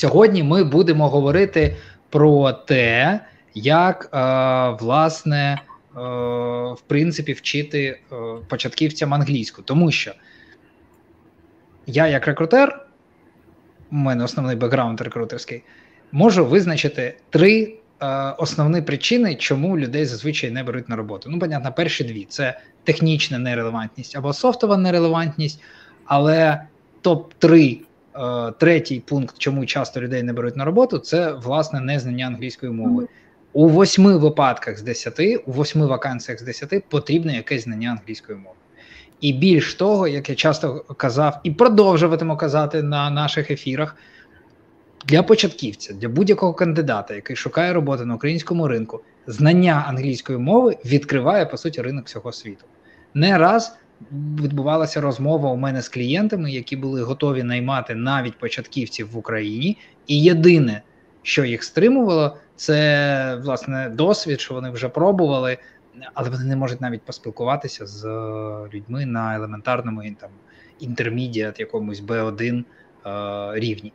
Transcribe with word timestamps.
Сьогодні 0.00 0.42
ми 0.42 0.64
будемо 0.64 1.08
говорити 1.08 1.76
про 2.10 2.52
те, 2.52 3.20
як 3.54 4.10
е, 4.14 4.18
власне 4.84 5.52
е, 5.52 5.60
в 6.72 6.80
принципі 6.86 7.32
вчити 7.32 7.84
е, 7.84 8.16
початківцям 8.48 9.14
англійську, 9.14 9.62
тому 9.62 9.90
що 9.90 10.12
я, 11.86 12.06
як 12.06 12.26
рекрутер, 12.26 12.86
у 13.92 13.96
мене 13.96 14.24
основний 14.24 14.56
бекграунд 14.56 15.00
рекрутерський, 15.00 15.62
можу 16.12 16.46
визначити 16.46 17.16
три 17.30 17.74
основні 18.38 18.82
причини, 18.82 19.34
чому 19.34 19.78
людей 19.78 20.04
зазвичай 20.04 20.50
не 20.50 20.62
беруть 20.62 20.88
на 20.88 20.96
роботу. 20.96 21.30
Ну, 21.30 21.38
понятно, 21.38 21.72
перші 21.72 22.04
дві 22.04 22.26
це 22.28 22.60
технічна 22.84 23.38
нерелевантність 23.38 24.16
або 24.16 24.32
софтова 24.32 24.76
нерелевантність, 24.76 25.62
але 26.04 26.60
топ 27.00 27.34
3 27.34 27.80
Е, 27.89 27.89
третій 28.58 29.00
пункт, 29.00 29.34
чому 29.38 29.66
часто 29.66 30.00
людей 30.00 30.22
не 30.22 30.32
беруть 30.32 30.56
на 30.56 30.64
роботу, 30.64 30.98
це 30.98 31.32
власне 31.32 31.80
незнання 31.80 32.26
англійської 32.26 32.72
мови. 32.72 33.08
У 33.52 33.68
восьми 33.68 34.16
випадках 34.16 34.78
з 34.78 34.82
десяти, 34.82 35.36
у 35.36 35.52
восьми 35.52 35.86
вакансіях 35.86 36.40
з 36.40 36.42
десяти 36.42 36.82
потрібне 36.88 37.36
якесь 37.36 37.64
знання 37.64 37.90
англійської 37.90 38.38
мови. 38.38 38.56
І 39.20 39.32
більш 39.32 39.74
того, 39.74 40.08
як 40.08 40.30
я 40.30 40.34
часто 40.34 40.84
казав 40.96 41.40
і 41.42 41.50
продовжуватиму 41.50 42.36
казати 42.36 42.82
на 42.82 43.10
наших 43.10 43.50
ефірах, 43.50 43.96
для 45.06 45.22
початківця, 45.22 45.94
для 45.94 46.08
будь-якого 46.08 46.54
кандидата, 46.54 47.14
який 47.14 47.36
шукає 47.36 47.72
роботи 47.72 48.04
на 48.04 48.14
українському 48.14 48.68
ринку, 48.68 49.00
знання 49.26 49.84
англійської 49.88 50.38
мови 50.38 50.76
відкриває 50.84 51.46
по 51.46 51.56
суті 51.56 51.82
ринок 51.82 52.06
всього 52.06 52.32
світу. 52.32 52.64
Не 53.14 53.38
раз 53.38 53.76
відбувалася 54.12 55.00
розмова 55.00 55.50
у 55.50 55.56
мене 55.56 55.82
з 55.82 55.88
клієнтами, 55.88 56.50
які 56.52 56.76
були 56.76 57.02
готові 57.02 57.42
наймати 57.42 57.94
навіть 57.94 58.38
початківців 58.38 59.10
в 59.10 59.16
Україні, 59.16 59.78
і 60.06 60.22
єдине, 60.22 60.82
що 61.22 61.44
їх 61.44 61.64
стримувало, 61.64 62.36
це 62.56 63.40
власне 63.44 63.90
досвід, 63.94 64.40
що 64.40 64.54
вони 64.54 64.70
вже 64.70 64.88
пробували, 64.88 65.58
але 66.14 66.30
вони 66.30 66.44
не 66.44 66.56
можуть 66.56 66.80
навіть 66.80 67.02
поспілкуватися 67.02 67.86
з 67.86 68.04
людьми 68.74 69.06
на 69.06 69.34
елементарному 69.34 70.02
там 70.20 70.30
інтермідіат, 70.80 71.60
якомусь 71.60 72.02
B1 72.02 72.64
е, 73.06 73.60
рівні. 73.60 73.92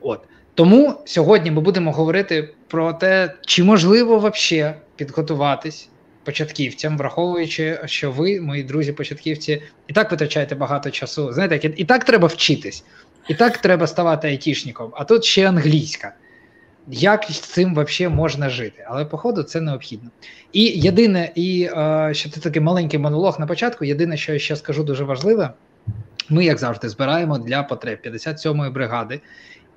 От 0.00 0.20
тому 0.54 0.94
сьогодні 1.04 1.50
ми 1.50 1.60
будемо 1.60 1.92
говорити 1.92 2.54
про 2.68 2.92
те, 2.92 3.34
чи 3.46 3.64
можливо 3.64 4.18
вообще 4.18 4.74
підготуватись 4.96 5.90
початківцям, 6.28 6.98
враховуючи, 6.98 7.80
що 7.84 8.10
ви, 8.10 8.40
мої 8.40 8.62
друзі-початківці, 8.62 9.62
і 9.86 9.92
так 9.92 10.10
витрачаєте 10.10 10.54
багато 10.54 10.90
часу. 10.90 11.32
Знаєте, 11.32 11.72
і 11.76 11.84
так 11.84 12.04
треба 12.04 12.28
вчитись, 12.28 12.84
і 13.28 13.34
так 13.34 13.58
треба 13.58 13.86
ставати 13.86 14.28
айтішником, 14.28 14.92
а 14.96 15.04
тут 15.04 15.24
ще 15.24 15.48
англійська. 15.48 16.14
Як 16.88 17.24
з 17.24 17.40
цим 17.40 17.72
взагалі 17.72 18.14
можна 18.14 18.50
жити? 18.50 18.86
Але, 18.88 19.04
походу, 19.04 19.42
це 19.42 19.60
необхідно. 19.60 20.10
І 20.52 20.64
єдине, 20.64 21.32
і 21.34 21.70
е, 21.76 22.10
ще 22.14 22.30
це 22.30 22.40
такий 22.40 22.62
маленький 22.62 22.98
монолог 22.98 23.40
на 23.40 23.46
початку. 23.46 23.84
Єдине, 23.84 24.16
що 24.16 24.32
я 24.32 24.38
ще 24.38 24.56
скажу 24.56 24.84
дуже 24.84 25.04
важливе, 25.04 25.50
ми, 26.28 26.44
як 26.44 26.58
завжди, 26.58 26.88
збираємо 26.88 27.38
для 27.38 27.62
потреб 27.62 27.98
57-ї 28.04 28.72
бригади. 28.72 29.20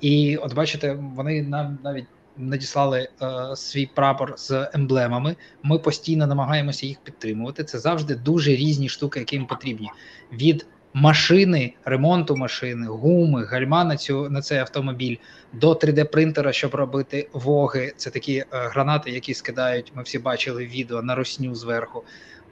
І 0.01 0.37
от 0.37 0.53
бачите, 0.53 0.97
вони 1.15 1.41
нам 1.41 1.77
навіть 1.83 2.05
надіслали 2.37 3.09
е, 3.21 3.55
свій 3.55 3.85
прапор 3.85 4.33
з 4.37 4.69
емблемами. 4.73 5.35
Ми 5.63 5.79
постійно 5.79 6.27
намагаємося 6.27 6.85
їх 6.85 6.97
підтримувати. 7.03 7.63
Це 7.63 7.79
завжди 7.79 8.15
дуже 8.15 8.51
різні 8.51 8.89
штуки, 8.89 9.19
які 9.19 9.35
їм 9.35 9.45
потрібні. 9.45 9.89
Від 10.33 10.65
машини, 10.93 11.73
ремонту 11.85 12.35
машини, 12.35 12.87
гуми, 12.87 13.45
гальма 13.45 13.83
на 13.83 13.97
цю 13.97 14.29
на 14.29 14.41
цей 14.41 14.59
автомобіль 14.59 15.17
до 15.53 15.73
3D-принтера, 15.73 16.51
щоб 16.51 16.75
робити 16.75 17.29
воги. 17.33 17.93
Це 17.97 18.09
такі 18.09 18.37
е, 18.37 18.45
гранати, 18.51 19.11
які 19.11 19.33
скидають. 19.33 19.91
Ми 19.95 20.03
всі 20.03 20.19
бачили 20.19 20.65
відео 20.65 21.01
на 21.01 21.15
росню 21.15 21.55
зверху. 21.55 22.03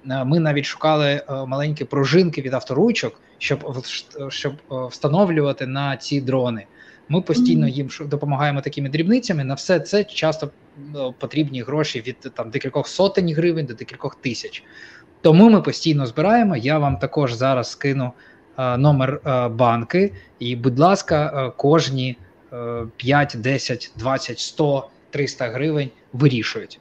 Е, 0.09 0.23
ми 0.23 0.39
навіть 0.39 0.65
шукали 0.65 1.09
е, 1.09 1.23
маленькі 1.45 1.85
пружинки 1.85 2.41
від 2.41 2.53
авторучок, 2.53 3.21
щоб 3.37 3.83
щоб 4.29 4.53
е, 4.53 4.75
встановлювати 4.89 5.65
на 5.65 5.97
ці 5.97 6.21
дрони. 6.21 6.65
Ми 7.09 7.21
постійно 7.21 7.67
їм 7.67 7.89
допомагаємо 8.01 8.61
такими 8.61 8.89
дрібницями. 8.89 9.43
На 9.43 9.53
все 9.53 9.79
це 9.79 10.03
часто 10.03 10.49
ну, 10.93 11.13
потрібні 11.19 11.61
гроші 11.61 12.03
від 12.07 12.19
там 12.19 12.49
декількох 12.49 12.87
сотень 12.87 13.33
гривень 13.33 13.65
до 13.65 13.73
декількох 13.73 14.15
тисяч. 14.15 14.63
Тому 15.21 15.49
ми 15.49 15.61
постійно 15.61 16.05
збираємо. 16.05 16.55
Я 16.57 16.79
вам 16.79 16.97
також 16.97 17.33
зараз 17.33 17.71
скину 17.71 18.11
е, 18.57 18.77
номер 18.77 19.21
е, 19.25 19.47
банки, 19.47 20.13
і, 20.39 20.55
будь 20.55 20.79
ласка, 20.79 21.47
е, 21.47 21.51
кожні 21.57 22.17
5, 22.97 23.35
10, 23.39 23.91
20, 23.95 24.39
100, 24.39 24.89
300 25.09 25.47
гривень 25.47 25.89
вирішують. 26.13 26.79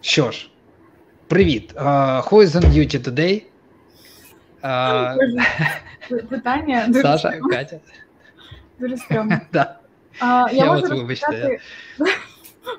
Що 0.00 0.30
ж, 0.30 0.50
привіт. 1.28 1.74
Who 1.74 2.30
is 2.30 2.46
on 2.46 2.64
duty 2.72 3.08
today? 3.08 3.42
Питання 6.28 6.84
дуже 6.88 7.02
Саша. 7.02 7.38
Катя. 7.50 7.76
Дуже 8.78 8.96
стрьомно. 8.96 9.40
Да. 9.52 9.76
Я, 10.20 10.48
я 10.52 10.64
можу 10.64 10.96
вибачте. 10.96 11.58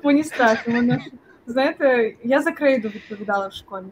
Мені 0.03 0.23
страшно. 0.23 0.73
Мене, 0.73 0.99
знаєте, 1.47 2.15
я 2.23 2.41
за 2.41 2.51
крейду 2.51 2.87
відповідала 2.87 3.47
в 3.47 3.53
школі. 3.53 3.85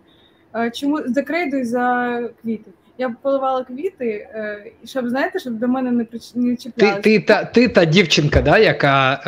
Чому 0.74 1.02
за 1.06 1.24
крейду 1.24 1.58
і 1.58 1.64
за 1.64 2.20
квіти? 2.42 2.72
Я 3.00 3.16
поливала 3.22 3.64
квіти, 3.64 4.08
е, 4.34 4.72
щоб 4.86 5.10
знаєте, 5.10 5.40
щоб 5.40 5.54
до 5.54 5.68
мене 5.68 5.92
не 5.92 6.06
не 6.36 6.56
чіплялися. 6.56 7.02
Ти 7.02 7.20
ти, 7.20 7.20
та 7.20 7.46
ти 7.46 7.68
та 7.68 7.86
дівчинка, 7.86 8.42
да, 8.42 8.58
яка 8.58 9.22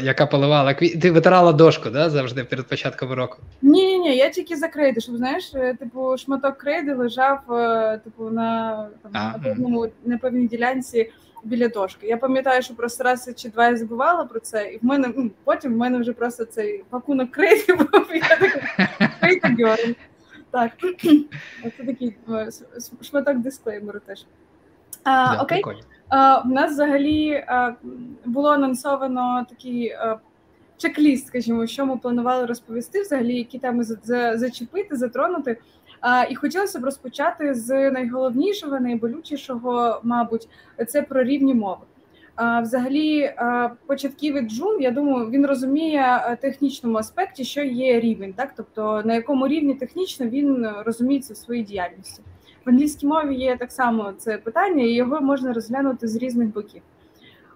е, 0.00 0.04
яка 0.04 0.26
поливала 0.26 0.74
квіти, 0.74 0.98
ти 0.98 1.10
витирала 1.10 1.52
дошку 1.52 1.90
да, 1.90 2.10
завжди 2.10 2.44
перед 2.44 2.66
початком 2.66 3.12
року? 3.12 3.36
Ні, 3.62 3.86
ні, 3.86 3.98
ні, 3.98 4.16
я 4.16 4.30
тільки 4.30 4.56
за 4.56 4.68
крейди, 4.68 5.00
щоб 5.00 5.16
знаєш, 5.16 5.52
е, 5.54 5.74
типу, 5.74 6.16
шматок 6.18 6.58
крейди 6.58 6.94
лежав 6.94 7.52
е, 7.52 8.00
типу, 8.04 8.30
на 8.30 8.76
там, 9.02 9.12
на 9.12 9.40
певному 9.44 9.88
непевній 10.04 10.46
ділянці 10.46 11.10
біля 11.44 11.68
дошки. 11.68 12.06
Я 12.06 12.16
пам'ятаю, 12.16 12.62
що 12.62 12.74
просто 12.74 13.04
раз 13.04 13.30
чи 13.36 13.48
два 13.48 13.68
я 13.68 13.76
забувала 13.76 14.24
про 14.24 14.40
це, 14.40 14.72
і 14.72 14.76
в 14.76 14.84
мене 14.84 15.08
потім 15.44 15.74
в 15.74 15.76
мене 15.76 15.98
вже 15.98 16.12
просто 16.12 16.44
цей 16.44 16.84
пакунок 16.90 17.30
крейди 17.30 17.74
був. 17.74 18.06
Я 18.14 18.36
така 18.36 19.76
так, 20.54 20.72
це 21.76 21.84
такий 21.84 22.16
е, 22.30 22.48
шматок 23.02 23.38
дисклеймеру 23.38 24.00
теж. 24.06 24.24
А, 25.04 25.42
Окей. 25.42 25.64
А, 26.08 26.42
У 26.44 26.48
нас 26.48 26.72
взагалі 26.72 27.44
а, 27.46 27.74
було 28.24 28.50
анонсовано 28.50 29.46
такий 29.50 29.90
а, 29.90 30.18
чек-ліст, 30.78 31.26
скажімо, 31.26 31.66
що 31.66 31.86
ми 31.86 31.96
планували 31.96 32.46
розповісти, 32.46 33.02
взагалі, 33.02 33.36
які 33.36 33.58
теми 33.58 33.84
за, 33.84 33.96
за, 34.02 34.38
зачепити, 34.38 34.96
затронути. 34.96 35.56
А, 36.00 36.24
І 36.30 36.34
хотілося 36.34 36.78
б 36.78 36.84
розпочати 36.84 37.54
з 37.54 37.90
найголовнішого, 37.90 38.80
найболючішого, 38.80 40.00
мабуть, 40.02 40.48
це 40.88 41.02
про 41.02 41.22
рівні 41.22 41.54
мови. 41.54 41.82
Взагалі, 42.62 43.34
початківець 43.86 44.52
джун, 44.52 44.82
я 44.82 44.90
думаю, 44.90 45.30
він 45.30 45.46
розуміє 45.46 46.36
технічному 46.40 46.98
аспекті, 46.98 47.44
що 47.44 47.62
є 47.62 48.00
рівень, 48.00 48.32
так 48.32 48.52
тобто 48.56 49.02
на 49.04 49.14
якому 49.14 49.48
рівні 49.48 49.74
технічно 49.74 50.26
він 50.26 50.68
розуміється 50.86 51.34
в 51.34 51.36
своїй 51.36 51.62
діяльності. 51.62 52.22
В 52.66 52.70
англійській 52.70 53.06
мові 53.06 53.34
є 53.34 53.56
так 53.56 53.72
само 53.72 54.12
це 54.18 54.38
питання, 54.38 54.84
і 54.84 54.92
його 54.92 55.20
можна 55.20 55.52
розглянути 55.52 56.08
з 56.08 56.16
різних 56.16 56.52
боків. 56.54 56.82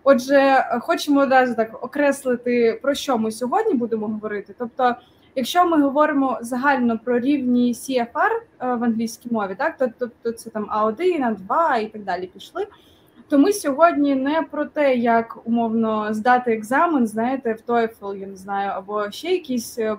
Отже, 0.05 0.67
хочемо 0.81 1.21
одразу 1.21 1.55
так 1.55 1.85
окреслити, 1.85 2.79
про 2.83 2.95
що 2.95 3.19
ми 3.19 3.31
сьогодні 3.31 3.75
будемо 3.75 4.07
говорити. 4.07 4.55
Тобто, 4.59 4.97
якщо 5.35 5.67
ми 5.67 5.83
говоримо 5.83 6.39
загально 6.41 6.99
про 6.99 7.19
рівні 7.21 7.73
CFR 7.73 8.31
в 8.61 8.85
англійській 8.85 9.29
мові, 9.33 9.55
так 9.59 9.75
тобто 9.99 10.33
це 10.33 10.51
там 10.51 10.67
А1, 10.77 11.37
А2 11.37 11.79
і 11.83 11.87
так 11.87 12.05
далі 12.05 12.27
пішли. 12.27 12.67
То 13.29 13.39
ми 13.39 13.53
сьогодні 13.53 14.15
не 14.15 14.43
про 14.43 14.65
те, 14.65 14.97
як 14.97 15.39
умовно 15.45 16.15
здати 16.15 16.53
екзамен, 16.53 17.07
знаєте, 17.07 17.53
в 17.53 17.71
TOEFL, 17.71 18.17
я 18.17 18.27
не 18.27 18.37
знаю, 18.37 18.71
або 18.75 19.11
ще 19.11 19.29
якийсь 19.29 19.79
е, 19.79 19.97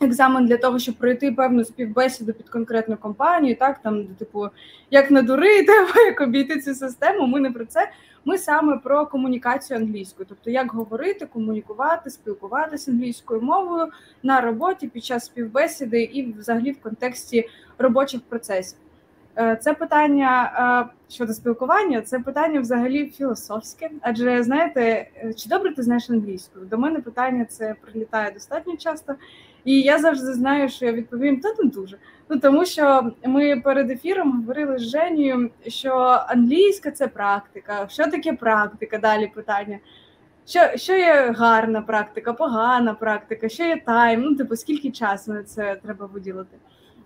екзамен 0.00 0.46
для 0.46 0.56
того, 0.56 0.78
щоб 0.78 0.94
пройти 0.94 1.32
певну 1.32 1.64
співбесіду 1.64 2.32
під 2.32 2.48
конкретну 2.48 2.96
компанію, 2.96 3.56
так 3.56 3.82
там, 3.82 4.06
типу, 4.06 4.48
як 4.90 5.10
надурити, 5.10 5.72
або 5.78 6.00
як 6.00 6.20
обійти 6.20 6.60
цю 6.60 6.74
систему. 6.74 7.26
Ми 7.26 7.40
не 7.40 7.50
про 7.50 7.64
це. 7.66 7.90
Ми 8.24 8.38
саме 8.38 8.78
про 8.78 9.06
комунікацію 9.06 9.78
англійською, 9.78 10.26
тобто 10.28 10.50
як 10.50 10.72
говорити, 10.72 11.26
комунікувати, 11.26 12.10
спілкуватися 12.10 12.90
англійською 12.90 13.40
мовою 13.42 13.88
на 14.22 14.40
роботі 14.40 14.88
під 14.88 15.04
час 15.04 15.24
співбесіди 15.24 16.02
і, 16.02 16.32
взагалі, 16.32 16.72
в 16.72 16.80
контексті 16.80 17.48
робочих 17.78 18.20
процесів. 18.20 18.78
Е, 19.38 19.56
це 19.56 19.74
питання 19.74 20.90
щодо 21.08 21.32
спілкування, 21.32 22.02
це 22.02 22.18
питання 22.18 22.60
взагалі 22.60 23.06
філософське. 23.06 23.90
Адже 24.00 24.42
знаєте, 24.42 25.08
чи 25.36 25.48
добре 25.48 25.74
ти 25.74 25.82
знаєш 25.82 26.10
англійську? 26.10 26.60
До 26.60 26.78
мене 26.78 27.00
питання 27.00 27.44
це 27.44 27.74
прилітає 27.80 28.30
достатньо 28.30 28.76
часто, 28.76 29.14
і 29.64 29.80
я 29.80 29.98
завжди 29.98 30.32
знаю, 30.32 30.68
що 30.68 30.86
я 30.86 30.92
відповім 30.92 31.40
та 31.40 31.48
не 31.62 31.70
дуже. 31.70 31.98
Ну 32.28 32.38
тому 32.38 32.64
що 32.64 33.10
ми 33.24 33.60
перед 33.60 33.90
ефіром 33.90 34.32
говорили 34.32 34.78
з 34.78 34.82
Женією, 34.82 35.50
що 35.66 35.94
англійська 36.28 36.90
це 36.90 37.08
практика. 37.08 37.88
Що 37.88 38.10
таке 38.10 38.32
практика? 38.32 38.98
Далі 38.98 39.26
питання. 39.34 39.78
Що 40.46 40.60
що 40.76 40.92
є 40.92 41.34
гарна 41.38 41.82
практика, 41.82 42.32
погана 42.32 42.94
практика, 42.94 43.48
що 43.48 43.64
є 43.64 43.82
тайм? 43.86 44.22
Ну, 44.22 44.36
типу, 44.36 44.56
скільки 44.56 44.90
часу 44.90 45.32
на 45.32 45.42
це 45.42 45.76
треба 45.82 46.06
виділити? 46.06 46.56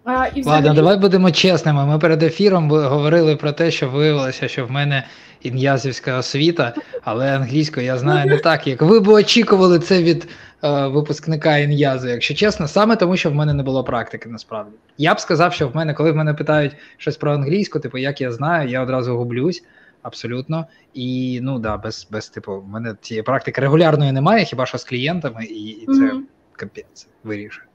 А, 0.09 0.27
і 0.35 0.41
взагалі... 0.41 0.65
Ладно, 0.65 0.83
давай 0.83 0.99
будемо 0.99 1.31
чесними. 1.31 1.87
Ми 1.87 1.99
перед 1.99 2.23
ефіром 2.23 2.71
говорили 2.71 3.37
про 3.37 3.53
те, 3.53 3.71
що 3.71 3.89
виявилося, 3.89 4.49
що 4.49 4.67
в 4.67 4.71
мене 4.71 5.07
ін'язівська 5.43 6.19
освіта, 6.19 6.75
але 7.03 7.37
англійською 7.37 7.87
я 7.87 7.99
знаю 7.99 8.31
не 8.31 8.39
так, 8.39 8.67
як 8.67 8.83
ви 8.83 9.01
б 9.01 9.09
очікували 9.09 9.79
це 9.79 10.03
від 10.03 10.29
е, 10.65 10.87
випускника 10.87 11.57
ін'язу, 11.57 12.09
якщо 12.09 12.35
чесно, 12.35 12.69
саме 12.69 12.97
тому, 12.97 13.17
що 13.17 13.31
в 13.31 13.35
мене 13.35 13.55
не 13.55 13.63
було 13.63 13.85
практики, 13.85 14.29
насправді. 14.29 14.73
Я 14.99 15.15
б 15.15 15.21
сказав, 15.21 15.53
що 15.53 15.69
в 15.69 15.77
мене, 15.77 15.95
коли 15.95 16.13
в 16.13 16.17
мене 16.17 16.35
питають 16.35 16.77
щось 16.97 17.17
про 17.17 17.33
англійську, 17.33 17.81
типу, 17.81 17.99
як 17.99 18.21
я 18.21 18.33
знаю, 18.33 18.69
я 18.69 18.83
одразу 18.83 19.17
гублюсь. 19.17 19.65
Абсолютно, 20.03 20.67
і 20.95 21.41
ну 21.43 21.59
да, 21.59 21.77
без 21.77 22.09
без 22.11 22.29
типу, 22.29 22.61
в 22.61 22.69
мене 22.69 22.95
цієї 23.01 23.23
практики 23.23 23.61
регулярної 23.61 24.13
немає, 24.13 24.45
хіба 24.45 24.67
що 24.67 24.79
з 24.79 24.85
клієнтами, 24.85 25.45
і 25.45 25.69
і 25.69 25.87
це 25.87 25.93
mm-hmm. 25.93 26.21
капець 26.53 27.09
вирішує. 27.25 27.68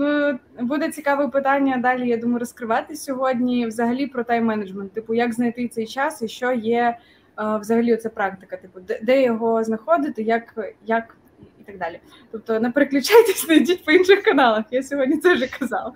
Ну, 0.00 0.38
буде 0.60 0.90
цікаве 0.90 1.28
питання 1.28 1.76
далі. 1.76 2.08
Я 2.08 2.16
думаю, 2.16 2.38
розкривати 2.38 2.96
сьогодні 2.96 3.66
взагалі 3.66 4.06
про 4.06 4.22
тайм-менеджмент. 4.22 4.88
Типу, 4.88 5.14
як 5.14 5.32
знайти 5.32 5.68
цей 5.68 5.86
час 5.86 6.22
і 6.22 6.28
що 6.28 6.52
є 6.52 6.80
е, 6.80 6.96
взагалі 7.36 7.94
оця 7.94 8.10
практика? 8.10 8.56
Типу, 8.56 8.80
де, 9.02 9.22
його 9.22 9.64
знаходити, 9.64 10.22
як 10.22 10.72
як 10.86 11.16
і 11.60 11.62
так 11.62 11.78
далі. 11.78 12.00
Тобто 12.32 12.60
не 12.60 12.70
переключайтесь, 12.70 13.44
не 13.48 13.54
йдіть 13.54 13.84
по 13.84 13.92
інших 13.92 14.22
каналах. 14.22 14.64
Я 14.70 14.82
сьогодні 14.82 15.16
це 15.16 15.34
вже 15.34 15.46
казала. 15.46 15.92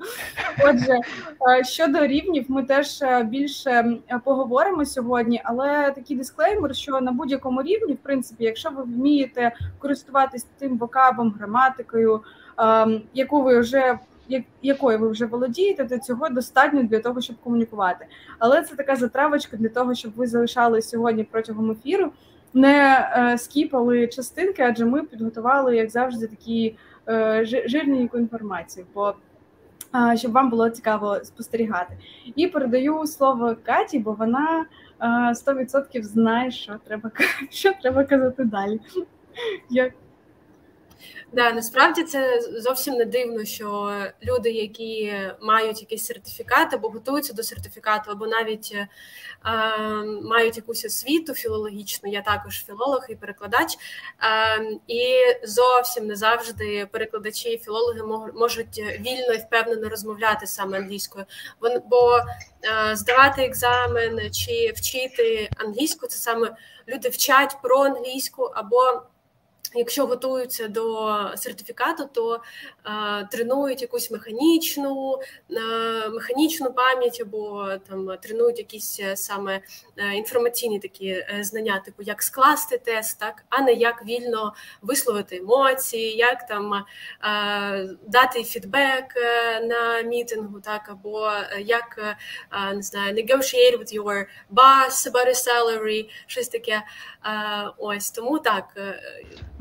Отже, 0.65 0.93
е, 1.61 1.65
щодо 1.65 2.07
рівнів, 2.07 2.45
ми 2.49 2.63
теж 2.63 3.03
більше 3.25 3.97
поговоримо 4.25 4.85
сьогодні, 4.85 5.41
але 5.45 5.91
такий 5.91 6.17
дисклеймер, 6.17 6.77
що 6.77 7.01
на 7.01 7.13
будь-якому 7.13 7.63
рівні, 7.63 7.93
в 7.93 8.03
принципі, 8.03 8.45
якщо 8.45 8.71
ви 8.71 8.83
вмієте 8.83 9.53
користуватись 9.79 10.47
тим 10.59 10.79
вокабом, 10.79 11.35
граматикою. 11.39 12.21
Ем, 12.59 13.03
яку 13.15 13.43
ви 13.43 13.61
вже 13.61 13.99
якою 14.63 14.99
ви 14.99 15.09
вже 15.09 15.27
володієте, 15.27 15.85
то 15.85 15.99
цього 15.99 16.29
достатньо 16.29 16.83
для 16.83 17.01
того, 17.01 17.21
щоб 17.21 17.37
комунікувати. 17.45 18.07
Але 18.39 18.63
це 18.63 18.77
така 18.77 18.97
затравочка 18.97 19.57
для 19.57 19.69
того, 19.69 19.95
щоб 19.95 20.13
ви 20.17 20.27
залишали 20.27 20.83
сьогодні 20.83 21.25
протягом 21.25 21.71
ефіру, 21.71 22.13
не 22.55 23.09
е, 23.17 23.39
скіпали 23.39 24.07
частинки, 24.07 24.63
адже 24.63 24.85
ми 24.85 25.03
підготували, 25.03 25.77
як 25.77 25.91
завжди, 25.91 26.27
такі 26.27 26.77
е, 27.09 27.45
жирненьку 27.45 28.19
інформацію. 28.19 28.87
Бо 28.95 29.15
щоб 30.15 30.33
вам 30.33 30.51
було 30.51 30.71
цікаво 30.71 31.19
спостерігати, 31.25 31.97
і 32.37 32.47
передаю 32.47 33.07
слово 33.07 33.57
Каті, 33.65 33.99
бо 33.99 34.13
вона 34.13 34.67
100% 35.01 36.03
знає, 36.03 36.51
що 36.51 36.73
треба 36.85 37.11
що 37.51 37.73
треба 37.83 38.05
казати 38.05 38.45
далі. 38.45 38.81
Як 39.71 39.93
Да, 41.35 41.53
насправді 41.53 42.03
це 42.03 42.41
зовсім 42.41 42.95
не 42.95 43.05
дивно, 43.05 43.45
що 43.45 43.99
люди, 44.25 44.51
які 44.51 45.15
мають 45.41 45.81
якийсь 45.81 46.07
сертифікат 46.07 46.75
або 46.75 46.89
готуються 46.89 47.33
до 47.33 47.43
сертифікату, 47.43 48.11
або 48.11 48.27
навіть 48.27 48.73
е, 48.75 48.89
мають 50.23 50.57
якусь 50.57 50.85
освіту 50.85 51.35
філологічну, 51.35 52.13
я 52.13 52.23
також 52.23 52.65
філолог 52.65 53.07
і 53.09 53.15
перекладач, 53.15 53.75
е, 53.75 54.79
і 54.89 55.15
зовсім 55.45 56.07
не 56.07 56.17
завжди 56.17 56.89
перекладачі 56.93 57.49
і 57.49 57.59
філологи 57.59 58.03
можуть 58.35 58.79
вільно 58.79 59.33
і 59.35 59.39
впевнено 59.39 59.89
розмовляти 59.89 60.47
саме 60.47 60.79
англійською. 60.79 61.25
Бо 61.91 62.17
е, 62.17 62.97
здавати 62.97 63.43
екзамен 63.43 64.31
чи 64.33 64.73
вчити 64.77 65.51
англійську 65.57 66.07
це 66.07 66.19
саме 66.19 66.57
люди 66.89 67.09
вчать 67.09 67.57
про 67.63 67.83
англійську 67.83 68.43
або 68.43 69.03
Якщо 69.75 70.07
готуються 70.07 70.69
до 70.69 71.15
сертифікату, 71.37 72.09
то 72.13 72.41
е, 72.87 73.29
тренують 73.31 73.83
якусь 73.83 74.11
механічну 74.11 75.19
е, 75.51 76.09
механічну 76.09 76.73
пам'ять 76.73 77.21
або 77.21 77.69
там 77.89 78.17
тренують 78.23 78.59
якісь 78.59 79.01
е, 79.01 79.17
саме 79.17 79.61
е, 79.97 80.15
інформаційні 80.15 80.79
такі 80.79 81.09
е, 81.09 81.39
знання, 81.41 81.83
типу 81.85 82.03
як 82.03 82.23
скласти 82.23 82.79
тест, 82.79 83.21
так 83.21 83.45
а 83.49 83.63
не 83.63 83.73
як 83.73 84.07
вільно 84.07 84.55
висловити 84.83 85.37
емоції, 85.37 86.17
як 86.17 86.47
там 86.47 86.75
е, 86.75 86.85
дати 88.07 88.45
фідбек 88.45 89.05
на 89.63 90.03
мітингу, 90.03 90.61
так 90.61 90.89
або 90.89 91.31
як 91.59 92.17
не 92.75 92.83
знаю, 92.83 93.15
negotiate 93.15 93.79
with 93.79 94.01
your 94.01 94.27
boss 94.51 95.07
about 95.11 95.29
a 95.29 95.35
salary, 95.35 96.11
щось 96.27 96.49
таке. 96.49 96.83
Ось 97.79 98.11
тому 98.11 98.39
так. 98.39 98.65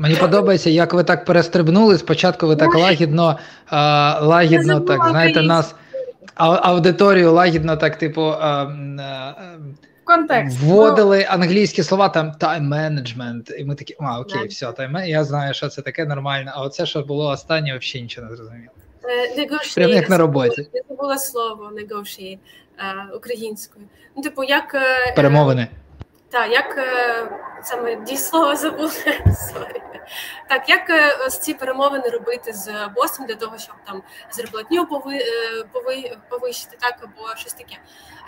Мені 0.04 0.16
подобається, 0.16 0.70
як 0.70 0.94
ви 0.94 1.04
так 1.04 1.26
перестрибнули. 1.26 1.98
Спочатку 1.98 2.48
ви 2.48 2.56
так 2.56 2.76
лагідно, 2.76 3.40
а, 3.68 4.20
лагідно, 4.22 4.80
так 4.80 5.10
знаєте, 5.10 5.42
нас 5.42 5.76
аудиторію 6.36 7.32
лагідно, 7.32 7.78
так, 7.78 7.98
типу. 7.98 8.22
А, 8.22 8.64
а, 9.00 9.34
Контекст. 10.04 10.60
Вводили 10.60 11.26
англійські 11.30 11.84
слова 11.84 12.10
там 12.10 12.32
тайм-менеджмент, 12.40 13.60
і 13.60 13.66
ми 13.66 13.76
такі, 13.76 13.96
а 14.00 14.20
окей, 14.20 14.48
все, 14.48 14.72
тайм 14.72 14.98
я 15.06 15.24
знаю, 15.24 15.54
що 15.54 15.68
це 15.68 15.82
таке 15.82 16.06
нормально. 16.06 16.52
А 16.56 16.64
оце, 16.64 16.86
що 16.86 17.02
було 17.02 17.30
останнє, 17.30 17.78
взагалі 17.78 18.04
нічого 18.04 18.30
не 18.30 18.36
зрозуміло. 18.36 18.72
Negotiate. 19.38 19.76
Прямо 19.76 19.94
як 19.94 20.10
на 20.10 20.18
роботі. 20.18 20.68
Я 20.74 20.82
забула 20.90 21.18
слово 21.18 21.72
negotiate 21.72 22.38
українською. 23.16 23.86
Ну, 24.18 24.24
типу, 24.24 24.44
як 24.44 24.76
е, 24.76 25.14
перемовини. 25.16 25.68
Так, 26.34 26.52
як 26.52 26.78
е, 26.78 27.40
саме 27.64 27.96
дійслово 27.96 28.56
забули. 28.56 28.92
Так, 30.50 30.70
як 30.70 30.90
е, 30.90 31.18
ось 31.28 31.40
ці 31.40 31.54
перемовини 31.54 32.10
робити 32.10 32.54
з 32.54 32.88
босом 32.96 33.26
для 33.26 33.36
того, 33.36 33.58
щоб 33.58 33.76
там 33.86 34.04
зарплатню 34.32 34.82
е, 34.82 35.64
пови, 35.72 36.18
повищити, 36.30 36.78
так 36.80 36.96
або 37.02 37.36
щось 37.36 37.54
таке. 37.54 37.78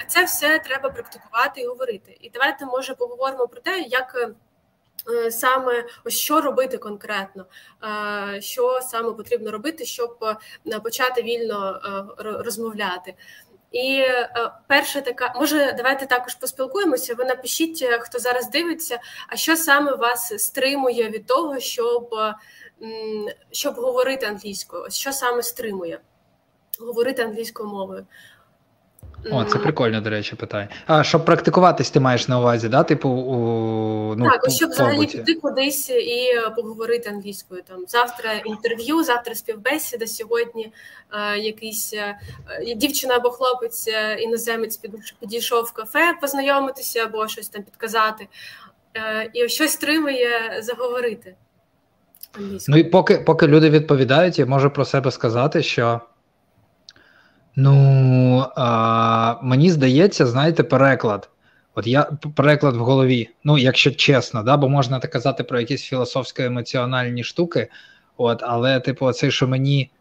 А 0.02 0.06
це 0.06 0.24
все 0.24 0.60
треба 0.60 0.90
практикувати 0.90 1.62
і 1.62 1.68
говорити. 1.68 2.18
І 2.22 2.30
давайте 2.30 2.66
може 2.66 2.96
поговоримо 2.96 3.48
про 3.48 3.62
те, 3.62 3.80
як. 3.80 4.30
Саме 5.30 5.86
ось 6.06 6.19
що 6.19 6.42
робити 6.42 6.78
конкретно, 6.78 7.46
що 8.40 8.80
саме 8.81 9.12
потрібно 9.12 9.51
робити, 9.51 9.86
щоб 9.86 10.19
почати 10.84 11.22
вільно 11.22 11.81
розмовляти. 12.18 13.13
І 13.75 14.00
е, 14.00 14.51
перша 14.68 15.01
така, 15.01 15.33
може, 15.36 15.74
давайте 15.77 16.06
також 16.06 16.36
поспілкуємося. 16.36 17.16
Ви 17.16 17.25
напишіть, 17.25 17.80
е, 17.81 18.00
хто 18.00 18.19
зараз 18.19 18.50
дивиться, 18.50 19.00
а 19.27 19.36
що 19.36 19.57
саме 19.57 19.95
вас 19.95 20.44
стримує 20.44 21.10
від 21.10 21.25
того, 21.25 21.60
щоб 21.60 22.15
щоб 23.51 23.75
говорити 23.75 24.25
англійською? 24.25 24.91
Що 24.91 25.12
саме 25.12 25.44
стримує 25.44 26.00
говорити 26.79 27.24
англійською 27.24 27.70
мовою? 27.70 28.08
О, 29.32 29.44
це 29.44 29.60
прикольно, 29.60 30.01
до 30.01 30.10
речі, 30.10 30.36
питання. 30.36 30.67
А 30.86 31.03
щоб 31.03 31.25
практикуватись, 31.25 31.89
ти 31.89 32.00
маєш 32.00 32.27
на 32.27 32.39
увазі, 32.39 32.70
да? 32.70 32.84
Типу, 32.84 33.10
у, 33.10 34.15
ну, 34.15 34.25
так, 34.25 34.51
щоб 34.51 34.70
взагалі 34.70 35.05
піти 35.05 35.34
кудись 35.34 35.89
і 35.89 36.27
поговорити 36.55 37.10
англійською. 37.10 37.62
Там 37.67 37.84
завтра 37.88 38.34
інтерв'ю, 38.34 39.03
завтра 39.03 39.36
співбесіда, 39.36 40.08
сьогодні 40.08 40.72
е, 41.12 41.38
якийсь 41.38 41.94
е, 41.94 42.17
дівчина 42.75 43.15
або 43.15 43.29
хлопець, 43.29 43.88
е, 43.88 44.17
іноземець 44.20 44.82
підійшов 45.20 45.63
в 45.63 45.72
кафе 45.72 46.17
познайомитися 46.22 47.03
або 47.03 47.27
щось 47.27 47.50
там 47.50 47.63
підказати, 47.63 48.27
е, 48.98 49.29
і 49.34 49.50
щось 49.50 49.72
стримує 49.72 50.60
заговорити. 50.62 51.36
Англійською. 52.38 52.77
Ну 52.77 52.82
і 52.82 52.84
поки 52.84 53.17
поки 53.17 53.48
люди 53.48 53.70
відповідають, 53.70 54.39
я 54.39 54.46
можу 54.46 54.70
про 54.70 54.86
себе 54.86 55.12
сказати, 55.12 55.63
що. 55.63 56.01
Ну 57.55 58.45
а, 58.55 59.35
мені 59.41 59.71
здається, 59.71 60.25
знаєте, 60.25 60.63
переклад. 60.63 61.29
От 61.75 61.88
я 61.88 62.03
переклад 62.35 62.75
в 62.75 62.79
голові, 62.79 63.29
ну, 63.43 63.57
якщо 63.57 63.91
чесно, 63.91 64.43
да, 64.43 64.57
бо 64.57 64.69
можна 64.69 65.00
так 65.00 65.12
казати 65.12 65.43
про 65.43 65.59
якісь 65.59 65.93
філософсько-емоціональні 65.93 67.24
штуки. 67.24 67.67
От, 68.17 68.43
але, 68.43 68.79
типу, 68.79 69.12
це, 69.12 69.31
що 69.31 69.47
мені 69.47 69.91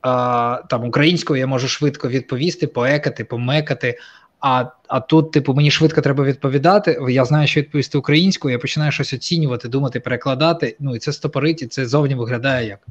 а, 0.00 0.62
там 0.70 0.84
українською 0.84 1.40
я 1.40 1.46
можу 1.46 1.68
швидко 1.68 2.08
відповісти, 2.08 2.66
поекати, 2.66 3.24
помекати. 3.24 3.98
А 4.40 4.64
а 4.88 5.00
тут, 5.00 5.32
типу, 5.32 5.54
мені 5.54 5.70
швидко 5.70 6.00
треба 6.00 6.24
відповідати. 6.24 6.98
Я 7.08 7.24
знаю, 7.24 7.46
що 7.46 7.60
відповісти 7.60 7.98
українською, 7.98 8.52
я 8.52 8.58
починаю 8.58 8.92
щось 8.92 9.12
оцінювати, 9.12 9.68
думати, 9.68 10.00
перекладати. 10.00 10.76
Ну 10.80 10.96
і 10.96 10.98
це 10.98 11.12
стопорить, 11.12 11.62
і 11.62 11.66
це 11.66 11.86
зовні 11.86 12.14
виглядає 12.14 12.68
як. 12.68 12.86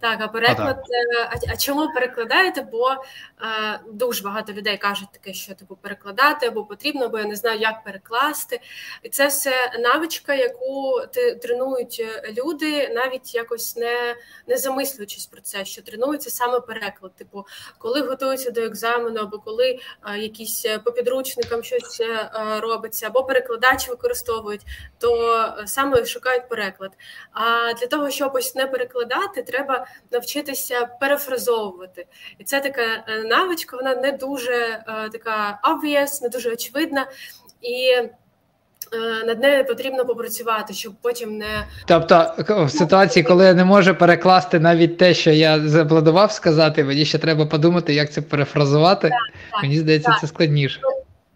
Так, 0.00 0.20
а 0.20 0.28
переклад, 0.28 0.78
е, 0.90 1.28
а, 1.30 1.52
а 1.52 1.56
чому 1.56 1.92
перекладаєте? 1.94 2.62
Бо 2.62 2.90
е, 2.90 2.96
дуже 3.92 4.24
багато 4.24 4.52
людей 4.52 4.78
кажуть 4.78 5.08
таке, 5.12 5.32
що 5.32 5.54
типу 5.54 5.76
перекладати 5.76 6.46
або 6.46 6.64
потрібно, 6.64 7.08
бо 7.08 7.18
я 7.18 7.24
не 7.24 7.36
знаю, 7.36 7.60
як 7.60 7.84
перекласти. 7.84 8.60
І 9.02 9.08
це 9.08 9.26
все 9.26 9.52
навичка, 9.78 10.34
яку 10.34 11.00
ти 11.12 11.34
тренують 11.34 11.96
е, 12.00 12.32
люди, 12.32 12.88
навіть 12.88 13.34
якось 13.34 13.76
не 13.76 14.16
не 14.46 14.56
замислюючись 14.56 15.26
про 15.26 15.40
це, 15.40 15.64
що 15.64 15.82
тренується 15.82 16.30
саме 16.30 16.60
переклад. 16.60 17.14
Типу, 17.14 17.46
коли 17.78 18.00
готуються 18.00 18.50
до 18.50 18.60
екзамену, 18.60 19.20
або 19.20 19.38
коли 19.38 19.78
е, 20.06 20.18
якісь 20.18 20.64
е, 20.66 20.78
по 20.78 20.92
підручникам 20.92 21.62
щось 21.62 22.00
е, 22.00 22.30
робиться, 22.60 23.06
або 23.06 23.24
перекладачі 23.24 23.90
використовують, 23.90 24.62
то 24.98 25.54
саме 25.66 26.04
шукають 26.04 26.48
переклад. 26.48 26.90
А 27.32 27.72
для 27.72 27.86
того, 27.86 28.10
щоб 28.10 28.30
ось 28.34 28.54
не 28.54 28.66
перекладати, 28.66 29.42
треба 29.42 29.86
навчитися 30.12 30.86
перефразовувати. 31.00 32.06
І 32.38 32.44
це 32.44 32.60
така 32.60 32.82
е, 32.82 33.24
навичка, 33.24 33.76
вона 33.76 33.94
не 33.94 34.12
дуже 34.12 34.52
е, 34.52 35.08
така 35.12 35.60
obvious, 35.64 36.22
не 36.22 36.28
дуже 36.28 36.52
очевидна. 36.52 37.06
І 37.60 37.90
е, 37.90 38.10
над 39.26 39.40
нею 39.40 39.64
потрібно 39.64 40.04
попрацювати, 40.04 40.74
щоб 40.74 40.92
потім 41.02 41.38
не 41.38 41.66
тобто 41.86 42.34
в 42.48 42.70
ситуації, 42.70 43.22
коли 43.22 43.44
я 43.44 43.54
не 43.54 43.64
можу 43.64 43.94
перекласти 43.94 44.60
навіть 44.60 44.98
те, 44.98 45.14
що 45.14 45.30
я 45.30 45.60
запланував 45.60 46.32
сказати, 46.32 46.84
мені 46.84 47.04
ще 47.04 47.18
треба 47.18 47.46
подумати, 47.46 47.94
як 47.94 48.12
це 48.12 48.22
перефразувати. 48.22 49.08
Так, 49.08 49.62
мені 49.62 49.78
здається, 49.78 50.10
так. 50.10 50.20
це 50.20 50.26
складніше. 50.26 50.80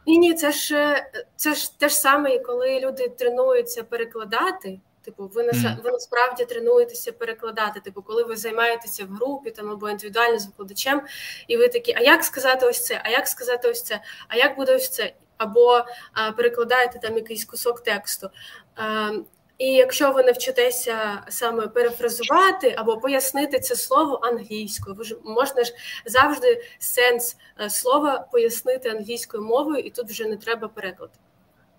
Ні, 0.06 0.18
ні, 0.18 0.34
це 0.34 0.52
ж 0.52 0.94
це 1.36 1.54
ж 1.54 1.78
те 1.78 1.88
ж 1.88 1.94
саме, 1.94 2.38
коли 2.38 2.80
люди 2.80 3.08
тренуються 3.18 3.82
перекладати. 3.82 4.78
Типу, 5.04 5.30
ви 5.34 5.42
mm. 5.42 5.82
ви 5.82 5.90
насправді 5.90 6.44
тренуєтеся 6.44 7.12
перекладати. 7.12 7.80
Типу, 7.80 8.02
коли 8.02 8.22
ви 8.22 8.36
займаєтеся 8.36 9.04
в 9.04 9.08
групі 9.08 9.50
там 9.50 9.70
або 9.70 9.90
індивідуально 9.90 10.38
з 10.38 10.46
викладачем, 10.46 11.02
і 11.48 11.56
ви 11.56 11.68
такі, 11.68 11.94
а 11.96 12.00
як 12.00 12.24
сказати 12.24 12.66
ось 12.66 12.84
це? 12.84 13.00
А 13.04 13.08
як 13.08 13.28
сказати 13.28 13.68
ось 13.68 13.82
це? 13.82 14.00
А 14.28 14.36
як 14.36 14.56
буде 14.56 14.76
ось 14.76 14.88
це? 14.88 15.12
Або 15.36 15.84
а, 16.12 16.32
перекладаєте 16.32 16.98
там 16.98 17.16
якийсь 17.16 17.44
кусок 17.44 17.82
тексту. 17.82 18.30
А, 18.76 19.10
і 19.58 19.72
якщо 19.72 20.12
ви 20.12 20.22
навчитеся 20.22 21.22
саме 21.28 21.66
перефразувати 21.66 22.74
або 22.76 22.98
пояснити 22.98 23.60
це 23.60 23.76
слово 23.76 24.20
англійською, 24.22 24.96
ви 24.96 25.04
ж 25.04 25.16
можна 25.24 25.64
ж 25.64 25.72
завжди 26.06 26.64
сенс 26.78 27.36
е, 27.60 27.70
слова 27.70 28.28
пояснити 28.32 28.88
англійською 28.88 29.42
мовою, 29.42 29.78
і 29.78 29.90
тут 29.90 30.10
вже 30.10 30.24
не 30.24 30.36
треба 30.36 30.68
переклад. 30.68 31.10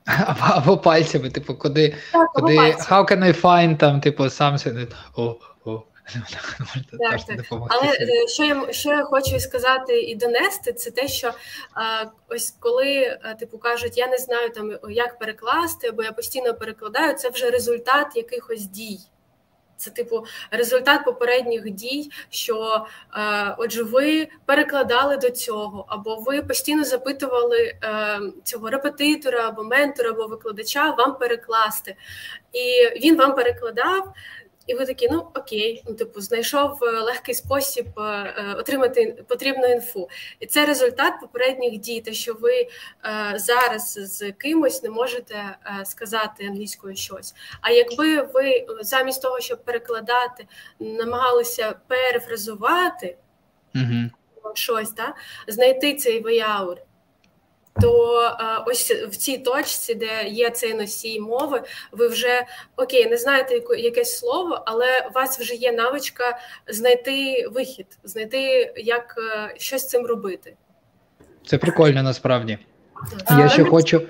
Або, 0.06 0.42
або 0.42 0.78
пальцями, 0.78 1.30
типу, 1.30 1.56
куди 1.56 1.96
так, 2.12 2.34
куди 2.34 2.58
how 2.58 3.12
can 3.12 3.24
I 3.24 3.42
find 3.42 3.78
там, 3.78 4.02
типу, 4.02 4.30
сам 4.30 4.58
о, 5.16 5.38
о. 5.66 5.84
Так, 7.00 7.26
так. 7.26 7.46
Але 7.50 7.88
е, 7.88 8.28
що 8.28 8.44
я 8.44 8.74
що 8.74 8.90
я 8.90 9.04
хочу 9.04 9.40
сказати 9.40 10.02
і 10.02 10.16
донести, 10.16 10.74
це 10.74 10.92
те, 10.92 11.08
що 11.08 11.32
а, 11.74 12.06
ось 12.30 12.56
коли 12.60 13.20
а, 13.24 13.34
типу 13.34 13.58
кажуть, 13.58 13.98
я 13.98 14.08
не 14.08 14.18
знаю 14.18 14.50
там 14.50 14.72
як 14.90 15.20
перекласти, 15.20 15.92
бо 15.92 16.04
я 16.04 16.12
постійно 16.12 16.54
перекладаю, 16.54 17.14
це 17.14 17.30
вже 17.30 17.50
результат 17.50 18.08
якихось 18.16 18.66
дій. 18.66 19.00
Це, 19.78 19.92
типу, 19.92 20.26
результат 20.52 21.06
попередніх 21.06 21.70
дій, 21.70 22.12
що 22.30 22.86
е, 23.18 23.56
отже, 23.58 23.84
ви 23.84 24.28
перекладали 24.46 25.18
до 25.18 25.30
цього, 25.30 25.86
або 25.88 26.16
ви 26.16 26.42
постійно 26.42 26.84
запитували 26.84 27.58
е, 27.84 28.20
цього 28.44 28.70
репетитора, 28.70 29.48
або 29.48 29.64
ментора, 29.64 30.10
або 30.10 30.28
викладача 30.28 30.92
вам 30.92 31.18
перекласти. 31.18 31.96
І 32.54 33.00
він 33.00 33.18
вам 33.18 33.36
перекладав. 33.36 34.14
І 34.68 34.74
ви 34.74 34.86
такі, 34.86 35.08
ну 35.12 35.28
окей, 35.34 35.84
ну 35.88 35.94
типу, 35.94 36.22
знайшов 36.22 36.84
е, 36.84 37.00
легкий 37.00 37.36
спосіб 37.36 37.86
е, 38.00 38.02
е, 38.02 38.56
отримати 38.58 39.24
потрібну 39.28 39.68
інфу. 39.68 40.10
І 40.40 40.46
це 40.46 40.66
результат 40.66 41.14
попередніх 41.22 41.78
дій, 41.78 42.02
те, 42.02 42.14
що 42.14 42.34
ви 42.34 42.68
зараз 43.36 44.00
з 44.02 44.32
кимось 44.32 44.84
не 44.84 44.90
можете 44.90 45.58
сказати 45.84 46.46
англійською 46.46 46.96
щось. 46.96 47.34
А 47.62 47.72
якби 47.72 48.22
ви 48.22 48.66
замість 48.82 49.22
того, 49.22 49.40
щоб 49.40 49.64
перекладати, 49.64 50.48
намагалися 50.80 51.76
перефразувати 51.88 53.18
mm 53.76 54.10
щось, 54.54 54.94
да, 54.94 55.14
знайти 55.48 55.96
цей 55.96 56.22
вияур, 56.22 56.78
то 57.82 58.22
а, 58.40 58.64
ось 58.68 58.92
в 58.92 59.16
цій 59.16 59.38
точці, 59.38 59.96
де 59.96 60.28
є 60.28 60.50
цей 60.50 60.74
носій 60.74 61.20
мови, 61.20 61.62
ви 61.92 62.08
вже 62.08 62.46
окей, 62.76 63.10
не 63.10 63.18
знаєте 63.18 63.62
якесь 63.78 64.18
слово, 64.18 64.64
але 64.66 64.86
у 65.10 65.14
вас 65.14 65.40
вже 65.40 65.54
є 65.54 65.72
навичка 65.72 66.38
знайти 66.68 67.48
вихід, 67.52 67.88
знайти 68.04 68.74
як 68.76 69.16
е, 69.18 69.54
щось 69.58 69.82
з 69.82 69.88
цим 69.88 70.06
робити. 70.06 70.54
Це 71.46 71.58
прикольно 71.58 72.04
насправді. 72.04 72.58
А, 73.26 73.40
я 73.40 73.50
ще 73.50 73.64
хочу. 73.64 74.02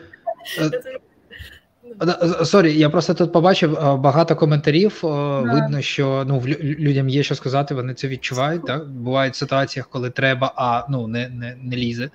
Е, 2.42 2.46
sorry, 2.46 2.74
я 2.74 2.90
просто 2.90 3.14
тут 3.14 3.34
побачив 3.34 3.76
е, 3.76 3.96
багато 3.96 4.36
коментарів. 4.36 5.00
Yeah. 5.04 5.54
Видно, 5.54 5.82
що 5.82 6.24
ну 6.28 6.44
людям 6.64 7.10
є 7.10 7.24
що 7.24 7.36
сказати, 7.36 7.76
вони 7.76 7.94
це 7.94 8.08
відчувають. 8.08 8.66
Так? 8.66 8.90
Бувають 8.90 9.36
ситуаціях, 9.36 9.90
коли 9.90 10.10
треба, 10.10 10.54
а 10.56 10.86
ну 10.90 11.08
не 11.08 11.30
не, 11.30 11.58
не 11.62 11.76
лізе. 11.76 12.10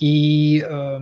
І 0.00 0.62
е, 0.64 1.00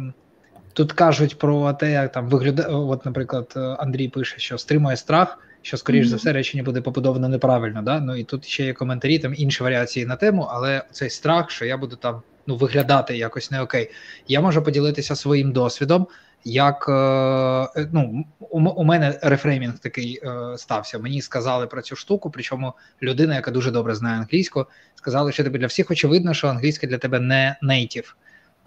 тут 0.73 0.93
кажуть 0.93 1.39
про 1.39 1.73
те, 1.73 1.91
як 1.91 2.13
там 2.13 2.29
виглядає. 2.29 2.69
От, 2.69 3.05
наприклад, 3.05 3.53
Андрій 3.79 4.09
пише, 4.09 4.39
що 4.39 4.59
стримує 4.59 4.97
страх, 4.97 5.39
що, 5.63 5.77
скоріш 5.77 6.07
mm-hmm. 6.07 6.11
за 6.11 6.17
все, 6.17 6.33
речення 6.33 6.63
буде 6.63 6.81
побудовано 6.81 7.29
неправильно. 7.29 7.83
Да? 7.83 8.01
Ну 8.01 8.17
і 8.17 8.25
тут 8.25 8.47
ще 8.47 8.65
є 8.65 8.73
коментарі, 8.73 9.19
там 9.19 9.35
інші 9.37 9.63
варіації 9.63 10.07
на 10.07 10.17
тему, 10.17 10.49
але 10.51 10.83
цей 10.91 11.11
страх, 11.11 11.51
що 11.51 11.65
я 11.65 11.77
буду 11.77 11.97
там 11.97 12.23
ну, 12.47 12.57
виглядати 12.57 13.17
якось 13.17 13.51
не 13.51 13.61
окей. 13.61 13.91
Я 14.29 14.41
можу 14.41 14.63
поділитися 14.63 15.17
своїм 15.17 15.53
досвідом. 15.53 16.07
Як 16.45 16.87
е, 16.89 17.89
ну, 17.93 18.25
у, 18.41 18.61
у 18.61 18.85
мене 18.85 19.19
рефреймінг 19.23 19.79
такий 19.79 20.21
е, 20.23 20.59
стався. 20.59 20.99
Мені 20.99 21.23
сказали 21.23 21.67
про 21.67 21.83
цю 21.83 21.97
штуку, 21.97 22.31
причому 22.31 22.73
людина, 23.03 23.35
яка 23.35 23.51
дуже 23.51 23.71
добре 23.71 23.95
знає 23.95 24.19
англійську, 24.19 24.67
сказала, 24.95 25.33
що 25.33 25.45
тобі 25.45 25.59
для 25.59 25.67
всіх 25.67 25.91
очевидно, 25.91 26.35
що 26.35 26.49
англійська 26.49 26.87
для 26.87 26.99
тебе 26.99 27.21
не 27.21 27.57
нейтів. 27.63 28.17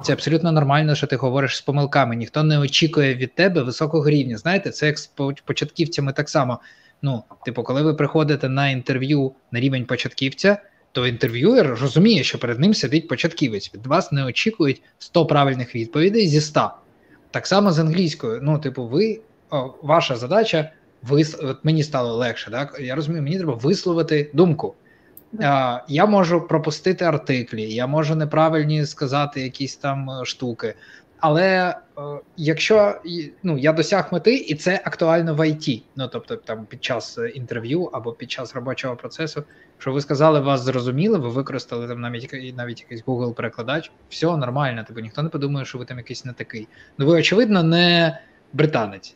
Це 0.03 0.13
абсолютно 0.13 0.51
нормально, 0.51 0.95
що 0.95 1.07
ти 1.07 1.15
говориш 1.15 1.57
з 1.57 1.61
помилками. 1.61 2.15
Ніхто 2.15 2.43
не 2.43 2.59
очікує 2.59 3.15
від 3.15 3.35
тебе 3.35 3.63
високого 3.63 4.09
рівня. 4.09 4.37
Знаєте, 4.37 4.69
це 4.69 4.85
як 4.85 4.99
з 4.99 5.11
початківцями 5.45 6.13
так 6.13 6.29
само. 6.29 6.59
Ну, 7.01 7.23
типу, 7.45 7.63
коли 7.63 7.81
ви 7.81 7.93
приходите 7.93 8.49
на 8.49 8.69
інтерв'ю 8.69 9.31
на 9.51 9.59
рівень 9.59 9.85
початківця, 9.85 10.57
то 10.91 11.07
інтерв'юер 11.07 11.77
розуміє, 11.81 12.23
що 12.23 12.39
перед 12.39 12.59
ним 12.59 12.73
сидить 12.73 13.07
початківець. 13.07 13.73
Від 13.73 13.87
вас 13.87 14.11
не 14.11 14.25
очікують 14.25 14.81
100 14.99 15.25
правильних 15.25 15.75
відповідей 15.75 16.27
зі 16.27 16.41
100. 16.41 16.71
Так 17.31 17.47
само 17.47 17.71
з 17.71 17.79
англійською. 17.79 18.39
Ну, 18.43 18.59
типу, 18.59 18.87
ви 18.87 19.19
о, 19.49 19.73
ваша 19.81 20.15
задача 20.15 20.71
вис... 21.01 21.39
От 21.41 21.65
мені 21.65 21.83
стало 21.83 22.15
легше. 22.15 22.51
Так 22.51 22.79
я 22.81 22.95
розумію, 22.95 23.23
мені 23.23 23.37
треба 23.37 23.53
висловити 23.53 24.31
думку. 24.33 24.75
Я 25.87 26.05
можу 26.05 26.41
пропустити 26.47 27.05
артиклі, 27.05 27.73
я 27.73 27.87
можу 27.87 28.15
неправильні 28.15 28.85
сказати 28.85 29.41
якісь 29.41 29.75
там 29.75 30.09
е, 30.09 30.25
штуки. 30.25 30.75
Але 31.19 31.75
е, 31.97 32.01
якщо 32.37 33.01
ну, 33.43 33.57
я 33.57 33.73
досяг 33.73 34.09
мети, 34.11 34.35
і 34.35 34.55
це 34.55 34.81
актуально 34.85 35.35
в 35.35 35.47
ІТ, 35.49 35.83
ну 35.95 36.07
тобто 36.07 36.35
там 36.35 36.65
під 36.65 36.83
час 36.83 37.17
е, 37.17 37.29
інтерв'ю 37.29 37.83
або 37.83 38.11
під 38.11 38.31
час 38.31 38.55
робочого 38.55 38.95
процесу, 38.95 39.43
що 39.77 39.91
ви 39.91 40.01
сказали, 40.01 40.39
вас 40.39 40.61
зрозуміли, 40.61 41.17
ви 41.17 41.29
використали 41.29 41.87
там 41.87 42.01
навіть 42.01 42.53
навіть 42.57 42.81
якийсь 42.81 43.03
Google 43.03 43.33
перекладач, 43.33 43.91
все 44.09 44.37
нормально, 44.37 44.83
типу 44.83 44.99
ніхто 44.99 45.23
не 45.23 45.29
подумає, 45.29 45.65
що 45.65 45.77
ви 45.77 45.85
там 45.85 45.97
якийсь 45.97 46.25
не 46.25 46.33
такий. 46.33 46.67
Ну 46.97 47.05
ви, 47.05 47.19
очевидно, 47.19 47.63
не 47.63 48.19
британець. 48.53 49.15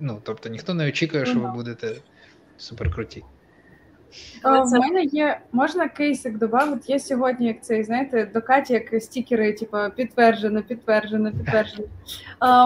Ну 0.00 0.20
тобто 0.22 0.48
ніхто 0.48 0.74
не 0.74 0.88
очікує, 0.88 1.26
що 1.26 1.40
ви 1.40 1.50
будете 1.50 1.96
суперкруті. 2.58 3.24
У 4.44 4.66
це... 4.66 4.78
мене 4.78 5.02
є 5.02 5.40
можна 5.52 5.88
кейсик 5.88 6.38
додати. 6.38 6.78
Є 6.86 7.00
сьогодні, 7.00 7.46
як 7.46 7.64
цей, 7.64 7.84
знаєте, 7.84 8.30
до 8.34 8.42
Каті, 8.42 8.72
як 8.72 9.02
стікери, 9.02 9.52
типу, 9.52 9.76
підтверджено, 9.96 10.62
підтверджено, 10.62 11.32
підтверджено. 11.32 11.88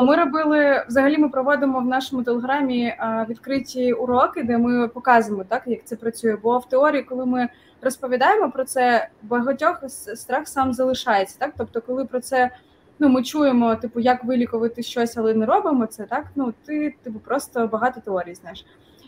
Ми 0.03 0.17
робили 0.17 0.85
взагалі. 0.89 1.19
Ми 1.19 1.29
проводимо 1.29 1.81
в 1.81 1.87
нашому 1.87 2.23
телеграмі 2.23 2.95
відкриті 3.29 3.93
уроки, 3.93 4.43
де 4.43 4.59
ми 4.59 4.89
показуємо 4.89 5.45
так, 5.45 5.63
як 5.67 5.85
це 5.85 5.97
працює. 5.97 6.37
Бо 6.43 6.59
в 6.59 6.69
теорії, 6.69 7.03
коли 7.03 7.27
ми 7.27 7.49
розповідаємо 7.83 8.51
про 8.51 8.65
це, 8.65 9.09
багатьох 9.23 9.85
страх 10.15 10.49
сам 10.49 10.73
залишається. 10.73 11.37
Так, 11.39 11.53
тобто, 11.57 11.81
коли 11.81 12.05
про 12.05 12.21
це. 12.21 12.51
Ну, 12.99 13.09
ми 13.09 13.23
чуємо, 13.23 13.77
типу, 13.77 14.01
як 14.01 14.25
вилікувати 14.25 14.83
щось, 14.83 15.17
але 15.17 15.35
не 15.35 15.47
робимо 15.47 15.87
це, 15.87 16.05
так? 16.05 16.25
Ну, 16.35 16.55
ти, 16.65 16.95
типу, 17.03 17.19
просто 17.19 17.67
багато 17.67 18.01
теорій 18.01 18.35
знаєш. 18.35 18.65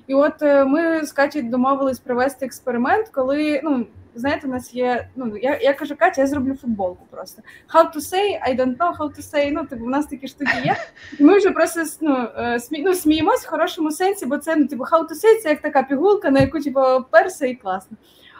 І 0.09 0.15
от 0.15 0.43
е, 0.43 0.65
ми 0.65 1.07
з 1.07 1.13
Каті 1.13 1.43
домовились 1.43 1.99
провести 1.99 2.47
експеримент, 2.47 3.09
коли 3.09 3.61
ну 3.65 3.87
знаєте, 4.15 4.47
у 4.47 4.51
нас 4.51 4.75
є. 4.75 5.09
Ну 5.17 5.37
я 5.37 5.59
я 5.63 5.75
кажу, 5.75 5.97
Катя, 5.97 6.21
я 6.21 6.27
зроблю 6.27 6.55
футболку 6.55 7.07
просто. 7.11 7.43
How 7.75 7.95
to 7.95 7.97
say, 7.97 8.39
I 8.49 8.61
don't 8.61 8.77
know 8.77 8.97
how 8.97 9.17
to 9.17 9.35
say. 9.35 9.51
Ну, 9.53 9.67
типу, 9.67 9.85
у 9.85 9.89
нас 9.89 10.07
такі 10.07 10.29
штуки 10.29 10.53
є. 10.65 10.77
І 11.19 11.25
ми 11.25 11.39
вже 11.39 11.51
просто 11.51 11.83
ну, 12.01 12.29
е, 12.39 12.61
смі, 12.61 12.83
ну, 12.83 12.95
сміємось 12.95 13.47
в 13.47 13.51
хорошому 13.51 13.91
сенсі, 13.91 14.27
бо 14.27 14.39
це 14.39 14.57
ну, 14.57 14.67
типу, 14.67 14.85
how 14.85 15.01
to 15.01 15.11
say, 15.11 15.43
це 15.43 15.49
як 15.49 15.61
така 15.61 15.83
пігулка, 15.83 16.31
на 16.31 16.41
яку 16.41 16.61
типу, 16.61 16.81
перся 17.11 17.47
і 17.47 17.55
класно. 17.55 17.97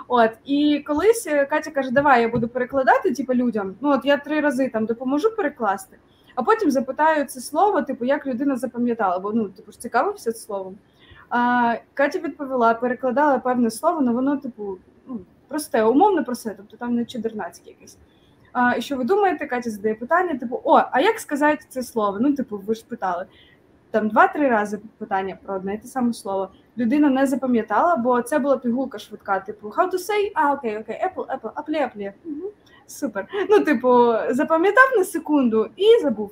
От 0.09 0.31
і 0.45 0.85
колись 0.87 1.27
е, 1.27 1.47
Катя 1.47 1.71
каже, 1.71 1.91
давай 1.91 2.23
я 2.23 2.29
буду 2.29 2.49
перекладати, 2.49 3.15
типу, 3.15 3.35
людям. 3.35 3.75
Ну 3.81 3.91
от 3.91 4.05
я 4.05 4.17
три 4.17 4.41
рази 4.41 4.69
там 4.69 4.87
допоможу 4.87 5.37
перекласти, 5.37 5.97
а 6.35 6.43
потім 6.43 6.71
запитаю 6.71 7.25
це 7.25 7.41
слово, 7.41 7.83
типу, 7.83 8.05
як 8.05 8.27
людина 8.27 8.57
запам'ятала, 8.57 9.19
бо 9.19 9.33
ну 9.33 9.49
типу 9.49 9.73
ж 9.73 9.81
цікавився 9.81 10.33
словом. 10.33 10.79
А, 11.31 11.75
Катя 11.95 12.19
відповіла, 12.19 12.75
перекладала 12.75 13.39
певне 13.39 13.71
слово, 13.71 13.99
але 14.01 14.13
воно, 14.13 14.37
типу, 14.37 14.79
ну, 15.07 15.21
просте, 15.49 15.85
умовно 15.85 16.25
просте, 16.25 16.55
тобто 16.57 16.77
там 16.77 16.95
не 16.95 17.05
чудернацьке 17.05 17.71
якесь. 17.71 17.99
А, 18.53 18.77
І 18.77 18.83
що 18.83 18.97
ви 18.97 19.05
думаєте, 19.05 19.47
Катя 19.47 19.71
задає 19.71 19.95
питання: 19.95 20.39
типу, 20.39 20.61
о, 20.65 20.81
а 20.93 21.01
як 21.01 21.19
сказати 21.19 21.65
це 21.69 21.83
слово? 21.83 22.19
Ну, 22.21 22.35
типу, 22.35 22.59
ви 22.67 22.75
ж 22.75 22.85
питали. 22.89 23.27
Там 23.91 24.09
два-три 24.09 24.49
рази 24.49 24.81
питання 24.99 25.39
про 25.45 25.55
одне 25.55 25.75
і 25.75 25.79
те 25.79 25.89
саме 25.89 26.13
слово. 26.13 26.49
Людина 26.79 27.11
не 27.11 27.27
запам'ятала, 27.27 27.97
бо 27.97 28.23
це 28.23 28.39
була 28.39 28.57
пігулка 28.57 28.99
швидка. 28.99 29.41
Типу, 29.41 29.69
how 29.69 29.91
to 29.91 29.95
say? 29.95 30.33
А, 30.35 30.53
окей, 30.53 30.79
окей, 30.79 30.97
Apple, 31.05 31.27
Apple, 31.27 31.53
Apple, 31.53 31.83
Apple. 31.83 32.13
Угу. 32.25 32.53
Супер. 32.87 33.27
Ну, 33.51 33.61
типу, 33.61 34.15
запам'ятав 34.31 34.85
на 34.99 35.05
секунду 35.05 35.71
і 35.77 36.03
забув. 36.03 36.31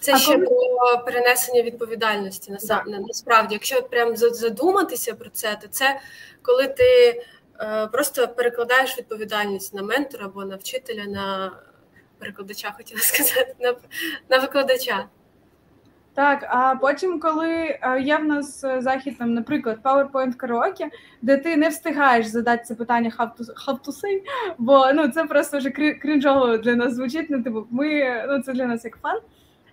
Це 0.00 0.12
а 0.14 0.18
ще 0.18 0.32
коли... 0.32 0.46
про 0.46 1.04
перенесення 1.04 1.62
відповідальності. 1.62 2.56
на 2.86 2.98
Насправді, 2.98 3.54
якщо 3.54 3.82
прям 3.82 4.16
задуматися 4.16 5.14
про 5.14 5.30
це, 5.30 5.58
то 5.62 5.68
це 5.68 6.00
коли 6.42 6.66
ти 6.66 7.22
Е, 7.60 7.86
просто 7.86 8.28
перекладаєш 8.28 8.98
відповідальність 8.98 9.74
на 9.74 9.82
ментора 9.82 10.26
або 10.26 10.44
на 10.44 10.56
вчителя, 10.56 11.04
на 11.04 11.52
перекладача, 12.18 12.74
хотіла 12.76 13.00
сказати, 13.02 13.54
на, 13.60 13.74
на 14.28 14.38
викладача. 14.38 15.06
Так, 16.14 16.46
а 16.48 16.74
потім, 16.80 17.20
коли 17.20 17.48
е, 17.48 18.00
є 18.00 18.16
в 18.16 18.24
нас 18.24 18.64
е, 18.64 18.80
захід, 18.80 19.18
там, 19.18 19.34
наприклад, 19.34 19.78
PowerPoint 19.82 20.36
Karaoke, 20.36 20.86
де 21.22 21.36
ти 21.36 21.56
не 21.56 21.68
встигаєш 21.68 22.26
задати 22.26 22.64
це 22.64 22.74
питання 22.74 23.12
how 23.18 23.28
to, 23.38 23.66
how 23.66 23.78
to 23.78 23.88
say, 23.88 24.22
бо 24.58 24.92
ну 24.92 25.08
це 25.08 25.24
просто 25.24 25.58
вже 25.58 25.70
крінжово 25.70 26.56
для 26.56 26.74
нас 26.74 26.94
звучить. 26.94 27.26
Ну, 27.30 27.42
типу, 27.42 27.66
ми 27.70 28.24
ну 28.28 28.42
це 28.42 28.52
для 28.52 28.66
нас 28.66 28.84
як 28.84 28.98
фан. 29.02 29.20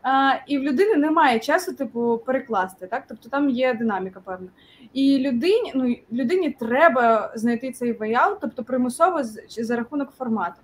А, 0.07 0.35
І 0.47 0.57
в 0.57 0.63
людини 0.63 0.95
немає 0.95 1.39
часу, 1.39 1.74
типу, 1.74 2.21
перекласти. 2.25 2.88
Так, 2.88 3.03
тобто 3.07 3.29
там 3.29 3.50
є 3.50 3.74
динаміка, 3.74 4.21
певна. 4.25 4.47
І 4.93 5.17
людині 5.17 5.71
ну 5.75 5.95
людині 6.12 6.50
треба 6.59 7.31
знайти 7.35 7.71
цей 7.71 7.93
ваял, 7.93 8.38
тобто 8.41 8.63
примусово 8.63 9.24
за 9.47 9.75
рахунок 9.75 10.12
формату. 10.12 10.55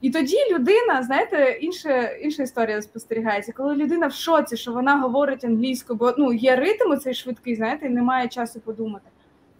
І 0.00 0.10
тоді 0.10 0.36
людина, 0.52 1.02
знаєте, 1.02 1.58
інша 1.60 2.02
інша 2.02 2.42
історія 2.42 2.82
спостерігається, 2.82 3.52
коли 3.52 3.74
людина 3.74 4.06
в 4.06 4.12
шоці, 4.12 4.56
що 4.56 4.72
вона 4.72 5.00
говорить 5.00 5.44
англійською, 5.44 5.98
бо 5.98 6.14
ну 6.18 6.32
є 6.32 6.56
ритм 6.56 6.96
цей 6.96 7.14
швидкий, 7.14 7.56
знаєте, 7.56 7.86
і 7.86 7.90
немає 7.90 8.28
часу 8.28 8.60
подумати. 8.60 9.10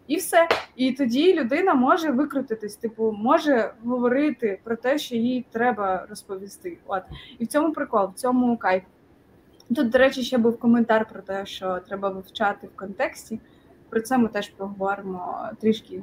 І 0.06 0.16
все. 0.16 0.48
І 0.76 0.92
тоді 0.92 1.34
людина 1.34 1.74
може 1.74 2.10
викрутитись, 2.10 2.76
типу, 2.76 3.12
може 3.12 3.72
говорити 3.84 4.60
про 4.64 4.76
те, 4.76 4.98
що 4.98 5.16
їй 5.16 5.44
треба 5.52 6.06
розповісти. 6.10 6.78
От 6.86 7.02
і 7.38 7.44
в 7.44 7.46
цьому 7.46 7.72
прикол, 7.72 8.06
в 8.06 8.14
цьому 8.14 8.56
кайф. 8.56 8.82
Тут, 9.74 9.90
до 9.90 9.98
речі, 9.98 10.22
ще 10.22 10.38
був 10.38 10.58
коментар 10.58 11.08
про 11.12 11.22
те, 11.22 11.46
що 11.46 11.80
треба 11.88 12.08
вивчати 12.08 12.66
в 12.66 12.76
контексті. 12.76 13.40
Про 13.90 14.00
це 14.00 14.18
ми 14.18 14.28
теж 14.28 14.48
поговоримо 14.48 15.48
трішки. 15.60 16.02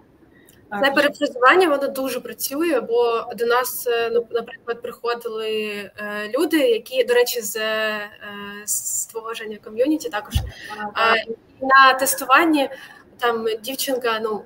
Це 0.79 0.91
перефразування 0.91 1.69
воно 1.69 1.87
дуже 1.87 2.19
працює, 2.19 2.81
бо 2.81 3.25
до 3.35 3.45
нас, 3.45 3.87
е, 3.87 4.09
ну, 4.13 4.27
наприклад, 4.31 4.81
приходили 4.81 5.49
е, 5.51 5.91
люди, 6.37 6.57
які, 6.57 7.03
до 7.03 7.13
речі, 7.13 7.41
з 7.41 7.55
е, 7.55 8.09
створення 8.65 9.57
ком'юніті 9.63 10.09
також 10.09 10.33
на 11.61 11.93
тестуванні 11.93 12.69
там 13.17 13.45
дівчинка 13.63 14.19
ну 14.19 14.43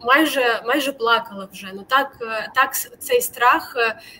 майже 0.00 0.62
майже 0.66 0.92
плакала 0.92 1.48
вже. 1.52 1.70
Ну 1.74 1.84
так 1.88 2.16
так 2.54 2.74
цей 2.98 3.20
страх 3.20 3.76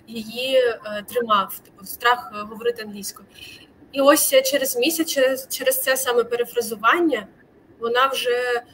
її 0.07 0.61
тримав, 1.09 1.59
типу 1.59 1.85
страх 1.85 2.33
говорити 2.51 2.83
англійською. 2.83 3.29
І 3.95 4.01
ось 4.01 4.35
через 4.45 4.77
місяць, 4.77 5.11
через 5.11 5.49
через 5.49 5.83
це 5.83 5.97
саме 5.97 6.25
перефразування, 6.25 7.27
вона 7.79 8.07
вже 8.07 8.31
е, 8.31 8.65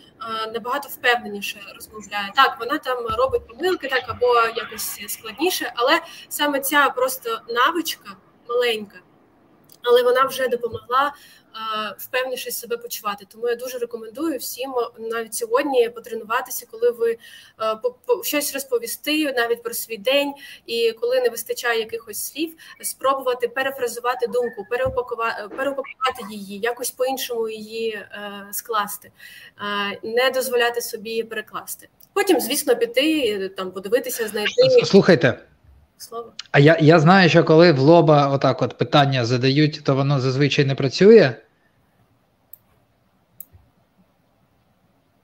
набагато 0.55 0.89
впевненіше 0.89 1.61
розмовляє. 1.75 2.33
Так, 2.37 2.57
вона 2.61 2.79
там 2.79 3.07
робить 3.07 3.47
помилки, 3.47 3.89
так 3.89 4.05
або 4.09 4.35
якось 4.57 5.01
складніше, 5.09 5.73
але 5.77 6.01
саме 6.29 6.61
ця 6.61 6.89
просто 6.89 7.41
навичка 7.49 8.17
маленька, 8.49 8.99
але 9.83 10.03
вона 10.03 10.25
вже 10.25 10.49
допомогла 10.49 11.15
впевніше 11.99 12.51
себе 12.51 12.77
почувати. 12.77 13.27
Тому 13.29 13.49
я 13.49 13.55
дуже 13.55 13.79
рекомендую 13.79 14.39
всім 14.39 14.75
навіть 14.99 15.35
сьогодні 15.35 15.89
потренуватися, 15.89 16.67
коли 16.71 16.91
ви 16.91 17.19
щось 18.23 18.55
розповісти 18.55 19.33
навіть 19.33 19.63
про 19.63 19.75
свій 19.75 19.97
день, 19.97 20.33
і 20.67 20.93
коли 20.93 21.21
не 21.21 21.29
вистачає 21.29 21.81
якихось 21.81 22.25
слів, 22.25 22.55
спробувати 22.83 23.49
перефразувати 23.49 24.27
думку, 24.27 24.67
переупакувати, 24.71 25.49
переупакувати 25.49 26.23
її, 26.31 26.59
якось 26.59 26.91
по-іншому 26.91 27.49
її 27.49 27.91
е, 27.91 28.47
скласти, 28.53 29.13
не 30.03 30.31
дозволяти 30.31 30.81
собі 30.81 31.23
перекласти. 31.23 31.89
Потім, 32.13 32.41
звісно, 32.41 32.77
піти 32.77 33.49
там, 33.49 33.73
подивитися, 33.73 34.29
знайти 34.29 34.85
слухайте. 34.85 35.39
Слово. 36.01 36.33
А 36.51 36.59
я 36.59 36.77
я 36.81 37.01
знаю, 37.01 37.29
що 37.29 37.45
коли 37.45 37.73
в 37.73 37.79
лоба 37.79 38.29
отак 38.29 38.63
от 38.63 38.79
питання 38.79 39.25
задають, 39.25 39.81
то 39.85 39.95
воно 39.95 40.21
зазвичай 40.21 40.65
не 40.65 40.75
працює. 40.75 41.35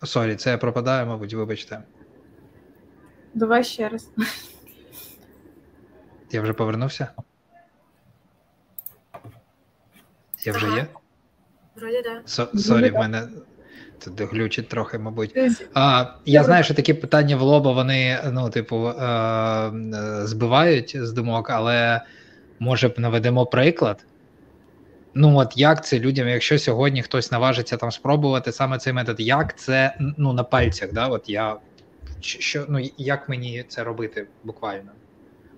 Sorry, 0.05 0.37
це 0.37 0.51
я 0.51 0.59
пропадаю, 0.59 1.07
мабуть, 1.07 1.35
вибачте. 1.35 1.83
Давай 3.35 3.65
ще 3.65 3.89
раз. 3.89 4.11
Я 6.31 6.43
вже 6.43 6.53
повернувся. 6.53 7.09
Я 10.45 10.53
вже 10.53 10.67
є? 10.67 10.87
Вроді, 11.77 12.03
да. 12.03 12.23
Sorry, 12.59 12.91
в 12.91 12.95
мене 12.95 13.29
тут 14.05 14.31
глючить 14.31 14.69
трохи, 14.69 14.99
мабуть. 14.99 15.37
А, 15.75 16.07
Я 16.25 16.45
знаю, 16.45 16.65
що 16.65 16.75
такі 16.75 16.95
питання 16.95 17.37
в 17.37 17.41
лоба, 17.41 17.73
вони, 17.73 18.19
ну, 18.33 18.51
типу, 18.51 18.89
е- 18.89 19.71
збивають 20.25 20.97
з 21.01 21.13
думок, 21.13 21.51
але 21.51 22.01
може 22.59 22.89
б 22.89 22.95
наведемо 22.99 23.47
приклад. 23.47 24.05
Ну 25.19 25.37
от 25.37 25.53
як 25.57 25.85
це 25.87 25.99
людям, 25.99 26.29
якщо 26.29 26.59
сьогодні 26.59 27.03
хтось 27.03 27.33
наважиться 27.33 27.77
там 27.77 27.91
спробувати 27.91 28.53
саме 28.53 28.79
цей 28.79 28.93
метод, 28.93 29.21
як 29.21 29.59
це 29.59 29.97
ну 30.17 30.33
на 30.33 30.45
пальцях? 30.45 30.93
да, 30.93 31.07
от 31.07 31.29
я 31.29 31.57
що 32.21 32.65
ну 32.69 32.89
як 32.99 33.29
мені 33.29 33.65
це 33.69 33.85
робити 33.85 34.27
буквально? 34.45 34.91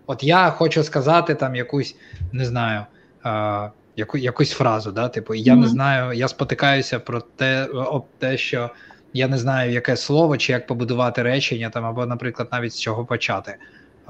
От 0.07 0.23
я 0.23 0.51
хочу 0.51 0.83
сказати 0.83 1.35
там 1.35 1.55
якусь, 1.55 1.97
не 2.33 2.45
знаю, 2.45 2.87
е, 3.27 3.71
яку, 3.99 4.19
якусь 4.19 4.51
фразу, 4.51 4.93
да, 4.93 5.09
типу, 5.09 5.35
я 5.35 5.55
mm-hmm. 5.55 5.61
не 5.61 5.69
знаю, 5.69 6.13
я 6.13 6.29
спотикаюся 6.29 7.01
про 7.01 7.21
те, 7.21 7.65
об 7.65 8.07
те, 8.19 8.37
що 8.37 8.71
я 9.13 9.29
не 9.29 9.39
знаю, 9.39 9.73
яке 9.73 9.97
слово 9.97 10.37
чи 10.37 10.53
як 10.53 10.67
побудувати 10.67 11.23
речення, 11.23 11.71
там, 11.71 11.85
або, 11.85 12.07
наприклад, 12.07 12.49
навіть 12.53 12.73
з 12.73 12.81
чого 12.81 13.05
почати. 13.05 13.57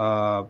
Е, 0.01 0.42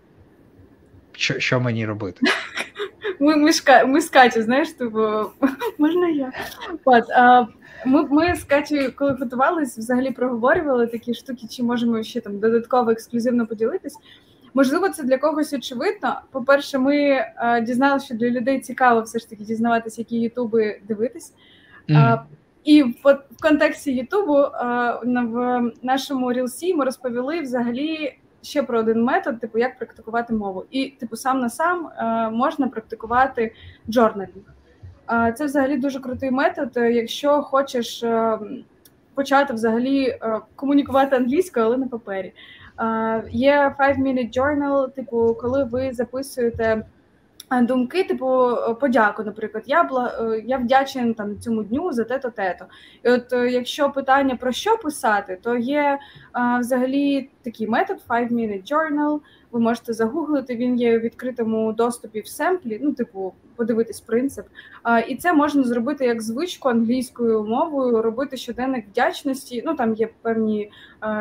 що 1.13 1.41
що 1.41 1.61
мені 1.61 1.87
робити? 1.87 2.21
Ми 3.21 3.37
ми, 3.37 3.51
ми 3.87 4.01
з 4.01 4.11
Катю, 4.11 4.43
знаєш, 4.43 4.73
типу, 4.73 5.01
можна 5.79 6.09
я? 6.09 6.33
От, 6.85 7.11
а, 7.11 7.47
Ми 7.87 8.03
ми 8.03 8.35
з 8.35 8.45
Катю, 8.45 8.93
коли 8.97 9.13
готувалися, 9.13 9.81
взагалі 9.81 10.11
проговорювали 10.11 10.87
такі 10.87 11.15
штуки, 11.15 11.47
чи 11.51 11.63
можемо 11.63 12.03
ще 12.03 12.21
там 12.21 12.39
додатково 12.39 12.91
ексклюзивно 12.91 13.47
поділитись. 13.47 13.97
Можливо, 14.55 14.89
це 14.89 15.03
для 15.03 15.19
когось 15.19 15.53
очевидно. 15.53 16.21
По-перше, 16.31 16.79
ми 16.79 17.25
а, 17.37 17.61
дізналися, 17.61 18.07
що 18.07 18.15
для 18.15 18.31
людей 18.31 18.61
цікаво 18.61 19.01
все 19.01 19.19
ж 19.19 19.31
таки 19.31 19.45
дізнаватися, 19.45 20.01
які 20.01 20.21
ютуби 20.21 20.81
дивитись. 20.89 21.35
Mm. 21.89 21.97
А, 21.97 22.25
і 22.65 22.83
в, 22.83 23.19
контексті 23.41 23.93
Ютубу 23.93 24.35
в 25.05 25.63
нашому 25.83 26.33
рілсі 26.33 26.75
ми 26.75 26.85
розповіли 26.85 27.41
взагалі 27.41 28.19
ще 28.43 28.63
про 28.63 28.79
один 28.79 29.03
метод, 29.03 29.41
типу, 29.41 29.59
як 29.59 29.79
практикувати 29.79 30.35
мову. 30.35 30.65
І, 30.71 30.87
типу, 30.87 31.17
сам 31.17 31.41
на 31.41 31.51
сам 31.51 31.87
е, 31.87 32.31
можна 32.31 32.69
практикувати 32.69 33.55
джорналінг. 33.89 34.55
Е, 35.11 35.35
це 35.39 35.45
взагалі 35.45 35.77
дуже 35.77 36.01
крутий 36.01 36.31
метод. 36.31 36.71
Якщо 36.75 37.43
хочеш 37.43 38.03
е, 38.03 38.39
почати 39.15 39.55
взагалі 39.55 40.19
комунікувати 40.55 41.17
англійською, 41.17 41.67
але 41.67 41.77
на 41.77 41.87
папері. 41.87 42.33
Є 43.31 43.75
5-minute 43.79 44.39
journal, 44.39 44.91
типу, 44.91 45.37
коли 45.41 45.65
ви 45.65 45.93
записуєте 45.93 46.85
Думки, 47.63 48.05
типу, 48.05 48.57
подяку, 48.81 49.23
наприклад, 49.23 49.65
я 49.67 49.85
бла 49.85 50.39
я 50.45 50.59
вдячен 50.59 51.15
там 51.15 51.41
цьому 51.41 51.63
дню 51.63 51.93
за 51.93 52.05
те-то, 52.05 52.31
те-то. 52.31 52.65
І 53.03 53.09
от 53.09 53.33
якщо 53.53 53.91
питання 53.91 54.37
про 54.37 54.53
що 54.53 54.77
писати, 54.77 55.39
то 55.43 55.57
є 55.57 55.99
взагалі 56.61 57.31
такий 57.43 57.69
метод 57.69 57.99
Five 58.09 58.33
Minute 58.33 58.73
Journal, 58.73 59.21
ви 59.53 59.61
можете 59.61 59.93
загуглити, 59.93 60.57
він 60.57 60.77
є 60.77 60.99
у 60.99 61.01
відкритому 61.01 61.73
доступі 61.73 62.21
в 62.21 62.29
семплі, 62.29 62.81
ну, 62.83 62.93
типу, 62.93 63.33
подивитись 63.59 64.01
принцип. 64.01 64.47
І 65.09 65.17
це 65.17 65.33
можна 65.33 65.63
зробити 65.63 66.05
як 66.05 66.23
звичку 66.23 66.69
англійською 66.69 67.45
мовою, 67.45 68.03
робити 68.03 68.37
щоденник 68.37 68.87
вдячності. 68.89 69.63
Ну 69.67 69.75
там 69.75 69.95
є 69.95 70.09
певні 70.23 70.71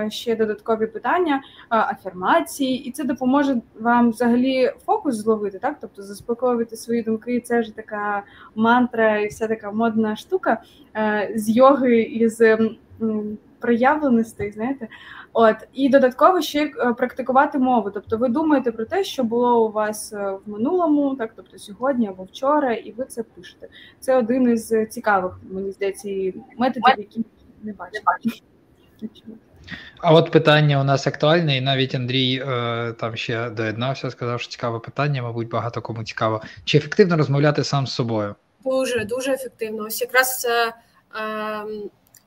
ще 0.09 0.35
додаткові 0.35 0.87
питання, 0.87 1.41
афірмації, 1.69 2.83
і 2.83 2.91
це 2.91 3.03
допоможе 3.03 3.61
вам 3.79 4.09
взагалі 4.09 4.71
фокус 4.85 5.15
зловити, 5.15 5.59
так? 5.59 5.77
Тобто 5.81 6.03
заспокоювати 6.03 6.75
свої 6.75 7.03
думки. 7.03 7.39
Це 7.39 7.63
ж 7.63 7.75
така 7.75 8.23
мантра 8.55 9.17
і 9.17 9.27
вся 9.27 9.47
така 9.47 9.71
модна 9.71 10.15
штука 10.15 10.61
а, 10.93 11.21
з 11.35 11.49
йоги 11.49 12.01
і 12.01 12.29
з 12.29 12.57
проявленостей, 13.59 14.51
знаєте. 14.51 14.87
От 15.33 15.55
і 15.73 15.89
додатково 15.89 16.41
ще 16.41 16.65
е, 16.65 16.93
практикувати 16.93 17.59
мову. 17.59 17.91
Тобто, 17.91 18.17
ви 18.17 18.29
думаєте 18.29 18.71
про 18.71 18.85
те, 18.85 19.03
що 19.03 19.23
було 19.23 19.65
у 19.67 19.71
вас 19.71 20.13
е, 20.13 20.31
в 20.45 20.49
минулому, 20.49 21.15
так 21.15 21.33
тобто 21.35 21.59
сьогодні 21.59 22.07
або 22.07 22.23
вчора, 22.23 22.73
і 22.73 22.91
ви 22.91 23.05
це 23.05 23.23
пишете. 23.23 23.67
Це 23.99 24.15
один 24.15 24.49
із 24.49 24.73
цікавих, 24.89 25.39
мені 25.51 25.71
здається, 25.71 26.07
методів, 26.57 26.95
які 26.97 27.25
не 27.63 27.73
бачу. 27.73 27.99
А 29.99 30.13
от 30.13 30.31
питання 30.31 30.81
у 30.81 30.83
нас 30.83 31.07
актуальне, 31.07 31.57
і 31.57 31.61
навіть 31.61 31.95
Андрій 31.95 32.43
е, 32.47 32.93
там 32.99 33.15
ще 33.15 33.49
доєднався, 33.49 34.11
сказав, 34.11 34.41
що 34.41 34.51
цікаве 34.51 34.79
питання, 34.79 35.21
мабуть, 35.21 35.49
багато 35.49 35.81
кому 35.81 36.03
цікаво. 36.03 36.41
Чи 36.63 36.77
ефективно 36.77 37.17
розмовляти 37.17 37.63
сам 37.63 37.87
з 37.87 37.93
собою? 37.93 38.35
Дуже 38.65 39.05
дуже 39.05 39.31
ефективно. 39.31 39.83
Ось 39.83 40.01
якраз 40.01 40.39
це 40.39 40.67
е, 40.67 40.73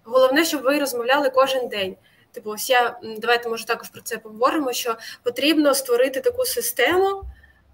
головне, 0.05 0.45
щоб 0.45 0.63
ви 0.63 0.79
розмовляли 0.79 1.31
кожен 1.31 1.69
день. 1.69 1.97
Типу, 2.33 2.51
ось 2.51 2.71
я 2.71 3.01
давайте 3.19 3.49
може 3.49 3.67
також 3.67 3.89
про 3.89 4.01
це 4.01 4.19
поговоримо. 4.19 4.73
Що 4.73 4.97
потрібно 5.23 5.75
створити 5.75 6.21
таку 6.21 6.45
систему 6.45 7.23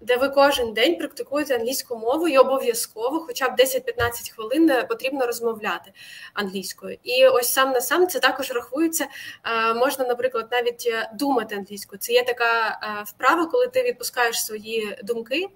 де 0.01 0.17
ви 0.17 0.29
кожен 0.29 0.73
день 0.73 0.97
практикуєте 0.97 1.55
англійську 1.55 1.97
мову 1.97 2.27
і 2.27 2.37
обов'язково, 2.37 3.19
хоча 3.19 3.49
б 3.49 3.59
10-15 3.59 4.33
хвилин 4.35 4.69
е, 4.69 4.83
потрібно 4.83 5.25
розмовляти 5.25 5.91
англійською. 6.33 6.97
І 7.03 7.27
ось 7.27 7.53
сам 7.53 7.71
на 7.71 7.81
сам 7.81 8.07
це 8.07 8.19
також 8.19 8.51
рахується. 8.51 9.07
Е, 9.45 9.73
можна, 9.73 10.05
наприклад, 10.05 10.47
навіть 10.51 10.87
е, 10.91 11.11
думати 11.13 11.55
англійською. 11.55 11.99
Це 11.99 12.13
є 12.13 12.23
така 12.23 12.79
вправа, 13.07 13.45
коли 13.45 13.67
ти 13.67 13.83
відпускаєш 13.83 14.45
свої 14.45 14.97
думки. 15.03 15.47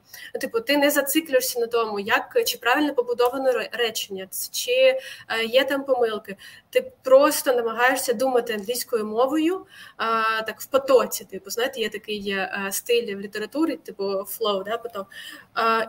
Типу, 0.41 0.59
ти 0.59 0.77
не 0.77 0.91
зациклюєшся 0.91 1.59
на 1.59 1.67
тому, 1.67 1.99
як 1.99 2.37
чи 2.45 2.57
правильно 2.57 2.93
побудовано 2.93 3.51
речення, 3.71 4.27
чи 4.51 4.99
є 5.49 5.63
там 5.63 5.83
помилки. 5.83 6.37
Ти 6.69 6.91
просто 7.01 7.53
намагаєшся 7.53 8.13
думати 8.13 8.53
англійською 8.53 9.05
мовою, 9.05 9.65
так 10.47 10.61
в 10.61 10.65
потоці. 10.65 11.25
Типу, 11.25 11.49
знаєте, 11.49 11.79
є 11.79 11.89
такий 11.89 12.37
стиль 12.71 13.15
в 13.15 13.19
літературі, 13.19 13.75
типу 13.75 14.25
flow, 14.39 14.63
да, 14.63 14.77
потім. 14.77 15.05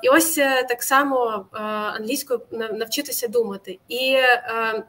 І 0.02 0.08
ось 0.08 0.38
е, 0.38 0.62
так 0.62 0.82
само 0.82 1.46
е, 1.54 1.58
англійською 1.58 2.40
навчитися 2.50 3.28
думати. 3.28 3.78
І 3.88 4.14
е, 4.14 4.84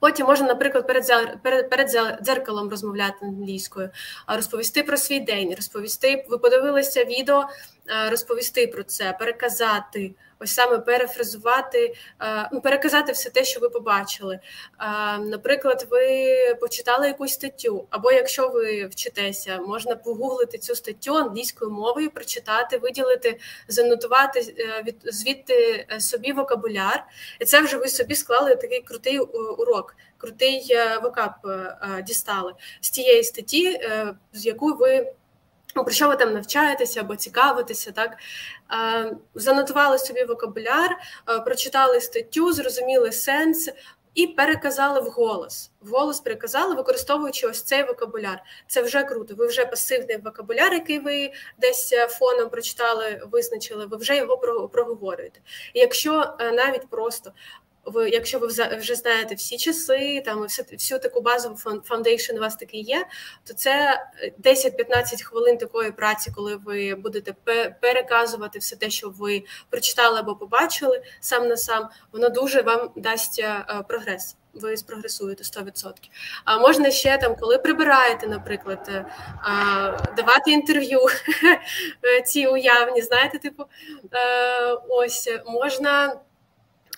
Потім 0.00 0.26
можна, 0.26 0.46
наприклад, 0.46 0.86
перед 0.86 1.06
перед, 1.42 1.70
перед 1.70 1.90
дзеркалом 2.22 2.68
розмовляти 2.68 3.16
англійською, 3.22 3.90
розповісти 4.28 4.82
про 4.82 4.96
свій 4.96 5.20
день, 5.20 5.54
розповісти. 5.56 6.26
Ви 6.28 6.38
подивилися 6.38 7.04
відео, 7.04 7.44
розповісти 8.10 8.66
про 8.66 8.82
це, 8.82 9.16
переказати 9.18 10.14
ось 10.38 10.54
саме 10.54 10.78
перефразувати, 10.78 11.94
е, 12.22 12.48
ну, 12.52 12.60
переказати 12.60 13.12
все 13.12 13.30
те, 13.30 13.44
що 13.44 13.60
ви 13.60 13.68
побачили. 13.68 14.34
Е, 14.34 15.18
наприклад, 15.18 15.86
ви 15.90 16.54
почитали 16.60 17.06
якусь 17.06 17.32
статтю, 17.32 17.86
або 17.90 18.12
якщо 18.12 18.48
ви 18.48 18.86
вчитеся, 18.86 19.58
можна 19.58 19.96
погуглити 19.96 20.58
цю 20.58 20.74
статтю 20.74 21.14
англійською 21.14 21.70
мовою, 21.70 22.10
прочитати, 22.10 22.78
виділити, 22.78 23.38
занотувати 23.68 24.54
е, 24.58 24.82
від 24.86 24.96
звідти 25.04 25.86
собі 25.98 26.32
вокабуляр, 26.32 27.04
і 27.40 27.44
це 27.44 27.60
вже 27.60 27.76
ви 27.76 27.88
собі 27.88 28.14
склали 28.14 28.56
такий 28.56 28.82
крутий 28.82 29.18
урок. 29.18 29.96
Крутий 30.18 30.76
вокаб 31.02 31.32
дістали 32.06 32.54
з 32.80 32.90
тієї 32.90 33.24
статті, 33.24 33.80
з 34.32 34.46
якою 34.46 34.74
ви 34.74 35.12
Ну, 35.76 35.84
про 35.84 35.92
що 35.92 36.08
ви 36.08 36.16
там 36.16 36.32
навчаєтеся 36.32 37.00
або 37.00 37.16
цікавитеся, 37.16 37.92
так 37.92 38.16
занотували 39.34 39.98
собі 39.98 40.24
вокабуляр, 40.24 40.98
прочитали 41.44 42.00
статтю, 42.00 42.52
зрозуміли 42.52 43.12
сенс. 43.12 43.68
І 44.14 44.26
переказали 44.26 45.00
вголос. 45.00 45.70
Вголос 45.80 46.20
переказали, 46.20 46.74
використовуючи 46.74 47.46
ось 47.46 47.62
цей 47.62 47.82
вокабуляр. 47.82 48.42
Це 48.66 48.82
вже 48.82 49.02
круто. 49.02 49.34
Ви 49.34 49.46
вже 49.46 49.66
пасивний 49.66 50.16
вокабуляр, 50.16 50.72
який 50.72 50.98
ви 50.98 51.32
десь 51.58 51.92
е, 51.92 52.08
фоном 52.08 52.48
прочитали, 52.48 53.22
визначили, 53.32 53.86
ви 53.86 53.96
вже 53.96 54.16
його 54.16 54.68
проговорюєте. 54.72 55.40
І 55.74 55.80
якщо 55.80 56.34
е, 56.40 56.52
навіть 56.52 56.90
просто 56.90 57.32
ви, 57.86 58.10
якщо 58.10 58.38
ви 58.38 58.46
вже 58.78 58.94
знаєте 58.94 59.34
всі 59.34 59.58
часи, 59.58 60.22
там 60.24 60.42
всю, 60.42 60.66
всю 60.72 61.00
таку 61.00 61.20
базову 61.20 61.56
foundation 61.84 62.36
у 62.36 62.40
вас 62.40 62.56
такий 62.56 62.80
є, 62.80 63.06
то 63.44 63.54
це 63.54 64.00
10-15 64.42 65.22
хвилин 65.22 65.58
такої 65.58 65.90
праці, 65.92 66.32
коли 66.36 66.56
ви 66.56 66.94
будете 66.94 67.32
переказувати 67.80 68.58
все 68.58 68.76
те, 68.76 68.90
що 68.90 69.08
ви 69.08 69.44
прочитали 69.70 70.18
або 70.18 70.36
побачили 70.36 71.02
сам 71.20 71.48
на 71.48 71.56
сам, 71.56 71.88
воно 72.12 72.28
дуже 72.28 72.62
вам 72.62 72.90
дасть 72.96 73.38
е, 73.38 73.64
прогрес. 73.88 74.36
Ви 74.54 74.76
спрогресуєте 74.76 75.42
100%. 75.44 75.92
А 76.44 76.58
можна 76.58 76.90
ще 76.90 77.18
там, 77.18 77.36
коли 77.36 77.58
прибираєте, 77.58 78.26
наприклад, 78.26 78.88
е, 78.88 79.04
давати 80.16 80.50
інтерв'ю 80.50 81.00
ці 82.26 82.46
уявні, 82.46 83.02
знаєте, 83.02 83.38
типу, 83.38 83.64
е, 84.12 84.72
ось 84.88 85.28
можна. 85.46 86.20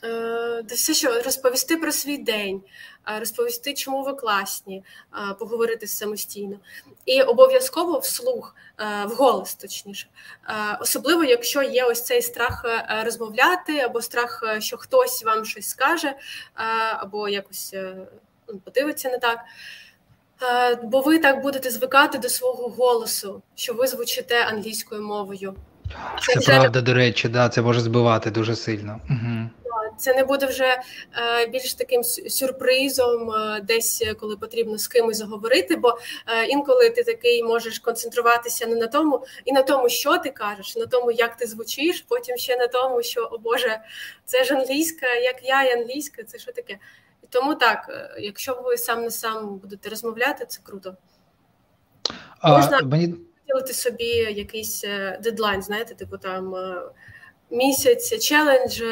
Е, 0.04 0.62
все, 0.68 0.94
що 0.94 1.22
розповісти 1.22 1.76
про 1.76 1.92
свій 1.92 2.18
день, 2.18 2.62
е, 3.08 3.18
розповісти, 3.18 3.74
чому 3.74 4.02
ви 4.02 4.12
класні, 4.12 4.84
е, 5.30 5.34
поговорити 5.34 5.86
самостійно, 5.86 6.56
і 7.06 7.22
обов'язково 7.22 7.98
вслух, 7.98 8.54
вголос, 9.04 9.54
точніше, 9.54 10.06
особливо, 10.80 11.24
якщо 11.24 11.62
є 11.62 11.84
ось 11.84 12.04
цей 12.04 12.22
страх 12.22 12.64
розмовляти, 13.04 13.78
або 13.78 14.02
страх, 14.02 14.42
що 14.58 14.76
хтось 14.76 15.24
вам 15.24 15.44
щось 15.44 15.68
скаже, 15.68 16.14
або 16.98 17.28
якось 17.28 17.74
ну, 18.48 18.58
подивиться 18.58 19.10
не 19.10 19.18
так. 19.18 19.40
Бо 20.82 21.00
ви 21.00 21.18
так 21.18 21.42
будете 21.42 21.70
звикати 21.70 22.18
до 22.18 22.28
свого 22.28 22.68
голосу, 22.68 23.42
що 23.54 23.74
ви 23.74 23.86
звучите 23.86 24.44
англійською 24.44 25.02
мовою. 25.02 25.54
Це, 26.20 26.40
це 26.40 26.58
правда, 26.58 26.80
до 26.80 26.94
речі, 26.94 27.28
да, 27.28 27.48
це 27.48 27.62
може 27.62 27.80
збивати 27.80 28.30
дуже 28.30 28.56
сильно. 28.56 29.00
Угу. 29.10 29.50
Це 29.98 30.14
не 30.14 30.24
буде 30.24 30.46
вже 30.46 30.64
е, 30.64 31.46
більш 31.46 31.74
таким 31.74 32.04
сюрпризом, 32.04 33.30
е, 33.30 33.60
десь 33.60 34.02
е, 34.02 34.14
коли 34.14 34.36
потрібно 34.36 34.78
з 34.78 34.88
кимось 34.88 35.16
заговорити. 35.16 35.76
Бо 35.76 35.98
інколи 36.48 36.90
ти 36.90 37.02
такий 37.02 37.42
можеш 37.42 37.78
концентруватися 37.78 38.66
не 38.66 38.76
на 38.76 38.86
тому, 38.86 39.26
і 39.44 39.52
на 39.52 39.62
тому, 39.62 39.88
що 39.88 40.18
ти 40.18 40.30
кажеш, 40.30 40.76
на 40.76 40.86
тому, 40.86 41.10
як 41.10 41.36
ти 41.36 41.46
звучиш, 41.46 42.04
потім 42.08 42.36
ще 42.36 42.56
на 42.56 42.66
тому, 42.66 43.02
що 43.02 43.28
о 43.32 43.38
Боже, 43.38 43.80
це 44.24 44.44
ж 44.44 44.54
англійська, 44.54 45.14
як 45.14 45.36
я 45.42 45.64
і 45.64 45.72
англійська, 45.72 46.22
це 46.22 46.38
що 46.38 46.52
таке? 46.52 46.78
Тому 47.30 47.54
так, 47.54 48.10
якщо 48.18 48.62
ви 48.64 48.76
сам 48.76 49.02
на 49.02 49.10
сам 49.10 49.56
будете 49.56 49.88
розмовляти, 49.88 50.46
це 50.48 50.60
круто. 50.62 50.96
А, 52.40 52.56
Можна 52.56 52.80
мені... 52.82 53.14
виділити 53.46 53.72
собі 53.72 54.04
якийсь 54.14 54.84
дедлайн, 55.20 55.62
знаєте, 55.62 55.94
типу 55.94 56.18
там 56.18 56.54
місяць 57.50 58.18
challenge 58.24 58.82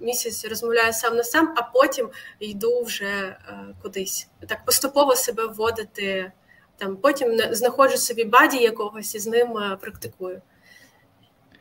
місяць 0.00 0.44
розмовляю 0.44 0.92
сам 0.92 1.16
на 1.16 1.24
сам, 1.24 1.54
а 1.56 1.62
потім 1.62 2.08
йду 2.40 2.82
вже 2.82 3.04
е, 3.04 3.36
кудись. 3.82 4.28
Так 4.48 4.64
поступово 4.64 5.16
себе 5.16 5.46
вводити. 5.46 6.32
Там 6.76 6.96
потім 6.96 7.40
знаходжу 7.50 7.96
собі 7.96 8.24
buddy 8.24 8.56
якогось 8.56 9.14
і 9.14 9.18
з 9.18 9.26
ним 9.26 9.58
е, 9.58 9.78
практикую. 9.80 10.40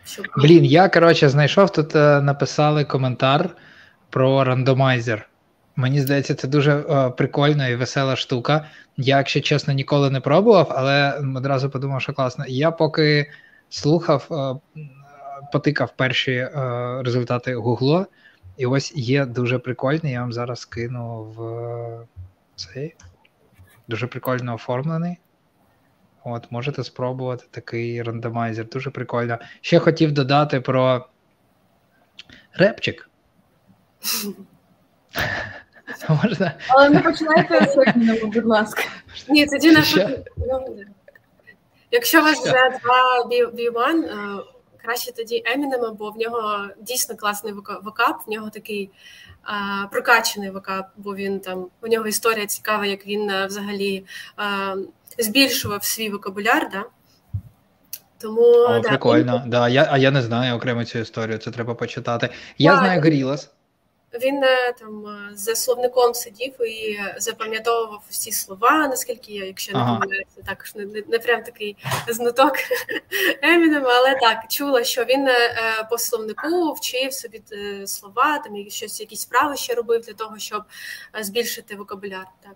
Щоб... 0.06 0.26
Блін, 0.38 0.66
я 0.66 0.90
коротше 0.90 1.30
знайшов 1.30 1.70
тут, 1.70 1.96
е, 1.96 2.22
написали 2.22 2.86
коментар 2.86 3.50
про 4.10 4.44
рандомайзер. 4.44 5.30
Мені 5.76 6.02
здається, 6.02 6.36
це 6.36 6.48
дуже 6.48 6.72
е, 6.72 7.10
прикольна 7.10 7.68
і 7.68 7.76
весела 7.76 8.16
штука. 8.16 8.66
Я, 8.98 9.18
якщо 9.18 9.42
чесно, 9.42 9.74
ніколи 9.74 10.10
не 10.10 10.20
пробував, 10.20 10.72
але 10.76 11.22
одразу 11.36 11.70
подумав, 11.70 12.02
що 12.02 12.14
класно. 12.14 12.46
Я 12.48 12.72
поки 12.72 13.32
слухав, 13.70 14.28
е, 14.32 14.80
потикав 15.54 15.94
перші 15.96 16.32
е, 16.32 16.52
результати 17.06 17.56
Гугло, 17.56 18.06
і 18.58 18.66
ось 18.66 18.96
є 18.96 19.26
дуже 19.26 19.60
прикольний, 19.60 20.12
я 20.12 20.22
вам 20.22 20.34
зараз 20.34 20.60
скину 20.60 21.24
в 21.24 22.06
цей. 22.56 22.96
Дуже 23.88 24.08
прикольно 24.08 24.56
оформлений. 24.56 25.18
От, 26.24 26.52
можете 26.52 26.84
спробувати 26.84 27.46
такий 27.52 28.04
рандомайзер, 28.04 28.70
дуже 28.70 28.90
прикольно. 28.90 29.38
Ще 29.62 29.80
хотів 29.80 30.12
додати 30.12 30.62
про 30.62 31.06
репчик. 32.54 33.10
Можна? 36.10 36.54
Але 36.68 36.90
не 36.90 37.00
починайте 37.00 37.66
з 37.66 37.76
будь 38.26 38.46
ласка. 38.46 38.84
Ні, 39.30 39.46
тоді 39.46 39.72
не 39.72 39.84
Якщо 41.92 42.20
у 42.20 42.24
вас 42.24 42.40
вже 42.40 42.54
два 42.54 43.26
B1, 43.32 44.06
е, 44.06 44.44
краще 44.88 45.12
тоді 45.12 45.44
Емінема, 45.46 45.92
бо 45.92 46.12
в 46.12 46.18
нього 46.18 46.68
дійсно 46.82 47.16
класний 47.16 47.54
вокап, 47.84 48.22
в 48.28 48.32
нього 48.32 48.50
такий 48.50 48.90
а, 49.44 49.88
прокачаний 49.92 50.50
вокап, 50.50 50.86
бо 50.98 51.16
він 51.16 51.40
там 51.40 51.68
у 51.82 51.88
нього 51.88 52.08
історія 52.08 52.46
цікава, 52.46 52.86
як 52.86 53.08
він 53.08 53.30
а, 53.30 53.44
е, 53.44 53.46
взагалі 53.46 54.06
а, 54.38 54.76
збільшував 55.20 55.84
свій 55.84 56.10
вокабуляр. 56.10 56.70
Да? 56.72 56.84
Тому 58.22 58.42
О, 58.42 58.80
да, 58.80 58.90
прикольно. 58.90 59.42
Він... 59.44 59.50
Да, 59.50 59.70
я, 59.70 59.88
А 59.92 59.98
я 59.98 60.12
не 60.12 60.22
знаю 60.22 60.56
окремо 60.56 60.86
цю 60.86 61.00
історію, 61.00 61.38
це 61.38 61.52
треба 61.52 61.74
почитати. 61.76 62.30
Я 62.58 62.74
а, 62.74 62.78
знаю 62.78 63.02
Горілас. 63.02 63.52
Він 64.14 64.44
е, 64.44 64.74
там 64.80 65.08
е, 65.08 65.30
за 65.34 65.56
словником 65.56 66.14
сидів 66.14 66.68
і 66.68 67.00
запам'ятовував 67.18 68.04
усі 68.10 68.32
слова, 68.32 68.88
наскільки 68.88 69.34
я, 69.34 69.46
якщо 69.46 69.74
не 69.74 69.80
ага. 69.80 70.00
помиляюся, 70.00 70.42
також 70.46 70.76
не, 70.76 70.86
не 70.86 71.04
не, 71.08 71.20
прям 71.20 71.44
такий 71.44 71.78
знаток 72.08 72.54
Еміном, 73.42 73.84
але 73.86 74.16
так 74.16 74.46
чула, 74.50 74.84
що 74.84 75.04
він 75.04 75.28
е, 75.28 75.88
по 75.90 75.98
словнику 75.98 76.74
вчив 76.74 77.14
собі 77.14 77.42
слова, 77.86 78.40
там 78.40 78.70
щось 78.70 79.00
якісь 79.00 79.22
справи 79.22 79.58
ще 79.58 79.74
робив 79.74 80.02
для 80.02 80.14
того, 80.14 80.40
щоб 80.40 80.64
збільшити 81.22 81.76
вокабуляр. 81.76 82.26
Так. 82.44 82.56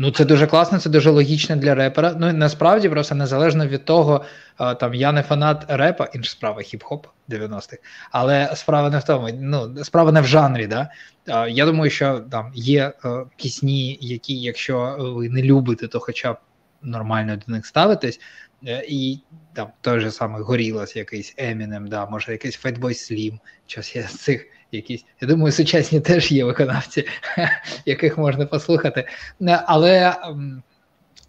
Ну, 0.00 0.10
це 0.10 0.24
дуже 0.24 0.46
класно, 0.46 0.78
це 0.78 0.90
дуже 0.90 1.10
логічно 1.10 1.56
для 1.56 1.74
репера. 1.74 2.16
Ну 2.18 2.32
насправді 2.32 2.88
просто 2.88 3.14
незалежно 3.14 3.66
від 3.66 3.84
того, 3.84 4.24
там 4.80 4.94
я 4.94 5.12
не 5.12 5.22
фанат 5.22 5.64
репа, 5.68 6.08
інша 6.14 6.30
справа 6.30 6.62
хіп-хоп 6.62 7.04
90-х, 7.28 7.78
але 8.10 8.56
справа 8.56 8.90
не 8.90 8.98
в 8.98 9.04
тому. 9.04 9.28
Ну 9.32 9.84
справа 9.84 10.12
не 10.12 10.20
в 10.20 10.26
жанрі. 10.26 10.66
Да? 10.66 10.90
Я 11.48 11.66
думаю, 11.66 11.90
що 11.90 12.20
там 12.30 12.52
є 12.54 12.92
е, 13.04 13.24
пісні, 13.36 13.98
які, 14.00 14.34
якщо 14.40 14.96
ви 14.98 15.28
не 15.28 15.42
любите, 15.42 15.88
то 15.88 16.00
хоча 16.00 16.32
б 16.32 16.36
нормально 16.82 17.36
до 17.46 17.52
них 17.52 17.66
ставитесь. 17.66 18.20
Е, 18.66 18.84
і 18.88 19.20
там 19.52 19.68
той 19.80 20.00
же 20.00 20.10
самий 20.10 20.42
Горілас, 20.42 20.96
якийсь 20.96 21.34
Емінем, 21.36 21.88
да, 21.88 22.06
може 22.06 22.32
якийсь 22.32 22.64
Fatboy 22.64 22.80
Slim, 22.80 23.38
щось 23.66 23.96
з 23.96 24.16
цих 24.16 24.46
якісь. 24.72 25.04
Я 25.20 25.28
думаю, 25.28 25.52
сучасні 25.52 26.00
теж 26.00 26.32
є 26.32 26.44
виконавці, 26.44 27.04
яких 27.86 28.18
можна 28.18 28.46
послухати. 28.46 29.08
Але 29.66 30.14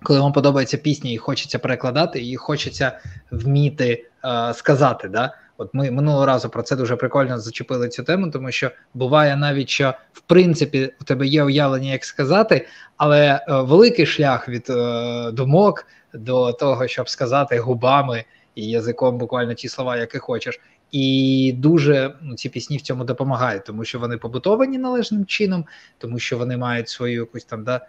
коли 0.03 0.19
вам 0.19 0.33
подобається 0.33 0.77
пісня 0.77 1.11
і 1.11 1.17
хочеться 1.17 1.59
перекладати, 1.59 2.29
і 2.29 2.35
хочеться 2.35 2.99
вміти 3.31 4.05
е, 4.25 4.53
сказати. 4.53 5.07
да, 5.07 5.33
От 5.57 5.73
ми 5.73 5.91
минулого 5.91 6.25
разу 6.25 6.49
про 6.49 6.63
це 6.63 6.75
дуже 6.75 6.95
прикольно 6.95 7.39
зачепили 7.39 7.89
цю 7.89 8.03
тему, 8.03 8.31
тому 8.31 8.51
що 8.51 8.71
буває 8.93 9.35
навіть, 9.35 9.69
що 9.69 9.93
в 10.13 10.21
принципі 10.21 10.93
у 11.01 11.03
тебе 11.03 11.27
є 11.27 11.43
уявлення, 11.43 11.91
як 11.91 12.05
сказати, 12.05 12.67
але 12.97 13.25
е, 13.27 13.41
великий 13.47 14.05
шлях 14.05 14.49
від 14.49 14.69
е, 14.69 15.31
думок 15.31 15.85
до 16.13 16.53
того, 16.53 16.87
щоб 16.87 17.09
сказати 17.09 17.59
губами 17.59 18.23
і 18.55 18.69
язиком 18.69 19.17
буквально 19.17 19.53
ті 19.53 19.69
слова, 19.69 19.97
які 19.97 20.17
хочеш. 20.17 20.59
І 20.91 21.53
дуже 21.57 22.15
ну, 22.21 22.35
ці 22.35 22.49
пісні 22.49 22.77
в 22.77 22.81
цьому 22.81 23.03
допомагають, 23.03 23.65
тому 23.65 23.85
що 23.85 23.99
вони 23.99 24.17
побутовані 24.17 24.77
належним 24.77 25.25
чином, 25.25 25.65
тому 25.97 26.19
що 26.19 26.37
вони 26.37 26.57
мають 26.57 26.89
свою 26.89 27.19
якусь 27.19 27.45
там 27.45 27.63
да, 27.63 27.87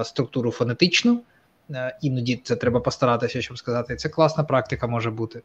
е, 0.00 0.04
структуру 0.04 0.50
фонетичну. 0.50 1.22
Е, 1.70 1.98
іноді 2.02 2.40
це 2.44 2.56
треба 2.56 2.80
постаратися, 2.80 3.42
щоб 3.42 3.58
сказати. 3.58 3.96
Це 3.96 4.08
класна 4.08 4.44
практика 4.44 4.86
може 4.86 5.10
бути. 5.10 5.42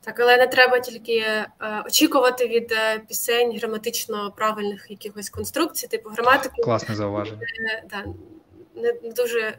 Так, 0.00 0.20
але 0.20 0.36
не 0.36 0.46
треба 0.46 0.80
тільки 0.80 1.16
е, 1.16 1.46
очікувати 1.86 2.48
від 2.48 2.72
е, 2.72 2.98
пісень 3.08 3.58
граматично 3.58 4.32
правильних 4.36 4.86
якихось 4.90 5.30
конструкцій, 5.30 5.86
типу 5.86 6.10
граматику. 6.10 6.62
Класне 6.62 6.94
зауваження. 6.94 7.46
Да, 7.90 8.04
не, 8.80 8.92
не 9.02 9.10
дуже. 9.12 9.58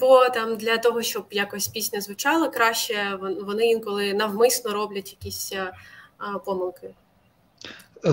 Бо 0.00 0.28
там 0.28 0.56
для 0.56 0.78
того, 0.78 1.02
щоб 1.02 1.26
якось 1.30 1.68
пісня 1.68 2.00
звучала 2.00 2.48
краще, 2.48 3.18
вони 3.46 3.66
інколи 3.66 4.14
навмисно 4.14 4.72
роблять 4.72 5.12
якісь 5.12 5.52
а, 6.18 6.38
помилки. 6.38 6.90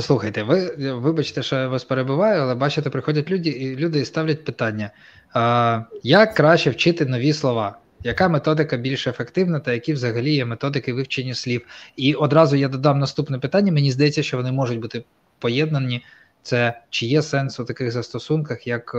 Слухайте, 0.01 0.43
ви 0.43 0.75
вибачте, 0.93 1.43
що 1.43 1.55
я 1.55 1.67
вас 1.67 1.83
перебуваю, 1.83 2.41
але 2.41 2.55
бачите, 2.55 2.89
приходять 2.89 3.29
люди 3.31 3.49
і 3.49 3.75
люди 3.75 4.05
ставлять 4.05 4.45
питання: 4.45 4.91
а, 5.33 5.81
як 6.03 6.33
краще 6.33 6.69
вчити 6.69 7.05
нові 7.05 7.33
слова? 7.33 7.77
Яка 8.03 8.29
методика 8.29 8.77
більш 8.77 9.07
ефективна, 9.07 9.59
та 9.59 9.73
які 9.73 9.93
взагалі 9.93 10.33
є 10.33 10.45
методики 10.45 10.93
вивчення 10.93 11.33
слів? 11.33 11.65
І 11.95 12.13
одразу 12.13 12.55
я 12.55 12.67
додам 12.67 12.99
наступне 12.99 13.39
питання. 13.39 13.71
Мені 13.71 13.91
здається, 13.91 14.23
що 14.23 14.37
вони 14.37 14.51
можуть 14.51 14.79
бути 14.79 15.03
поєднані. 15.39 16.03
Це 16.43 16.81
чи 16.89 17.05
є 17.05 17.21
сенс 17.21 17.59
у 17.59 17.65
таких 17.65 17.91
застосунках, 17.91 18.67
як 18.67 18.91
е, 18.95 18.97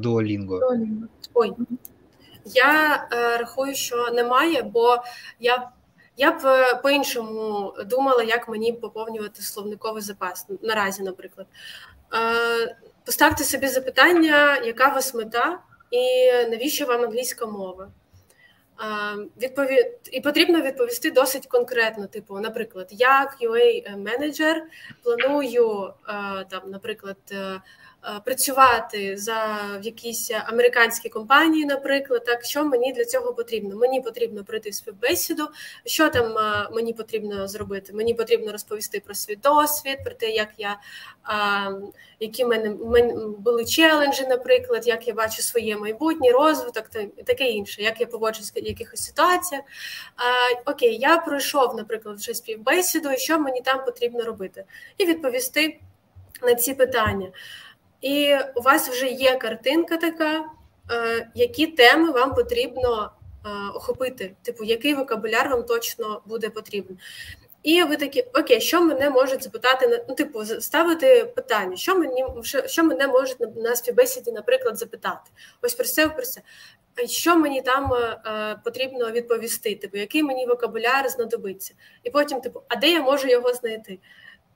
Duolingo? 0.00 0.60
Ой, 1.34 1.52
я 2.44 3.06
е, 3.12 3.36
рахую, 3.36 3.74
що 3.74 4.10
немає, 4.10 4.62
бо 4.62 4.96
я 5.40 5.70
я 6.16 6.32
б 6.32 6.46
е, 6.46 6.74
по-іншому 6.74 7.72
думала, 7.86 8.22
як 8.22 8.48
мені 8.48 8.72
поповнювати 8.72 9.42
словниковий 9.42 10.02
запас 10.02 10.46
наразі, 10.62 11.02
наприклад. 11.02 11.46
Е, 12.14 12.76
Поставте 13.04 13.44
собі 13.44 13.68
запитання, 13.68 14.56
яка 14.56 14.90
у 14.90 14.94
вас 14.94 15.14
мета, 15.14 15.58
і 15.90 16.32
навіщо 16.50 16.86
вам 16.86 17.02
англійська 17.02 17.46
мова? 17.46 17.88
Відпові... 19.42 19.78
І 20.12 20.20
потрібно 20.20 20.60
відповісти 20.60 21.10
досить 21.10 21.46
конкретно. 21.46 22.06
Типу, 22.06 22.40
наприклад, 22.40 22.88
я 22.90 23.30
qa 23.40 23.96
менеджер 23.96 24.62
планую 25.02 25.92
там, 26.50 26.70
наприклад, 26.70 27.16
е, 27.32 27.36
Е, 27.36 27.60
працювати 28.24 29.16
за 29.16 29.60
в 29.82 29.84
якійсь 29.84 30.30
американській 30.46 31.08
компанії, 31.08 31.64
наприклад, 31.64 32.24
так 32.24 32.44
що 32.44 32.64
мені 32.64 32.92
для 32.92 33.04
цього 33.04 33.34
потрібно? 33.34 33.76
Мені 33.76 34.00
потрібно 34.00 34.44
пройти 34.44 34.72
співбесіду. 34.72 35.48
Що 35.86 36.10
там 36.10 36.38
е, 36.38 36.68
мені 36.72 36.92
потрібно 36.92 37.48
зробити? 37.48 37.92
Мені 37.92 38.14
потрібно 38.14 38.52
розповісти 38.52 39.00
про 39.00 39.14
свій 39.14 39.36
досвід, 39.36 39.98
про 40.04 40.14
те, 40.14 40.30
як 40.30 40.48
я 40.58 40.76
які 42.20 42.44
в 42.44 42.48
мене, 42.48 42.70
в 42.70 42.90
мене 42.90 43.26
були 43.38 43.64
челенджі, 43.64 44.26
наприклад, 44.26 44.86
як 44.86 45.08
я 45.08 45.14
бачу 45.14 45.42
своє 45.42 45.76
майбутнє 45.76 46.32
розвиток, 46.32 46.88
та 46.88 47.04
таке 47.26 47.44
інше, 47.44 47.82
як 47.82 48.00
я 48.00 48.06
поводжусь 48.06 48.52
в 48.56 48.58
якихось 48.58 49.00
ситуаціях. 49.00 49.64
Окей, 50.66 50.96
я 50.96 51.18
пройшов, 51.18 51.76
наприклад, 51.76 52.16
вже 52.16 52.34
співбесіду, 52.34 53.10
і 53.10 53.16
що 53.16 53.38
мені 53.38 53.60
там 53.60 53.84
потрібно 53.84 54.24
робити, 54.24 54.64
і 54.98 55.06
відповісти 55.06 55.80
на 56.42 56.54
ці 56.54 56.74
питання 56.74 57.28
і 58.04 58.36
у 58.54 58.60
вас 58.60 58.88
вже 58.88 59.08
є 59.08 59.36
картинка 59.36 59.96
така, 59.96 60.44
е, 60.90 61.30
які 61.34 61.66
теми 61.66 62.10
вам 62.10 62.34
потрібно 62.34 63.10
е, 63.46 63.48
охопити, 63.74 64.34
типу, 64.42 64.64
який 64.64 64.94
вокабуляр 64.94 65.48
вам 65.48 65.62
точно 65.62 66.22
буде 66.26 66.50
потрібен. 66.50 66.98
І 67.62 67.82
ви 67.82 67.96
такі, 67.96 68.22
окей, 68.34 68.60
що 68.60 68.82
мене 68.82 69.10
можуть 69.10 69.42
запитати 69.42 70.04
ну, 70.08 70.14
типу, 70.14 70.44
ставити 70.44 71.24
питання, 71.36 71.76
що 71.76 71.98
мені 71.98 72.24
що, 72.66 72.84
мене 72.84 73.06
можуть 73.06 73.56
на, 73.56 73.76
співбесіді, 73.76 74.32
наприклад, 74.32 74.78
запитати? 74.78 75.30
Ось 75.62 75.74
про 75.74 75.84
це, 75.86 76.08
про 76.08 76.22
це. 76.22 76.40
Що 77.06 77.36
мені 77.36 77.62
там 77.62 77.92
е, 77.94 78.60
потрібно 78.64 79.10
відповісти? 79.10 79.74
Типу, 79.74 79.96
який 79.96 80.22
мені 80.22 80.46
вокабуляр 80.46 81.08
знадобиться? 81.08 81.74
І 82.02 82.10
потім, 82.10 82.40
типу, 82.40 82.62
а 82.68 82.76
де 82.76 82.90
я 82.90 83.02
можу 83.02 83.28
його 83.28 83.54
знайти? 83.54 83.98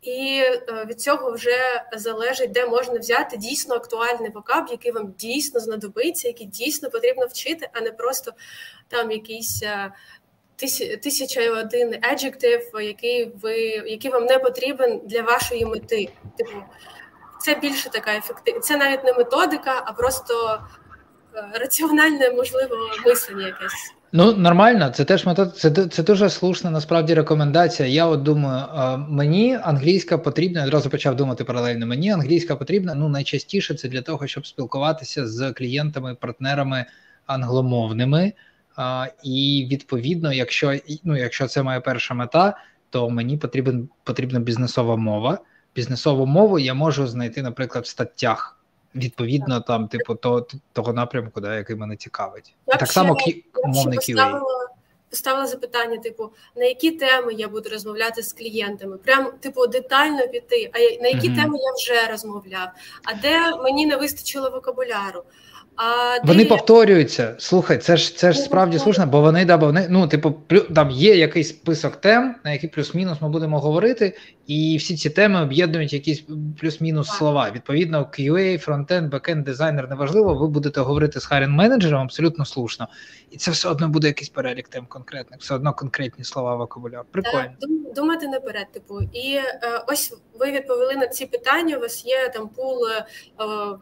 І 0.03 0.43
е, 0.45 0.85
від 0.85 1.01
цього 1.01 1.33
вже 1.33 1.85
залежить, 1.93 2.53
де 2.53 2.67
можна 2.67 2.99
взяти 2.99 3.37
дійсно 3.37 3.75
актуальний 3.75 4.31
вокаб, 4.31 4.67
який 4.71 4.93
вам 4.93 5.15
дійсно 5.19 5.61
знадобиться, 5.61 6.29
який 6.29 6.47
дійсно 6.47 6.91
потрібно 6.91 7.27
вчити, 7.27 7.69
а 7.73 7.81
не 7.81 7.93
просто 7.93 8.33
там 8.89 9.11
якийсь 9.11 9.63
е, 9.63 9.93
тисяча 11.03 11.41
і 11.41 11.49
один 11.49 11.95
adjective, 11.95 12.81
який 12.81 13.25
ви 13.25 13.59
який 13.87 14.11
вам 14.11 14.25
не 14.25 14.39
потрібен 14.39 15.01
для 15.05 15.23
вашої 15.23 15.65
мети. 15.65 16.09
Типу, 16.39 16.63
це 17.41 17.55
більше 17.55 17.91
така 17.91 18.17
ефективна. 18.17 18.61
Це 18.61 18.77
навіть 18.77 19.05
не 19.05 19.13
методика, 19.13 19.83
а 19.87 19.93
просто 19.93 20.63
е, 21.35 21.51
раціональне, 21.55 22.31
можливо, 22.31 22.77
мислення 23.07 23.47
якесь. 23.47 23.95
Ну, 24.13 24.37
нормально, 24.37 24.91
це 24.91 25.05
теж 25.05 25.27
метод, 25.27 25.57
це 25.57 25.71
це 25.71 26.03
дуже 26.03 26.31
слушна 26.31 26.71
насправді 26.71 27.15
рекомендація. 27.15 27.89
Я 27.89 28.07
от 28.07 28.23
думаю, 28.23 28.65
мені 29.09 29.59
англійська 29.63 30.19
потрібна, 30.19 30.65
одразу 30.65 30.91
почав 30.91 31.17
думати 31.17 31.45
паралельно. 31.45 31.87
Мені 31.87 32.11
англійська 32.11 32.57
потрібна 32.57 32.95
ну 32.95 33.09
найчастіше 33.09 33.75
це 33.75 33.89
для 33.89 34.03
того, 34.03 34.27
щоб 34.27 34.47
спілкуватися 34.47 35.27
з 35.27 35.53
клієнтами, 35.53 36.15
партнерами 36.15 36.85
англомовними. 37.27 38.33
І 39.25 39.69
відповідно, 39.71 40.33
якщо 40.33 40.79
ну, 41.05 41.17
якщо 41.17 41.47
це 41.47 41.63
моя 41.63 41.81
перша 41.81 42.15
мета, 42.15 42.57
то 42.91 43.11
мені 43.11 43.37
потрібен 43.37 43.89
потрібна 44.05 44.41
бізнесова 44.41 44.97
мова. 44.97 45.39
Бізнесову 45.77 46.27
мову 46.27 46.59
я 46.59 46.75
можу 46.75 47.07
знайти, 47.07 47.43
наприклад, 47.43 47.85
в 47.85 47.89
статтях 47.89 48.58
відповідно 48.95 49.61
там, 49.61 49.89
типу, 49.89 50.15
того, 50.15 50.47
того 50.73 50.93
напрямку, 50.93 51.41
да, 51.41 51.57
який 51.57 51.77
мене 51.77 51.97
цікавить. 51.97 52.55
Я 52.67 52.77
так 52.77 52.93
само 52.93 53.17
умовний 53.65 53.99
QA 53.99 54.41
поставила 55.11 55.47
запитання: 55.47 55.99
типу, 55.99 56.31
на 56.57 56.65
які 56.65 56.91
теми 56.91 57.35
я 57.35 57.49
буду 57.49 57.69
розмовляти 57.69 58.23
з 58.23 58.33
клієнтами? 58.33 58.97
Прям, 58.97 59.33
типу, 59.41 59.67
детально 59.67 60.29
піти. 60.29 60.71
А 60.75 61.03
на 61.03 61.09
які 61.09 61.31
mm-hmm. 61.31 61.43
теми 61.43 61.59
я 61.59 61.73
вже 61.77 62.11
розмовляв? 62.11 62.69
А 63.05 63.15
де 63.15 63.57
мені 63.57 63.87
не 63.87 63.97
вистачило 63.97 64.51
вокабуляру? 64.51 65.23
А 65.81 66.19
Вони 66.25 66.43
де... 66.43 66.49
повторюються. 66.49 67.35
Слухай, 67.39 67.79
це 67.79 67.97
ж 67.97 68.17
це 68.17 68.33
ж 68.33 68.39
справді 68.39 68.79
слушно, 68.79 69.07
бо 69.07 69.21
вони 69.21 69.45
да, 69.45 69.57
бо 69.57 69.67
вони 69.67 69.87
ну, 69.91 70.09
типу, 70.09 70.33
плю, 70.33 70.61
там 70.61 70.91
є 70.91 71.17
якийсь 71.17 71.49
список 71.49 71.97
тем, 71.97 72.35
на 72.45 72.53
які 72.53 72.69
плюс-мінус 72.69 73.19
ми 73.21 73.29
будемо 73.29 73.59
говорити, 73.59 74.17
і 74.47 74.77
всі 74.77 74.97
ці 74.97 75.11
теми 75.11 75.43
об'єднують 75.43 75.93
якісь 75.93 76.25
плюс-мінус 76.61 77.09
слова. 77.09 77.51
Відповідно, 77.55 78.11
QA, 78.19 78.59
фронтенд, 78.59 79.11
бекенд, 79.11 79.45
дизайнер 79.45 79.89
неважливо. 79.91 80.35
Ви 80.35 80.49
будете 80.49 80.81
говорити 80.81 81.21
з 81.21 81.25
харін 81.25 81.51
менеджером 81.51 82.03
абсолютно 82.03 82.45
слушно, 82.45 82.89
і 83.31 83.37
це 83.37 83.51
все 83.51 83.69
одно 83.69 83.89
буде 83.89 84.07
якийсь 84.07 84.29
перелік 84.29 84.69
тем 84.69 84.87
конкретних, 84.87 85.41
все 85.41 85.55
одно 85.55 85.73
конкретні 85.73 86.25
слова 86.25 86.57
вокабуляр. 86.57 87.05
Прикольно 87.11 87.51
думати 87.95 88.29
наперед. 88.29 88.67
Типу, 88.73 89.01
і 89.13 89.35
е, 89.35 89.85
ось 89.89 90.15
ви 90.39 90.53
відповіли 90.53 90.97
на 90.97 91.07
ці 91.07 91.27
питання. 91.27 91.77
У 91.77 91.81
вас 91.81 92.07
є 92.07 92.29
там 92.35 92.49
пул 92.49 92.79
е, 92.89 93.05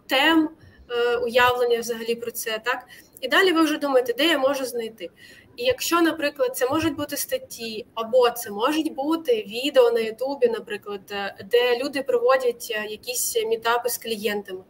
тем. 0.06 0.48
Е, 0.90 1.16
уявлення 1.16 1.80
взагалі 1.80 2.14
про 2.14 2.30
це, 2.30 2.60
так 2.64 2.86
і 3.20 3.28
далі 3.28 3.52
ви 3.52 3.62
вже 3.62 3.78
думаєте, 3.78 4.12
де 4.12 4.26
я 4.26 4.38
можу 4.38 4.64
знайти. 4.64 5.10
І 5.56 5.64
якщо, 5.64 6.00
наприклад, 6.00 6.56
це 6.56 6.68
можуть 6.68 6.96
бути 6.96 7.16
статті, 7.16 7.86
або 7.94 8.30
це 8.30 8.50
можуть 8.50 8.94
бути 8.94 9.42
відео 9.48 9.90
на 9.90 10.00
Ютубі, 10.00 10.48
наприклад, 10.48 11.00
е, 11.10 11.36
де 11.50 11.78
люди 11.84 12.02
проводять 12.02 12.68
е, 12.70 12.86
якісь 12.90 13.44
мітапи 13.46 13.88
з 13.88 13.98
клієнтами, 13.98 14.64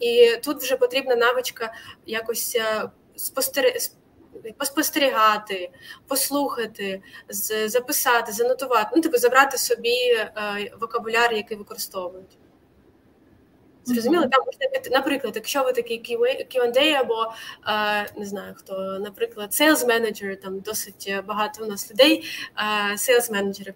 і 0.00 0.36
тут 0.44 0.62
вже 0.62 0.76
потрібна 0.76 1.16
навичка 1.16 1.72
якось 2.06 2.58
Поспостерігати, 4.58 5.70
послухати, 6.08 7.02
записати, 7.66 8.32
занотувати, 8.32 8.90
ну 8.96 9.02
типу 9.02 9.18
забрати 9.18 9.58
собі 9.58 10.26
вокабуляр, 10.80 11.32
який 11.32 11.56
використовують. 11.56 12.38
Зрозуміло, 13.94 14.22
там 14.22 14.44
можна 14.46 14.90
наприклад, 14.90 15.32
якщо 15.36 15.64
ви 15.64 15.72
такий 15.72 16.02
Q&A 16.02 16.92
або 16.92 17.32
не 18.16 18.26
знаю 18.26 18.54
хто, 18.56 18.98
наприклад, 18.98 19.50
sales 19.50 19.86
manager, 19.86 20.36
там 20.36 20.60
досить 20.60 21.14
багато 21.26 21.64
у 21.64 21.66
нас 21.66 21.90
людей, 21.90 22.24
sales 22.96 23.32
менеджери 23.32 23.74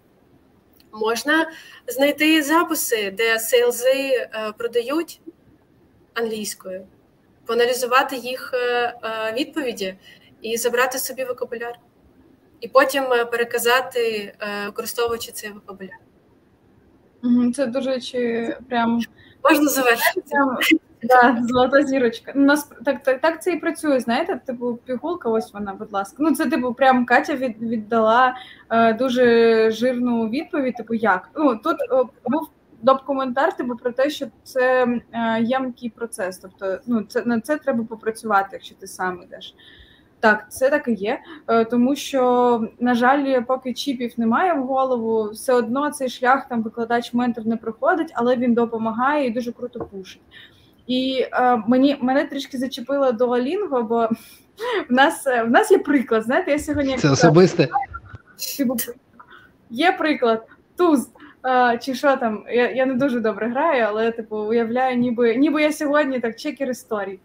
можна 0.91 1.51
знайти 1.87 2.43
записи, 2.43 3.13
де 3.17 3.39
сейлзи 3.39 4.29
продають 4.57 5.21
англійською, 6.13 6.87
поаналізувати 7.45 8.15
їх 8.15 8.51
е, 8.53 8.57
е, 8.57 9.33
відповіді 9.37 9.95
і 10.41 10.57
забрати 10.57 10.99
собі 10.99 11.25
вокабуляр, 11.25 11.79
і 12.59 12.67
потім 12.67 13.03
е, 13.03 13.25
переказати, 13.25 14.33
використовуючи 14.65 15.31
цей 15.31 15.51
вокабуляр. 15.51 15.97
Це 17.55 17.65
дуже 17.65 18.01
чи 18.01 18.55
прям 18.69 19.01
можна 19.43 19.69
завершити. 19.69 20.37
Да, 21.03 21.37
золота 21.41 21.83
зірочка. 21.83 22.31
У 22.35 22.39
нас 22.39 22.71
так 22.85 23.03
так, 23.03 23.21
так 23.21 23.43
це 23.43 23.51
і 23.51 23.59
працює. 23.59 23.99
Знаєте, 23.99 24.41
типу 24.45 24.79
пігулка, 24.85 25.29
ось 25.29 25.53
вона, 25.53 25.73
будь 25.73 25.93
ласка. 25.93 26.15
Ну 26.19 26.35
це 26.35 26.45
типу, 26.45 26.73
прям 26.73 27.05
Катя 27.05 27.35
від, 27.35 27.61
віддала 27.61 28.35
е, 28.69 28.93
дуже 28.93 29.71
жирну 29.71 30.29
відповідь. 30.29 30.75
Типу, 30.75 30.93
як 30.93 31.29
ну 31.35 31.55
тут 31.55 31.77
о, 31.91 32.05
був 32.29 32.49
доп 32.81 33.03
коментар, 33.03 33.57
типу 33.57 33.75
про 33.75 33.91
те, 33.91 34.09
що 34.09 34.25
це 34.43 34.87
е, 35.11 35.41
ємкий 35.41 35.89
процес. 35.89 36.37
Тобто, 36.37 36.79
ну 36.87 37.03
це 37.03 37.23
на 37.25 37.39
це 37.39 37.57
треба 37.57 37.83
попрацювати, 37.83 38.49
якщо 38.51 38.75
ти 38.75 38.87
сам 38.87 39.21
йдеш. 39.23 39.55
Так, 40.23 40.45
це 40.49 40.69
так 40.69 40.87
і 40.87 40.93
є, 40.93 41.19
е, 41.47 41.65
тому 41.65 41.95
що, 41.95 42.61
на 42.79 42.93
жаль, 42.93 43.41
поки 43.41 43.73
чіпів 43.73 44.13
немає 44.17 44.53
в 44.53 44.63
голову, 44.63 45.29
все 45.29 45.53
одно 45.53 45.91
цей 45.91 46.09
шлях 46.09 46.47
там 46.49 46.63
викладач-ментор 46.63 47.47
не 47.47 47.57
проходить, 47.57 48.11
але 48.13 48.35
він 48.35 48.53
допомагає 48.53 49.27
і 49.27 49.29
дуже 49.29 49.51
круто 49.51 49.79
пушить. 49.79 50.21
І 50.87 51.25
е, 51.31 51.63
мені 51.67 51.97
мене 52.01 52.25
трішки 52.25 52.57
зачепило 52.57 53.11
до 53.11 53.29
Алінго, 53.29 53.83
бо 53.83 54.09
в 54.89 54.93
нас 54.93 55.25
в 55.25 55.49
нас 55.49 55.71
є 55.71 55.77
приклад. 55.77 56.23
Знаєте, 56.23 56.51
я 56.51 56.59
сьогодні 56.59 56.97
це 56.97 57.09
особисте. 57.09 57.67
Є 59.69 59.91
приклад, 59.91 60.47
туз. 60.75 61.09
А, 61.41 61.77
Чи 61.77 61.95
що 61.95 62.17
там? 62.17 62.43
Я 62.47 62.71
я 62.71 62.85
не 62.85 62.93
дуже 62.93 63.19
добре 63.19 63.47
граю, 63.47 63.85
але 63.87 64.11
типу 64.11 64.37
уявляю, 64.37 64.97
ніби 64.97 65.35
ніби 65.35 65.61
я 65.61 65.73
сьогодні 65.73 66.19
так 66.19 66.39
чекер 66.39 66.69
історій. 66.69 67.19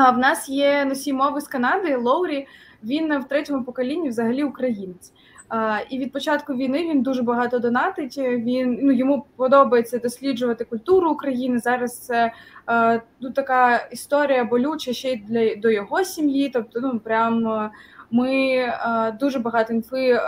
А 0.00 0.10
в 0.10 0.18
нас 0.18 0.48
є 0.48 0.84
носій 0.84 1.12
мови 1.12 1.40
з 1.40 1.48
Канади 1.48 1.96
Лоурі. 1.96 2.46
Він 2.84 3.18
в 3.18 3.24
третьому 3.28 3.64
поколінні 3.64 4.08
взагалі 4.08 4.44
українець. 4.44 5.12
А, 5.48 5.78
І 5.90 5.98
від 5.98 6.12
початку 6.12 6.54
війни 6.54 6.78
він 6.78 7.02
дуже 7.02 7.22
багато 7.22 7.58
донатить. 7.58 8.18
Він 8.18 8.78
ну 8.82 8.92
йому 8.92 9.26
подобається 9.36 9.98
досліджувати 9.98 10.64
культуру 10.64 11.10
України. 11.10 11.58
Зараз 11.58 11.98
це 11.98 12.32
а, 12.66 12.98
ну, 13.20 13.30
така 13.30 13.76
історія 13.76 14.44
болюча 14.44 14.92
ще 14.92 15.12
й 15.12 15.16
для 15.16 15.54
до 15.56 15.70
його 15.70 16.04
сім'ї. 16.04 16.48
Тобто, 16.48 16.80
ну 16.80 17.00
прям 17.00 17.70
ми 18.10 18.56
а, 18.80 19.10
дуже 19.10 19.38
багато 19.38 19.72
інфи 19.72 20.20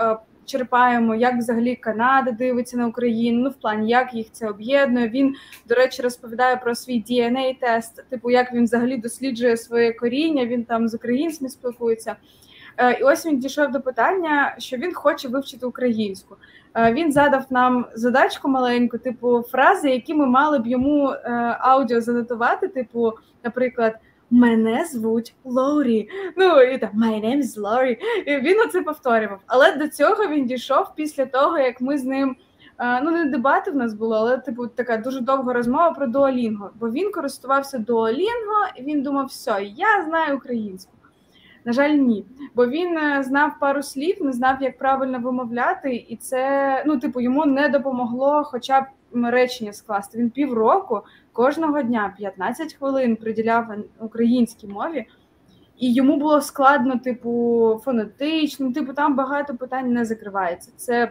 черпаємо, 0.50 1.14
як 1.14 1.36
взагалі 1.36 1.76
Канада 1.76 2.30
дивиться 2.30 2.76
на 2.76 2.86
Україну, 2.86 3.40
ну 3.44 3.50
в 3.50 3.54
плані 3.54 3.90
як 3.90 4.14
їх 4.14 4.26
це 4.32 4.48
об'єднує. 4.48 5.08
Він, 5.08 5.34
до 5.68 5.74
речі, 5.74 6.02
розповідає 6.02 6.56
про 6.56 6.74
свій 6.74 7.04
dna 7.10 7.60
тест 7.60 8.04
типу, 8.08 8.30
як 8.30 8.52
він 8.52 8.64
взагалі 8.64 8.96
досліджує 8.96 9.56
своє 9.56 9.92
коріння. 9.92 10.46
Він 10.46 10.64
там 10.64 10.88
з 10.88 10.94
українцями 10.94 11.48
спілкується. 11.48 12.16
Е, 12.76 12.92
і 13.00 13.02
ось 13.02 13.26
він 13.26 13.38
дійшов 13.38 13.70
до 13.70 13.80
питання, 13.80 14.54
що 14.58 14.76
він 14.76 14.94
хоче 14.94 15.28
вивчити 15.28 15.66
українську. 15.66 16.36
Е, 16.74 16.92
він 16.92 17.12
задав 17.12 17.46
нам 17.50 17.86
задачку 17.94 18.48
маленьку, 18.48 18.98
типу 18.98 19.42
фрази, 19.42 19.90
які 19.90 20.14
ми 20.14 20.26
мали 20.26 20.58
б 20.58 20.66
йому 20.66 21.10
е, 21.10 21.30
аудіо 21.60 22.00
занотувати. 22.00 22.68
Типу, 22.68 23.12
наприклад 23.44 23.94
мене 24.30 24.84
звуть 24.84 25.34
Лорі. 25.44 26.08
Ну 26.36 26.62
і 26.62 26.78
там 26.78 26.90
my 26.94 27.24
name 27.24 27.42
is 27.42 27.60
Lori. 27.60 27.96
І 28.26 28.36
Він 28.36 28.60
оце 28.60 28.82
повторював. 28.82 29.40
Але 29.46 29.72
до 29.72 29.88
цього 29.88 30.26
він 30.28 30.46
дійшов 30.46 30.86
після 30.96 31.26
того, 31.26 31.58
як 31.58 31.80
ми 31.80 31.98
з 31.98 32.04
ним. 32.04 32.36
Ну, 33.02 33.10
не 33.10 33.24
дебати 33.24 33.70
в 33.70 33.76
нас 33.76 33.94
було, 33.94 34.16
але 34.16 34.38
типу 34.38 34.66
така 34.66 34.96
дуже 34.96 35.20
довга 35.20 35.52
розмова 35.52 35.90
про 35.90 36.06
дуалінго. 36.06 36.70
Бо 36.80 36.90
він 36.90 37.12
користувався 37.12 37.78
дуалінго, 37.78 38.66
і 38.76 38.82
він 38.82 39.02
думав, 39.02 39.26
все, 39.26 39.62
я 39.76 40.04
знаю 40.04 40.36
українську. 40.36 40.92
На 41.64 41.72
жаль, 41.72 41.90
ні. 41.90 42.24
Бо 42.54 42.66
він 42.66 42.98
е, 42.98 43.22
знав 43.22 43.52
пару 43.60 43.82
слів, 43.82 44.16
не 44.20 44.32
знав, 44.32 44.62
як 44.62 44.78
правильно 44.78 45.18
вимовляти, 45.18 45.94
і 46.08 46.16
це 46.16 46.84
ну, 46.86 46.98
типу, 46.98 47.20
йому 47.20 47.46
не 47.46 47.68
допомогло 47.68 48.44
хоча 48.44 48.80
б 48.80 48.84
речення 49.12 49.72
скласти. 49.72 50.18
Він 50.18 50.30
півроку 50.30 51.00
кожного 51.32 51.82
дня 51.82 52.14
15 52.18 52.74
хвилин 52.74 53.16
приділяв 53.16 53.66
українській 53.98 54.66
мові, 54.66 55.06
і 55.78 55.92
йому 55.92 56.16
було 56.16 56.40
складно, 56.40 56.98
типу, 56.98 57.80
фонетично, 57.84 58.72
типу, 58.72 58.92
там 58.92 59.16
багато 59.16 59.56
питань 59.56 59.92
не 59.92 60.04
закривається. 60.04 60.72
Це 60.76 61.10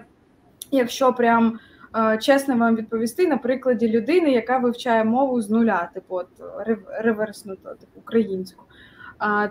якщо 0.72 1.14
прям 1.14 1.60
е, 1.96 2.18
чесно 2.18 2.58
вам 2.58 2.76
відповісти 2.76 3.28
на 3.28 3.38
прикладі 3.38 3.90
людини, 3.90 4.32
яка 4.32 4.58
вивчає 4.58 5.04
мову 5.04 5.42
з 5.42 5.50
нуля, 5.50 5.90
типу, 5.94 6.16
от 6.16 6.28
реверснуто, 7.02 7.70
типу 7.70 8.00
українську. 8.00 8.64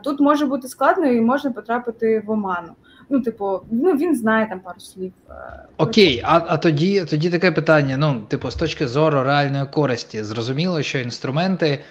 Тут 0.02 0.20
може 0.20 0.46
бути 0.46 0.68
складно 0.68 1.07
і 1.07 1.20
можна 1.20 1.50
потрапити 1.50 2.22
в 2.26 2.31
оману. 2.31 2.72
Ну, 3.11 3.21
типу, 3.21 3.61
ну 3.71 3.92
він 3.92 4.16
знає 4.16 4.47
там 4.49 4.61
пару 4.61 4.81
слів. 4.81 5.12
Е, 5.31 5.33
Окей, 5.77 6.23
а 6.25 6.44
а 6.49 6.57
тоді 6.57 7.05
тоді 7.05 7.31
таке 7.31 7.53
питання: 7.53 7.97
ну, 7.97 8.21
типу, 8.29 8.51
з 8.51 8.55
точки 8.55 8.88
зору 8.88 9.23
реальної 9.23 9.66
користі, 9.66 10.23
зрозуміло, 10.23 10.83
що 10.83 10.99
інструменти, 10.99 11.85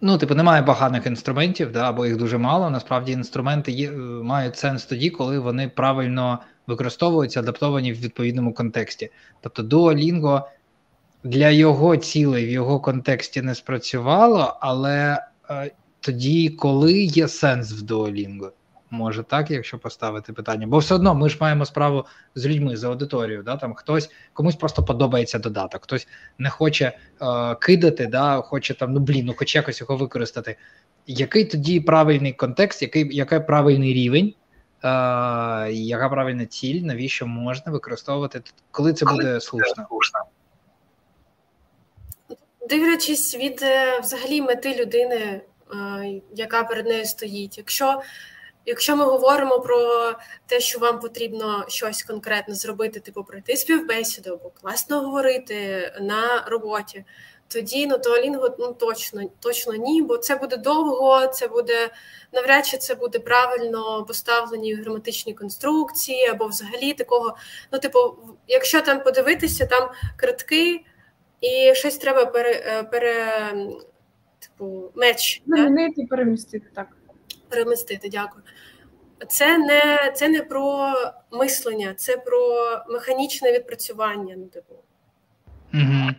ну, 0.00 0.18
типу, 0.18 0.34
немає 0.34 0.62
поганих 0.62 1.06
інструментів, 1.06 1.72
да, 1.72 1.88
або 1.88 2.06
їх 2.06 2.16
дуже 2.16 2.38
мало. 2.38 2.70
Насправді 2.70 3.12
інструменти 3.12 3.72
є, 3.72 3.90
мають 4.22 4.56
сенс 4.56 4.84
тоді, 4.84 5.10
коли 5.10 5.38
вони 5.38 5.68
правильно 5.68 6.38
використовуються, 6.66 7.40
адаптовані 7.40 7.92
в 7.92 8.00
відповідному 8.00 8.54
контексті. 8.54 9.10
Тобто 9.40 9.62
Duolingo 9.62 10.42
для 11.24 11.50
його 11.50 11.96
цілей 11.96 12.46
в 12.46 12.50
його 12.50 12.80
контексті 12.80 13.42
не 13.42 13.54
спрацювало, 13.54 14.56
але 14.60 15.18
е, 15.50 15.70
тоді, 16.00 16.48
коли 16.48 16.92
є 16.92 17.28
сенс 17.28 17.72
в 17.72 17.84
Duolingo? 17.84 18.50
Може 18.94 19.22
так, 19.22 19.50
якщо 19.50 19.78
поставити 19.78 20.32
питання, 20.32 20.66
бо 20.66 20.78
все 20.78 20.94
одно 20.94 21.14
ми 21.14 21.28
ж 21.28 21.38
маємо 21.40 21.64
справу 21.64 22.04
з 22.34 22.46
людьми 22.46 22.76
з 22.76 22.84
аудиторією. 22.84 23.42
Да? 23.42 23.56
Там 23.56 23.74
хтось 23.74 24.10
комусь 24.32 24.56
просто 24.56 24.84
подобається 24.84 25.38
додаток, 25.38 25.82
хтось 25.82 26.08
не 26.38 26.50
хоче 26.50 26.84
е, 27.22 27.54
кидати, 27.54 28.06
да, 28.06 28.40
хоче 28.40 28.74
там, 28.74 28.92
ну 28.92 29.00
блін, 29.00 29.26
ну 29.26 29.34
хоч 29.36 29.54
якось 29.54 29.80
його 29.80 29.96
використати. 29.96 30.56
Який 31.06 31.44
тоді 31.44 31.80
правильний 31.80 32.32
контекст, 32.32 32.82
який 32.82 33.16
який 33.16 33.40
правильний 33.40 33.94
рівень, 33.94 34.34
е, 34.84 35.72
яка 35.72 36.08
правильна 36.08 36.46
ціль, 36.46 36.80
навіщо 36.80 37.26
можна 37.26 37.72
використовувати, 37.72 38.42
коли 38.70 38.92
це 38.92 39.06
буде 39.06 39.40
слушно? 39.40 39.86
дивлячись 42.68 43.34
від 43.34 43.62
е, 43.62 44.00
взагалі 44.00 44.42
мети 44.42 44.74
людини, 44.74 45.16
е, 45.16 45.40
яка 46.34 46.64
перед 46.64 46.86
нею 46.86 47.04
стоїть. 47.04 47.58
Якщо 47.58 48.02
Якщо 48.66 48.96
ми 48.96 49.04
говоримо 49.04 49.60
про 49.60 50.12
те, 50.46 50.60
що 50.60 50.78
вам 50.78 51.00
потрібно 51.00 51.64
щось 51.68 52.02
конкретне 52.02 52.54
зробити, 52.54 53.00
типу 53.00 53.24
пройти 53.24 53.56
співбесіду 53.56 54.32
або 54.32 54.50
класно 54.50 55.00
говорити 55.00 55.92
на 56.00 56.44
роботі, 56.46 57.04
тоді 57.48 57.86
ну 57.86 57.96
Duolingo, 57.96 58.54
ну 58.58 58.72
точно 58.72 59.22
точно 59.40 59.74
ні, 59.74 60.02
бо 60.02 60.18
це 60.18 60.36
буде 60.36 60.56
довго, 60.56 61.26
це 61.26 61.48
буде 61.48 61.90
навряд 62.32 62.66
чи 62.66 62.76
це 62.76 62.94
буде 62.94 63.18
правильно 63.18 64.04
поставлені 64.04 64.74
граматичні 64.74 65.34
конструкції, 65.34 66.26
або 66.26 66.46
взагалі 66.46 66.92
такого. 66.92 67.36
Ну, 67.72 67.78
типу, 67.78 67.98
якщо 68.48 68.80
там 68.80 69.02
подивитися, 69.02 69.66
там 69.66 69.90
картки 70.16 70.84
і 71.40 71.74
щось 71.74 71.96
треба 71.96 72.26
пере, 72.26 72.52
е, 72.66 72.82
пере 72.82 73.52
типу, 74.38 74.92
меч. 74.94 75.42
Замінити 75.46 76.00
і 76.00 76.06
перемістити 76.06 76.66
так. 76.74 76.86
Перемістити, 77.48 78.08
дякую. 78.08 78.44
Це 79.28 79.58
не 79.58 80.12
це 80.16 80.28
не 80.28 80.40
про 80.40 80.92
мислення, 81.30 81.94
це 81.94 82.16
про 82.16 82.66
механічне 82.88 83.52
відпрацювання. 83.52 84.34
Ну, 84.38 84.46
типу. 84.46 84.74
Угу. 85.74 86.10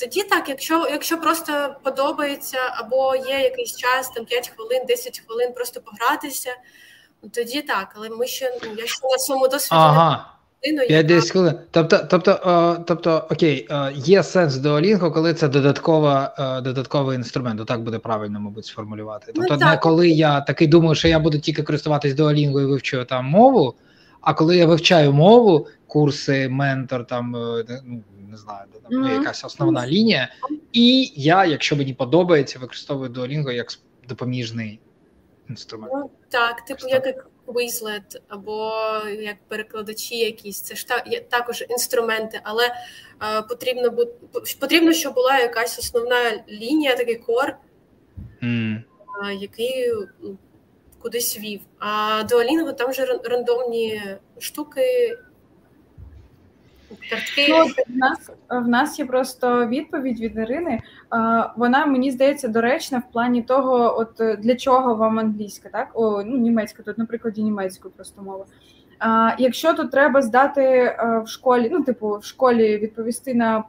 Тоді 0.00 0.22
так, 0.22 0.48
якщо 0.48 0.88
якщо 0.90 1.20
просто 1.20 1.76
подобається, 1.82 2.58
або 2.72 3.16
є 3.16 3.40
якийсь 3.40 3.76
час, 3.76 4.10
там 4.10 4.24
5 4.24 4.48
хвилин, 4.48 4.82
10 4.86 5.22
хвилин, 5.26 5.52
просто 5.52 5.80
погратися, 5.80 6.56
тоді 7.32 7.62
так, 7.62 7.92
але 7.96 8.08
ми 8.08 8.26
ще 8.26 8.58
ну, 8.62 8.74
я 8.78 8.86
ще 8.86 9.08
на 9.08 9.18
своєму 9.18 9.48
досвіді 9.48 9.80
ага. 9.80 10.35
5-10 10.90 11.30
хвилин. 11.30 11.54
Тобто, 11.70 12.06
тобто, 12.10 12.40
о, 12.44 12.84
тобто, 12.86 13.26
окей, 13.30 13.68
є 13.94 14.22
сенс 14.22 14.54
Duolingo, 14.54 15.12
коли 15.12 15.34
це 15.34 15.48
додаткова, 15.48 16.34
додатковий 16.64 17.16
інструмент, 17.16 17.66
так 17.66 17.82
буде 17.82 17.98
правильно, 17.98 18.40
мабуть, 18.40 18.66
сформулювати. 18.66 19.32
Ну, 19.34 19.44
тобто, 19.48 19.64
ну, 19.64 19.70
не 19.70 19.76
коли 19.76 20.08
я 20.08 20.40
такий 20.40 20.66
думаю, 20.66 20.94
що 20.94 21.08
я 21.08 21.18
буду 21.18 21.38
тільки 21.38 21.62
користуватись 21.62 22.14
Duolingo 22.14 22.60
і 22.60 22.66
вивчу 22.66 23.04
там 23.04 23.24
мову, 23.24 23.74
а 24.20 24.34
коли 24.34 24.56
я 24.56 24.66
вивчаю 24.66 25.12
мову, 25.12 25.66
курси, 25.86 26.48
ментор, 26.48 27.06
там 27.06 27.36
е, 27.36 27.64
ну 27.84 28.02
не 28.30 28.36
знаю, 28.36 28.66
де 28.72 28.78
там 28.78 29.04
mm-hmm. 29.04 29.18
якась 29.18 29.44
основна 29.44 29.86
лінія. 29.86 30.28
І 30.72 31.12
я, 31.16 31.44
якщо 31.44 31.76
мені 31.76 31.94
подобається, 31.94 32.58
використовую 32.58 33.10
Duolingo 33.10 33.52
як 33.52 33.66
допоміжний 34.08 34.80
інструмент. 35.48 35.92
Ну, 35.94 36.10
Так, 36.28 36.64
типу, 36.64 36.88
як 36.88 37.26
Quizlet 37.46 38.20
або 38.28 38.72
як 39.20 39.36
перекладачі, 39.48 40.18
якісь 40.18 40.60
це 40.60 40.74
ж 40.74 40.88
та 40.88 41.04
також 41.30 41.64
інструменти, 41.68 42.40
але 42.44 42.66
е, 42.66 43.42
потрібно 43.42 43.90
бу, 43.90 44.06
потрібно, 44.60 44.92
щоб 44.92 45.14
була 45.14 45.38
якась 45.38 45.78
основна 45.78 46.44
лінія, 46.48 46.96
такий 46.96 47.16
кор, 47.16 47.56
mm. 48.42 48.76
е, 48.76 49.34
який 49.34 49.92
кудись 51.02 51.38
вів. 51.38 51.60
А 51.78 52.22
Duolingo 52.30 52.74
там 52.74 52.90
вже 52.90 53.20
рандомні 53.24 54.02
штуки, 54.38 55.18
Картки. 57.10 57.46
Ну, 57.48 57.64
в 57.94 57.96
нас 57.96 58.30
в 58.50 58.68
нас 58.68 58.98
є 58.98 59.04
просто 59.04 59.66
відповідь 59.66 60.20
від 60.20 60.36
Ірини. 60.36 60.80
Вона 61.56 61.86
мені 61.86 62.10
здається 62.10 62.48
доречна 62.48 62.98
в 62.98 63.12
плані 63.12 63.42
того, 63.42 63.98
от 63.98 64.40
для 64.40 64.56
чого 64.56 64.94
вам 64.94 65.18
англійська, 65.18 65.68
так 65.68 65.88
о, 65.94 66.22
ну 66.22 66.36
німецька, 66.36 66.82
тут, 66.82 66.98
наприклад, 66.98 67.36
німецькою 67.36 67.94
просто 67.96 68.22
мова. 68.22 68.44
А, 68.98 69.30
Якщо 69.38 69.74
тут 69.74 69.90
треба 69.90 70.22
здати 70.22 70.96
а, 70.98 71.18
в 71.18 71.28
школі, 71.28 71.68
ну 71.72 71.82
типу 71.82 72.18
в 72.18 72.24
школі 72.24 72.78
відповісти 72.78 73.34
на 73.34 73.64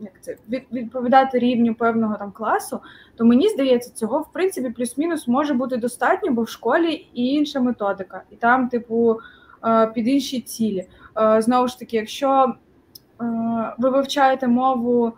як 0.00 0.12
це 0.20 0.36
відповідати 0.72 1.38
рівню 1.38 1.74
певного 1.74 2.16
там 2.16 2.32
класу, 2.32 2.80
то 3.16 3.24
мені 3.24 3.48
здається, 3.48 3.94
цього 3.94 4.20
в 4.20 4.32
принципі 4.32 4.70
плюс-мінус 4.70 5.28
може 5.28 5.54
бути 5.54 5.76
достатньо, 5.76 6.32
бо 6.32 6.42
в 6.42 6.48
школі 6.48 7.06
і 7.14 7.26
інша 7.26 7.60
методика, 7.60 8.22
і 8.30 8.36
там, 8.36 8.68
типу, 8.68 9.20
під 9.94 10.08
інші 10.08 10.40
цілі. 10.40 10.86
Знову 11.38 11.68
ж 11.68 11.78
таки, 11.78 11.96
якщо 11.96 12.54
ви 13.78 13.90
вивчаєте 13.90 14.48
мову 14.48 15.12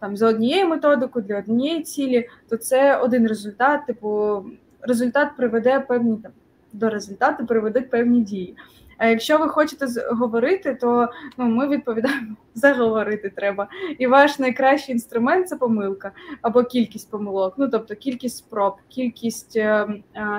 там 0.00 0.16
за 0.16 0.28
однією 0.28 0.68
методикою 0.68 1.24
для 1.24 1.38
однієї 1.38 1.82
цілі, 1.82 2.28
то 2.48 2.56
це 2.56 2.96
один 2.96 3.26
результат, 3.26 3.86
типу 3.86 4.44
результат 4.80 5.28
приведе 5.36 5.80
певні 5.80 6.16
там 6.16 6.32
до 6.72 6.90
результату 6.90 7.46
приведуть 7.46 7.90
певні 7.90 8.20
дії. 8.20 8.56
А 9.00 9.06
якщо 9.06 9.38
ви 9.38 9.48
хочете 9.48 9.86
говорити, 10.10 10.74
то 10.74 11.08
ну 11.38 11.44
ми 11.44 11.68
відповідаємо 11.68 12.36
заговорити 12.54 13.32
треба. 13.36 13.68
І 13.98 14.06
ваш 14.06 14.38
найкращий 14.38 14.92
інструмент 14.92 15.48
це 15.48 15.56
помилка 15.56 16.12
або 16.42 16.64
кількість 16.64 17.10
помилок. 17.10 17.54
Ну 17.56 17.68
тобто 17.68 17.94
кількість 17.94 18.36
спроб, 18.36 18.74
кількість 18.88 19.58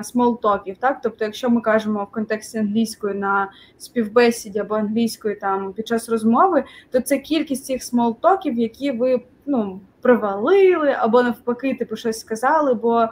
small 0.03 0.34
talk 0.34 0.59
ів. 0.59 0.77
Так, 0.79 0.99
тобто, 1.03 1.25
якщо 1.25 1.49
ми 1.49 1.61
кажемо 1.61 2.03
в 2.03 2.13
контексті 2.13 2.57
англійської 2.57 3.15
на 3.15 3.51
співбесіді 3.77 4.59
або 4.59 4.75
англійської 4.75 5.35
там 5.35 5.73
під 5.73 5.87
час 5.87 6.09
розмови, 6.09 6.63
то 6.91 7.01
це 7.01 7.17
кількість 7.17 7.65
цих 7.65 7.83
small 7.83 8.15
talk 8.15 8.40
ів, 8.40 8.59
які 8.59 8.91
ви 8.91 9.21
ну 9.45 9.81
провалили, 10.01 10.95
або 10.99 11.23
навпаки, 11.23 11.75
типу 11.75 11.95
щось 11.95 12.19
сказали. 12.19 12.73
Бо 12.73 13.07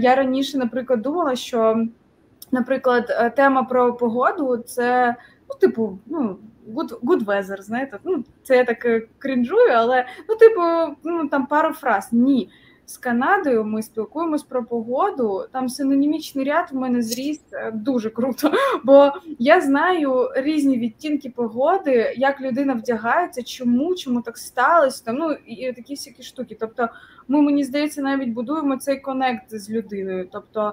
я 0.00 0.14
раніше, 0.14 0.58
наприклад, 0.58 1.02
думала, 1.02 1.36
що 1.36 1.86
наприклад, 2.52 3.06
е, 3.10 3.30
тема 3.30 3.62
про 3.62 3.94
погоду 3.94 4.56
це, 4.56 5.16
ну, 5.48 5.56
типу, 5.60 5.98
ну, 6.06 6.38
good, 6.68 7.00
good 7.00 7.24
weather, 7.24 7.62
знаєте, 7.62 7.98
ну, 8.04 8.24
це 8.42 8.56
я 8.56 8.64
так 8.64 8.84
е, 8.84 9.06
крінжую, 9.18 9.70
але 9.74 10.06
ну, 10.28 10.36
типу, 10.36 10.60
ну 11.04 11.28
там 11.28 11.46
пару 11.46 11.74
фраз. 11.74 12.08
Ні. 12.12 12.50
З 12.86 12.98
Канадою 12.98 13.64
ми 13.64 13.82
спілкуємось 13.82 14.42
про 14.42 14.64
погоду. 14.64 15.46
Там 15.52 15.68
синонімічний 15.68 16.44
ряд 16.44 16.68
в 16.72 16.76
мене 16.76 17.02
зріс 17.02 17.40
е, 17.52 17.70
дуже 17.70 18.10
круто, 18.10 18.52
бо 18.84 19.12
я 19.38 19.60
знаю 19.60 20.30
різні 20.36 20.78
відтінки 20.78 21.30
погоди, 21.30 22.14
як 22.16 22.40
людина 22.40 22.74
вдягається, 22.74 23.42
чому, 23.42 23.94
чому 23.94 24.22
так 24.22 24.38
сталося. 24.38 25.04
Там 25.04 25.16
ну 25.16 25.32
і 25.46 25.72
такі 25.72 25.94
всякі 25.94 26.22
штуки. 26.22 26.56
Тобто, 26.60 26.88
ми 27.28 27.42
мені 27.42 27.64
здається, 27.64 28.02
навіть 28.02 28.28
будуємо 28.28 28.76
цей 28.76 29.00
конект 29.00 29.54
з 29.54 29.70
людиною. 29.70 30.28
Тобто, 30.32 30.72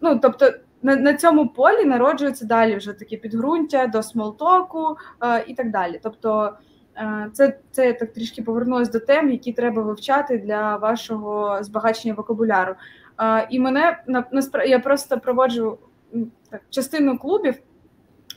ну 0.00 0.18
тобто 0.22 0.52
на 0.82 0.96
на 0.96 1.14
цьому 1.14 1.48
полі 1.48 1.84
народжується 1.84 2.46
далі 2.46 2.76
вже 2.76 2.92
такі 2.92 3.16
підґрунтя 3.16 3.86
до 3.86 4.02
смолтоку 4.02 4.96
е, 5.22 5.44
і 5.46 5.54
так 5.54 5.70
далі. 5.70 6.00
Тобто 6.02 6.52
е, 6.96 7.30
це 7.32 7.58
це 7.70 7.92
так 7.92 8.12
трішки 8.12 8.42
повернулося 8.42 8.92
до 8.92 9.00
тем, 9.00 9.30
які 9.30 9.52
треба 9.52 9.82
вивчати 9.82 10.38
для 10.38 10.76
вашого 10.76 11.58
збагачення 11.62 12.14
вокабуляру. 12.14 12.74
Е, 13.20 13.46
і 13.50 13.60
мене 13.60 14.02
на, 14.06 14.24
на 14.32 14.64
я 14.64 14.78
просто 14.78 15.18
проводжу 15.18 15.78
так, 16.50 16.62
частину 16.70 17.18
клубів. 17.18 17.54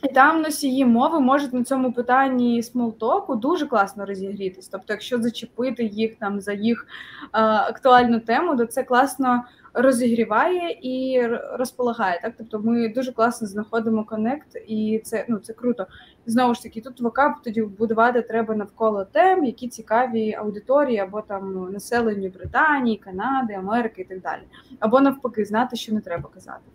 І 0.02 0.08
там 0.08 0.42
носії 0.42 0.84
мови 0.84 1.20
можуть 1.20 1.52
на 1.52 1.64
цьому 1.64 1.92
питанні 1.92 2.62
смолтоку 2.62 3.36
дуже 3.36 3.66
класно 3.66 4.06
розігрітись. 4.06 4.68
Тобто, 4.68 4.92
якщо 4.92 5.22
зачепити 5.22 5.84
їх 5.84 6.16
там 6.16 6.40
за 6.40 6.52
їх 6.52 6.86
е, 7.22 7.28
актуальну 7.42 8.20
тему, 8.20 8.56
то 8.56 8.66
це 8.66 8.82
класно 8.82 9.44
розігріває 9.74 10.78
і 10.82 11.26
розполагає. 11.52 12.20
Так, 12.22 12.32
тобто 12.38 12.58
ми 12.58 12.88
дуже 12.88 13.12
класно 13.12 13.46
знаходимо 13.46 14.04
connect, 14.04 14.56
і 14.66 15.02
це 15.04 15.24
ну 15.28 15.38
це 15.38 15.52
круто. 15.52 15.86
Знову 16.26 16.54
ж 16.54 16.62
таки, 16.62 16.80
тут 16.80 17.00
vocab 17.00 17.32
тоді 17.44 17.62
будувати 17.62 18.22
треба 18.22 18.54
навколо 18.54 19.04
тем, 19.04 19.44
які 19.44 19.68
цікаві 19.68 20.34
аудиторії 20.34 20.98
або 20.98 21.20
там 21.20 21.52
ну, 21.54 21.70
населенню 21.70 22.28
Британії, 22.28 22.96
Канади, 22.96 23.54
Америки 23.54 24.02
і 24.02 24.04
так 24.04 24.20
далі. 24.20 24.42
Або 24.78 25.00
навпаки, 25.00 25.44
знати, 25.44 25.76
що 25.76 25.94
не 25.94 26.00
треба 26.00 26.30
казати, 26.34 26.70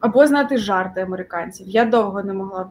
або 0.00 0.26
знати 0.26 0.58
жарти 0.58 1.00
американців. 1.00 1.68
Я 1.68 1.84
довго 1.84 2.22
не 2.22 2.32
могла 2.32 2.70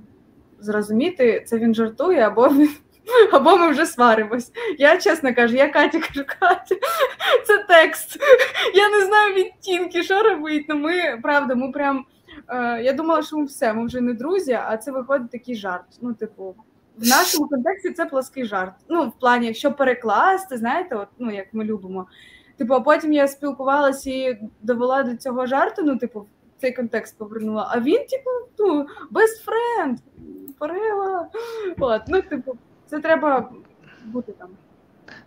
зрозуміти, 0.60 1.44
це 1.48 1.58
він 1.58 1.76
жартує, 1.76 2.20
або 2.20 2.48
він 2.48 2.70
або 3.32 3.58
ми 3.58 3.72
вже 3.72 3.86
сваримось. 3.86 4.52
Я 4.78 4.98
чесно 4.98 5.36
кажу, 5.36 5.56
я 5.56 5.70
Катя 5.70 6.00
кажу, 6.00 6.26
Катя, 6.40 6.76
це 7.48 7.66
текст. 7.68 8.18
Я 8.74 8.90
не 8.90 9.06
знаю 9.06 9.34
відтінки, 9.34 10.04
що 10.04 10.24
робити. 10.24 10.66
Ну 10.70 10.76
ми 10.76 11.20
правда, 11.24 11.56
ми 11.56 11.72
прям. 11.72 12.06
Е, 12.50 12.82
я 12.84 12.94
думала, 12.94 13.22
що 13.22 13.38
ми 13.38 13.46
все, 13.46 13.74
ми 13.74 13.86
вже 13.86 14.02
не 14.02 14.14
друзі, 14.14 14.60
а 14.68 14.78
це 14.78 14.92
виходить 14.92 15.32
такий 15.32 15.56
жарт. 15.56 15.86
Ну, 16.02 16.14
типу, 16.14 16.56
в 16.98 17.08
нашому 17.08 17.48
контексті 17.48 17.92
це 17.92 18.06
плоский 18.06 18.46
жарт. 18.46 18.74
Ну, 18.90 19.08
в 19.08 19.20
плані, 19.20 19.48
якщо 19.48 19.72
перекласти, 19.72 20.58
знаєте, 20.58 20.96
от, 20.96 21.08
ну 21.20 21.32
як 21.32 21.46
ми 21.54 21.64
любимо. 21.64 22.08
Типу, 22.58 22.74
а 22.74 22.80
потім 22.80 23.14
я 23.14 23.28
спілкувалася 23.28 24.10
і 24.10 24.40
довела 24.62 25.04
до 25.04 25.16
цього 25.16 25.46
жарту, 25.46 25.82
ну, 25.84 25.98
типу, 25.98 26.26
цей 26.62 26.74
контекст 26.74 27.18
повернула. 27.18 27.70
А 27.72 27.80
він, 27.80 28.06
типу, 28.06 28.30
ну, 28.60 28.88
best 29.12 29.46
friend, 29.46 29.98
Порила. 30.60 31.28
От, 31.80 32.02
ну, 32.08 32.22
типу, 32.22 32.58
це 32.94 33.00
треба 33.00 33.50
бути 34.06 34.32
там. 34.32 34.50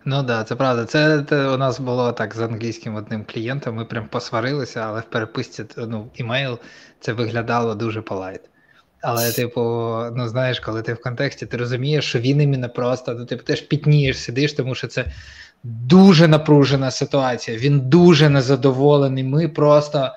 Ну 0.05 0.15
так, 0.15 0.25
да, 0.25 0.43
це 0.43 0.55
правда. 0.55 0.85
Це, 0.85 1.23
це 1.29 1.47
у 1.47 1.57
нас 1.57 1.79
було 1.79 2.11
так 2.11 2.35
з 2.35 2.41
англійським 2.41 2.95
одним 2.95 3.25
клієнтом. 3.25 3.75
Ми 3.75 3.85
прям 3.85 4.07
посварилися, 4.07 4.79
але 4.79 4.99
в 4.99 5.03
переписці 5.03 5.65
ну, 5.77 6.09
email 6.13 6.59
це 6.99 7.13
виглядало 7.13 7.75
дуже 7.75 8.01
polite. 8.01 8.41
Але, 9.01 9.31
типу, 9.31 9.61
ну 10.15 10.27
знаєш, 10.27 10.59
коли 10.59 10.81
ти 10.81 10.93
в 10.93 11.01
контексті, 11.01 11.45
ти 11.45 11.57
розумієш, 11.57 12.05
що 12.05 12.19
він 12.19 12.41
іменно 12.41 12.69
просто, 12.69 13.13
ну, 13.13 13.25
типу, 13.25 13.43
ти 13.43 13.55
ж 13.55 13.67
пітнієш, 13.67 14.19
сидиш, 14.19 14.53
тому 14.53 14.75
що 14.75 14.87
це 14.87 15.05
дуже 15.63 16.27
напружена 16.27 16.91
ситуація. 16.91 17.57
Він 17.57 17.79
дуже 17.79 18.29
незадоволений. 18.29 19.23
Ми 19.23 19.47
просто 19.47 20.11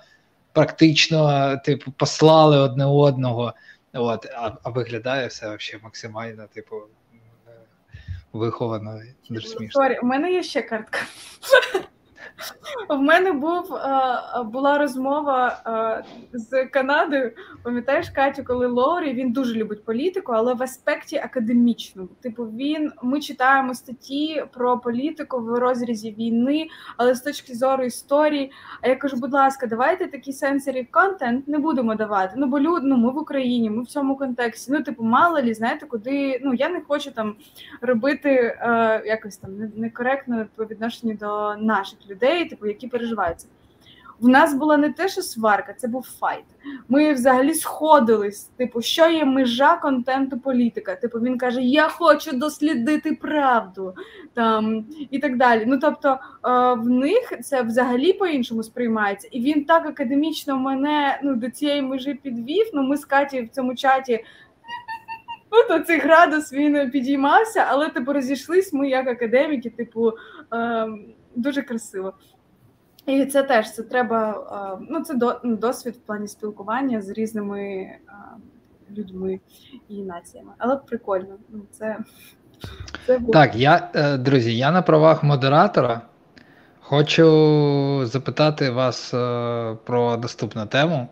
практично, 0.52 1.56
типу, 1.64 1.92
послали 1.92 2.58
одне 2.58 2.84
одного. 2.84 3.54
От, 3.92 4.26
а, 4.26 4.52
а 4.62 4.70
виглядає 4.70 5.26
все 5.26 5.46
взагалі 5.46 5.82
максимально, 5.84 6.46
типу, 6.54 6.76
виховано. 8.32 9.00
Дуже 9.30 9.48
смішно. 9.48 9.88
У 10.02 10.06
мене 10.06 10.32
є 10.32 10.42
ще 10.42 10.62
картка. 10.62 10.98
В 12.88 12.98
мене 12.98 13.32
був 13.32 13.74
е, 13.74 14.18
була 14.44 14.78
розмова 14.78 15.62
е, 15.66 16.04
з 16.32 16.66
Канадою. 16.66 17.32
Пам'ятаєш 17.62 18.10
Катю, 18.10 18.44
коли 18.44 18.66
Лоурі 18.66 19.14
він 19.14 19.32
дуже 19.32 19.54
любить 19.54 19.84
політику, 19.84 20.32
але 20.32 20.54
в 20.54 20.62
аспекті 20.62 21.16
академічному. 21.16 22.08
Типу, 22.22 22.44
він 22.44 22.92
ми 23.02 23.20
читаємо 23.20 23.74
статті 23.74 24.44
про 24.52 24.78
політику 24.78 25.40
в 25.40 25.58
розрізі 25.58 26.10
війни, 26.18 26.68
але 26.96 27.14
з 27.14 27.20
точки 27.20 27.54
зору 27.54 27.84
історії. 27.84 28.52
А 28.80 28.88
я 28.88 28.96
кажу, 28.96 29.16
будь 29.16 29.32
ласка, 29.32 29.66
давайте 29.66 30.06
такий 30.06 30.32
сенсорів 30.32 30.86
контент 30.90 31.48
не 31.48 31.58
будемо 31.58 31.94
давати. 31.94 32.34
Ну 32.36 32.46
бо 32.46 32.60
люд, 32.60 32.82
ну, 32.84 32.96
ми 32.96 33.10
в 33.10 33.18
Україні, 33.18 33.70
ми 33.70 33.82
в 33.82 33.86
цьому 33.86 34.16
контексті. 34.16 34.72
Ну, 34.72 34.82
типу, 34.82 35.02
мало 35.02 35.40
лі, 35.40 35.54
знаєте, 35.54 35.86
куди 35.86 36.40
ну 36.44 36.54
я 36.54 36.68
не 36.68 36.80
хочу 36.80 37.10
там 37.10 37.36
робити 37.80 38.30
е, 38.30 39.02
якось 39.06 39.36
там 39.36 39.50
некоректно 39.76 40.46
по 40.56 40.64
відношенню 40.64 41.14
до 41.14 41.56
наших 41.56 41.98
людей 42.10 42.29
людей, 42.30 42.48
типу, 42.48 42.66
які 42.66 42.88
переживаються. 42.88 43.46
В 44.20 44.28
нас 44.28 44.54
була 44.54 44.76
не 44.76 44.92
те, 44.92 45.08
що 45.08 45.22
сварка, 45.22 45.72
це 45.72 45.88
був 45.88 46.06
файт. 46.20 46.44
Ми 46.88 47.12
взагалі 47.12 47.54
сходились. 47.54 48.44
Типу, 48.44 48.82
що 48.82 49.08
є 49.08 49.24
межа 49.24 49.76
контенту 49.76 50.40
політика? 50.40 50.94
Типу, 50.94 51.18
він 51.18 51.38
каже: 51.38 51.62
Я 51.62 51.88
хочу 51.88 52.36
дослідити 52.36 53.12
правду 53.12 53.94
там 54.34 54.86
і 55.10 55.18
так 55.18 55.36
далі. 55.36 55.64
Ну 55.66 55.78
тобто 55.78 56.08
е, 56.08 56.18
в 56.74 56.88
них 56.88 57.32
це 57.42 57.62
взагалі 57.62 58.12
по-іншому 58.12 58.62
сприймається, 58.62 59.28
і 59.32 59.40
він 59.40 59.64
так 59.64 59.86
академічно 59.86 60.56
мене 60.56 61.20
ну 61.22 61.34
до 61.34 61.50
цієї 61.50 61.82
межі 61.82 62.14
підвів. 62.14 62.70
Ну, 62.74 62.82
ми 62.82 62.96
з 62.96 63.04
Каті 63.04 63.42
в 63.42 63.48
цьому 63.48 63.74
чаті. 63.74 64.24
Ну, 65.52 65.78
то 65.78 65.94
градус 65.94 66.52
він 66.52 66.90
підіймався, 66.90 67.66
але 67.68 67.88
типу 67.88 68.12
розійшлись 68.12 68.72
ми 68.72 68.88
як 68.88 69.08
академіки, 69.08 69.70
типу. 69.70 70.12
Е, 70.52 70.88
дуже 71.36 71.62
красиво. 71.62 72.12
І 73.06 73.26
це 73.26 73.42
теж 73.42 73.72
це 73.72 73.82
треба, 73.82 74.78
ну 74.90 75.00
це 75.00 75.38
ну, 75.44 75.56
досвід 75.56 75.94
в 75.96 76.06
плані 76.06 76.28
спілкування 76.28 77.02
з 77.02 77.08
різними 77.08 77.90
людьми 78.96 79.40
і 79.88 80.02
націями. 80.02 80.52
Але 80.58 80.76
прикольно. 80.76 81.36
Ну, 81.48 81.62
це, 81.70 81.96
це 83.06 83.20
Так, 83.32 83.54
я, 83.54 83.90
е, 83.94 84.16
друзі, 84.16 84.56
я 84.56 84.70
на 84.70 84.82
правах 84.82 85.22
модератора 85.22 86.00
хочу 86.80 88.06
запитати 88.06 88.70
вас 88.70 89.14
е, 89.14 89.76
про 89.84 90.16
доступну 90.16 90.66
тему, 90.66 91.08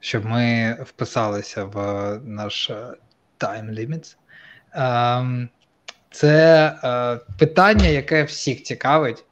щоб 0.00 0.24
ми 0.24 0.76
вписалися 0.86 1.64
в 1.64 1.80
наш 2.24 2.70
е, 2.70 2.94
time 3.38 3.70
limits. 3.70 4.16
Ем, 4.72 5.48
це 6.10 7.16
питання, 7.38 7.86
яке 7.86 8.24
всіх 8.24 8.62
цікавить. 8.62 9.24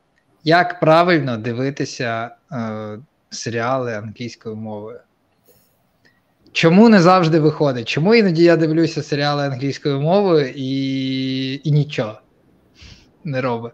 Як 0.44 0.80
правильно 0.80 1.36
дивитися 1.36 2.30
е, 2.52 2.98
серіали 3.30 3.94
англійською 3.94 4.56
мовою? 4.56 5.00
Чому 6.52 6.88
не 6.88 7.00
завжди 7.00 7.40
виходить? 7.40 7.88
Чому 7.88 8.14
іноді 8.14 8.44
я 8.44 8.56
дивлюся 8.56 9.02
серіали 9.02 9.46
англійською 9.46 10.00
мовою 10.00 10.52
і 10.56 11.68
і 11.68 11.70
нічого 11.72 12.20
не 13.24 13.40
робить? 13.40 13.72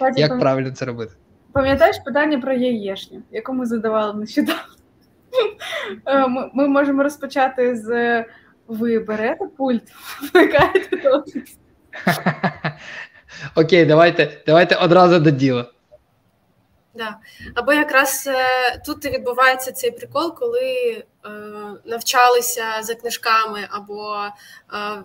Як 0.00 0.14
пам'ят... 0.14 0.40
правильно 0.40 0.70
це 0.70 0.84
робити? 0.84 1.12
Пам'ятаєш 1.52 1.96
питання 2.04 2.38
про 2.38 2.52
яєшню, 2.52 3.22
яку 3.30 3.52
ми 3.52 3.66
задавали 3.66 4.20
нещодавно? 4.20 4.62
Е, 6.06 6.28
ми, 6.28 6.50
ми 6.54 6.68
можемо 6.68 7.02
розпочати 7.02 7.76
з 7.76 8.24
ви 8.68 8.98
берете 8.98 9.44
пульт, 9.56 9.82
вмикаєте 10.32 11.22
Окей, 13.54 13.86
давайте, 13.86 14.42
давайте 14.46 14.74
одразу 14.74 15.20
до 15.20 15.30
діла. 15.30 15.70
Да. 16.96 17.18
Або 17.54 17.72
якраз 17.72 18.26
е, 18.26 18.82
тут 18.86 19.04
відбувається 19.04 19.72
цей 19.72 19.90
прикол, 19.90 20.34
коли 20.34 20.62
е, 20.62 21.04
навчалися 21.84 22.64
за 22.80 22.94
книжками 22.94 23.68
або 23.70 24.24
е, 24.24 24.32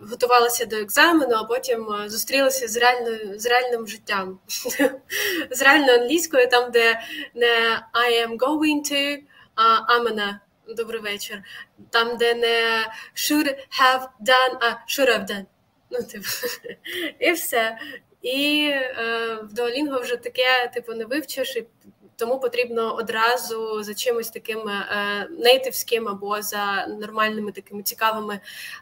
готувалися 0.10 0.66
до 0.66 0.76
екзамену, 0.76 1.36
а 1.36 1.44
потім 1.44 1.94
е, 1.94 2.10
зустрілися 2.10 2.68
з 2.68 2.78
реальною 2.78 3.40
з 3.40 3.46
реальним 3.46 3.88
життям, 3.88 4.40
з 5.52 5.62
реальною 5.62 6.00
англійською, 6.00 6.50
там, 6.50 6.72
де 6.72 7.02
не 7.36 7.82
I 7.94 8.28
am 8.28 8.38
going 8.38 8.92
to, 8.92 9.20
а 9.56 10.00
gonna. 10.00 10.40
Добрий 10.68 11.02
вечір. 11.02 11.44
Там, 11.90 12.18
де 12.18 12.34
не 12.34 12.88
should 13.16 13.56
have 13.82 14.02
done, 14.22 14.58
а 14.62 14.68
should 14.88 15.10
have 15.10 15.26
done. 15.26 15.46
Ну, 15.90 16.04
типу, 16.04 16.28
і 17.20 17.32
все. 17.32 17.78
І 18.22 18.68
е, 18.72 19.40
в 19.44 19.54
Duolingo 19.54 20.02
вже 20.02 20.18
таке 20.18 20.72
типу 20.74 20.94
не 20.94 21.06
вивчиш, 21.06 21.56
і 21.56 21.68
тому 22.16 22.40
потрібно 22.40 22.96
одразу 22.96 23.84
за 23.84 23.94
чимось 23.94 24.30
таким 24.30 24.70
е, 24.70 25.28
нейтивським 25.40 26.08
або 26.08 26.42
за 26.42 26.88
нормальними 26.88 27.52
такими 27.52 27.84
цікавими 27.84 28.34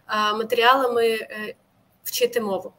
е, 0.10 0.34
матеріалами 0.34 1.08
е, 1.08 1.56
вчити 2.04 2.42
мову. 2.42 2.74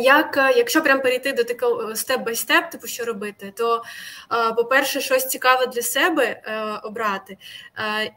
Як 0.00 0.36
е, 0.36 0.52
якщо 0.56 0.82
прям 0.82 1.00
перейти 1.00 1.32
до 1.32 1.44
такого 1.44 1.96
степ 1.96 2.20
бай 2.20 2.34
степ, 2.34 2.70
типу 2.70 2.86
що 2.86 3.04
робити, 3.04 3.52
то 3.56 3.82
е, 4.32 4.52
по-перше, 4.52 5.00
щось 5.00 5.26
цікаве 5.26 5.66
для 5.66 5.82
себе 5.82 6.42
обрати, 6.84 7.38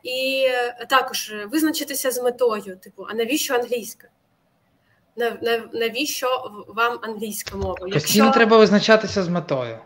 і 0.03 0.47
також 0.89 1.33
визначитися 1.45 2.11
з 2.11 2.23
метою, 2.23 2.77
типу, 2.77 3.07
а 3.09 3.13
навіщо 3.13 3.55
англійська? 3.55 4.07
Навіщо 5.73 6.27
вам 6.67 6.99
англійська 7.01 7.57
мова? 7.57 7.87
Якщо... 7.87 8.31
Треба 8.31 8.57
визначатися 8.57 9.23
з 9.23 9.27
метою. 9.27 9.77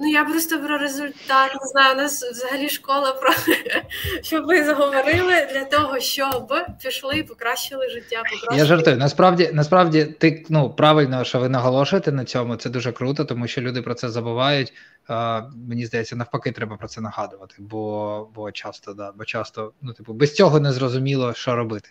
Ну, 0.00 0.06
я 0.06 0.24
просто 0.24 0.62
про 0.62 0.78
результат 0.78 1.54
не 1.62 1.68
знаю. 1.68 1.94
У 1.94 1.96
нас 1.96 2.22
взагалі 2.22 2.68
школа 2.68 3.12
про 3.12 3.30
щоб 4.22 4.46
ви 4.46 4.64
заговорили 4.64 5.48
для 5.52 5.64
того, 5.64 6.00
щоб 6.00 6.54
пішли 6.82 7.18
і 7.18 7.22
покращили 7.22 7.88
життя. 7.88 8.16
Покращили. 8.16 8.56
Я 8.58 8.64
жартую. 8.64 8.96
Насправді, 8.96 9.50
насправді, 9.52 10.04
ти 10.04 10.46
ну 10.48 10.70
правильно, 10.70 11.24
що 11.24 11.38
ви 11.38 11.48
наголошуєте 11.48 12.12
на 12.12 12.24
цьому. 12.24 12.56
Це 12.56 12.70
дуже 12.70 12.92
круто, 12.92 13.24
тому 13.24 13.46
що 13.46 13.60
люди 13.60 13.82
про 13.82 13.94
це 13.94 14.08
забувають. 14.08 14.72
А, 15.08 15.42
Мені 15.68 15.86
здається, 15.86 16.16
навпаки, 16.16 16.52
треба 16.52 16.76
про 16.76 16.88
це 16.88 17.00
нагадувати, 17.00 17.54
бо 17.58 18.28
бо 18.34 18.52
часто 18.52 18.92
да, 18.92 19.12
бо 19.12 19.24
часто, 19.24 19.72
ну 19.82 19.92
типу, 19.92 20.12
без 20.12 20.34
цього 20.34 20.60
не 20.60 20.72
зрозуміло, 20.72 21.34
що 21.34 21.56
робити 21.56 21.90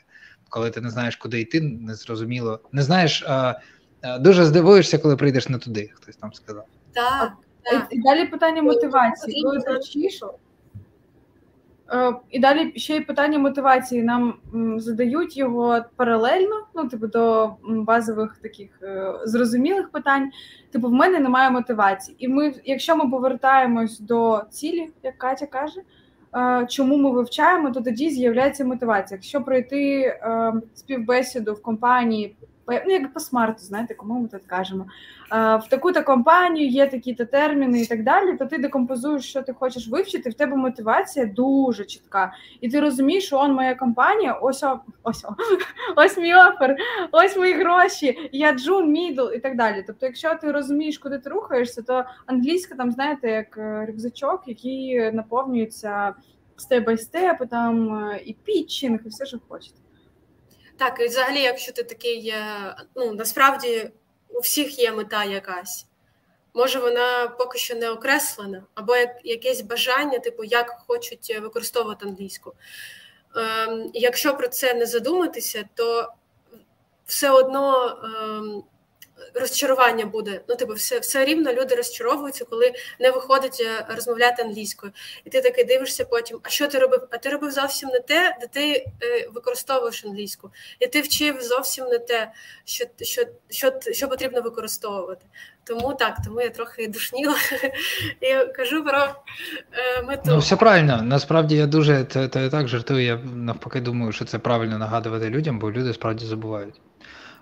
коли 0.50 0.70
ти 0.70 0.82
не 0.82 0.89
знаєш, 0.89 1.16
куди 1.16 1.39
йти, 1.39 1.62
не 1.62 1.95
зрозуміло. 1.95 2.60
Не 2.72 2.82
знаєш, 2.82 3.24
а, 3.28 3.60
а, 4.02 4.20
дуже 4.20 4.45
здивуєшся, 4.45 4.98
коли 4.98 5.16
прийдеш 5.16 5.50
не 5.50 5.58
туди, 5.58 5.91
хтось 5.93 6.16
там 6.16 6.34
сказав. 6.34 6.66
Так. 6.93 7.32
так. 7.64 7.88
І 7.91 8.02
далі 8.02 8.26
питання 8.26 8.62
мотивації. 8.62 9.43
Коли 9.43 9.60
ти 9.60 9.74
вчиш, 9.74 10.24
е, 11.91 12.14
і 12.30 12.39
далі 12.39 12.74
ще 12.76 12.95
й 12.95 13.02
питання 13.02 13.39
мотивації. 13.39 14.04
Нам 14.04 14.34
задають 14.78 15.38
його 15.38 15.82
паралельно, 15.95 16.66
ну, 16.76 16.88
типу, 16.89 17.08
до 17.08 17.56
базових 17.64 18.38
таких 18.41 18.70
е, 18.84 19.14
зрозумілих 19.26 19.89
питань. 19.89 20.32
Типу, 20.72 20.88
в 20.88 20.93
мене 20.93 21.20
немає 21.20 21.50
мотивації. 21.50 22.16
І 22.20 22.28
ми, 22.28 22.54
якщо 22.66 22.95
ми 22.95 23.10
повертаємось 23.10 24.00
до 24.00 24.43
цілі, 24.50 24.89
як 25.04 25.18
Катя 25.18 25.45
каже, 25.45 25.82
чому 26.69 26.97
ми 26.97 27.11
вивчаємо, 27.11 27.71
то 27.71 27.82
тоді 27.82 28.09
з'являється 28.09 28.65
мотивація. 28.65 29.17
Якщо 29.17 29.41
пройти 29.41 30.01
е, 30.01 30.53
співбесіду 30.73 31.53
в 31.53 31.61
компанії, 31.61 32.36
ну 32.68 32.93
як 32.93 33.13
по 33.13 33.20
смарту, 33.20 33.59
знаєте, 33.59 33.93
кому 33.93 34.20
ми 34.20 34.28
так 34.28 34.41
кажемо, 34.47 34.86
в 35.32 35.63
таку-то 35.70 36.03
компанію 36.03 36.68
є 36.68 36.88
такі-то 36.88 37.26
терміни 37.26 37.82
і 37.82 37.86
так 37.86 38.03
далі, 38.03 38.38
то 38.38 38.45
ти 38.45 38.57
декомпозуєш, 38.57 39.30
що 39.30 39.41
ти 39.41 39.53
хочеш 39.53 39.88
вивчити, 39.88 40.30
в 40.30 40.34
тебе 40.34 40.55
мотивація 40.55 41.26
дуже 41.26 41.86
чітка. 41.86 42.34
І 42.61 42.70
ти 42.70 42.80
розумієш, 42.80 43.26
що 43.26 43.38
он 43.38 43.53
моя 43.53 43.76
компанія, 43.76 44.34
ось 44.34 44.63
о, 44.63 44.80
ось 45.03 45.26
о, 45.26 45.36
ось 45.95 46.18
мій 46.18 46.36
офер, 46.36 46.78
ось 47.11 47.38
мої 47.38 47.53
гроші, 47.53 48.30
я 48.32 48.51
джун, 48.51 48.91
мідл 48.91 49.28
і 49.36 49.39
так 49.39 49.57
далі. 49.57 49.84
Тобто, 49.88 50.05
якщо 50.05 50.36
ти 50.36 50.51
розумієш, 50.51 50.97
куди 50.97 51.20
ти 51.20 51.30
рухаєшся, 51.30 51.82
то 51.82 52.05
англійська 52.26 52.76
там, 52.76 52.91
знаєте, 52.91 53.30
як 53.30 53.57
е, 53.57 53.86
рюкзачок, 53.86 54.43
який 54.47 55.11
наповнюється 55.11 56.13
степ 56.55 56.86
бай 56.86 56.97
степ, 56.97 57.49
там 57.49 57.93
е, 57.93 58.22
і 58.26 58.34
пітчинг, 58.34 58.99
і 59.05 59.09
все, 59.09 59.26
що 59.26 59.38
хочете. 59.47 59.78
Так, 60.78 60.99
і 60.99 61.07
взагалі, 61.07 61.41
якщо 61.41 61.71
ти 61.71 61.84
такий, 61.84 62.36
ну 62.95 63.13
насправді 63.13 63.91
у 64.30 64.39
всіх 64.39 64.80
є 64.80 64.91
мета 64.91 65.23
якась. 65.23 65.86
Може, 66.53 66.80
вона 66.80 67.28
поки 67.28 67.57
що 67.57 67.75
не 67.75 67.89
окреслена, 67.89 68.63
або 68.73 68.95
як 68.95 69.09
якесь 69.23 69.61
бажання, 69.61 70.19
типу, 70.19 70.43
як 70.43 70.84
хочуть 70.88 71.39
використовувати 71.41 72.05
англійську. 72.05 72.53
ем, 73.36 73.91
якщо 73.93 74.38
про 74.38 74.47
це 74.47 74.73
не 74.73 74.86
задуматися, 74.86 75.69
то 75.75 76.13
все 77.05 77.30
одно. 77.32 77.97
Ем, 78.03 78.63
розчарування 79.34 80.05
буде. 80.05 80.41
Ну, 80.49 80.55
типу, 80.55 80.74
все 80.74 80.99
все 80.99 81.26
рівно 81.26 81.53
люди 81.53 81.76
розчаровуються, 81.76 82.45
коли 82.45 82.74
не 82.99 83.11
виходить 83.11 83.61
е, 83.65 83.86
розмовляти 83.95 84.43
англійською. 84.43 84.91
І 85.26 85.30
ти 85.30 85.41
такий 85.41 85.63
дивишся 85.63 86.05
потім, 86.05 86.39
а 86.43 86.49
що 86.49 86.68
ти 86.68 86.80
робив? 86.80 87.07
А 87.11 87.18
ти 87.18 87.30
робив 87.30 87.51
зовсім 87.51 87.89
не 87.89 87.99
те, 87.99 88.38
де 88.41 88.47
ти 88.47 88.86
е, 89.03 89.30
використовуєш 89.34 90.05
англійську. 90.05 90.51
І 90.80 90.88
ти 90.88 91.01
вчив 91.01 91.41
зовсім 91.41 91.86
не 91.86 91.99
те, 91.99 92.32
що 92.65 92.86
що, 93.01 93.24
що, 93.49 93.72
що 93.91 94.07
потрібно 94.07 94.41
використовувати. 94.41 95.26
Тому 95.63 95.93
так, 95.93 96.18
тому 96.26 96.41
я 96.41 96.49
трохи 96.49 96.88
душніла 96.88 97.36
і 98.22 98.53
кажу 98.53 98.84
про 98.84 98.97
е, 98.97 100.01
мету. 100.01 100.24
Ну, 100.26 100.38
все 100.39 100.55
правильно. 100.55 101.01
Насправді 101.01 101.55
я 101.55 101.68
дуже 101.68 102.05
це, 102.05 102.28
це 102.28 102.49
так 102.49 102.68
жартую. 102.68 103.03
Я 103.03 103.15
навпаки 103.36 103.82
думаю, 103.82 104.11
що 104.11 104.26
це 104.26 104.39
правильно 104.39 104.78
нагадувати 104.78 105.30
людям, 105.30 105.59
бо 105.59 105.72
люди 105.72 105.93
справді 105.93 106.26
забувають. 106.26 106.82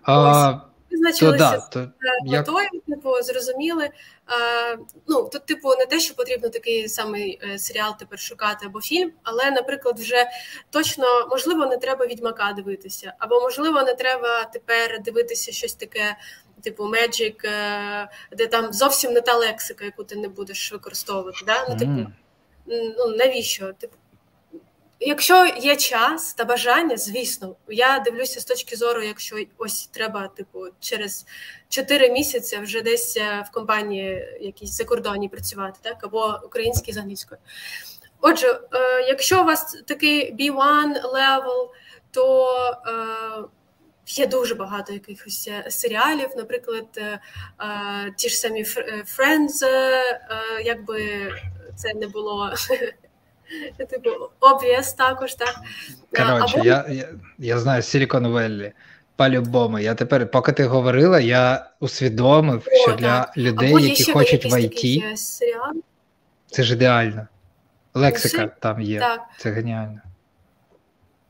А, 0.03 0.53
визначилися 0.95 1.67
з 1.71 2.31
метою, 2.31 2.69
типу, 2.87 3.21
зрозуміли. 3.21 3.89
А, 4.25 4.35
ну, 5.07 5.29
Тут, 5.31 5.45
типу, 5.45 5.69
не 5.75 5.85
те, 5.85 5.99
що 5.99 6.15
потрібно 6.15 6.49
такий 6.49 6.89
самий 6.89 7.39
е, 7.43 7.59
серіал 7.59 7.95
тепер 7.99 8.19
шукати 8.19 8.65
або 8.65 8.81
фільм, 8.81 9.11
але, 9.23 9.51
наприклад, 9.51 9.99
вже 9.99 10.25
точно 10.69 11.27
можливо 11.29 11.65
не 11.65 11.77
треба 11.77 12.05
відьмака 12.05 12.53
дивитися, 12.55 13.13
або 13.19 13.41
можливо 13.41 13.83
не 13.83 13.93
треба 13.93 14.43
тепер 14.43 15.01
дивитися 15.01 15.51
щось 15.51 15.73
таке. 15.73 16.15
Типу 16.63 16.83
Magic, 16.83 17.47
е, 17.47 18.09
де 18.31 18.47
там 18.47 18.73
зовсім 18.73 19.13
не 19.13 19.21
та 19.21 19.35
лексика, 19.35 19.85
яку 19.85 20.03
ти 20.03 20.15
не 20.15 20.27
будеш 20.27 20.71
використовувати. 20.71 21.39
Да? 21.45 21.67
Ну, 21.69 21.77
типу, 21.77 22.11
ну 22.97 23.07
навіщо? 23.07 23.73
Типу, 23.73 23.95
Якщо 25.08 25.45
є 25.45 25.76
час 25.76 26.34
та 26.34 26.45
бажання, 26.45 26.97
звісно, 26.97 27.56
я 27.68 27.99
дивлюся 27.99 28.39
з 28.39 28.45
точки 28.45 28.76
зору, 28.76 29.03
якщо 29.03 29.36
ось 29.58 29.88
треба, 29.88 30.28
типу, 30.28 30.60
через 30.80 31.26
4 31.70 32.10
місяці 32.10 32.58
вже 32.58 32.82
десь 32.82 33.18
е, 33.18 33.45
в 33.49 33.51
компанії 33.51 34.38
якійсь 34.41 34.78
закордонній 34.78 35.30
працювати, 35.30 35.80
так 35.82 36.03
або 36.03 36.39
українській 36.45 36.91
з 36.91 36.97
англійською. 36.97 37.41
Отже, 38.22 38.47
е, 38.47 39.01
якщо 39.01 39.41
у 39.41 39.45
вас 39.45 39.84
такий 39.88 40.34
B1 40.34 41.01
level, 41.01 41.70
то 42.12 42.49
е, 42.88 43.43
є 44.08 44.28
дуже 44.28 44.56
багато 44.56 44.93
якихось 44.93 45.49
серіалів, 45.70 46.30
наприклад, 46.38 46.99
ті 48.18 48.30
ж 48.30 48.38
самі 48.38 48.64
Friends, 48.64 49.66
якби 50.64 51.32
це 51.76 51.93
не 51.93 52.08
було 52.08 52.53
Типу, 53.89 54.09
obvious 54.41 54.97
також, 54.97 55.35
так. 55.35 55.55
Коротше, 56.15 56.57
Або... 56.57 56.67
я 56.67 56.85
я, 56.89 57.09
я 57.37 57.59
знаю 57.59 57.81
Silicon 57.81 58.31
Valley. 58.31 58.71
По-любому, 59.17 59.79
я 59.79 59.95
тепер, 59.95 60.31
поки 60.31 60.51
ти 60.51 60.63
говорила, 60.65 61.19
я 61.19 61.69
усвідомив, 61.79 62.67
О, 62.67 62.75
що 62.75 62.91
для 62.91 63.31
людей, 63.37 63.69
Або 63.69 63.79
які 63.79 64.11
хочуть 64.11 64.45
в 64.45 64.53
IT, 64.53 65.13
це 66.47 66.63
ж 66.63 66.73
ідеально. 66.73 67.27
Лексика 67.93 68.41
Жи... 68.41 68.51
там 68.59 68.81
є. 68.81 68.99
Так. 68.99 69.21
Це 69.37 69.51
геніально. 69.51 70.01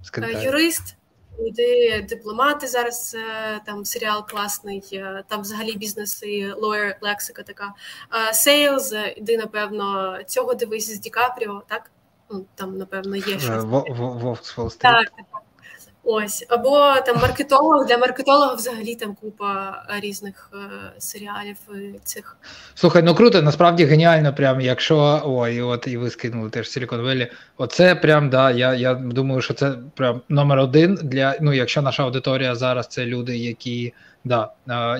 Скандаль. 0.01 0.43
Юрист, 0.43 0.95
люди, 1.39 2.05
дипломати 2.09 2.67
зараз 2.67 3.15
е, 3.19 3.59
там 3.65 3.85
серіал 3.85 4.27
класний, 4.27 4.83
е, 4.93 5.23
там 5.27 5.41
взагалі 5.41 5.77
бізнес 5.77 6.23
і 6.23 6.47
lawyer 6.47 6.95
лексика 7.01 7.43
така. 7.43 7.73
Сейлз, 8.33 8.95
іди, 9.17 9.37
напевно, 9.37 10.17
цього 10.27 10.53
дивись 10.53 10.95
з 10.95 10.99
Ді 10.99 11.09
Капріо, 11.09 11.63
так? 11.67 11.91
Ну, 12.29 12.45
там, 12.55 12.77
напевно, 12.77 13.15
є 13.15 13.35
е, 13.35 13.39
щось. 13.39 13.63
Wall 13.63 14.77
Так, 14.77 15.11
Ось, 16.07 16.45
або 16.49 16.95
там 17.05 17.17
маркетолог 17.21 17.85
для 17.87 17.97
маркетолога 17.97 18.53
взагалі 18.53 18.95
там 18.95 19.15
купа 19.15 19.83
різних 20.01 20.51
е, 20.53 20.99
серіалів 20.99 21.57
цих. 22.03 22.37
Слухай, 22.75 23.03
ну 23.03 23.15
круто, 23.15 23.41
насправді 23.41 23.85
геніально, 23.85 24.33
прям 24.33 24.61
якщо 24.61 25.21
ой, 25.25 25.61
от 25.61 25.87
і 25.87 25.97
ви 25.97 26.09
скинули 26.09 26.49
теж 26.49 26.67
Silicon 26.67 27.01
Valley, 27.01 27.31
Оце 27.57 27.95
прям 27.95 28.29
да. 28.29 28.51
Я 28.51 28.73
я 28.73 28.93
думаю, 28.93 29.41
що 29.41 29.53
це 29.53 29.75
прям 29.95 30.21
номер 30.29 30.59
один 30.59 30.95
для 30.95 31.37
ну, 31.41 31.53
якщо 31.53 31.81
наша 31.81 32.03
аудиторія 32.03 32.55
зараз 32.55 32.87
це 32.87 33.05
люди, 33.05 33.37
які 33.37 33.93
да, 34.23 34.51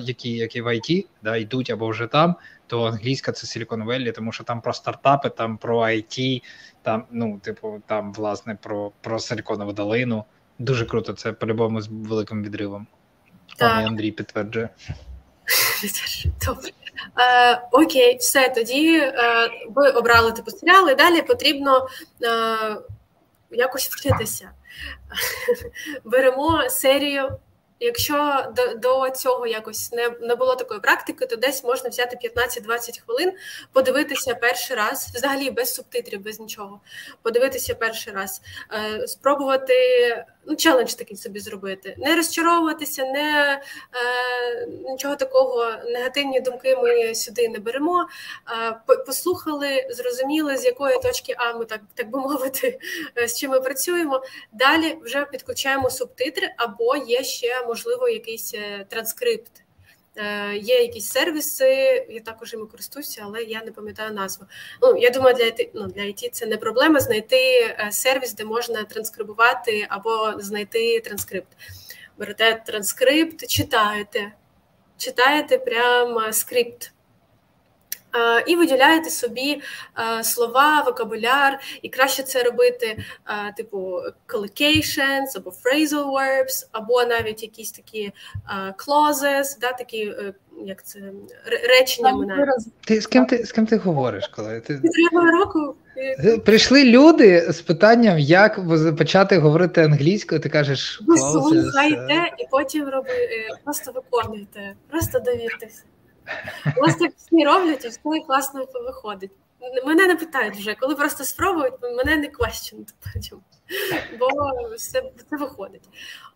які 0.02 0.30
які 0.30 0.62
в 0.62 0.66
IT 0.66 1.06
да, 1.22 1.36
йдуть 1.36 1.70
або 1.70 1.88
вже 1.88 2.06
там, 2.06 2.34
то 2.66 2.84
англійська 2.84 3.32
це 3.32 3.46
Silicon 3.46 3.84
Valley, 3.84 4.12
тому 4.12 4.32
що 4.32 4.44
там 4.44 4.60
про 4.60 4.72
стартапи, 4.72 5.28
там 5.28 5.56
про 5.56 5.80
IT, 5.80 6.42
там, 6.86 7.04
ну, 7.10 7.38
типу, 7.38 7.82
там, 7.86 8.12
власне, 8.12 8.58
про 8.62 8.92
про 9.00 9.18
Силіконову 9.18 9.72
долину. 9.72 10.24
Дуже 10.58 10.86
круто, 10.86 11.12
це 11.12 11.32
по-любому 11.32 11.80
з 11.80 11.88
великим 11.88 12.42
відривом. 12.42 12.86
Пані 13.58 13.86
Андрій 13.86 14.12
підтверджує. 14.12 14.68
Добре. 16.46 16.70
Е, 17.18 17.62
Окей, 17.72 18.16
все 18.16 18.48
тоді 18.48 18.98
е, 18.98 19.14
ви 19.68 19.88
обрали 19.88 20.32
типу 20.32 20.50
серіали. 20.50 20.94
Далі 20.94 21.22
потрібно 21.22 21.88
е, 22.22 22.28
якось 23.50 23.88
вчитися. 23.88 24.50
Беремо 26.04 26.70
серію 26.70 27.38
Якщо 27.80 28.46
до 28.56 28.74
до 28.74 29.10
цього 29.10 29.46
якось 29.46 29.92
не 29.92 30.10
не 30.20 30.34
було 30.34 30.56
такої 30.56 30.80
практики, 30.80 31.26
то 31.26 31.36
десь 31.36 31.64
можна 31.64 31.90
взяти 31.90 32.28
15-20 32.28 33.00
хвилин, 33.06 33.32
подивитися 33.72 34.34
перший 34.34 34.76
раз, 34.76 35.10
взагалі 35.14 35.50
без 35.50 35.74
субтитрів, 35.74 36.20
без 36.20 36.40
нічого. 36.40 36.80
Подивитися 37.22 37.74
перший 37.74 38.12
раз, 38.12 38.42
е, 38.72 39.06
спробувати 39.06 39.74
ну, 40.46 40.56
челендж 40.56 40.94
такий 40.94 41.16
собі 41.16 41.40
зробити, 41.40 41.94
не 41.98 42.16
розчаровуватися, 42.16 43.04
не 43.04 43.60
е, 43.92 44.66
нічого 44.90 45.16
такого, 45.16 45.72
негативні 45.84 46.40
думки 46.40 46.76
ми 46.76 47.14
сюди 47.14 47.48
не 47.48 47.58
беремо. 47.58 48.08
Е, 48.88 48.96
послухали, 49.06 49.86
зрозуміли, 49.90 50.56
з 50.56 50.64
якої 50.64 50.98
точки 50.98 51.34
А 51.38 51.52
ми 51.52 51.64
так 51.64 51.80
так 51.94 52.10
би 52.10 52.18
мовити, 52.18 52.78
е, 53.18 53.28
з 53.28 53.38
чим 53.38 53.50
ми 53.50 53.60
працюємо. 53.60 54.22
Далі 54.52 54.98
вже 55.02 55.24
підключаємо 55.24 55.90
субтитри, 55.90 56.48
або 56.56 56.96
є 56.96 57.24
ще 57.24 57.66
можливо 57.66 58.08
якийсь 58.08 58.54
е, 58.54 58.86
транскрипт. 58.88 59.65
Е, 60.18 60.56
є 60.56 60.82
якісь 60.82 61.08
сервіси, 61.08 62.06
я 62.10 62.20
також 62.20 62.54
іми 62.54 62.66
користуюся, 62.66 63.22
але 63.24 63.42
я 63.42 63.64
не 63.64 63.72
пам'ятаю 63.72 64.12
назву. 64.12 64.46
Ну 64.82 64.96
я 64.96 65.10
думаю, 65.10 65.36
для 65.36 65.44
IT, 65.44 65.70
ну, 65.74 65.86
для 65.86 66.02
IT 66.02 66.30
це 66.32 66.46
не 66.46 66.56
проблема 66.56 67.00
знайти 67.00 67.36
е, 67.36 67.88
сервіс, 67.92 68.34
де 68.34 68.44
можна 68.44 68.84
транскрибувати 68.84 69.86
або 69.88 70.32
знайти 70.38 71.00
транскрипт. 71.00 71.48
Берете 72.18 72.62
транскрипт, 72.66 73.46
читаєте, 73.46 74.32
читаєте 74.96 75.58
прямо 75.58 76.32
скрипт 76.32 76.92
і 78.46 78.56
виділяєте 78.56 79.10
собі 79.10 79.62
слова, 80.22 80.82
вокабуляр, 80.86 81.60
і 81.82 81.88
краще 81.88 82.22
це 82.22 82.42
робити, 82.42 82.98
типу 83.56 84.00
collocations, 84.28 85.36
або 85.36 85.50
phrasal 85.50 86.06
verbs, 86.06 86.68
або 86.72 87.04
навіть 87.04 87.42
якісь 87.42 87.72
такі 87.72 88.12
clauses, 88.78 89.60
да, 89.60 89.72
такі. 89.72 90.04
Е, 90.04 90.34
як 90.64 90.84
це 90.84 91.00
речення 91.68 92.12
Ти 92.86 93.00
з 93.00 93.06
ким 93.06 93.26
ти 93.26 93.46
з 93.46 93.52
ким 93.52 93.66
ти 93.66 93.76
говориш, 93.76 94.28
коли 94.28 94.60
ти 94.60 94.80
року 95.12 95.74
е, 95.96 96.38
прийшли 96.38 96.84
люди 96.84 97.52
з 97.52 97.60
питанням, 97.60 98.18
як 98.18 98.60
почати 98.98 99.38
говорити 99.38 99.82
англійською? 99.82 100.40
Ти 100.40 100.48
кажеш, 100.48 101.02
слухайте 101.16 102.32
і 102.38 102.46
потім 102.50 102.88
роби 102.88 103.10
е, 103.10 103.58
просто 103.64 103.92
виконуйте, 103.92 104.74
просто 104.90 105.18
довіртеся. 105.18 105.82
У 106.76 106.86
нас 106.86 106.96
так 106.96 107.12
всі 107.16 107.44
роблять, 107.44 107.84
і 107.84 107.88
все 107.88 108.20
класно 108.26 108.66
виходить. 108.74 109.30
Мене 109.86 110.06
не 110.06 110.16
питають 110.16 110.56
вже, 110.56 110.74
коли 110.74 110.94
просто 110.94 111.24
спробують, 111.24 111.74
мене 111.82 112.16
не 112.16 112.28
questioned 112.28 112.94
потім, 113.14 113.40
бо 114.18 114.28
все 114.76 115.02
це 115.30 115.36
виходить. 115.36 115.88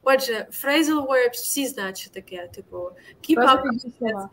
Отже, 0.03 0.47
phrasal 0.53 1.07
verbs 1.07 1.32
всі 1.32 1.66
знають, 1.66 1.99
що 1.99 2.11
таке, 2.11 2.49
типу, 2.55 2.91
keep 3.28 3.38
up. 3.38 4.28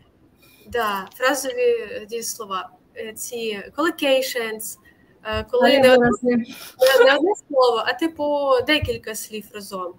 Да, 0.68 1.08
фразові 1.16 2.06
дієслова. 2.10 2.70
Е, 2.98 3.14
ці 3.14 3.64
collocations, 3.78 4.78
е, 5.24 5.44
коли 5.52 5.80
не 5.80 5.94
одне, 5.94 6.10
не 7.06 7.16
одне 7.16 7.32
слово, 7.48 7.84
а 7.86 7.94
типу 7.94 8.52
декілька 8.68 9.16
слів 9.16 9.46
разом. 9.54 9.94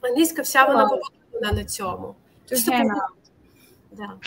Англійська 0.00 0.42
вся 0.42 0.64
вона 0.64 0.88
побудована 0.88 1.52
на 1.52 1.64
цьому. 1.64 2.14
Да. 3.96 4.18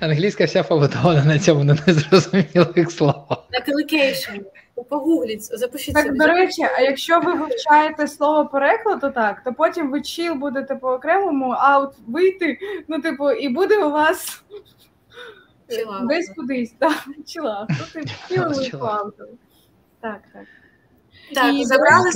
Англійська 0.00 0.44
вся 0.44 0.62
побудована 0.62 1.24
на 1.24 1.38
цьому 1.38 1.64
на 1.64 1.76
незрозумілих 1.86 2.90
словах. 2.90 3.38
На 3.52 3.60
колокейшн. 3.60 4.32
Погугліть, 4.88 5.58
запишіть. 5.58 5.94
Так, 5.94 6.16
до 6.16 6.26
речі, 6.26 6.62
а 6.62 6.80
якщо 6.80 7.20
ви 7.20 7.34
вивчаєте 7.34 8.08
слово 8.08 8.46
перекладу, 8.46 9.10
так, 9.10 9.42
то 9.44 9.52
потім 9.52 9.90
ви 9.90 10.02
чіл 10.02 10.34
будете 10.34 10.74
по 10.74 10.92
окремому 10.92 11.50
аут 11.50 11.90
вийти, 12.06 12.58
ну, 12.88 13.00
типу, 13.00 13.30
і 13.30 13.48
буде 13.48 13.84
у 13.84 13.90
вас 13.90 14.42
Чила. 15.68 16.00
десь 16.08 16.32
кудись, 16.36 16.74
так, 16.78 17.04
чіла. 17.26 17.66
Ну, 17.70 18.02
типу, 18.28 18.80
Так, 20.00 20.20
так. 20.32 20.44
Так, 21.34 21.54
і 21.54 21.64
забрали 21.64 22.10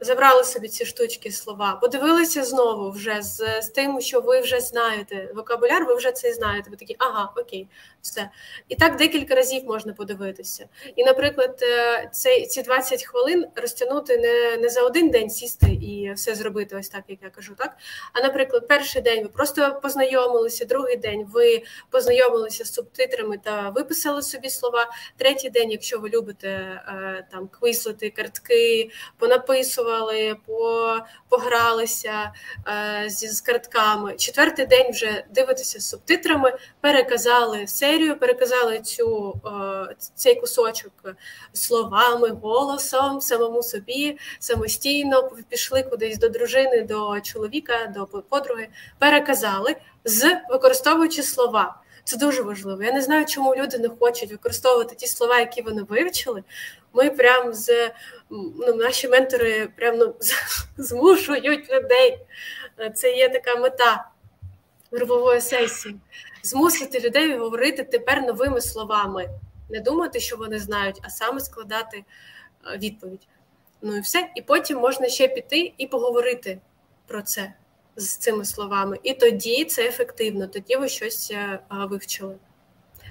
забрали 0.00 0.44
собі 0.44 0.68
ці 0.68 0.84
штучки 0.86 1.30
слова, 1.30 1.78
подивилися 1.82 2.44
знову 2.44 2.90
вже 2.90 3.22
з 3.22 3.62
з 3.62 3.68
тим, 3.68 4.00
що 4.00 4.20
ви 4.20 4.40
вже 4.40 4.60
знаєте. 4.60 5.30
Вокабуляр, 5.34 5.84
ви 5.84 5.94
вже 5.94 6.12
це 6.12 6.32
знаєте. 6.32 6.70
Ви 6.70 6.76
такі, 6.76 6.96
ага, 6.98 7.32
окей, 7.36 7.68
все. 8.02 8.30
І 8.68 8.74
так 8.74 8.96
декілька 8.96 9.34
разів 9.34 9.64
можна 9.64 9.92
подивитися. 9.92 10.66
І, 10.96 11.04
наприклад, 11.04 11.58
е, 11.62 12.08
цей 12.12 12.46
ці 12.46 12.62
20 12.62 13.04
хвилин 13.04 13.46
розтягнути 13.56 14.18
не 14.18 14.56
не 14.56 14.68
за 14.68 14.82
один 14.82 15.10
день 15.10 15.30
сісти 15.30 15.66
і 15.66 16.12
все 16.12 16.34
зробити, 16.34 16.76
ось 16.76 16.88
так, 16.88 17.04
як 17.08 17.18
я 17.22 17.30
кажу, 17.30 17.54
так. 17.58 17.76
А 18.12 18.20
наприклад, 18.20 18.68
перший 18.68 19.02
день 19.02 19.22
ви 19.22 19.28
просто 19.28 19.80
познайомилися, 19.82 20.64
другий 20.64 20.96
день 20.96 21.26
ви 21.32 21.62
познайомилися 21.90 22.64
з 22.64 22.74
субтитрами 22.74 23.38
та 23.38 23.70
виписали 23.70 24.22
собі 24.22 24.50
слова. 24.50 24.90
Третій 25.16 25.50
день, 25.50 25.70
якщо 25.70 25.98
ви 25.98 26.08
любите 26.08 26.48
е, 26.48 27.26
там 27.32 27.48
квислити 27.48 28.10
картки, 28.10 28.90
понаписувати 29.18 29.83
випробували, 29.84 30.36
по, 30.46 30.98
погралися 31.28 32.32
е, 32.68 33.10
з, 33.10 33.36
з 33.36 33.40
картками. 33.40 34.14
Четвертий 34.14 34.66
день 34.66 34.90
вже 34.92 35.24
дивитися 35.30 35.80
з 35.80 35.88
субтитрами, 35.88 36.52
переказали 36.80 37.66
серію, 37.66 38.18
переказали 38.18 38.80
цю, 38.80 39.40
е, 39.46 39.96
цей 40.14 40.40
кусочок 40.40 40.92
словами, 41.52 42.28
голосом, 42.28 43.20
самому 43.20 43.62
собі, 43.62 44.18
самостійно 44.38 45.30
пішли 45.48 45.82
кудись 45.82 46.18
до 46.18 46.28
дружини, 46.28 46.82
до 46.82 47.20
чоловіка, 47.20 47.92
до 47.94 48.06
подруги, 48.06 48.68
переказали 48.98 49.76
з 50.04 50.36
використовуючи 50.50 51.22
слова. 51.22 51.80
Це 52.04 52.16
дуже 52.16 52.42
важливо. 52.42 52.82
Я 52.82 52.92
не 52.92 53.02
знаю, 53.02 53.26
чому 53.26 53.56
люди 53.56 53.78
не 53.78 53.88
хочуть 53.88 54.30
використовувати 54.30 54.94
ті 54.94 55.06
слова, 55.06 55.38
які 55.38 55.62
вони 55.62 55.82
вивчили. 55.82 56.42
Ми 56.92 57.10
прям 57.10 57.54
з 57.54 57.90
ну, 58.30 58.74
наші 58.74 59.08
ментори 59.08 59.68
прям 59.76 59.98
ну, 59.98 60.14
змушують 60.76 61.70
людей. 61.72 62.18
Це 62.94 63.16
є 63.16 63.28
така 63.28 63.56
мета 63.56 64.10
групової 64.92 65.40
сесії. 65.40 65.96
Змусити 66.42 67.00
людей 67.00 67.38
говорити 67.38 67.84
тепер 67.84 68.22
новими 68.22 68.60
словами, 68.60 69.28
не 69.70 69.80
думати, 69.80 70.20
що 70.20 70.36
вони 70.36 70.58
знають, 70.58 71.00
а 71.02 71.10
саме 71.10 71.40
складати 71.40 72.04
е, 72.66 72.78
відповідь. 72.78 73.28
Ну 73.82 73.96
і 73.96 74.00
все. 74.00 74.30
І 74.34 74.42
потім 74.42 74.78
можна 74.78 75.08
ще 75.08 75.28
піти 75.28 75.72
і 75.78 75.86
поговорити 75.86 76.58
про 77.06 77.22
це 77.22 77.52
з 77.96 78.16
цими 78.16 78.44
словами. 78.44 78.98
І 79.02 79.14
тоді 79.14 79.64
це 79.64 79.88
ефективно, 79.88 80.46
тоді 80.46 80.76
ви 80.76 80.88
щось 80.88 81.30
е, 81.30 81.58
вивчили. 81.90 82.34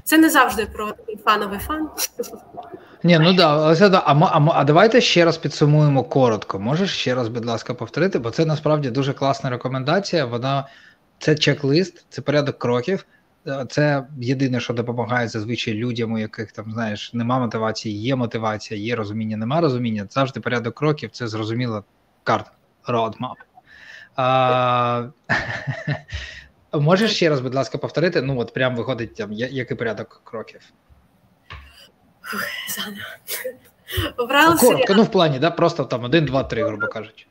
Це 0.04 0.18
не 0.18 0.30
завжди 0.30 0.66
про 0.66 0.94
фановий 1.26 1.60
фан. 1.60 1.90
Ні, 3.04 3.20
ну 3.20 3.34
да, 3.34 3.50
але 3.50 3.90
а, 3.94 4.14
а, 4.14 4.52
а 4.54 4.64
давайте 4.64 5.02
ще 5.02 5.26
раз 5.26 5.38
підсумуємо 5.38 6.04
коротко. 6.04 6.60
Можеш 6.60 6.98
ще 6.98 7.16
раз, 7.16 7.28
будь 7.28 7.46
ласка, 7.46 7.74
повторити, 7.74 8.20
бо 8.20 8.32
це 8.32 8.46
насправді 8.46 8.90
дуже 8.90 9.14
класна 9.14 9.50
рекомендація. 9.50 10.26
Вона 10.26 10.68
це 11.20 11.36
чек-лист, 11.36 12.06
це 12.10 12.22
порядок 12.22 12.58
кроків. 12.60 13.06
Е, 13.48 13.66
це 13.70 14.08
єдине, 14.20 14.60
що 14.60 14.74
допомагає 14.74 15.28
зазвичай 15.28 15.74
людям, 15.74 16.14
у 16.14 16.18
яких 16.18 16.52
там 16.52 16.72
знаєш, 16.72 17.14
нема 17.14 17.40
мотивації, 17.40 18.02
є 18.02 18.16
мотивація, 18.16 18.80
є 18.80 18.96
розуміння, 18.96 19.38
нема 19.38 19.62
розуміння. 19.62 20.08
Завжди 20.10 20.40
порядок 20.40 20.76
кроків, 20.76 21.10
це 21.12 21.28
зрозуміла 21.28 21.84
карта 22.24 22.52
roadmap. 22.88 23.36
А, 24.16 25.04
Можеш 26.74 27.16
ще 27.16 27.30
раз, 27.30 27.42
будь 27.42 27.56
ласка, 27.56 27.78
повторити? 27.78 28.22
Ну, 28.22 28.40
от 28.40 28.54
прям 28.54 28.76
виходить, 28.76 29.16
там, 29.16 29.34
який 29.34 29.78
порядок 29.78 30.22
кроків? 30.24 30.62
Обрали 34.18 34.58
Коротко, 34.58 34.84
серіал. 34.84 34.98
ну 34.98 35.04
в 35.04 35.12
плані, 35.12 35.40
да, 35.40 35.52
просто 35.52 35.84
там 35.84 36.04
один, 36.04 36.26
два, 36.26 36.44
три, 36.44 36.64
грубо 36.64 36.88
кажучи. 36.88 37.26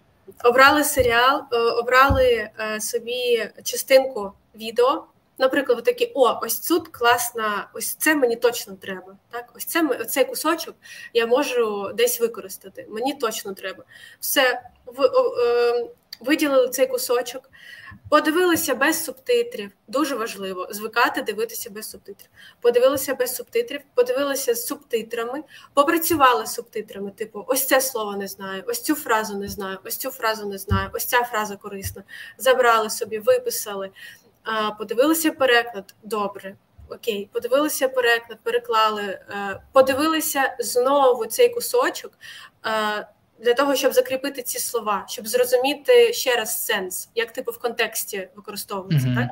Обрали 0.45 0.85
серіал, 0.85 1.43
е, 1.53 1.59
обрали 1.59 2.51
е, 2.61 2.81
собі 2.81 3.51
частинку 3.65 4.33
відео. 4.55 5.05
Наприклад, 5.39 5.79
ви 5.79 5.83
такі: 5.83 6.13
о, 6.15 6.39
ось 6.43 6.61
тут 6.61 6.89
класна, 6.89 7.69
ось 7.75 7.95
це 7.95 8.15
мені 8.15 8.37
точно 8.37 8.77
треба. 8.77 9.17
Так, 9.31 9.53
ось 9.57 9.65
це 9.65 10.05
цей 10.05 10.25
кусочок 10.25 10.75
я 11.13 11.27
можу 11.27 11.91
десь 11.95 12.21
використати. 12.21 12.87
Мені 12.91 13.15
точно 13.15 13.55
треба. 13.55 13.85
Все 14.21 14.63
в, 14.87 15.03
е, 15.03 15.89
виділили 16.23 16.69
цей 16.69 16.87
кусочок, 16.87 17.51
подивилися 18.11 18.75
без 18.75 19.05
субтитрів. 19.05 19.71
Дуже 19.89 20.15
важливо 20.15 20.69
звикати 20.71 21.23
дивитися 21.23 21.71
без 21.71 21.91
субтитрів. 21.91 22.29
Подивилися 22.61 23.15
без 23.15 23.35
субтитрів, 23.35 23.81
подивилися 23.95 24.55
з 24.55 24.67
субтитрами, 24.67 25.43
попрацювали 25.75 26.47
з 26.47 26.55
субтитрами. 26.55 27.11
Типу, 27.11 27.45
ось 27.49 27.67
це 27.67 27.81
слово 27.81 28.17
не 28.17 28.29
знаю, 28.29 28.63
ось 28.67 28.83
цю 28.83 28.95
фразу 28.95 29.39
не 29.39 29.49
знаю, 29.49 29.79
ось 29.85 29.97
цю 29.97 30.11
фразу 30.11 30.49
не 30.49 30.59
знаю, 30.59 30.91
ось 30.95 31.05
ця 31.05 31.23
фраза 31.25 31.57
корисна. 31.57 32.03
Забрали 32.39 32.91
собі, 32.91 33.19
виписали, 33.19 33.91
подивилися 34.79 35.31
переклад. 35.31 35.95
Добре. 36.03 36.57
Окей, 36.89 37.29
подивилися 37.33 37.89
переклад, 37.89 38.39
переклали, 38.43 39.03
е, 39.03 39.61
подивилися 39.73 40.57
знову 40.59 41.27
цей 41.27 41.49
кусочок. 41.49 42.13
Для 43.43 43.55
того, 43.55 43.75
щоб 43.75 43.93
закріпити 43.93 44.43
ці 44.43 44.59
слова, 44.59 45.05
щоб 45.09 45.29
зрозуміти 45.29 46.13
ще 46.13 46.37
раз 46.37 46.65
сенс, 46.67 47.11
як 47.15 47.33
типу 47.33 47.51
в 47.51 47.59
контексті 47.59 48.29
використовується, 48.37 49.09
mm-hmm. 49.09 49.15
так? 49.15 49.29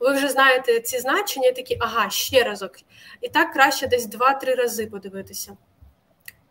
Ви 0.00 0.14
вже 0.14 0.28
знаєте 0.28 0.80
ці 0.80 0.98
значення, 0.98 1.48
і 1.48 1.54
такі, 1.54 1.76
ага, 1.80 2.10
ще 2.10 2.42
разок. 2.42 2.72
І 3.20 3.28
так 3.28 3.52
краще 3.52 3.86
десь 3.86 4.06
два-три 4.06 4.54
рази 4.54 4.86
подивитися. 4.86 5.56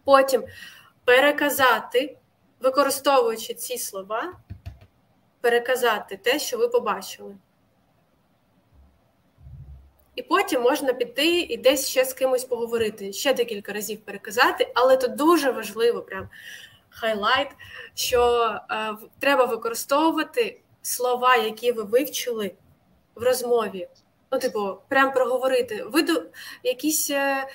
Потім 0.04 0.44
переказати, 1.06 2.18
використовуючи 2.60 3.54
ці 3.54 3.78
слова, 3.78 4.34
переказати 5.42 6.18
те, 6.18 6.40
що 6.40 6.58
ви 6.58 6.68
побачили. 6.68 7.36
І 10.16 10.22
потім 10.22 10.62
можна 10.62 10.94
піти 10.94 11.40
і 11.40 11.58
десь 11.58 11.88
ще 11.90 12.06
з 12.06 12.14
кимось 12.14 12.46
поговорити, 12.46 13.14
ще 13.14 13.34
декілька 13.34 13.74
разів 13.74 14.00
переказати, 14.02 14.72
але 14.76 14.98
то 14.98 15.08
дуже 15.08 15.52
важливо 15.52 16.02
прям 16.02 16.30
хайлайт, 16.92 17.48
що 17.94 18.52
е, 18.72 18.94
треба 19.20 19.46
використовувати 19.46 20.62
слова, 20.82 21.36
які 21.36 21.72
ви 21.72 21.84
вивчили 21.84 22.52
в 23.16 23.24
розмові. 23.24 23.88
Ну, 24.32 24.40
типу, 24.40 24.78
прям 24.88 25.14
проговорити, 25.14 25.84
виду 25.84 26.24
якісь 26.64 27.10
е, 27.10 27.16
е, 27.16 27.48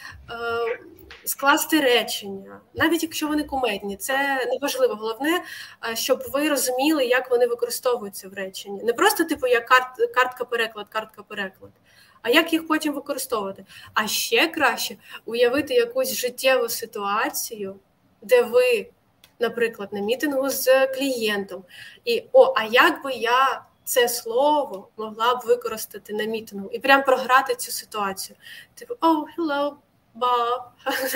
скласти 1.24 1.80
речення, 1.80 2.60
навіть 2.74 3.02
якщо 3.02 3.28
вони 3.28 3.44
кумедні, 3.44 3.96
це 3.96 4.46
не 4.46 4.58
важливо. 4.62 4.94
Головне, 4.94 5.42
е, 5.90 5.96
щоб 5.96 6.22
ви 6.32 6.48
розуміли, 6.48 7.04
як 7.04 7.30
вони 7.30 7.46
використовуються 7.46 8.28
в 8.28 8.32
реченні. 8.32 8.82
Не 8.82 8.92
просто, 8.92 9.24
типу, 9.24 9.46
як 9.46 9.66
карт, 9.66 10.14
картка-переклад, 10.14 10.86
картка-переклад, 10.88 11.70
а 12.22 12.30
як 12.30 12.52
їх 12.52 12.66
потім 12.66 12.94
використовувати. 12.94 13.64
А 13.94 14.06
ще 14.06 14.48
краще 14.48 14.96
уявити 15.24 15.74
якусь 15.74 16.14
життєву 16.14 16.68
ситуацію, 16.68 17.76
де 18.22 18.42
ви 18.42 18.90
наприклад, 19.40 19.88
на 19.92 20.00
мітингу 20.00 20.50
з 20.50 20.86
клієнтом. 20.86 21.64
І 22.04 22.24
о, 22.32 22.54
а 22.56 22.64
як 22.64 23.04
би 23.04 23.12
я 23.12 23.62
це 23.84 24.08
слово 24.08 24.88
могла 24.96 25.34
б 25.34 25.40
використати 25.46 26.14
на 26.14 26.24
мітингу 26.24 26.70
і 26.72 26.78
прям 26.78 27.02
програти 27.02 27.54
цю 27.54 27.72
ситуацію? 27.72 28.36
Типу, 28.74 28.94
oh, 28.94 29.24
hello, 29.38 29.72
Bob, 30.14 30.62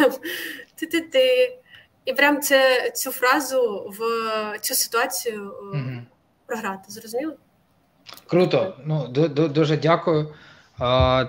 ти-ти-ти. 0.75 1.59
І 2.05 2.12
прям 2.12 2.41
це 2.41 2.91
цю 2.91 3.11
фразу 3.11 3.93
в 3.99 4.59
цю 4.61 4.75
ситуацію 4.75 5.55
mm-hmm. 5.75 6.03
програти. 6.47 6.85
Зрозуміло? 6.89 7.33
Круто, 8.27 8.77
ну 8.85 9.09
дуже 9.49 9.77
дякую. 9.77 10.35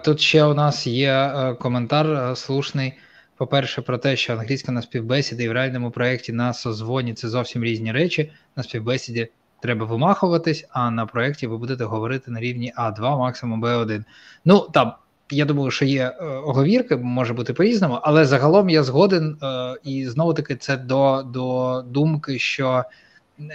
Тут 0.03 0.19
ще 0.19 0.45
у 0.45 0.53
нас 0.53 0.87
є 0.87 1.11
е, 1.11 1.53
коментар 1.53 2.07
е, 2.07 2.35
слушний. 2.35 2.93
По-перше, 3.41 3.81
про 3.81 3.97
те, 3.97 4.15
що 4.15 4.33
англійська 4.33 4.71
на 4.71 4.81
співбесіді 4.81 5.43
і 5.43 5.49
в 5.49 5.51
реальному 5.51 5.91
проєкті 5.91 6.33
на 6.33 6.53
созвоні 6.53 7.13
це 7.13 7.29
зовсім 7.29 7.63
різні 7.63 7.91
речі. 7.91 8.31
На 8.55 8.63
співбесіді 8.63 9.29
треба 9.61 9.85
вимахуватись, 9.85 10.65
а 10.69 10.91
на 10.91 11.05
проєкті 11.05 11.47
ви 11.47 11.57
будете 11.57 11.83
говорити 11.83 12.31
на 12.31 12.39
рівні 12.39 12.73
А2, 12.77 13.17
максимум 13.17 13.63
Б1. 13.63 14.03
Ну 14.45 14.69
там 14.73 14.93
я 15.29 15.45
думаю, 15.45 15.71
що 15.71 15.85
є 15.85 16.03
е, 16.03 16.25
оговірки, 16.25 16.95
може 16.95 17.33
бути 17.33 17.53
по-різному, 17.53 17.99
але 18.01 18.25
загалом 18.25 18.69
я 18.69 18.83
згоден 18.83 19.37
е, 19.43 19.75
і 19.83 20.07
знову 20.07 20.33
таки 20.33 20.55
це 20.55 20.77
до, 20.77 21.23
до 21.23 21.81
думки, 21.87 22.39
що. 22.39 22.83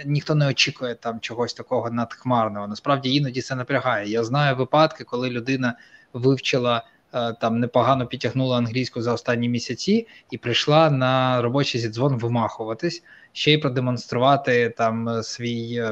Ніхто 0.05 0.35
не 0.35 0.47
очікує 0.47 0.95
там 0.95 1.19
чогось 1.19 1.53
такого 1.53 1.91
надхмарного. 1.91 2.67
Насправді 2.67 3.15
іноді 3.15 3.41
це 3.41 3.55
напрягає. 3.55 4.09
Я 4.09 4.23
знаю 4.23 4.55
випадки, 4.55 5.03
коли 5.03 5.29
людина 5.29 5.77
вивчила 6.13 6.83
там 7.11 7.59
непогано 7.59 8.07
підтягнула 8.07 8.57
англійську 8.57 9.01
за 9.01 9.13
останні 9.13 9.49
місяці 9.49 10.07
і 10.31 10.37
прийшла 10.37 10.89
на 10.89 11.41
робочий 11.41 11.81
зідзвон 11.81 12.17
вимахуватись, 12.17 13.03
ще 13.31 13.53
й 13.53 13.57
продемонструвати 13.57 14.73
там 14.77 15.23
свій 15.23 15.83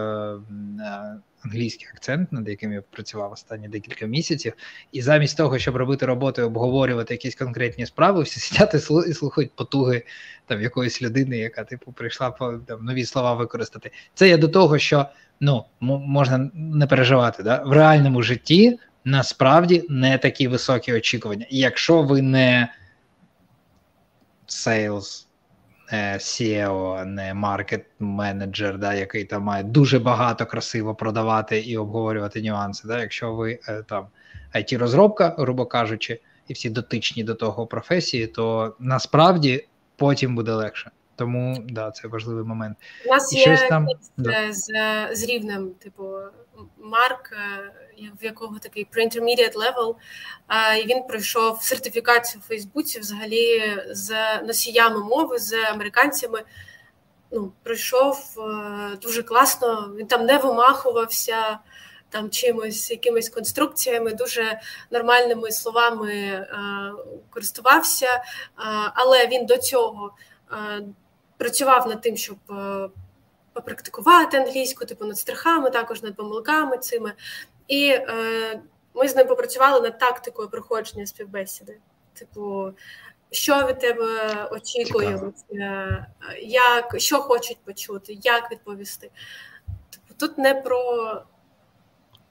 англійський 1.45 1.87
акцент, 1.93 2.31
над 2.31 2.47
яким 2.47 2.73
я 2.73 2.81
працював 2.81 3.31
останні 3.31 3.67
декілька 3.67 4.05
місяців, 4.05 4.53
і 4.91 5.01
замість 5.01 5.37
того, 5.37 5.59
щоб 5.59 5.75
робити 5.75 6.05
роботу 6.05 6.41
обговорювати 6.43 7.13
якісь 7.13 7.35
конкретні 7.35 7.85
справи, 7.85 8.23
всі 8.23 8.39
сидять 8.39 8.73
і 9.07 9.13
слухають 9.13 9.51
потуги 9.55 10.03
там 10.45 10.61
якоїсь 10.61 11.01
людини, 11.01 11.37
яка 11.37 11.63
типу 11.63 11.91
прийшла 11.91 12.31
там 12.67 12.85
нові 12.85 13.05
слова 13.05 13.33
використати. 13.33 13.91
Це 14.13 14.27
є 14.27 14.37
до 14.37 14.47
того, 14.47 14.77
що 14.77 15.05
ну 15.39 15.65
можна 15.79 16.49
не 16.53 16.87
переживати. 16.87 17.43
Да? 17.43 17.63
В 17.65 17.71
реальному 17.71 18.21
житті 18.21 18.79
насправді 19.05 19.85
не 19.89 20.17
такі 20.17 20.47
високі 20.47 20.93
очікування. 20.93 21.45
Якщо 21.49 22.01
ви 22.01 22.21
не 22.21 22.73
sales 24.47 25.25
не 25.91 26.17
SEO, 26.17 27.05
не 27.05 27.33
маркет-менеджер, 27.33 28.77
да, 28.77 28.93
який 28.93 29.25
там 29.25 29.43
має 29.43 29.63
дуже 29.63 29.99
багато 29.99 30.45
красиво 30.45 30.95
продавати 30.95 31.59
і 31.59 31.77
обговорювати 31.77 32.41
нюанси. 32.41 32.87
Да, 32.87 33.01
Якщо 33.01 33.33
ви 33.33 33.59
е, 33.67 33.83
там 33.83 34.07
it 34.55 34.77
розробка 34.77 35.35
грубо 35.37 35.65
кажучи, 35.65 36.21
і 36.47 36.53
всі 36.53 36.69
дотичні 36.69 37.23
до 37.23 37.35
того 37.35 37.67
професії, 37.67 38.27
то 38.27 38.75
насправді 38.79 39.67
потім 39.95 40.35
буде 40.35 40.53
легше. 40.53 40.91
Тому 41.15 41.57
да, 41.69 41.91
це 41.91 42.07
важливий 42.07 42.43
момент. 42.43 42.77
У 43.05 43.09
нас 43.09 43.33
і 43.33 43.37
є 43.37 43.67
там 43.69 43.87
да. 44.17 44.53
з 44.53 44.67
з 45.11 45.23
рівнем, 45.23 45.71
типу, 45.79 46.03
Марк, 46.77 47.31
е, 47.31 47.71
в 48.21 48.25
якого 48.25 48.59
такий 48.59 48.87
pre-intermediate 48.95 49.53
level, 49.53 49.95
і 50.83 50.87
він 50.87 51.03
пройшов 51.03 51.61
сертифікацію 51.61 52.41
в 52.45 52.47
Фейсбуці 52.47 52.99
взагалі 52.99 53.77
з 53.89 54.39
носіями 54.41 55.03
мови, 55.03 55.39
з 55.39 55.53
американцями. 55.53 56.43
Ну, 57.31 57.51
Пройшов 57.63 58.35
е, 58.37 58.97
дуже 59.01 59.23
класно, 59.23 59.93
він 59.97 60.07
там 60.07 60.25
не 60.25 60.37
вимахувався 60.37 61.59
там 62.09 62.29
чимось, 62.29 62.91
якимись 62.91 63.29
конструкціями, 63.29 64.13
дуже 64.13 64.59
нормальними 64.91 65.51
словами 65.51 66.11
е, 66.11 66.47
користувався, 67.29 68.23
але 68.93 69.27
він 69.27 69.45
до 69.45 69.57
цього 69.57 70.11
працював 71.37 71.87
над 71.87 72.01
тим, 72.01 72.17
щоб 72.17 72.37
попрактикувати 73.55 74.37
англійську, 74.37 74.85
типу 74.85 75.05
над 75.05 75.17
страхами, 75.17 75.69
також 75.69 76.03
над 76.03 76.15
помилками 76.15 76.77
цими. 76.77 77.13
І 77.67 77.87
е, 77.89 78.61
ми 78.93 79.07
з 79.07 79.15
ним 79.15 79.27
попрацювали 79.27 79.81
над 79.81 79.99
тактикою 79.99 80.49
проходження 80.49 81.05
співбесіди. 81.05 81.77
Типу, 82.13 82.71
що 83.31 83.67
від 83.67 83.79
тебе 83.79 84.47
очікують, 84.51 85.35
е, 85.51 86.05
як, 86.41 86.95
що 86.97 87.19
хочуть 87.19 87.57
почути, 87.65 88.17
як 88.21 88.51
відповісти. 88.51 89.11
Типу, 89.89 90.13
тут 90.17 90.37
не 90.37 90.53
про. 90.53 91.13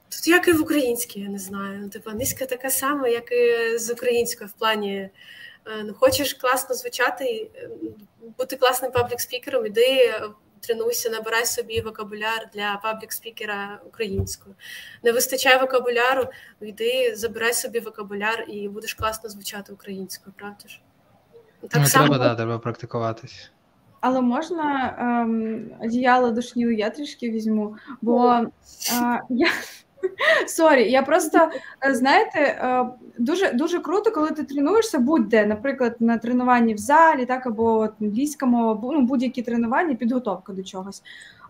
Тут 0.08 0.28
як 0.28 0.48
і 0.48 0.52
в 0.52 0.62
українській, 0.62 1.20
я 1.20 1.28
не 1.28 1.38
знаю. 1.38 1.90
Типу, 1.90 2.10
англійська 2.10 2.46
така 2.46 2.70
сама, 2.70 3.08
як 3.08 3.32
і 3.32 3.78
з 3.78 3.90
українською 3.90 4.50
в 4.50 4.52
плані. 4.52 5.10
Е, 5.66 5.82
ну, 5.84 5.94
Хочеш 5.94 6.34
класно 6.34 6.74
звучати, 6.74 7.50
бути 8.38 8.56
класним 8.56 8.92
public 8.92 9.20
speaker 9.20 9.52
ом, 9.52 9.66
іди 9.66 10.14
тренуйся, 10.66 11.10
набирай 11.10 11.46
собі 11.46 11.80
вокабуляр 11.80 12.50
для 12.54 12.80
public 12.84 13.24
speaker 13.24 13.71
а 13.71 13.78
українською. 13.86 14.54
Не 15.02 15.12
вистачає 15.12 15.58
вокабуляру, 15.58 16.26
йди, 16.60 17.14
забирай 17.16 17.54
собі 17.54 17.80
вокабуляр 17.80 18.44
і 18.48 18.68
будеш 18.68 18.94
класно 18.94 19.30
звучати 19.30 19.72
українською, 19.72 20.34
правда 20.38 20.68
ж? 20.68 20.80
Так 21.60 21.80
ну, 21.80 21.86
само... 21.86 22.08
Треба, 22.08 22.24
да, 22.24 22.34
треба 22.34 22.58
практикуватись. 22.58 23.50
Але 24.00 24.20
можна 24.20 24.96
ем, 24.98 25.70
одіяло 25.80 26.30
душню 26.30 26.70
я 26.70 26.90
трішки 26.90 27.30
візьму, 27.30 27.76
бо 28.02 28.32
е, 28.32 28.50
я 29.30 29.48
sorry, 30.46 30.90
я 30.90 31.02
просто 31.02 31.38
е, 31.86 31.94
знаєте, 31.94 32.38
е, 32.40 32.86
дуже 33.18 33.52
дуже 33.52 33.78
круто, 33.78 34.10
коли 34.10 34.30
ти 34.30 34.42
тренуєшся 34.42 34.98
будь-де, 34.98 35.46
наприклад, 35.46 35.96
на 36.00 36.18
тренуванні 36.18 36.74
в 36.74 36.78
залі, 36.78 37.26
так 37.26 37.46
або 37.46 37.88
англійська 38.00 38.46
мова, 38.46 38.80
ну 38.92 39.00
будь-які 39.00 39.42
тренування, 39.42 39.94
підготовка 39.94 40.52
до 40.52 40.62
чогось. 40.62 41.02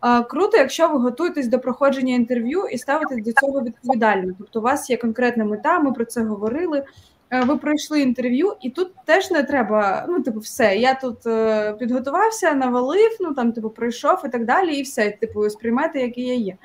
Е, 0.04 0.22
круто, 0.22 0.56
якщо 0.56 0.88
ви 0.88 0.98
готуєтесь 0.98 1.46
до 1.46 1.58
проходження 1.58 2.14
інтерв'ю 2.14 2.66
і 2.72 2.78
ставите 2.78 3.16
до 3.16 3.32
цього 3.32 3.62
відповідально. 3.62 4.34
Тобто, 4.38 4.60
у 4.60 4.62
вас 4.62 4.90
є 4.90 4.96
конкретна 4.96 5.44
мета, 5.44 5.78
ми 5.78 5.92
про 5.92 6.04
це 6.04 6.22
говорили. 6.22 6.84
Ви 7.46 7.56
пройшли 7.56 8.00
інтерв'ю, 8.00 8.52
і 8.60 8.70
тут 8.70 8.92
теж 9.04 9.30
не 9.30 9.42
треба. 9.42 10.06
Ну, 10.08 10.22
типу, 10.22 10.40
все. 10.40 10.76
Я 10.76 10.94
тут 10.94 11.18
підготувався, 11.78 12.54
навалив, 12.54 13.16
ну 13.20 13.34
там 13.34 13.52
типу 13.52 13.70
пройшов 13.70 14.18
і 14.24 14.28
так 14.28 14.44
далі, 14.44 14.76
і 14.76 14.82
все. 14.82 15.10
Типу, 15.10 15.50
сприймайте, 15.50 16.00
який 16.00 16.24
я 16.24 16.34
є. 16.34 16.56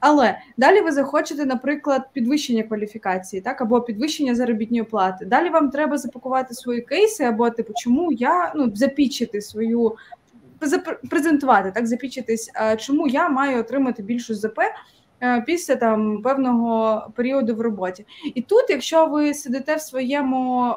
Але 0.00 0.38
далі 0.56 0.80
ви 0.80 0.92
захочете, 0.92 1.46
наприклад, 1.46 2.02
підвищення 2.12 2.62
кваліфікації, 2.62 3.42
так 3.42 3.60
або 3.60 3.80
підвищення 3.80 4.34
заробітної 4.34 4.82
плати. 4.82 5.24
Далі 5.24 5.50
вам 5.50 5.70
треба 5.70 5.98
запакувати 5.98 6.54
свої 6.54 6.80
кейси, 6.80 7.24
або 7.24 7.50
типу, 7.50 7.72
чому 7.76 8.12
я 8.12 8.52
ну 8.56 8.72
запічити 8.74 9.40
свою 9.40 9.96
презентувати, 11.10 11.72
так 11.74 11.86
запічитись, 11.86 12.50
чому 12.78 13.08
я 13.08 13.28
маю 13.28 13.60
отримати 13.60 14.02
більшу 14.02 14.34
ЗП. 14.34 14.58
Е, 15.22 15.40
після 15.46 15.76
там 15.76 16.22
певного 16.22 17.02
періоду 17.14 17.54
в 17.54 17.60
роботі, 17.60 18.06
і 18.34 18.42
тут, 18.42 18.64
якщо 18.68 19.06
ви 19.06 19.34
сидите 19.34 19.74
в 19.76 19.80
своєму 19.80 20.74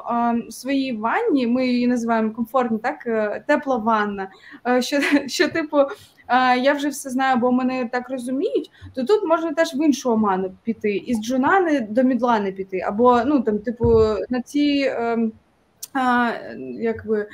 своїй 0.50 0.92
ванні, 0.92 1.46
ми 1.46 1.66
її 1.66 1.86
називаємо 1.86 2.30
комфортно, 2.30 2.78
так 2.78 3.06
е, 3.06 3.44
тепла 3.46 3.76
ванна, 3.76 4.30
е, 4.68 4.82
що 4.82 5.00
що 5.26 5.48
типу 5.48 5.78
я 6.62 6.72
вже 6.72 6.88
все 6.88 7.10
знаю, 7.10 7.36
бо 7.36 7.52
мене 7.52 7.88
так 7.92 8.10
розуміють, 8.10 8.70
то 8.94 9.04
тут 9.04 9.24
можна 9.24 9.52
теж 9.52 9.74
в 9.74 9.84
іншу 9.84 10.10
оману 10.10 10.52
піти, 10.62 10.96
із 10.96 11.22
джунани 11.22 11.80
до 11.80 12.02
мідлани 12.02 12.52
піти, 12.52 12.80
або 12.80 13.24
ну 13.24 13.40
там, 13.40 13.58
типу, 13.58 14.00
на 14.28 14.42
ці 14.42 14.92
ем, 14.96 15.32
якби 16.80 17.26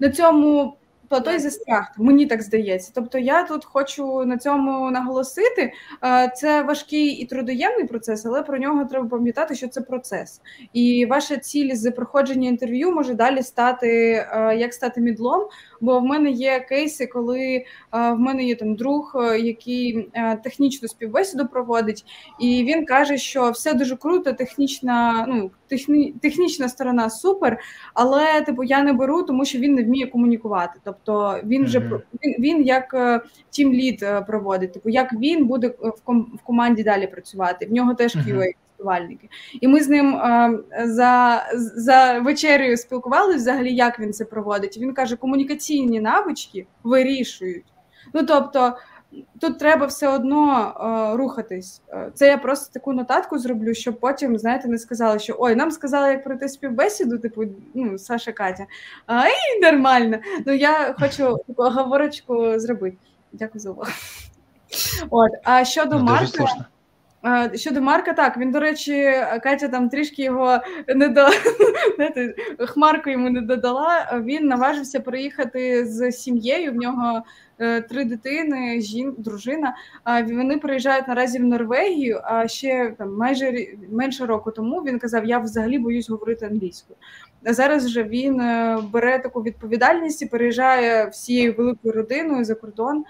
на 0.00 0.10
цьому 0.10 0.76
плато 1.10 1.32
і 1.32 1.38
застрягти. 1.38 2.02
Мені 2.02 2.26
так 2.26 2.42
здається. 2.42 2.92
Тобто, 2.94 3.18
я 3.18 3.42
тут 3.42 3.64
хочу 3.64 4.24
на 4.24 4.38
цьому 4.38 4.90
наголосити. 4.90 5.72
Це 6.36 6.62
важкий 6.62 7.06
і 7.06 7.26
трудоємний 7.26 7.86
процес, 7.86 8.26
але 8.26 8.42
про 8.42 8.58
нього 8.58 8.84
треба 8.84 9.08
пам'ятати, 9.08 9.54
що 9.54 9.68
це 9.68 9.80
процес. 9.80 10.40
І 10.72 11.06
ваша 11.06 11.36
ціль 11.36 11.74
з 11.74 11.90
проходження 11.90 12.48
інтерв'ю 12.48 12.92
може 12.92 13.14
далі 13.14 13.42
стати 13.42 13.88
як 14.58 14.74
стати 14.74 15.00
мідлом. 15.00 15.48
Бо 15.80 16.00
в 16.00 16.04
мене 16.04 16.30
є 16.30 16.60
кейси, 16.60 17.06
коли 17.06 17.64
в 17.92 18.16
мене 18.16 18.44
є 18.44 18.54
там 18.54 18.74
друг, 18.74 19.16
який 19.40 20.10
технічну 20.44 20.88
співбесіду 20.88 21.46
проводить, 21.46 22.04
і 22.40 22.64
він 22.64 22.86
каже, 22.86 23.16
що 23.18 23.50
все 23.50 23.74
дуже 23.74 23.96
круто, 23.96 24.32
технічна, 24.32 25.26
ну 25.28 25.50
техні, 25.68 26.14
технічна 26.22 26.68
сторона 26.68 27.10
супер, 27.10 27.58
але 27.94 28.40
типу 28.40 28.64
я 28.64 28.82
не 28.82 28.92
беру, 28.92 29.22
тому 29.22 29.44
що 29.44 29.58
він 29.58 29.74
не 29.74 29.82
вміє 29.82 30.06
комунікувати. 30.06 30.80
Тобто 30.84 30.99
він 31.44 31.64
вже 31.64 31.78
mm-hmm. 31.78 32.00
він, 32.24 32.34
він 32.38 32.62
як 32.62 32.94
тім 33.50 33.72
лід 33.72 34.04
проводить. 34.26 34.72
Типу, 34.72 34.88
як 34.88 35.12
він 35.12 35.46
буде 35.46 35.68
в 35.68 36.00
ком 36.04 36.38
в 36.42 36.46
команді 36.46 36.82
далі 36.82 37.06
працювати. 37.06 37.66
В 37.66 37.72
нього 37.72 37.94
теж 37.94 38.16
QA. 38.16 38.46
Mm-hmm. 38.84 39.18
І 39.60 39.68
ми 39.68 39.80
з 39.80 39.88
ним 39.88 40.16
а, 40.16 40.58
за 40.84 41.42
за 41.54 42.18
вечерею 42.18 42.76
спілкувалися 42.76 43.36
взагалі, 43.36 43.74
як 43.74 44.00
він 44.00 44.12
це 44.12 44.24
проводить. 44.24 44.78
Він 44.78 44.94
каже, 44.94 45.16
комунікаційні 45.16 46.00
навички 46.00 46.66
вирішують. 46.84 47.64
Ну 48.14 48.22
тобто, 48.22 48.76
тут 49.40 49.58
треба 49.58 49.86
все 49.86 50.08
одно 50.08 50.72
е, 51.14 51.16
рухатись. 51.16 51.82
Це 52.14 52.26
я 52.26 52.38
просто 52.38 52.72
таку 52.72 52.92
нотатку 52.92 53.38
зроблю, 53.38 53.74
щоб 53.74 54.00
потім, 54.00 54.38
знаєте, 54.38 54.68
не 54.68 54.78
сказали, 54.78 55.18
що 55.18 55.36
ой, 55.38 55.54
нам 55.54 55.70
сказали, 55.70 56.10
як 56.10 56.24
пройти 56.24 56.48
співбесіду, 56.48 57.18
типу, 57.18 57.42
ну, 57.74 57.98
Саша 57.98 58.32
Катя. 58.32 58.66
Ай, 59.06 59.60
нормально. 59.62 60.18
Ну 60.46 60.52
я 60.52 60.94
хочу 61.00 61.38
таку 61.46 61.62
оговорочку 61.62 62.58
зробити. 62.58 62.96
Дякую 63.32 63.60
за 63.60 63.70
увагу. 63.70 63.90
От, 65.10 65.30
а 65.44 65.64
щодо 65.64 65.98
ну, 65.98 66.04
Марка. 66.04 66.44
Щодо 67.54 67.82
Марка, 67.82 68.12
так 68.12 68.36
він, 68.36 68.50
до 68.50 68.60
речі, 68.60 69.12
Катя 69.42 69.68
там 69.68 69.88
трішки 69.88 70.22
його 70.22 70.58
не 70.88 71.14
знаєте, 71.96 72.34
хмарку 72.58 73.10
йому 73.10 73.30
не 73.30 73.40
додала. 73.40 74.22
Він 74.24 74.46
наважився 74.46 75.00
приїхати 75.00 75.86
з 75.86 76.12
сім'єю. 76.12 76.72
В 76.72 76.74
нього 76.74 77.22
е, 77.58 77.80
три 77.80 78.04
дитини, 78.04 78.80
жін, 78.80 79.14
дружина. 79.18 79.74
Вони 80.24 80.58
приїжджають 80.58 81.08
наразі 81.08 81.38
в 81.38 81.44
Норвегію. 81.44 82.20
А 82.24 82.48
ще 82.48 82.94
там 82.98 83.16
майже 83.16 83.66
менше 83.90 84.26
року 84.26 84.50
тому 84.50 84.80
він 84.80 84.98
казав: 84.98 85.24
Я 85.24 85.38
взагалі 85.38 85.78
боюсь 85.78 86.10
говорити 86.10 86.46
англійською. 86.46 86.96
А 87.44 87.52
зараз 87.52 87.86
вже 87.86 88.02
він 88.02 88.40
е, 88.40 88.78
бере 88.92 89.18
таку 89.18 89.42
відповідальність 89.42 90.22
і 90.22 90.26
переїжджає 90.26 91.06
всією 91.06 91.54
великою 91.58 91.94
родиною 91.94 92.44
за 92.44 92.54
кордон. 92.54 93.04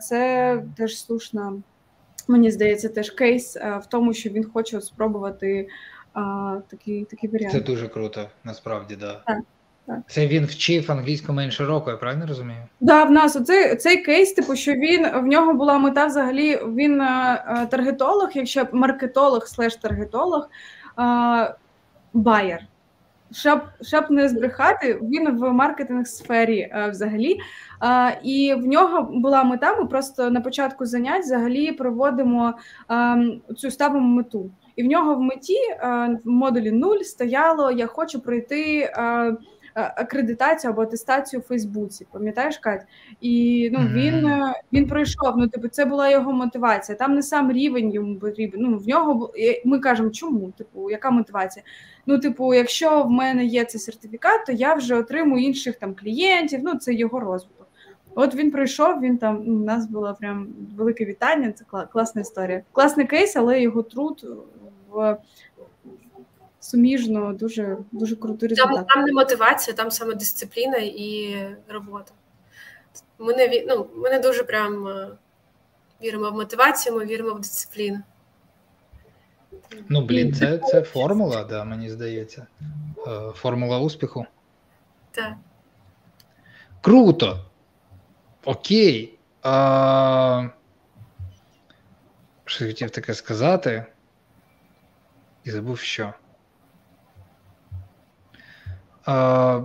Це 0.00 0.62
теж 0.76 1.04
слушна 1.04 1.52
мені 2.28 2.50
здається, 2.50 2.88
теж 2.88 3.10
кейс 3.10 3.56
е, 3.56 3.80
в 3.82 3.86
тому, 3.86 4.12
що 4.12 4.30
він 4.30 4.44
хоче 4.44 4.80
спробувати 4.80 5.68
а, 6.14 6.56
такий 6.68 7.04
такий 7.04 7.30
варіант. 7.30 7.52
Це 7.52 7.60
дуже 7.60 7.88
круто, 7.88 8.28
насправді, 8.44 8.96
да. 8.96 9.22
так. 9.26 9.38
Так. 9.86 9.98
Це 10.08 10.26
він 10.26 10.44
вчив 10.44 10.92
англійську 10.92 11.32
менше 11.32 11.64
року, 11.64 11.90
я 11.90 11.96
правильно 11.96 12.26
розумію? 12.26 12.58
Да, 12.80 13.04
в 13.04 13.10
нас 13.10 13.36
оцей 13.36 13.76
цей 13.76 14.02
кейс, 14.02 14.32
типу, 14.32 14.56
що 14.56 14.72
він 14.72 15.06
в 15.10 15.22
нього 15.22 15.54
була 15.54 15.78
мета 15.78 16.06
взагалі. 16.06 16.56
Він 16.56 17.00
а, 17.00 17.44
е, 17.62 17.66
таргетолог, 17.66 18.30
якщо 18.34 18.66
маркетолог 18.72 19.46
слеш 19.46 19.76
таргетолог, 19.76 20.48
байер. 22.12 22.66
Щоб 23.32 23.60
щоб 23.82 24.10
не 24.10 24.28
збрехати, 24.28 25.00
він 25.02 25.38
в 25.38 25.52
маркетинг 25.52 26.06
сфері 26.06 26.58
е, 26.58 26.88
взагалі. 26.90 27.38
А, 27.80 28.10
І 28.22 28.54
в 28.54 28.66
нього 28.66 29.02
була 29.02 29.44
мета. 29.44 29.76
Ми 29.76 29.86
просто 29.86 30.30
на 30.30 30.40
початку 30.40 30.86
занять 30.86 31.22
взагалі 31.24 31.72
проводимо 31.72 32.54
а, 32.88 33.16
цю 33.56 33.70
ставимо 33.70 34.06
мету. 34.06 34.50
І 34.76 34.82
в 34.82 34.86
нього 34.86 35.14
в 35.14 35.20
меті 35.20 35.58
а, 35.80 36.08
в 36.24 36.28
модулі 36.28 36.70
0 36.70 36.96
стояло: 36.98 37.70
Я 37.70 37.86
хочу 37.86 38.20
пройти. 38.20 38.92
А, 38.96 39.32
акредитацію 39.76 40.72
або 40.72 40.82
атестацію 40.82 41.40
у 41.40 41.42
Фейсбуці. 41.42 42.06
Пам'ятаєш, 42.12 42.58
Кать? 42.58 42.86
І 43.20 43.68
ну 43.72 43.88
він 43.92 44.26
е, 44.26 44.54
він 44.72 44.86
пройшов. 44.86 45.34
Ну, 45.36 45.48
типу, 45.48 45.68
це 45.68 45.84
була 45.84 46.10
його 46.10 46.32
мотивація. 46.32 46.98
Там 46.98 47.14
не 47.14 47.22
сам 47.22 47.52
рівень 47.52 47.92
йому 47.92 48.16
потрібен. 48.18 48.60
Ну 48.60 48.78
в 48.78 48.88
нього 48.88 49.32
ми 49.64 49.78
кажемо, 49.78 50.10
чому? 50.10 50.50
Типу, 50.50 50.90
яка 50.90 51.10
мотивація? 51.10 51.64
Ну, 52.06 52.18
типу, 52.18 52.54
якщо 52.54 53.02
в 53.02 53.10
мене 53.10 53.44
є 53.44 53.64
цей 53.64 53.80
сертифікат, 53.80 54.46
то 54.46 54.52
я 54.52 54.74
вже 54.74 54.94
отримую 54.94 55.44
інших 55.44 55.76
там 55.76 55.94
клієнтів. 55.94 56.60
Ну, 56.62 56.74
це 56.74 56.94
його 56.94 57.20
розвиток. 57.20 57.66
От 58.14 58.34
він 58.34 58.50
прийшов, 58.50 59.00
він 59.00 59.18
там 59.18 59.42
ну, 59.46 59.54
у 59.54 59.64
нас 59.64 59.86
було 59.86 60.16
прям 60.20 60.48
велике 60.76 61.04
вітання. 61.04 61.52
Це 61.52 61.64
класна 61.92 62.20
історія. 62.20 62.62
Класний 62.72 63.06
кейс, 63.06 63.36
але 63.36 63.60
його 63.60 63.82
труд 63.82 64.26
в 64.90 65.18
суміжно, 66.66 67.32
дуже 67.32 67.76
дуже 67.92 68.16
крутий 68.16 68.48
результат. 68.48 68.74
Там, 68.74 68.84
там 68.84 69.04
не 69.04 69.12
мотивація, 69.12 69.76
там 69.76 69.90
саме 69.90 70.14
дисципліна 70.14 70.76
і 70.78 71.36
робота. 71.68 72.12
Ми 73.18 73.34
не 73.34 73.64
ну, 73.68 73.90
ми 73.94 74.10
не 74.10 74.18
дуже 74.18 74.44
прям 74.44 74.88
е, 74.88 75.08
віримо 76.02 76.30
в 76.30 76.34
мотивацію, 76.34 76.96
ми 76.96 77.04
віримо 77.04 77.34
в 77.34 77.40
дисципліну. 77.40 77.98
Ну, 79.88 80.00
блін, 80.00 80.34
це 80.34 80.58
це 80.58 80.82
формула, 80.82 81.44
да, 81.44 81.64
мені 81.64 81.90
здається. 81.90 82.46
Е, 83.06 83.32
формула 83.34 83.78
успіху. 83.78 84.26
Так. 85.10 85.32
Круто. 86.80 87.44
Окей. 88.44 89.18
А... 89.42 90.48
Що 92.44 92.66
хотів 92.66 92.90
таке 92.90 93.14
сказати? 93.14 93.86
І 95.44 95.50
забув 95.50 95.78
що. 95.78 96.14
Е, 99.08 99.62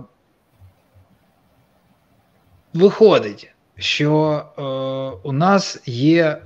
виходить, 2.74 3.54
що 3.76 4.42
е, 4.58 4.62
у 5.28 5.32
нас 5.32 5.82
є 5.86 6.24
е, 6.24 6.38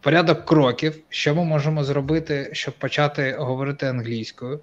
порядок 0.00 0.44
кроків, 0.44 1.02
що 1.08 1.34
ми 1.34 1.44
можемо 1.44 1.84
зробити, 1.84 2.50
щоб 2.52 2.74
почати 2.74 3.36
говорити 3.38 3.86
англійською. 3.86 4.60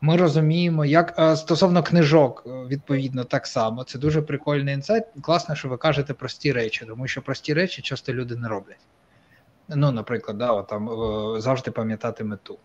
Ми 0.00 0.16
розуміємо, 0.16 0.84
як 0.84 1.36
стосовно 1.36 1.82
книжок, 1.82 2.42
відповідно, 2.46 3.24
так 3.24 3.46
само. 3.46 3.84
Це 3.84 3.98
дуже 3.98 4.22
прикольний 4.22 4.74
інсайт. 4.74 5.04
Класно, 5.22 5.54
що 5.54 5.68
ви 5.68 5.76
кажете 5.76 6.14
прості 6.14 6.52
речі, 6.52 6.84
тому 6.86 7.08
що 7.08 7.22
прості 7.22 7.54
речі 7.54 7.82
часто 7.82 8.12
люди 8.12 8.36
не 8.36 8.48
роблять. 8.48 8.80
Ну, 9.68 9.92
наприклад, 9.92 10.38
да, 10.38 10.62
там 10.62 10.90
завжди 11.40 11.70
пам'ятати 11.70 12.24
мету. 12.24 12.58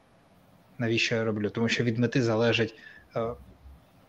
Навіщо 0.77 1.15
я 1.15 1.23
роблю? 1.23 1.49
Тому 1.49 1.69
що 1.69 1.83
від 1.83 1.99
мети 1.99 2.21
залежить 2.21 2.75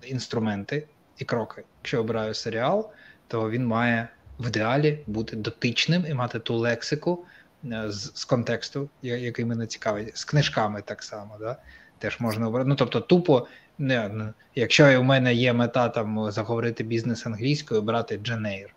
інструменти 0.07 0.89
і 1.19 1.25
кроки. 1.25 1.63
Якщо 1.83 2.01
обираю 2.01 2.35
серіал, 2.35 2.91
то 3.29 3.51
він 3.51 3.67
має 3.67 4.09
в 4.39 4.47
ідеалі 4.47 4.99
бути 5.07 5.37
дотичним 5.37 6.07
і 6.07 6.15
мати 6.15 6.39
ту 6.39 6.57
лексику 6.57 7.25
е, 7.65 7.85
з, 7.89 8.13
з 8.15 8.25
контексту, 8.25 8.89
який 9.03 9.45
мене 9.45 9.67
цікавить, 9.67 10.17
з 10.17 10.25
книжками 10.25 10.83
так 10.83 11.03
само. 11.03 11.37
Да? 11.41 11.57
Теж 11.99 12.21
можна 12.21 12.49
обрати. 12.49 12.69
Ну, 12.69 12.75
тобто, 12.75 13.01
тупо, 13.01 13.47
не, 13.79 14.33
якщо 14.55 15.01
у 15.01 15.05
мене 15.05 15.35
є 15.35 15.53
мета 15.53 15.89
там 15.89 16.31
заговорити 16.31 16.85
бізнес 16.85 17.27
англійською, 17.27 17.83
брати 17.83 18.17
Дженейр 18.17 18.75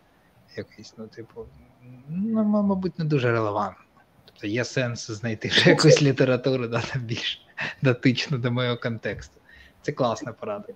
якийсь, 0.58 0.94
ну, 0.98 1.08
типу, 1.08 1.46
ну, 2.10 2.44
мабуть, 2.44 3.00
не 3.00 3.06
дуже 3.06 3.32
релевантно. 3.32 3.84
Тобто 4.26 4.48
є 4.48 4.66
сенс 4.66 5.12
знайти 5.12 5.48
вже 5.48 5.70
якусь 5.70 6.02
літературу 6.02 6.68
да, 6.68 6.84
більш 6.96 7.46
дотичну 7.82 8.38
до 8.38 8.52
моєго 8.52 8.78
контексту. 8.78 9.42
Це 9.86 9.92
класна 9.92 10.34
порада. 10.34 10.68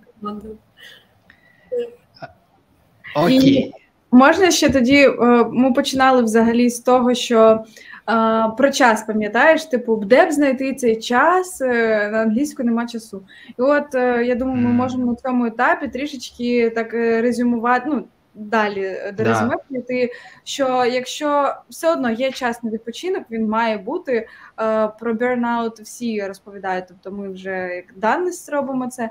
Окей. 3.16 3.72
Можна 4.12 4.50
ще 4.50 4.70
тоді 4.70 4.96
е, 4.96 5.14
ми 5.52 5.72
починали 5.72 6.22
взагалі 6.22 6.70
з 6.70 6.80
того, 6.80 7.14
що 7.14 7.64
е, 8.10 8.52
про 8.58 8.70
час 8.70 9.02
пам'ятаєш, 9.02 9.64
типу, 9.64 9.96
де 9.96 10.26
б 10.26 10.32
знайти 10.32 10.74
цей 10.74 10.96
час 10.96 11.60
е, 11.60 12.08
на 12.12 12.18
англійську 12.18 12.62
нема 12.62 12.86
часу. 12.86 13.22
І 13.48 13.62
от 13.62 13.94
я 14.24 14.34
думаю, 14.34 14.60
ми 14.60 14.72
можемо 14.72 15.06
на 15.06 15.14
цьому 15.14 15.46
етапі 15.46 15.88
трішечки 15.88 16.70
так 16.70 16.92
резюмувати. 16.92 17.84
ну, 17.88 18.04
далі 18.34 18.84
е, 18.84 19.12
до 19.12 19.24
резюме 19.24 19.56
прийти, 19.68 20.12
що 20.44 20.84
якщо 20.84 21.54
все 21.68 21.92
одно 21.92 22.10
є 22.10 22.32
час 22.32 22.62
на 22.62 22.70
відпочинок, 22.70 23.24
він 23.30 23.48
має 23.48 23.78
бути 23.78 24.28
е, 24.60 24.88
про 24.88 25.14
бернаут 25.14 25.80
всі 25.80 26.26
розповідають. 26.26 26.84
Тобто 26.88 27.10
ми 27.12 27.28
вже 27.28 27.50
як 27.50 27.84
даність 27.96 28.48
робимо 28.48 28.88
це. 28.88 29.10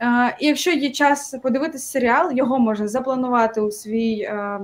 Е, 0.00 0.36
і 0.40 0.46
якщо 0.46 0.70
є 0.70 0.90
час 0.90 1.34
подивитися 1.42 1.86
серіал, 1.86 2.32
його 2.32 2.58
можна 2.58 2.88
запланувати 2.88 3.60
у 3.60 3.70
свій 3.70 4.20
е, 4.20 4.60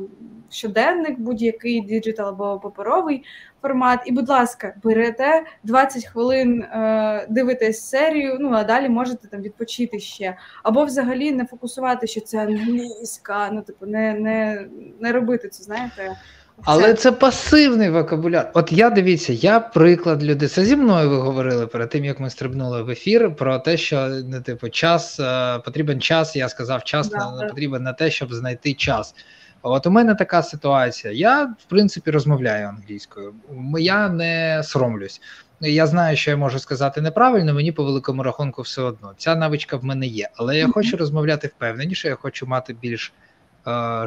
щоденник, 0.51 1.19
будь-який 1.19 1.81
digital 1.81 2.29
або 2.29 2.59
паперовий 2.59 3.25
формат. 3.63 4.01
І, 4.07 4.13
будь 4.13 4.29
ласка, 4.29 4.75
берете 4.83 5.45
20 5.63 6.07
хвилин, 6.07 6.63
е, 6.63 7.27
дивитесь 7.31 7.89
серію, 7.89 8.37
ну 8.41 8.51
а 8.53 8.65
далі 8.65 8.89
можете 8.89 9.29
там 9.29 9.43
відпочити 9.43 9.99
ще. 10.01 10.37
Або 10.63 10.85
взагалі 10.85 11.33
не 11.33 11.47
фокусувати, 11.47 12.07
що 12.07 12.21
це 12.21 12.39
англійська, 12.39 13.51
ну 13.53 13.63
типу, 13.63 13.87
не, 13.87 14.15
не, 14.15 14.67
не 15.01 15.13
робити 15.13 15.49
це, 15.49 15.63
знаєте. 15.63 16.17
Але 16.63 16.95
це 16.95 17.13
пасивний 17.13 17.91
вокабуляр. 17.91 18.51
От 18.55 18.73
я 18.73 18.91
дивіться, 18.91 19.33
я 19.33 19.61
приклад 19.61 20.25
люди. 20.25 20.49
Це 20.49 20.65
зі 20.65 20.77
мною 20.77 21.11
ви 21.11 21.17
говорили 21.17 21.67
перед 21.67 21.91
тим, 21.91 22.05
як 22.05 22.21
ми 22.21 22.31
стрибнули 22.31 22.83
в 22.83 22.91
ефір, 22.91 23.35
про 23.37 23.59
те, 23.59 23.77
що 23.77 24.09
не 24.09 24.41
типу 24.41 24.69
час 24.69 25.21
е, 25.21 25.59
потрібен 25.59 26.01
час. 26.01 26.37
Я 26.37 26.49
сказав, 26.49 26.85
час 26.85 27.09
да, 27.09 27.31
на, 27.31 27.47
потрібен 27.49 27.83
на 27.83 27.93
те, 27.93 28.11
щоб 28.11 28.35
знайти 28.35 28.75
час. 28.75 29.15
От 29.63 29.87
у 29.87 29.91
мене 29.91 30.15
така 30.15 30.43
ситуація. 30.43 31.13
Я, 31.13 31.45
в 31.45 31.65
принципі, 31.69 32.11
розмовляю 32.11 32.69
англійською. 32.69 33.35
Я 33.79 34.09
не 34.09 34.63
соромлюсь. 34.65 35.21
Я 35.61 35.87
знаю, 35.87 36.17
що 36.17 36.31
я 36.31 36.37
можу 36.37 36.59
сказати 36.59 37.01
неправильно, 37.01 37.55
мені 37.55 37.73
по 37.73 37.85
великому 37.85 38.23
рахунку 38.23 38.63
все 38.63 38.83
одно. 38.83 39.13
Ця 39.17 39.37
навичка 39.37 39.77
в 39.77 39.85
мене 39.85 40.07
є. 40.07 40.29
Але 40.37 40.59
я 40.59 40.69
хочу 40.69 40.97
розмовляти 40.97 41.49
впевненіше, 41.49 42.09
я 42.09 42.15
хочу 42.15 42.47
мати 42.47 42.77
більш 42.83 43.13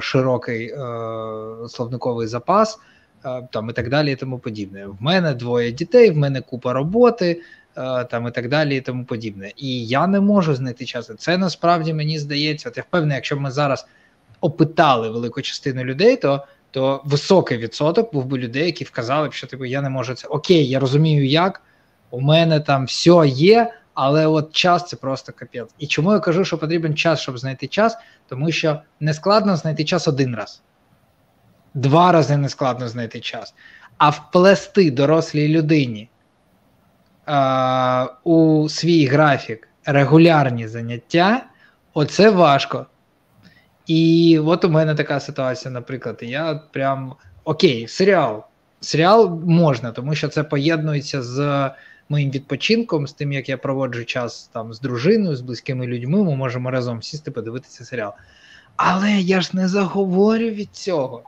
широкий 0.01 0.67
е, 0.67 0.77
словниковий 1.69 2.27
запас 2.27 2.79
е, 3.25 3.47
там 3.51 3.69
і 3.69 3.73
так 3.73 3.89
далі, 3.89 4.11
і 4.11 4.15
тому 4.15 4.39
подібне. 4.39 4.87
В 4.87 4.97
мене 4.99 5.33
двоє 5.33 5.71
дітей, 5.71 6.11
в 6.11 6.17
мене 6.17 6.41
купа 6.41 6.73
роботи. 6.73 7.41
Е, 7.77 8.03
там 8.03 8.27
і 8.27 8.31
так 8.31 8.49
далі, 8.49 8.77
і 8.77 8.81
тому 8.81 9.05
подібне. 9.05 9.51
І 9.57 9.87
я 9.87 10.07
не 10.07 10.19
можу 10.19 10.55
знайти 10.55 10.85
часу. 10.85 11.13
Це 11.13 11.37
насправді 11.37 11.93
мені 11.93 12.19
здається. 12.19 12.69
От 12.69 12.77
я 12.77 12.83
впевнений, 12.83 13.15
якщо 13.15 13.37
ми 13.37 13.51
зараз 13.51 13.87
опитали 14.41 15.09
велику 15.09 15.41
частину 15.41 15.83
людей, 15.83 16.15
то 16.15 16.45
то 16.71 17.01
високий 17.05 17.57
відсоток 17.57 18.13
був 18.13 18.25
би 18.25 18.37
людей, 18.37 18.65
які 18.65 18.83
вказали 18.83 19.29
б, 19.29 19.33
що 19.33 19.47
типу 19.47 19.65
я 19.65 19.81
не 19.81 19.89
можу 19.89 20.13
це. 20.13 20.27
Окей, 20.27 20.69
я 20.69 20.79
розумію, 20.79 21.25
як 21.25 21.61
у 22.09 22.21
мене 22.21 22.59
там 22.59 22.85
все 22.85 23.23
є, 23.27 23.73
але 23.97 24.27
от 24.27 24.51
час 24.53 24.87
це 24.87 24.95
просто 24.95 25.33
капець. 25.35 25.69
І 25.77 25.87
чому 25.87 26.13
я 26.13 26.19
кажу, 26.19 26.45
що 26.45 26.57
потрібен 26.57 26.95
час, 26.95 27.19
щоб 27.19 27.37
знайти 27.37 27.67
час, 27.67 27.97
тому 28.27 28.51
що 28.51 28.81
не 28.99 29.13
складно 29.13 29.55
знайти 29.55 29.83
час 29.85 30.07
один 30.07 30.35
раз, 30.35 30.61
два 31.73 32.11
рази 32.11 32.37
не 32.37 32.49
складно 32.49 32.87
знайти 32.87 33.19
час, 33.19 33.53
а 33.97 34.09
вплести 34.09 34.91
дорослій 34.91 35.47
людині 35.47 36.09
е, 37.27 38.07
у 38.23 38.69
свій 38.69 39.05
графік 39.05 39.67
регулярні 39.85 40.67
заняття, 40.67 41.45
оце 41.93 42.29
важко. 42.29 42.85
І 43.87 44.39
от 44.45 44.65
у 44.65 44.69
мене 44.69 44.95
така 44.95 45.19
ситуація, 45.19 45.71
наприклад, 45.71 46.19
я 46.21 46.55
прям 46.55 47.13
окей, 47.43 47.87
серіал. 47.87 48.43
Серіал 48.81 49.41
можна, 49.45 49.91
тому 49.91 50.15
що 50.15 50.27
це 50.27 50.43
поєднується 50.43 51.21
з 51.21 51.69
моїм 52.09 52.31
відпочинком, 52.31 53.07
з 53.07 53.13
тим, 53.13 53.33
як 53.33 53.49
я 53.49 53.57
проводжу 53.57 54.05
час 54.05 54.49
там 54.53 54.73
з 54.73 54.79
дружиною, 54.79 55.35
з 55.35 55.41
близькими 55.41 55.87
людьми, 55.87 56.23
ми 56.23 56.35
можемо 56.35 56.71
разом 56.71 57.01
сісти, 57.01 57.31
подивитися 57.31 57.85
серіал. 57.85 58.13
Але 58.75 59.11
я 59.11 59.41
ж 59.41 59.49
не 59.53 59.67
заговорю 59.67 60.45
від 60.45 60.69
цього. 60.71 61.23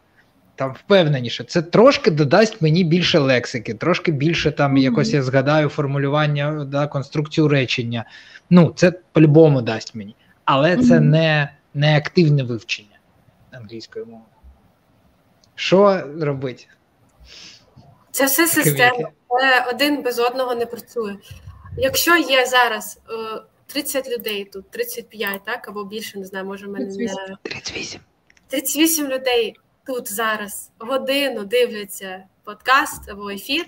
там 0.56 0.74
впевненіше. 0.74 1.44
Це 1.44 1.62
трошки 1.62 2.12
додасть 2.12 2.62
мені 2.62 2.84
більше 2.84 3.20
лексики, 3.20 3.74
трошки 3.74 4.12
більше 4.12 4.52
там 4.52 4.74
mm-hmm. 4.76 4.82
якось 4.82 5.14
я 5.14 5.24
згадаю 5.24 5.70
формулювання, 5.70 6.66
да, 6.66 6.88
конструкцію 6.88 7.48
речення. 7.48 8.06
Ну, 8.50 8.74
це 8.76 8.92
по-любому 9.12 9.62
дасть 9.62 9.96
мені. 9.96 10.16
Але 10.46 10.76
mm-hmm. 10.76 10.88
це 10.88 11.00
не, 11.00 11.50
не 11.74 11.98
активне 11.98 12.44
вивчення 12.44 13.00
англійської 13.52 14.06
мови. 14.06 14.24
Що 15.56 16.04
робити? 16.22 16.66
Це 18.12 18.26
все 18.26 18.48
система, 18.48 19.10
але 19.30 19.66
один 19.70 20.02
без 20.02 20.20
одного 20.20 20.56
не 20.56 20.66
працює. 20.66 21.16
Якщо 21.78 22.18
є 22.18 22.46
зараз 22.46 23.00
30 23.68 24.08
е, 24.08 24.12
людей 24.18 24.46
тут, 24.46 24.72
35, 24.72 25.42
так, 25.46 25.68
або 25.68 25.84
більше, 25.84 26.20
не 26.20 26.26
знаю, 26.26 26.46
може 26.46 26.68
в 26.68 26.70
мене 26.70 26.86
не 26.86 27.38
38. 27.44 28.02
38 28.48 29.08
людей 29.08 29.56
тут 29.86 30.14
зараз 30.14 30.72
годину 30.80 31.44
дивляться 31.44 32.24
подкаст 32.44 33.10
або 33.10 33.30
ефір. 33.30 33.66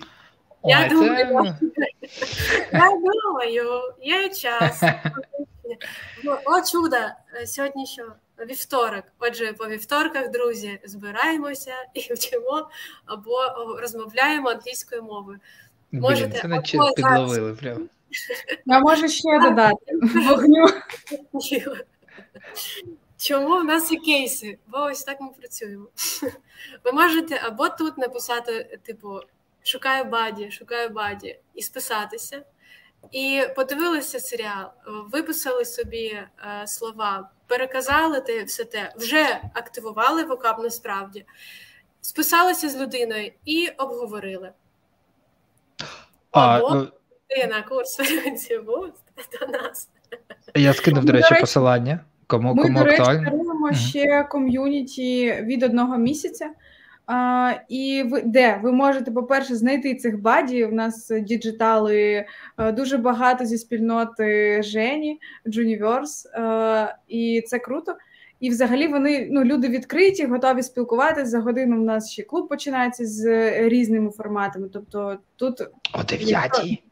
Я 0.64 0.82
Ой, 0.82 0.88
думаю, 0.88 1.54
це... 1.60 1.86
я 2.72 2.90
думаю, 2.90 3.82
є 4.02 4.28
час. 4.28 4.82
О, 6.44 6.60
чудо! 6.72 6.96
Сьогодні 7.46 7.86
що? 7.86 8.12
Вівторок. 8.38 9.04
Отже, 9.18 9.52
по 9.52 9.66
вівторках, 9.66 10.30
друзі, 10.30 10.80
збираємося 10.84 11.74
і 11.94 12.14
вчимо 12.14 12.70
або 13.06 13.36
розмовляємо 13.80 14.48
англійською 14.48 15.02
мовою. 15.02 15.40
Можете 15.92 16.40
це 16.40 16.48
наче 16.48 16.78
підловили 16.96 17.54
прям. 17.54 17.88
Я 18.66 18.80
можу 18.80 19.08
ще 19.08 19.40
додати 19.42 19.84
вогню. 20.28 20.66
Чому 23.18 23.58
в 23.60 23.64
нас 23.64 23.92
є 23.92 23.98
кейси? 23.98 24.58
Бо 24.66 24.78
ось 24.78 25.04
так 25.04 25.20
ми 25.20 25.28
працюємо. 25.40 25.86
Ви 26.84 26.92
можете 26.92 27.40
або 27.44 27.68
тут 27.68 27.98
написати, 27.98 28.78
типу, 28.82 29.20
шукаю 29.64 30.04
buddy, 30.04 30.50
шукаю 30.50 30.88
buddy, 30.88 31.38
і 31.54 31.62
списатися. 31.62 32.42
І 33.10 33.42
подивилися 33.56 34.20
серіал, 34.20 34.66
виписали 34.86 35.64
собі 35.64 36.06
е, 36.06 36.28
слова, 36.66 37.30
переказали 37.46 38.20
те 38.20 38.44
все 38.44 38.64
те, 38.64 38.92
вже 38.96 39.40
активували 39.54 40.24
vocab 40.24 40.58
насправді, 40.58 41.24
списалися 42.00 42.68
з 42.68 42.76
людиною 42.76 43.32
і 43.44 43.68
обговорили. 43.68 44.52
Або 46.30 46.66
а, 46.66 46.86
ти 47.28 47.46
на 47.46 47.62
курс 47.62 47.96
до 49.40 49.46
нас. 49.46 49.88
Я 50.54 50.72
скинув, 50.72 51.04
до 51.04 51.12
речі, 51.12 51.34
посилання. 51.40 52.00
Кому 52.26 52.54
Ми, 52.54 52.62
кому 52.62 52.78
до 52.78 52.84
речі, 52.84 53.02
даруємо 53.02 53.72
ще 53.72 54.24
ком'юніті 54.24 55.32
від 55.32 55.62
одного 55.62 55.98
місяця. 55.98 56.50
А, 57.06 57.52
І 57.68 58.04
ви 58.10 58.22
де 58.22 58.60
ви 58.62 58.72
можете, 58.72 59.10
по-перше, 59.10 59.56
знайти 59.56 59.94
цих 59.94 60.20
buddy. 60.20 60.64
У 60.64 60.72
нас 60.72 61.12
діджитали 61.20 62.26
е, 62.58 62.72
дуже 62.72 62.96
багато 62.96 63.44
зі 63.44 63.58
спільноти 63.58 64.62
Жені, 64.62 65.20
Джуніверс, 65.48 66.28
і 67.08 67.42
це 67.46 67.58
круто. 67.58 67.96
І 68.40 68.50
взагалі 68.50 68.88
вони 68.88 69.28
ну 69.30 69.44
люди 69.44 69.68
відкриті, 69.68 70.26
готові 70.26 70.62
спілкуватися. 70.62 71.26
За 71.26 71.40
годину 71.40 71.80
У 71.80 71.84
нас 71.84 72.10
ще 72.10 72.22
клуб 72.22 72.48
починається 72.48 73.06
з 73.06 73.50
різними 73.68 74.10
форматами. 74.10 74.68
Тобто 74.72 75.18
тут 75.36 75.60
о 75.94 76.04
дев'ятій. 76.08 76.82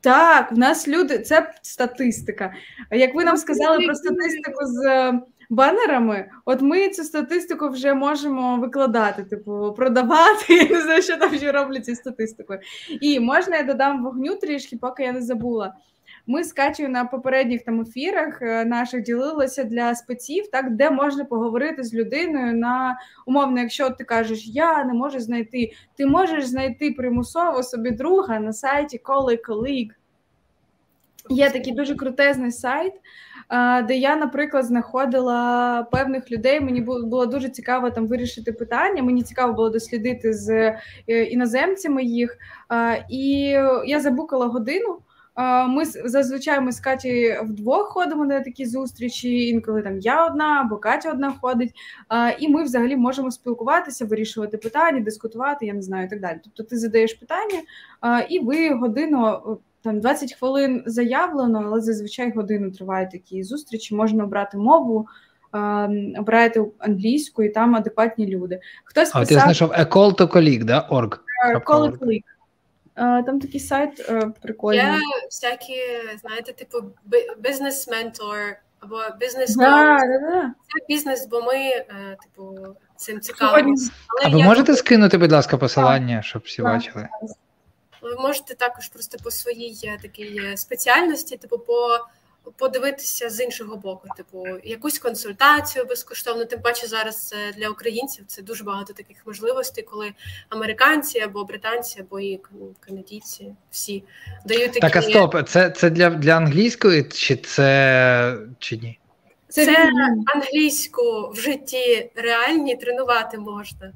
Так, 0.00 0.52
в 0.52 0.58
нас 0.58 0.88
люди, 0.88 1.18
це 1.18 1.54
статистика. 1.62 2.52
Як 2.90 3.14
ви 3.14 3.24
нам 3.24 3.36
сказали 3.36 3.86
про 3.86 3.94
статистику 3.94 4.66
з 4.66 5.12
банерами, 5.50 6.30
от 6.44 6.62
ми 6.62 6.88
цю 6.88 7.04
статистику 7.04 7.68
вже 7.68 7.94
можемо 7.94 8.56
викладати, 8.56 9.24
типу, 9.24 9.74
продавати. 9.76 10.54
Я 10.54 10.68
не 10.68 10.80
знаю, 10.82 11.02
що 11.02 11.16
там 11.16 11.34
ще 11.34 11.52
роблять 11.52 11.84
ці 11.84 11.94
статистикою. 11.94 12.60
І 13.00 13.20
можна 13.20 13.56
я 13.56 13.62
додам 13.62 14.04
вогню 14.04 14.36
трішки, 14.36 14.76
поки 14.76 15.02
я 15.02 15.12
не 15.12 15.22
забула. 15.22 15.74
Ми 16.26 16.44
з 16.44 16.52
Катю 16.52 16.88
на 16.88 17.04
попередніх 17.04 17.64
там 17.64 17.80
ефірах 17.80 18.42
е, 18.42 18.64
наших 18.64 19.02
ділилися 19.02 19.64
для 19.64 19.94
спеців, 19.94 20.50
так 20.50 20.76
де 20.76 20.90
можна 20.90 21.24
поговорити 21.24 21.82
з 21.82 21.94
людиною 21.94 22.56
на 22.56 22.98
умовно, 23.26 23.60
якщо 23.60 23.90
ти 23.90 24.04
кажеш, 24.04 24.46
я 24.46 24.84
не 24.84 24.94
можу 24.94 25.20
знайти, 25.20 25.72
ти 25.96 26.06
можеш 26.06 26.46
знайти 26.46 26.90
примусово 26.90 27.62
собі 27.62 27.90
друга 27.90 28.40
на 28.40 28.52
сайті 28.52 29.00
Colleague 29.04 29.46
Colleague. 29.48 29.90
Є 31.30 31.50
такий 31.50 31.72
дуже 31.72 31.94
крутезний 31.94 32.52
сайт, 32.52 32.92
де 33.88 33.96
я, 33.96 34.16
наприклад, 34.16 34.64
знаходила 34.64 35.82
певних 35.92 36.30
людей. 36.30 36.60
Мені 36.60 36.80
було 36.80 37.26
дуже 37.26 37.48
цікаво 37.48 37.90
там 37.90 38.06
вирішити 38.06 38.52
питання. 38.52 39.02
Мені 39.02 39.22
цікаво 39.22 39.52
було 39.52 39.70
дослідити 39.70 40.32
з 40.32 40.50
е, 41.08 41.24
іноземцями 41.24 42.04
їх. 42.04 42.38
І 43.10 43.40
я 43.86 44.00
забукала 44.00 44.46
годину. 44.46 44.98
Ми 45.68 45.84
зазвичай 45.84 46.60
ми 46.60 46.72
з 46.72 46.80
Каті 46.80 47.38
вдвох 47.42 47.88
ходимо 47.88 48.24
на 48.24 48.40
такі 48.40 48.66
зустрічі. 48.66 49.48
Інколи 49.48 49.82
там 49.82 49.98
я 49.98 50.26
одна 50.26 50.60
або 50.60 50.76
Катя 50.76 51.10
одна 51.10 51.32
ходить, 51.40 51.72
і 52.38 52.48
ми 52.48 52.62
взагалі 52.62 52.96
можемо 52.96 53.30
спілкуватися, 53.30 54.04
вирішувати 54.04 54.58
питання, 54.58 55.00
дискутувати. 55.00 55.66
Я 55.66 55.74
не 55.74 55.82
знаю, 55.82 56.06
і 56.06 56.10
так 56.10 56.20
далі. 56.20 56.38
Тобто, 56.44 56.62
ти 56.62 56.78
задаєш 56.78 57.14
питання, 57.14 57.60
і 58.28 58.38
ви 58.38 58.74
годину 58.74 59.40
там 59.82 60.00
20 60.00 60.34
хвилин 60.34 60.82
заявлено, 60.86 61.62
але 61.66 61.80
зазвичай 61.80 62.32
годину 62.32 62.70
тривають 62.70 63.10
такі 63.10 63.42
зустрічі. 63.42 63.94
Можна 63.94 64.24
обрати 64.24 64.58
мову. 64.58 65.06
Обираєте 66.18 66.64
англійську 66.78 67.42
і 67.42 67.48
там 67.48 67.76
адекватні 67.76 68.26
люди. 68.26 68.60
Хтось 68.84 69.10
а, 69.14 69.24
ти 69.24 69.34
знайшов 69.34 69.70
Call 69.70 70.14
to 70.14 70.32
Colleague, 70.32 70.64
да? 70.64 70.88
Org. 70.90 71.18
Call 71.64 71.90
to 71.90 71.98
Colleague. 71.98 72.24
Там 72.96 73.40
такий 73.40 73.60
сайт 73.60 74.06
е, 74.08 74.32
прикольний. 74.42 74.84
Є 74.84 74.92
всякі, 75.30 75.76
знаєте, 76.20 76.52
типу 76.52 76.78
бізнес-ментор 77.38 78.56
або 78.80 78.96
бізнес 79.20 79.56
да, 79.56 79.98
да, 79.98 80.18
да. 80.18 80.42
Це 80.42 80.86
бізнес, 80.88 81.28
бо 81.30 81.42
ми, 81.42 81.56
е, 81.56 81.86
типу, 82.22 82.58
цим 82.96 83.20
цікавимося. 83.20 83.90
А 84.24 84.28
ви 84.28 84.42
можете 84.42 84.76
скинути, 84.76 85.18
будь 85.18 85.32
ласка, 85.32 85.56
посилання, 85.56 86.22
щоб 86.22 86.42
всі 86.44 86.62
бачили? 86.62 87.08
Ви 88.02 88.14
можете 88.14 88.54
також 88.54 88.88
просто 88.88 89.18
по 89.24 89.30
своїй 89.30 89.78
е, 89.84 89.98
такій 90.02 90.56
спеціальності, 90.56 91.36
типу, 91.36 91.58
по 91.58 91.98
подивитися 92.56 93.30
з 93.30 93.40
іншого 93.40 93.76
боку, 93.76 94.08
типу, 94.16 94.46
якусь 94.64 94.98
консультацію 94.98 95.84
безкоштовно. 95.84 96.44
Тим 96.44 96.60
паче 96.60 96.86
зараз 96.86 97.34
е, 97.36 97.52
для 97.52 97.68
українців 97.68 98.24
це 98.26 98.42
дуже 98.42 98.64
багато 98.64 98.92
таких 98.92 99.26
можливостей, 99.26 99.84
коли 99.84 100.12
американці 100.48 101.20
або 101.20 101.44
британці, 101.44 102.00
або 102.00 102.20
і 102.20 102.40
канадійці 102.80 103.54
всі 103.70 104.02
дають 104.46 104.72
такі... 104.72 104.80
Так, 104.80 104.96
а 104.96 105.02
стоп, 105.02 105.48
це 105.48 105.70
це 105.70 105.90
для 105.90 106.10
для 106.10 106.36
англійської 106.36 107.04
чи 107.04 107.36
це 107.36 108.38
чи 108.58 108.76
ні? 108.76 108.98
Це, 109.48 109.66
це 109.66 109.92
англійську 110.34 111.30
в 111.30 111.36
житті 111.36 112.10
реальні 112.14 112.76
тренувати 112.76 113.38
можна. 113.38 113.92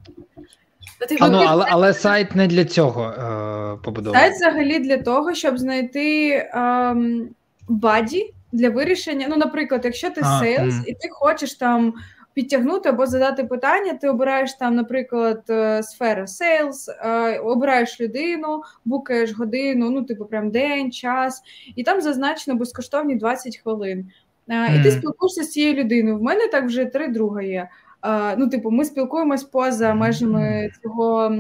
Ну, 1.10 1.16
а, 1.20 1.28
ну, 1.28 1.44
але 1.46 1.66
але 1.68 1.94
сайт 1.94 2.34
не 2.34 2.46
для 2.46 2.64
цього 2.64 3.04
е, 3.04 3.78
побудований. 3.84 4.22
Сайт 4.22 4.36
взагалі 4.36 4.78
для 4.78 4.98
того, 4.98 5.34
щоб 5.34 5.58
знайти 5.58 6.28
е, 6.30 6.96
buddy 7.68 8.34
для 8.52 8.70
вирішення. 8.70 9.26
Ну, 9.30 9.36
наприклад, 9.36 9.80
якщо 9.84 10.10
ти 10.10 10.22
sales 10.40 10.74
і 10.86 10.92
ти 10.92 11.08
хочеш 11.10 11.54
там 11.54 11.94
підтягнути 12.34 12.88
або 12.88 13.06
задати 13.06 13.44
питання, 13.44 13.94
ти 13.94 14.08
обираєш 14.08 14.54
там, 14.54 14.74
наприклад, 14.74 15.42
е, 15.50 15.82
сфера 15.82 16.26
sales, 16.26 16.90
обираєш 17.44 18.00
людину, 18.00 18.62
букаєш 18.84 19.32
годину, 19.32 19.90
ну, 19.90 20.02
типу, 20.02 20.24
прям 20.24 20.50
день, 20.50 20.92
час, 20.92 21.42
і 21.76 21.82
там 21.82 22.00
зазначено 22.00 22.56
безкоштовні 22.56 23.16
20 23.16 23.56
хвилин. 23.56 24.10
Mm. 24.48 24.80
І 24.80 24.82
ти 24.82 24.90
спілкуєшся 24.90 25.42
з 25.42 25.50
цією 25.50 25.74
людиною. 25.74 26.18
В 26.18 26.22
мене 26.22 26.48
так 26.48 26.64
вже 26.64 26.84
три 26.84 27.08
друга 27.08 27.42
є. 27.42 27.68
Ну, 28.38 28.48
типу, 28.48 28.70
ми 28.70 28.84
спілкуємось 28.84 29.44
поза 29.44 29.94
межами 29.94 30.70
цього 30.82 31.36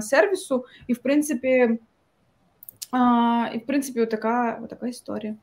сервісу, 0.00 0.64
і 0.86 0.92
в 0.92 0.98
принципі, 0.98 1.78
і 3.54 3.58
в 3.58 3.66
принципі, 3.66 4.06
така, 4.06 4.60
така 4.70 4.88
історія. 4.88 5.34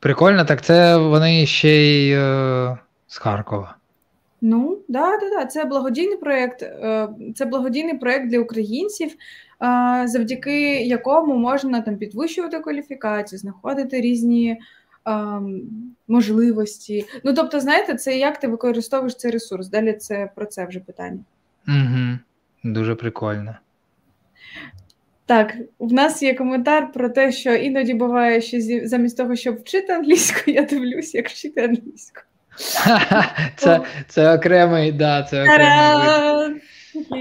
Прикольно, 0.00 0.44
так 0.44 0.62
це 0.62 0.96
вони 0.96 1.46
ще 1.46 1.68
й 1.68 2.12
е, 2.12 2.78
з 3.06 3.18
Харкова. 3.18 3.76
Ну, 4.40 4.78
да, 4.88 5.18
да, 5.18 5.30
да. 5.30 5.46
Це 5.46 5.64
благодійний 5.64 6.16
проєкт, 6.16 6.62
е, 6.62 7.08
це 7.36 7.44
благодійний 7.44 7.98
проєкт 7.98 8.28
для 8.28 8.40
українців, 8.40 9.10
е, 9.10 9.16
завдяки 10.08 10.82
якому 10.86 11.36
можна 11.36 11.80
там 11.80 11.96
підвищувати 11.96 12.58
кваліфікацію, 12.58 13.38
знаходити 13.38 14.00
різні 14.00 14.50
е, 14.50 14.58
можливості. 16.08 17.06
Ну, 17.24 17.34
тобто, 17.34 17.60
знаєте, 17.60 17.94
це 17.94 18.18
як 18.18 18.40
ти 18.40 18.48
використовуєш 18.48 19.16
цей 19.16 19.30
ресурс. 19.30 19.68
Далі 19.68 19.92
це 19.92 20.30
про 20.34 20.46
це 20.46 20.66
вже 20.66 20.80
питання. 20.80 21.20
Угу. 21.68 22.18
Дуже 22.64 22.94
прикольно. 22.94 23.56
Так, 25.26 25.54
в 25.78 25.92
нас 25.92 26.22
є 26.22 26.34
коментар 26.34 26.92
про 26.92 27.08
те, 27.08 27.32
що 27.32 27.54
іноді 27.54 27.94
буває, 27.94 28.40
що 28.40 28.58
замість 28.84 29.16
того, 29.16 29.36
щоб 29.36 29.56
вчити 29.60 29.92
англійську, 29.92 30.50
я 30.50 30.62
дивлюсь, 30.62 31.14
як 31.14 31.28
вчити 31.28 31.60
англійську. 31.60 32.20
Це 33.56 33.80
це 34.08 34.34
окремий, 34.34 34.92
да, 34.92 35.22
це 35.22 35.42
окремий. 35.42 36.60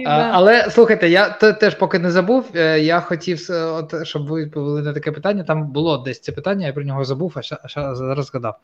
Але 0.06 0.70
слухайте, 0.70 1.10
я 1.10 1.30
теж 1.30 1.76
поки 1.76 2.00
не 2.00 2.12
забув. 2.12 2.52
Е, 2.56 2.80
я 2.80 3.00
хотів, 3.00 3.48
от, 3.50 4.08
щоб 4.08 4.28
ви 4.28 4.44
відповіли 4.44 4.82
на 4.82 4.94
таке 4.94 5.12
питання. 5.12 5.44
Там 5.44 5.68
було 5.68 5.98
десь 5.98 6.20
це 6.20 6.32
питання, 6.32 6.68
я 6.68 6.74
про 6.74 6.84
нього 6.84 7.06
забув, 7.06 7.34
а 7.36 7.42
ще, 7.42 7.58
зараз 7.68 8.26
згадав. 8.26 8.60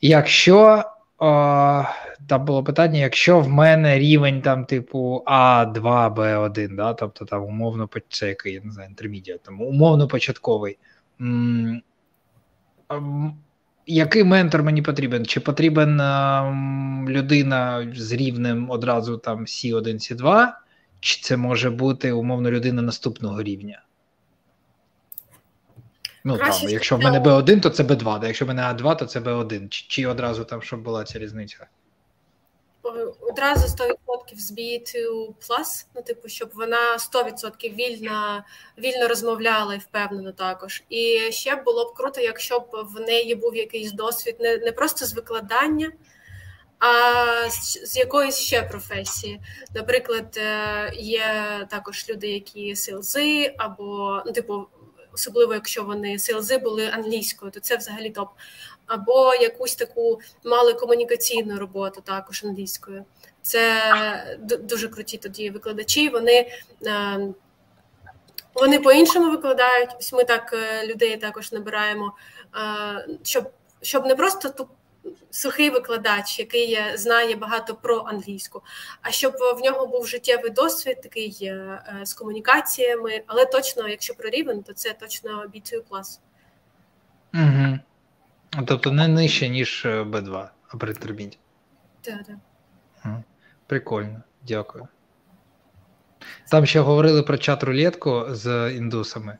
Якщо 0.00 0.84
о, 1.20 1.84
там 2.28 2.44
було 2.44 2.64
питання, 2.64 2.98
якщо 2.98 3.40
в 3.40 3.48
мене 3.48 3.98
рівень 3.98 4.42
там, 4.42 4.64
типу 4.64 5.22
А2, 5.26 6.14
Б1, 6.14 6.76
да, 6.76 6.94
тобто 6.94 7.24
там 7.24 7.44
умовно 7.44 7.88
це 8.08 8.28
який, 8.28 8.52
я 8.54 8.60
не 8.64 8.72
знаю, 8.72 8.88
інтермедіат, 8.88 9.42
там 9.42 9.60
умовно 9.62 10.08
початковий. 10.08 10.78
М- 11.20 11.82
який 13.94 14.24
ментор 14.24 14.62
мені 14.62 14.82
потрібен? 14.82 15.26
Чи 15.26 15.40
потрібен 15.40 16.00
а, 16.00 16.42
людина 17.08 17.92
з 17.96 18.12
рівнем 18.12 18.70
одразу 18.70 19.18
там 19.18 19.44
С1, 19.44 20.14
С2, 20.14 20.48
чи 21.00 21.20
це 21.22 21.36
може 21.36 21.70
бути 21.70 22.12
умовно 22.12 22.50
людина 22.50 22.82
наступного 22.82 23.42
рівня? 23.42 23.82
Ну 26.24 26.36
Краще, 26.36 26.60
там, 26.60 26.70
якщо 26.70 26.96
в 26.96 27.02
мене 27.02 27.20
Б1, 27.20 27.60
то 27.60 27.70
це 27.70 27.82
Б2, 27.82 28.20
да? 28.20 28.26
якщо 28.26 28.44
в 28.44 28.48
мене 28.48 28.62
А2, 28.62 28.96
то 28.96 29.06
це 29.06 29.20
Б1. 29.20 29.68
Чи, 29.68 29.84
чи 29.88 30.06
одразу 30.06 30.44
там 30.44 30.62
щоб 30.62 30.82
була 30.82 31.04
ця 31.04 31.18
різниця? 31.18 31.66
Одразу 33.20 33.66
100% 33.66 34.36
з 34.36 34.52
B2+, 34.52 35.84
ну, 35.94 36.02
типу, 36.02 36.28
щоб 36.28 36.50
вона 36.54 36.96
100% 36.96 37.74
вільно 37.74 38.44
вільно 38.78 39.08
розмовляла 39.08 39.74
і 39.74 39.78
впевнено 39.78 40.32
також. 40.32 40.82
І 40.88 41.18
ще 41.30 41.56
було 41.56 41.84
б 41.84 41.94
круто, 41.94 42.20
якщо 42.20 42.60
б 42.60 42.68
в 42.72 43.00
неї 43.00 43.34
був 43.34 43.56
якийсь 43.56 43.92
досвід 43.92 44.36
не 44.40 44.56
не 44.56 44.72
просто 44.72 45.06
з 45.06 45.12
викладання, 45.12 45.92
а 46.78 47.50
з, 47.50 47.90
з 47.90 47.96
якоїсь 47.96 48.38
ще 48.38 48.62
професії. 48.62 49.40
Наприклад, 49.74 50.36
е, 50.36 50.92
є 50.96 51.24
також 51.70 52.06
люди, 52.08 52.28
які 52.28 52.76
селзи, 52.76 53.54
або 53.58 54.22
ну, 54.26 54.32
типу 54.32 54.66
особливо 55.12 55.54
якщо 55.54 55.84
вони 55.84 56.18
селзи 56.18 56.58
були 56.58 56.86
англійською, 56.86 57.52
то 57.52 57.60
це 57.60 57.76
взагалі 57.76 58.10
топ. 58.10 58.28
Або 58.90 59.34
якусь 59.34 59.74
таку 59.74 60.20
мали 60.44 60.72
комунікаційну 60.74 61.58
роботу 61.58 62.00
також 62.00 62.44
англійською. 62.44 63.04
Це 63.42 64.38
дуже 64.40 64.88
круті 64.88 65.18
тоді 65.18 65.50
викладачі. 65.50 66.08
Вони 66.08 66.50
е, 66.86 67.20
вони 68.54 68.78
по-іншому 68.78 69.30
викладають. 69.30 69.90
Ось 69.98 70.12
ми 70.12 70.24
так 70.24 70.52
е, 70.52 70.86
людей 70.86 71.16
також 71.16 71.52
набираємо, 71.52 72.16
е, 72.56 73.18
щоб 73.22 73.50
щоб 73.82 74.06
не 74.06 74.16
просто 74.16 74.68
сухий 75.30 75.70
викладач, 75.70 76.38
який 76.38 76.78
знає 76.94 77.36
багато 77.36 77.74
про 77.74 78.04
англійську, 78.06 78.62
а 79.02 79.10
щоб 79.10 79.34
в 79.56 79.60
нього 79.64 79.86
був 79.86 80.06
життєвий 80.06 80.50
досвід, 80.50 81.00
такий 81.02 81.52
з 82.02 82.14
комунікаціями, 82.14 83.22
але 83.26 83.44
точно, 83.44 83.88
якщо 83.88 84.14
про 84.14 84.30
рівень, 84.30 84.62
то 84.62 84.72
це 84.72 84.92
точно 84.92 85.44
B2+. 85.54 85.80
Угу. 87.34 87.78
Тобто 88.66 88.92
не 88.92 89.08
нижче, 89.08 89.48
ніж 89.48 89.86
B2, 89.86 90.44
е, 90.44 90.48
а 90.68 90.76
при 90.76 90.94
терміні. 90.94 91.38
Так, 92.00 92.26
так. 92.26 92.36
Прикольно, 93.66 94.22
дякую. 94.48 94.88
Там 96.50 96.66
ще 96.66 96.80
говорили 96.80 97.22
про 97.22 97.38
чат 97.38 97.62
рулетку 97.62 98.24
з 98.30 98.72
індусами. 98.76 99.38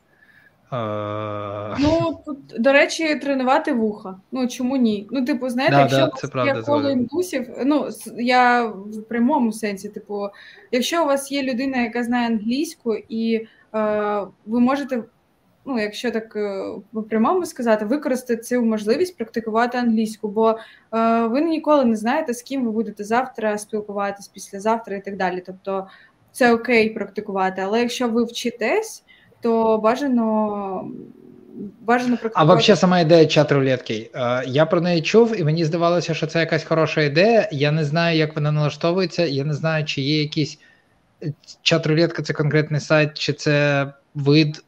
Ну, 1.79 2.19
тут, 2.25 2.37
до 2.59 2.71
речі, 2.73 3.15
тренувати 3.15 3.73
вуха. 3.73 4.19
Ну 4.31 4.47
чому 4.47 4.77
ні? 4.77 5.07
Ну, 5.11 5.25
типу, 5.25 5.49
знаєте, 5.49 5.75
да, 5.75 5.81
якщо 5.81 6.05
да, 6.05 6.11
це 6.15 6.27
правда, 6.27 6.55
є 6.55 6.61
коло 6.61 6.89
індусів, 6.89 7.49
ну 7.65 7.89
я 8.17 8.65
в 8.65 9.03
прямому 9.09 9.51
сенсі, 9.51 9.89
типу, 9.89 10.29
якщо 10.71 11.03
у 11.03 11.05
вас 11.05 11.31
є 11.31 11.43
людина, 11.43 11.77
яка 11.77 12.03
знає 12.03 12.27
англійську, 12.27 12.95
і 13.09 13.47
е, 13.75 14.27
ви 14.45 14.59
можете, 14.59 15.03
ну, 15.65 15.79
якщо 15.79 16.11
так 16.11 16.33
по 16.91 16.99
е, 16.99 17.03
прямому 17.09 17.45
сказати, 17.45 17.85
використати 17.85 18.41
цю 18.41 18.61
можливість 18.61 19.17
практикувати 19.17 19.77
англійську, 19.77 20.27
бо 20.27 20.49
е, 20.93 21.27
ви 21.27 21.41
ніколи 21.41 21.85
не 21.85 21.95
знаєте, 21.95 22.33
з 22.33 22.41
ким 22.41 22.65
ви 22.65 22.71
будете 22.71 23.03
завтра 23.03 23.57
спілкуватись, 23.57 24.27
післязавтра 24.27 24.95
і 24.95 25.01
так 25.01 25.17
далі. 25.17 25.43
Тобто 25.45 25.87
це 26.31 26.53
окей 26.53 26.89
практикувати, 26.89 27.61
але 27.61 27.79
якщо 27.79 28.07
ви 28.09 28.23
вчитесь 28.23 29.03
то 29.41 29.77
бажано 29.77 30.91
бажано 31.81 32.17
А 32.33 32.43
взагалі 32.43 32.79
сама 32.79 32.99
ідея 32.99 33.25
чат 33.25 33.51
рулетки. 33.51 34.09
Е, 34.15 34.43
я 34.47 34.65
про 34.65 34.81
неї 34.81 35.01
чув, 35.01 35.39
і 35.39 35.43
мені 35.43 35.65
здавалося, 35.65 36.13
що 36.13 36.27
це 36.27 36.39
якась 36.39 36.63
хороша 36.63 37.01
ідея. 37.01 37.49
Я 37.51 37.71
не 37.71 37.85
знаю, 37.85 38.17
як 38.17 38.35
вона 38.35 38.51
налаштовується. 38.51 39.25
Я 39.25 39.43
не 39.43 39.53
знаю, 39.53 39.85
чи 39.85 40.01
є 40.01 40.21
якийсь 40.21 40.59
чат 41.61 41.87
рулетка 41.87 42.23
це 42.23 42.33
конкретний 42.33 42.79
сайт, 42.79 43.17
чи 43.17 43.33
це 43.33 43.87
вид, 44.15 44.63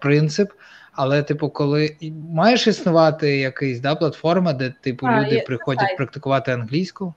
принцип. 0.00 0.52
Але, 0.92 1.22
типу, 1.22 1.50
коли 1.50 1.96
маєш 2.32 2.66
існувати 2.66 3.36
якийсь 3.36 3.80
да, 3.80 3.94
платформа, 3.94 4.52
де 4.52 4.74
типу 4.80 5.06
а, 5.06 5.20
люди 5.20 5.44
приходять 5.46 5.86
сайт. 5.86 5.96
практикувати 5.96 6.52
англійську. 6.52 7.14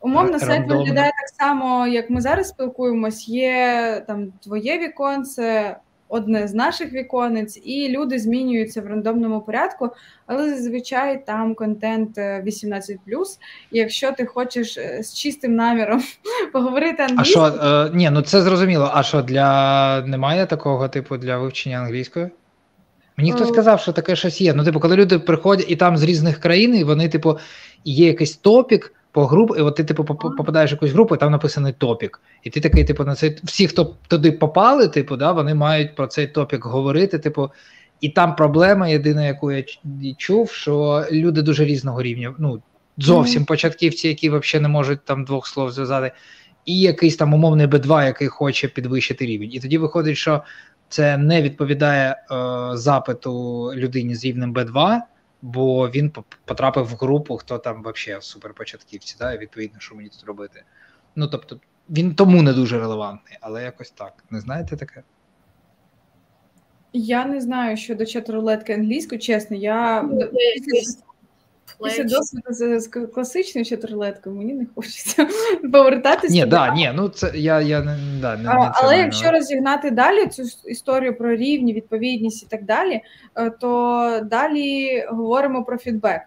Умовно, 0.00 0.38
сайт 0.38 0.68
виглядає 0.68 1.12
так 1.20 1.28
само, 1.28 1.86
як 1.86 2.10
ми 2.10 2.20
зараз 2.20 2.48
спілкуємось. 2.48 3.28
Є 3.28 4.04
там 4.06 4.32
твоє 4.42 4.78
віконце, 4.78 5.76
одне 6.10 6.48
з 6.48 6.54
наших 6.54 6.92
віконець, 6.92 7.60
і 7.64 7.88
люди 7.88 8.18
змінюються 8.18 8.80
в 8.80 8.86
рандомному 8.86 9.40
порядку, 9.40 9.90
але 10.26 10.54
зазвичай 10.54 11.26
там 11.26 11.54
контент 11.54 12.18
18+. 12.18 12.90
Е, 12.90 12.96
і 13.72 13.78
якщо 13.78 14.12
ти 14.12 14.26
хочеш 14.26 14.78
е, 14.78 15.02
з 15.02 15.14
чистим 15.14 15.54
наміром 15.54 16.02
поговорити 16.52 17.02
англійською... 17.02 17.46
А 17.46 17.50
що, 17.50 17.66
е, 17.66 17.90
ні, 17.94 18.10
ну 18.10 18.22
це 18.22 18.42
зрозуміло. 18.42 18.90
А 18.94 19.02
що 19.02 19.22
для 19.22 20.00
немає 20.00 20.46
такого 20.46 20.88
типу 20.88 21.16
для 21.16 21.38
вивчення 21.38 21.78
англійської? 21.78 22.30
Мені 23.16 23.32
хтось 23.32 23.48
сказав, 23.48 23.80
що 23.80 23.92
таке 23.92 24.16
щось 24.16 24.40
є. 24.40 24.54
Ну, 24.54 24.64
типу, 24.64 24.80
коли 24.80 24.96
люди 24.96 25.18
приходять 25.18 25.70
і 25.70 25.76
там 25.76 25.96
з 25.96 26.02
різних 26.02 26.40
країн, 26.40 26.74
і 26.74 26.84
вони, 26.84 27.08
типу, 27.08 27.38
є 27.84 28.06
якийсь 28.06 28.36
топік 28.36 28.94
по 29.12 29.26
групу, 29.26 29.56
і 29.56 29.60
от 29.60 29.76
ти 29.76 29.84
типу 29.84 30.04
попадаєш 30.04 30.70
в 30.70 30.74
якусь 30.74 30.90
групу, 30.90 31.14
і 31.14 31.18
там 31.18 31.32
написаний 31.32 31.72
топік. 31.72 32.20
І 32.42 32.50
ти 32.50 32.60
такий, 32.60 32.84
типу, 32.84 33.04
на 33.04 33.14
цей 33.14 33.38
всі, 33.44 33.66
хто 33.66 33.96
туди 34.08 34.32
попали, 34.32 34.88
типу, 34.88 35.16
да, 35.16 35.32
вони 35.32 35.54
мають 35.54 35.96
про 35.96 36.06
цей 36.06 36.26
топік 36.26 36.64
говорити. 36.64 37.18
Типу, 37.18 37.50
і 38.00 38.08
там 38.08 38.36
проблема 38.36 38.88
єдина, 38.88 39.26
яку 39.26 39.52
я 39.52 39.64
чув, 40.16 40.50
що 40.50 41.04
люди 41.12 41.42
дуже 41.42 41.64
різного 41.64 42.02
рівня. 42.02 42.34
Ну 42.38 42.62
зовсім 42.98 43.42
mm-hmm. 43.42 43.46
початківці, 43.46 44.08
які 44.08 44.30
взагалі 44.30 44.62
не 44.62 44.68
можуть 44.68 45.04
там 45.04 45.24
двох 45.24 45.46
слов 45.46 45.72
зв'язати, 45.72 46.12
і 46.64 46.80
якийсь 46.80 47.16
там 47.16 47.34
умовний 47.34 47.66
Б2, 47.66 48.06
який 48.06 48.28
хоче 48.28 48.68
підвищити 48.68 49.26
рівень. 49.26 49.50
І 49.52 49.60
тоді 49.60 49.78
виходить, 49.78 50.16
що 50.16 50.42
це 50.88 51.16
не 51.16 51.42
відповідає 51.42 52.10
е, 52.10 52.16
запиту 52.76 53.32
людині 53.74 54.14
з 54.14 54.24
рівнем 54.24 54.54
Б2 54.54 54.98
бо 55.42 55.90
він 55.90 56.12
потрапив 56.44 56.84
в 56.84 56.94
групу, 56.94 57.36
хто 57.36 57.58
там 57.58 57.82
взагалі 57.82 58.22
суперпочатківці, 58.22 59.16
да, 59.18 59.32
і 59.32 59.38
відповідно, 59.38 59.80
що 59.80 59.94
мені 59.94 60.08
тут 60.08 60.24
робити. 60.24 60.62
Ну 61.16 61.28
тобто, 61.28 61.60
він 61.90 62.14
тому 62.14 62.42
не 62.42 62.52
дуже 62.52 62.78
релевантний, 62.78 63.38
але 63.40 63.62
якось 63.62 63.90
так. 63.90 64.24
Не 64.30 64.40
знаєте 64.40 64.76
таке? 64.76 65.02
Я 66.92 67.24
не 67.24 67.40
знаю 67.40 67.76
щодо 67.76 68.04
чат-рулетки 68.04 68.72
англійською, 68.72 69.20
чесно. 69.20 69.56
Я 69.56 70.02
ну, 70.02 70.30
Після 71.84 72.04
досвіду 72.04 72.80
з 72.80 72.88
класичною 72.88 73.64
чотирилеткою 73.64 74.36
мені 74.36 74.54
не 74.54 74.66
хочеться 74.74 75.26
повертатися. 75.72 76.34
Ні, 76.34 76.46
да, 76.46 76.74
ні, 76.74 76.92
ну 76.94 77.08
це 77.08 77.32
я 77.34 77.60
я 77.60 77.80
не 77.80 77.96
да, 78.20 78.36
не, 78.36 78.42
не 78.42 78.72
але 78.74 78.98
якщо 78.98 79.30
розігнати 79.30 79.90
далі 79.90 80.26
цю 80.26 80.42
історію 80.64 81.16
про 81.16 81.36
рівні, 81.36 81.72
відповідність 81.72 82.42
і 82.42 82.46
так 82.46 82.64
далі, 82.64 83.00
е, 83.34 83.50
то 83.50 84.20
далі 84.24 85.04
говоримо 85.08 85.64
про 85.64 85.78
фідбек 85.78 86.20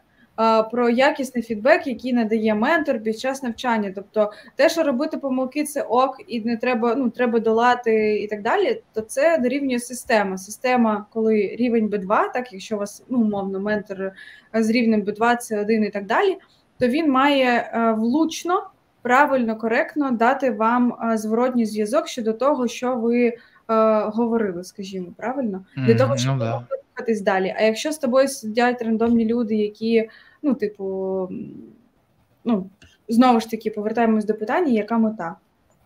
про 0.71 0.89
якісний 0.89 1.43
фідбек, 1.43 1.87
який 1.87 2.13
надає 2.13 2.55
ментор 2.55 2.99
під 2.99 3.19
час 3.19 3.43
навчання. 3.43 3.91
Тобто, 3.95 4.31
те, 4.55 4.69
що 4.69 4.83
робити 4.83 5.17
помилки, 5.17 5.63
це 5.63 5.81
ок, 5.81 6.17
і 6.27 6.41
не 6.41 6.57
треба, 6.57 6.95
ну 6.95 7.09
треба 7.09 7.39
долати 7.39 8.15
і 8.21 8.27
так 8.27 8.41
далі. 8.41 8.81
То 8.93 9.01
це 9.01 9.37
дорівнює 9.37 9.79
система. 9.79 10.37
Система, 10.37 11.05
коли 11.13 11.55
рівень 11.59 11.87
b 11.87 11.99
2 11.99 12.27
так 12.27 12.53
якщо 12.53 12.75
у 12.75 12.79
вас 12.79 13.03
ну 13.09 13.21
умовно 13.21 13.59
ментор 13.59 14.11
з 14.53 14.69
рівнем 14.69 15.01
b 15.01 15.15
2 15.15 15.35
це 15.35 15.61
один 15.61 15.83
і 15.83 15.89
так 15.89 16.05
далі, 16.05 16.37
то 16.79 16.87
він 16.87 17.11
має 17.11 17.45
е, 17.45 17.91
влучно. 17.91 18.63
Правильно, 19.01 19.57
коректно 19.57 20.11
дати 20.11 20.51
вам 20.51 20.95
зворотній 21.15 21.65
зв'язок 21.65 22.07
щодо 22.07 22.33
того, 22.33 22.67
що 22.67 22.95
ви 22.95 23.25
е, 23.27 23.37
говорили, 24.05 24.63
скажімо, 24.63 25.07
правильно, 25.17 25.65
для 25.77 25.95
того, 25.95 26.17
щоб 26.17 26.33
ну, 26.33 26.39
да 26.39 26.63
далі. 27.21 27.55
А 27.57 27.63
якщо 27.63 27.91
з 27.91 27.97
тобою 27.97 28.27
сидять 28.27 28.81
рандомні 28.81 29.25
люди, 29.25 29.55
які, 29.55 30.09
ну, 30.41 30.53
типу, 30.53 31.29
ну, 32.45 32.69
знову 33.09 33.39
ж 33.39 33.49
таки, 33.49 33.69
повертаємось 33.69 34.25
до 34.25 34.33
питання, 34.33 34.71
яка 34.71 34.97
мета? 34.97 35.35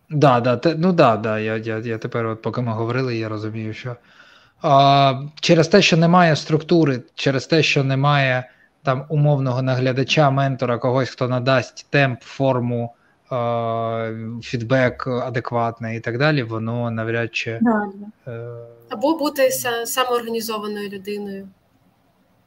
Да, 0.09 0.39
да, 0.39 0.57
те, 0.57 0.75
ну 0.77 0.93
да, 0.93 1.17
да, 1.17 1.39
я 1.39 1.57
я, 1.57 1.77
я 1.77 1.97
тепер, 1.97 2.25
от 2.25 2.41
поки 2.41 2.61
ми 2.61 2.71
говорили, 2.71 3.17
я 3.17 3.29
розумію, 3.29 3.73
що 3.73 3.95
а, 4.61 5.21
через 5.39 5.67
те, 5.67 5.81
що 5.81 5.97
немає 5.97 6.35
структури, 6.35 7.01
через 7.15 7.47
те, 7.47 7.63
що 7.63 7.83
немає 7.83 8.49
там 8.83 9.05
умовного 9.09 9.61
наглядача, 9.61 10.29
ментора, 10.29 10.77
когось, 10.77 11.09
хто 11.09 11.27
надасть 11.27 11.87
темп, 11.89 12.21
форму, 12.21 12.93
фідбек 14.43 15.07
адекватний 15.07 15.97
і 15.97 15.99
так 15.99 16.17
далі, 16.17 16.43
воно 16.43 16.91
навряд 16.91 17.35
чи 17.35 17.59
да, 17.61 17.91
е... 18.27 18.49
або 18.89 19.17
бути 19.17 19.51
самоорганізованою 19.85 20.89
людиною. 20.89 21.47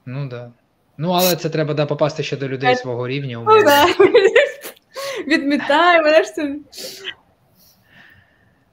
Ну. 0.06 0.28
Да. 0.28 0.50
Ну, 0.98 1.10
але 1.10 1.36
це 1.36 1.48
треба 1.48 1.74
да, 1.74 1.86
попасти 1.86 2.22
ще 2.22 2.36
до 2.36 2.48
людей 2.48 2.76
свого 2.76 3.08
рівня. 3.08 3.42
Ну, 3.46 3.62
да. 3.62 3.86
Відмітаємо. 5.26 6.06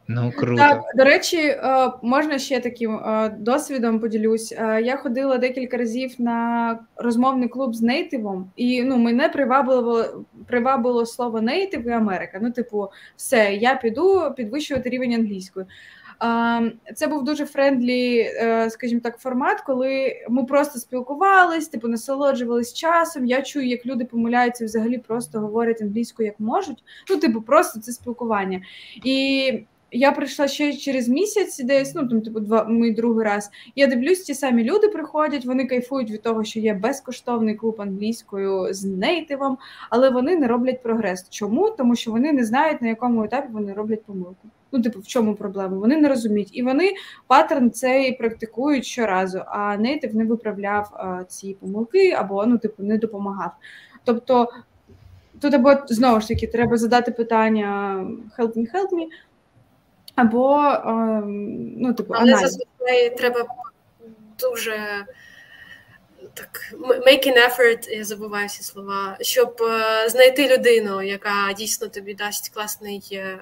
Ну, 0.10 0.32
круто. 0.38 0.58
Так, 0.58 0.82
До 0.96 1.04
речі, 1.04 1.38
е, 1.38 1.92
можна 2.02 2.40
ще 2.40 2.60
таким 2.60 2.96
е, 2.96 3.36
досвідом 3.40 4.00
поділюсь. 4.00 4.52
Е, 4.52 4.82
я 4.82 4.98
ходила 4.98 5.38
декілька 5.38 5.78
разів 5.78 6.16
на 6.18 6.80
розмовний 6.96 7.50
клуб 7.50 7.76
з 7.76 7.82
нейтивом, 7.82 8.52
і 8.56 8.84
ну 8.84 8.98
мене 8.98 9.30
привабило 9.30 10.26
привабило 10.48 11.06
слово 11.06 11.42
native 11.42 11.88
і 11.88 11.92
Америка. 11.92 12.40
Ну, 12.42 12.52
типу, 12.52 12.90
все, 13.16 13.54
я 13.54 13.76
піду 13.76 14.34
підвищувати 14.38 14.90
рівень 14.90 15.14
англійської. 15.14 15.66
Це 16.96 17.08
був 17.08 17.24
дуже 17.24 17.46
friendly, 17.46 18.30
скажімо 18.70 19.02
так, 19.04 19.18
формат, 19.18 19.62
коли 19.62 20.14
ми 20.30 20.44
просто 20.44 20.80
спілкувались, 20.80 21.68
типу 21.68 21.88
насолоджувались 21.88 22.74
часом. 22.74 23.26
Я 23.26 23.42
чую, 23.42 23.68
як 23.68 23.86
люди 23.86 24.06
помиляються, 24.06 24.66
взагалі 24.66 24.98
просто 24.98 25.40
говорять 25.40 25.82
англійською 25.82 26.28
як 26.28 26.40
можуть. 26.40 26.84
Ну, 27.10 27.18
типу, 27.18 27.42
просто 27.42 27.80
це 27.80 27.92
спілкування. 27.92 28.62
І 29.04 29.52
я 29.92 30.12
прийшла 30.12 30.48
ще 30.48 30.74
через 30.74 31.10
місяць, 31.10 31.60
десь 31.60 31.96
ну 31.96 32.08
там 32.08 32.22
типу 32.22 32.40
два 32.40 32.66
мій 32.66 32.92
другий 32.92 33.26
раз. 33.26 33.50
Я 33.76 33.88
дивлюсь, 33.88 34.22
ті 34.22 34.34
самі 34.34 34.64
люди 34.64 34.88
приходять. 34.88 35.46
Вони 35.46 35.66
кайфують 35.66 36.12
від 36.12 36.22
того, 36.22 36.44
що 36.44 36.60
є 36.60 36.74
безкоштовний 36.74 37.56
клуб 37.56 37.76
англійською 37.82 38.74
з 38.74 38.84
нейтивом, 38.84 39.58
але 39.90 40.10
вони 40.10 40.36
не 40.36 40.48
роблять 40.48 40.84
прогрес. 40.84 41.30
Чому? 41.30 41.70
Тому 41.70 41.96
що 41.96 42.12
вони 42.12 42.34
не 42.34 42.46
знають 42.46 42.82
на 42.82 42.88
якому 42.88 43.24
етапі 43.24 43.48
вони 43.52 43.74
роблять 43.74 44.04
помилку. 44.04 44.48
Ну, 44.72 44.82
типу, 44.82 45.00
в 45.00 45.08
чому 45.08 45.36
проблема? 45.36 45.78
Вони 45.78 45.98
не 45.98 46.10
розуміють, 46.10 46.50
і 46.54 46.64
вони 46.64 46.94
паттерн 47.28 47.72
цей 47.72 48.12
практикують 48.12 48.86
щоразу. 48.86 49.42
А 49.48 49.78
нейтив 49.78 50.16
не 50.16 50.26
виправляв 50.26 50.90
а, 50.94 51.24
ці 51.24 51.54
помилки 51.60 52.12
або 52.12 52.46
ну, 52.46 52.58
типу, 52.58 52.84
не 52.84 52.98
допомагав. 52.98 53.52
Тобто. 54.04 54.50
Тут 55.42 55.54
або 55.54 55.74
знову 55.88 56.22
ж 56.22 56.28
таки 56.28 56.48
треба 56.48 56.78
задати 56.78 57.12
питання 57.12 57.96
help 58.38 58.54
me, 58.58 58.74
help 58.74 58.90
me, 58.92 59.06
або 60.18 60.58
ем, 60.86 61.82
ну, 61.82 61.94
типу, 61.94 62.14
Але 62.18 62.38
зазвичай 62.38 63.18
треба 63.18 63.46
дуже 64.40 65.06
так 66.34 66.74
make 67.06 67.28
an 67.28 67.38
effort, 67.38 67.90
я 67.90 68.04
забуваю 68.04 68.48
всі 68.48 68.64
слова, 68.64 69.18
щоб 69.22 69.62
е, 69.62 70.10
знайти 70.10 70.58
людину, 70.58 71.02
яка 71.02 71.54
дійсно 71.58 71.88
тобі 71.88 72.14
дасть 72.14 72.50
класний 72.54 73.10
е, 73.12 73.40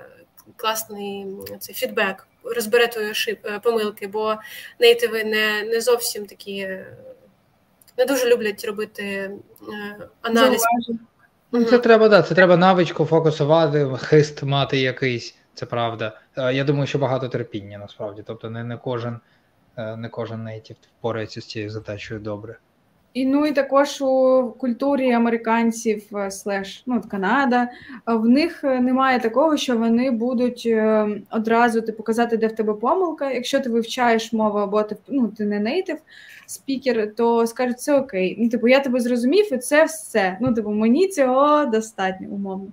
класний 0.56 1.28
цей 1.60 1.76
фідбек, 1.76 2.28
розбере 2.44 2.88
твої 2.88 3.12
ошиб, 3.12 3.38
е, 3.44 3.60
помилки, 3.60 4.08
бо 4.08 4.36
нейтиви 4.80 5.24
не 5.24 5.64
не 5.64 5.82
зовсім 5.82 6.26
такі 6.26 6.70
не 7.98 8.06
дуже 8.06 8.30
люблять 8.30 8.66
робити 8.66 9.32
аналіз. 10.22 10.62
Ну, 11.52 11.64
Це 11.64 11.78
треба 11.78 12.10
да, 12.10 12.22
це 12.22 12.36
треба 12.36 12.58
навичку 12.58 13.06
фокусувати, 13.06 13.88
хист 14.02 14.44
мати 14.44 14.78
якийсь. 14.78 15.36
Це 15.56 15.66
правда. 15.66 16.18
Е, 16.38 16.54
я 16.54 16.64
думаю, 16.64 16.88
що 16.88 17.00
багато 17.00 17.28
терпіння 17.28 17.78
насправді. 17.78 18.24
Тобто, 18.26 18.50
не 18.50 18.64
не 18.64 18.78
кожен 18.78 19.20
е, 19.78 19.96
не 19.96 20.10
кожен 20.10 20.44
нейтів 20.44 20.76
впорається 21.00 21.42
з 21.42 21.46
цією 21.46 21.70
задачею 21.70 22.20
добре. 22.20 22.58
І 23.14 23.26
ну 23.26 23.46
і 23.46 23.52
також 23.52 24.02
у 24.02 24.54
культурі 24.58 25.12
американців 25.12 26.18
е, 26.18 26.32
слеш 26.32 26.84
ну, 26.86 27.02
Канада, 27.12 27.70
в 28.06 28.26
них 28.26 28.64
немає 28.64 29.20
такого, 29.20 29.58
що 29.58 29.78
вони 29.78 30.12
будуть 30.12 30.70
одразу 31.30 31.82
ти 31.82 31.86
типу, 31.86 31.98
показати, 31.98 32.38
де 32.38 32.48
в 32.48 32.56
тебе 32.56 32.74
помилка. 32.74 33.32
Якщо 33.32 33.60
ти 33.60 33.70
вивчаєш 33.70 34.34
мову 34.34 34.58
або 34.58 34.84
ти 34.84 34.98
ну, 35.08 35.28
ти 35.28 35.46
не 35.46 35.60
нейтив 35.60 35.98
спікер, 36.46 37.16
то 37.16 37.48
скажуть, 37.48 37.80
це 37.80 38.00
окей. 38.00 38.36
Ну, 38.40 38.50
типу, 38.50 38.68
я 38.68 38.80
тебе 38.80 39.00
зрозумів, 39.00 39.54
і 39.54 39.58
це 39.58 39.86
все. 39.86 40.38
Ну, 40.42 40.54
типу, 40.54 40.72
мені 40.72 41.08
цього 41.08 41.66
достатньо 41.66 42.28
умовно 42.30 42.68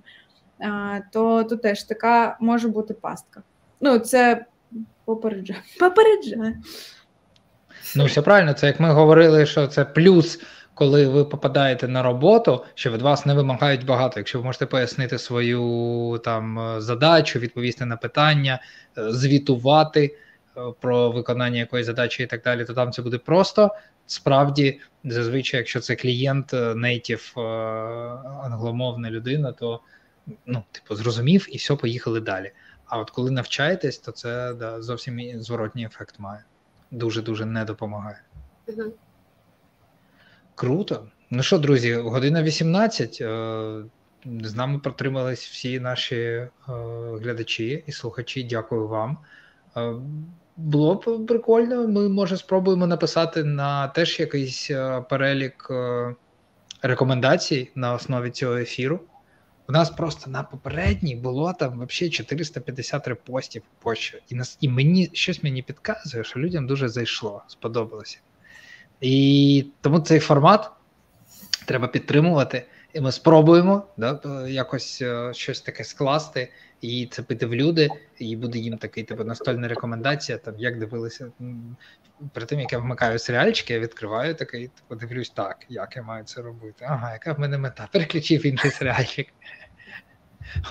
то 1.11 1.43
тут 1.43 1.61
теж 1.61 1.83
така 1.83 2.37
може 2.39 2.67
бути 2.67 2.93
пастка. 2.93 3.41
Ну, 3.81 3.99
це 3.99 4.45
попереджає. 5.05 5.61
Попереджає. 5.79 6.61
Ну, 7.95 8.05
все 8.05 8.21
правильно, 8.21 8.53
це 8.53 8.67
як 8.67 8.79
ми 8.79 8.91
говорили, 8.91 9.45
що 9.45 9.67
це 9.67 9.85
плюс, 9.85 10.39
коли 10.73 11.07
ви 11.07 11.25
попадаєте 11.25 11.87
на 11.87 12.03
роботу, 12.03 12.65
що 12.73 12.91
від 12.91 13.01
вас 13.01 13.25
не 13.25 13.33
вимагають 13.33 13.85
багато. 13.85 14.19
Якщо 14.19 14.39
ви 14.39 14.45
можете 14.45 14.65
пояснити 14.65 15.17
свою 15.17 16.21
там 16.23 16.75
задачу, 16.77 17.39
відповісти 17.39 17.85
на 17.85 17.97
питання, 17.97 18.59
е, 18.97 19.11
звітувати 19.11 20.15
е, 20.57 20.61
про 20.79 21.11
виконання 21.11 21.59
якоїсь 21.59 21.85
задачі 21.85 22.23
і 22.23 22.25
так 22.25 22.41
далі, 22.43 22.65
то 22.65 22.73
там 22.73 22.91
це 22.91 23.01
буде 23.01 23.17
просто. 23.17 23.69
Справді, 24.05 24.79
зазвичай, 25.03 25.57
якщо 25.57 25.79
це 25.79 25.95
клієнт, 25.95 26.53
нейтів 26.75 27.33
англомовна 28.43 29.09
людина, 29.09 29.51
то 29.51 29.79
ну, 30.45 30.63
типу, 30.71 30.95
зрозумів 30.95 31.47
і 31.55 31.57
все, 31.57 31.75
поїхали 31.75 32.19
далі. 32.19 32.51
А 32.85 32.99
от 32.99 33.09
коли 33.09 33.31
навчаєтесь, 33.31 33.97
то 33.97 34.11
це 34.11 34.53
да, 34.53 34.81
зовсім 34.81 35.41
зворотній 35.41 35.85
ефект 35.85 36.19
має. 36.19 36.43
Дуже-дуже 36.91 37.45
не 37.45 37.65
допомагає. 37.65 38.21
Угу. 38.67 38.93
Круто. 40.55 41.07
Ну 41.29 41.43
що, 41.43 41.57
друзі, 41.57 41.93
година 41.93 42.43
18. 42.43 43.17
Е, 43.21 43.83
з 44.43 44.55
нами 44.55 44.79
протримались 44.79 45.45
всі 45.45 45.79
наші 45.79 46.15
е, 46.15 46.49
глядачі 47.21 47.83
і 47.87 47.91
слухачі. 47.91 48.43
Дякую 48.43 48.87
вам. 48.87 49.17
Е, 49.77 49.93
було 50.57 50.95
б 50.95 51.25
прикольно. 51.27 51.87
Ми, 51.87 52.09
може, 52.09 52.37
спробуємо 52.37 52.87
написати 52.87 53.43
на 53.43 53.87
теж 53.87 54.19
якийсь 54.19 54.71
перелік 55.09 55.71
рекомендацій 56.81 57.71
на 57.75 57.93
основі 57.93 58.29
цього 58.29 58.57
ефіру. 58.57 58.99
У 59.69 59.71
нас 59.71 59.89
просто 59.89 60.29
на 60.29 60.43
попередній 60.43 61.15
було 61.15 61.53
там 61.53 61.77
вообще 61.77 62.09
450 62.09 63.07
репостів 63.07 63.63
пощо. 63.79 64.17
І 64.29 64.35
нас, 64.35 64.57
і 64.61 64.69
мені 64.69 65.09
щось 65.13 65.43
мені 65.43 65.61
підказує, 65.61 66.23
що 66.23 66.39
людям 66.39 66.67
дуже 66.67 66.89
зайшло, 66.89 67.43
сподобалося. 67.47 68.17
І 69.01 69.65
тому 69.81 69.99
цей 69.99 70.19
формат 70.19 70.71
треба 71.65 71.87
підтримувати. 71.87 72.65
І 72.93 73.01
ми 73.01 73.11
спробуємо 73.11 73.85
да, 73.97 74.19
якось 74.47 75.01
е, 75.01 75.31
щось 75.33 75.61
таке 75.61 75.83
скласти 75.83 76.51
і 76.83 77.07
це 77.11 77.23
пити 77.23 77.45
в 77.45 77.55
люди, 77.55 77.89
і 78.19 78.35
буде 78.35 78.59
їм 78.59 78.77
такий 78.77 79.03
типу 79.03 79.23
настольна 79.23 79.67
рекомендація, 79.67 80.37
там 80.37 80.53
як 80.57 80.79
дивилися. 80.79 81.31
при 82.33 82.45
тим, 82.45 82.59
як 82.59 82.73
я 82.73 82.79
вмикаю 82.79 83.19
серіальчики, 83.19 83.73
я 83.73 83.79
відкриваю 83.79 84.35
такий, 84.35 84.67
типу, 84.67 84.95
дивлюсь, 84.95 85.29
так, 85.29 85.57
як 85.69 85.95
я 85.95 86.03
маю 86.03 86.23
це 86.23 86.41
робити. 86.41 86.85
Ага, 86.87 87.13
яка 87.13 87.33
в 87.33 87.39
мене 87.39 87.57
мета? 87.57 87.87
Переключив 87.91 88.45
інший 88.45 88.71
серіальчик. 88.71 89.27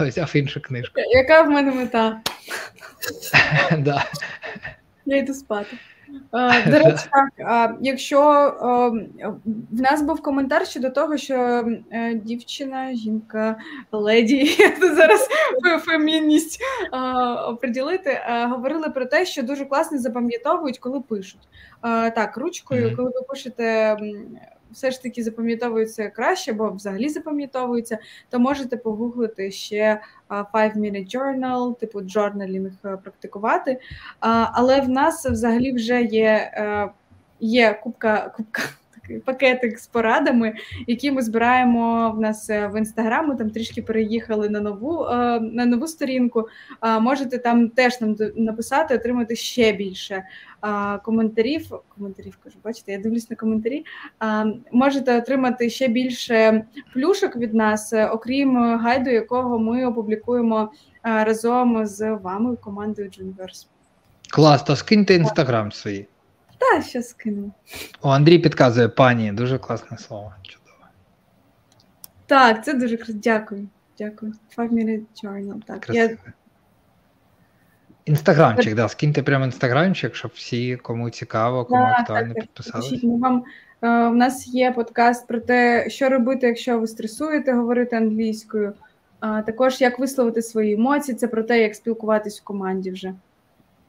Взяв 0.01 0.37
іншу 0.37 0.61
книжку. 0.61 1.01
Яка 1.01 1.43
в 1.43 1.51
мене 1.51 1.73
мета? 1.73 2.21
да. 3.79 4.05
Я 5.07 5.17
йду 5.17 5.35
спати. 5.35 5.77
До 6.67 6.79
речі, 6.79 7.05
так, 7.13 7.77
якщо 7.81 8.21
в 9.71 9.81
нас 9.81 10.03
був 10.03 10.23
коментар 10.23 10.67
щодо 10.67 10.91
того, 10.91 11.17
що 11.17 11.65
е, 11.91 12.15
дівчина, 12.15 12.95
жінка, 12.95 13.57
леді, 13.93 14.37
я 14.59 14.95
зараз 14.95 15.29
фемінність 15.85 16.61
оприділити, 17.49 18.21
говорили 18.51 18.89
про 18.89 19.07
те, 19.07 19.27
що 19.27 19.43
дуже 19.43 19.65
класно 19.65 19.99
запам'ятовують, 19.99 20.79
коли 20.79 21.01
пишуть. 21.01 21.49
Так, 22.15 22.37
ручкою, 22.37 22.97
коли 22.97 23.09
ви 23.09 23.23
пишете 23.29 23.97
все 24.73 24.91
ж 24.91 25.03
таки 25.03 25.23
запам'ятовується 25.23 26.11
краще, 26.11 26.53
бо 26.53 26.71
взагалі 26.71 27.09
запам'ятовується, 27.09 27.99
то 28.31 28.39
можете 28.39 28.77
погуглити 28.77 29.51
ще 29.51 30.01
Five 30.29 30.77
Minute 30.77 31.17
Journal, 31.17 31.79
типу 31.79 32.01
джорналінг 32.01 32.73
практикувати. 32.81 33.81
Але 34.53 34.81
в 34.81 34.89
нас 34.89 35.27
взагалі 35.27 35.73
вже 35.73 36.03
є 36.03 36.53
е, 36.55 36.91
є 37.41 37.81
кубка 37.83 38.33
кубка 38.37 38.63
пакетик 39.25 39.79
з 39.79 39.87
порадами, 39.87 40.55
які 40.87 41.11
ми 41.11 41.23
збираємо 41.23 42.11
в 42.11 42.21
нас 42.21 42.51
е, 42.51 42.67
в 42.67 42.79
інстаграм. 42.79 43.29
Ми 43.29 43.37
Там 43.37 43.51
трішки 43.51 43.83
переїхали 43.83 44.49
на 44.49 44.61
нову 44.61 45.05
е, 45.05 45.41
на 45.41 45.67
нову 45.67 45.87
сторінку. 45.87 46.49
Можете 47.01 47.39
там 47.39 47.69
теж 47.69 48.01
нам 48.01 48.17
написати, 48.37 48.95
отримати 48.95 49.37
ще 49.37 49.73
більше 49.73 50.23
коментарів. 51.03 51.71
Коментарів 51.89 52.39
кажу, 52.45 52.57
бачите, 52.65 52.93
я 52.93 52.99
дивлюсь 52.99 53.31
на 53.31 53.37
коментарі. 53.37 53.85
Можете 54.73 55.19
отримати 55.19 55.71
ще 55.71 55.89
більше 55.89 56.65
плюшок 56.95 57.37
від 57.37 57.55
нас, 57.55 57.93
е, 57.93 58.07
окрім 58.07 58.79
гайду, 58.79 59.11
якого 59.11 59.59
ми 59.59 59.87
опублікуємо 59.87 60.73
разом 61.03 61.87
з 61.87 62.11
вами 62.11 62.57
командою 62.57 63.11
Джунверс. 63.11 63.69
Клас, 64.31 64.63
то 64.63 64.77
скиньте 64.77 65.15
інстаграм 65.15 65.73
свій. 65.73 66.07
Та, 66.63 66.83
що 66.83 67.03
скину. 67.03 67.53
О, 68.03 68.11
Андрій 68.11 68.39
підказує 68.39 68.89
пані, 68.89 69.33
дуже 69.33 69.59
класне 69.59 69.99
слово. 69.99 70.33
Чудово. 70.43 70.87
Так, 72.27 72.65
це 72.65 72.75
дуже 72.75 72.97
круто. 72.97 73.19
Дякую. 73.23 73.69
Дякую. 73.99 74.33
Five 74.57 74.71
Minute 74.73 75.05
Journal. 75.25 75.63
Так. 75.67 75.91
Я... 75.93 76.17
Інстаграмчик, 78.05 78.75
да, 78.75 78.89
скиньте 78.89 79.23
прямо 79.23 79.45
інстаграмчик, 79.45 80.15
щоб 80.15 80.31
всі, 80.35 80.77
кому 80.77 81.11
цікаво, 81.11 81.65
кому 81.65 81.85
да, 81.85 81.97
актуально 82.01 82.35
підписалися. 82.35 83.07
Вам 83.07 83.45
е, 83.83 84.07
у 84.09 84.15
нас 84.15 84.47
є 84.47 84.73
подкаст 84.73 85.27
про 85.27 85.41
те, 85.41 85.91
що 85.91 86.09
робити, 86.09 86.47
якщо 86.47 86.79
ви 86.79 86.87
стресуєте, 86.87 87.53
говорити 87.53 87.97
англійською. 87.97 88.73
А 89.21 89.43
також 89.43 89.81
як 89.81 89.99
висловити 89.99 90.43
свої 90.43 90.75
емоції, 90.75 91.17
це 91.17 91.29
про 91.29 91.43
те, 91.43 91.63
як 91.63 91.75
спілкуватись 91.75 92.41
в 92.41 92.45
команді 92.45 92.91
вже. 92.91 93.15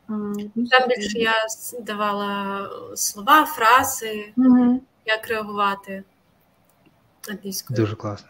Ну, 0.07 0.33
Там 0.69 0.89
більше 0.89 1.19
я 1.19 1.33
давала 1.81 2.69
слова, 2.95 3.45
фрази, 3.45 4.33
угу. 4.37 4.81
як 5.05 5.27
реагувати 5.27 6.03
англійською. 7.29 7.77
Дуже 7.77 7.95
класно. 7.95 8.29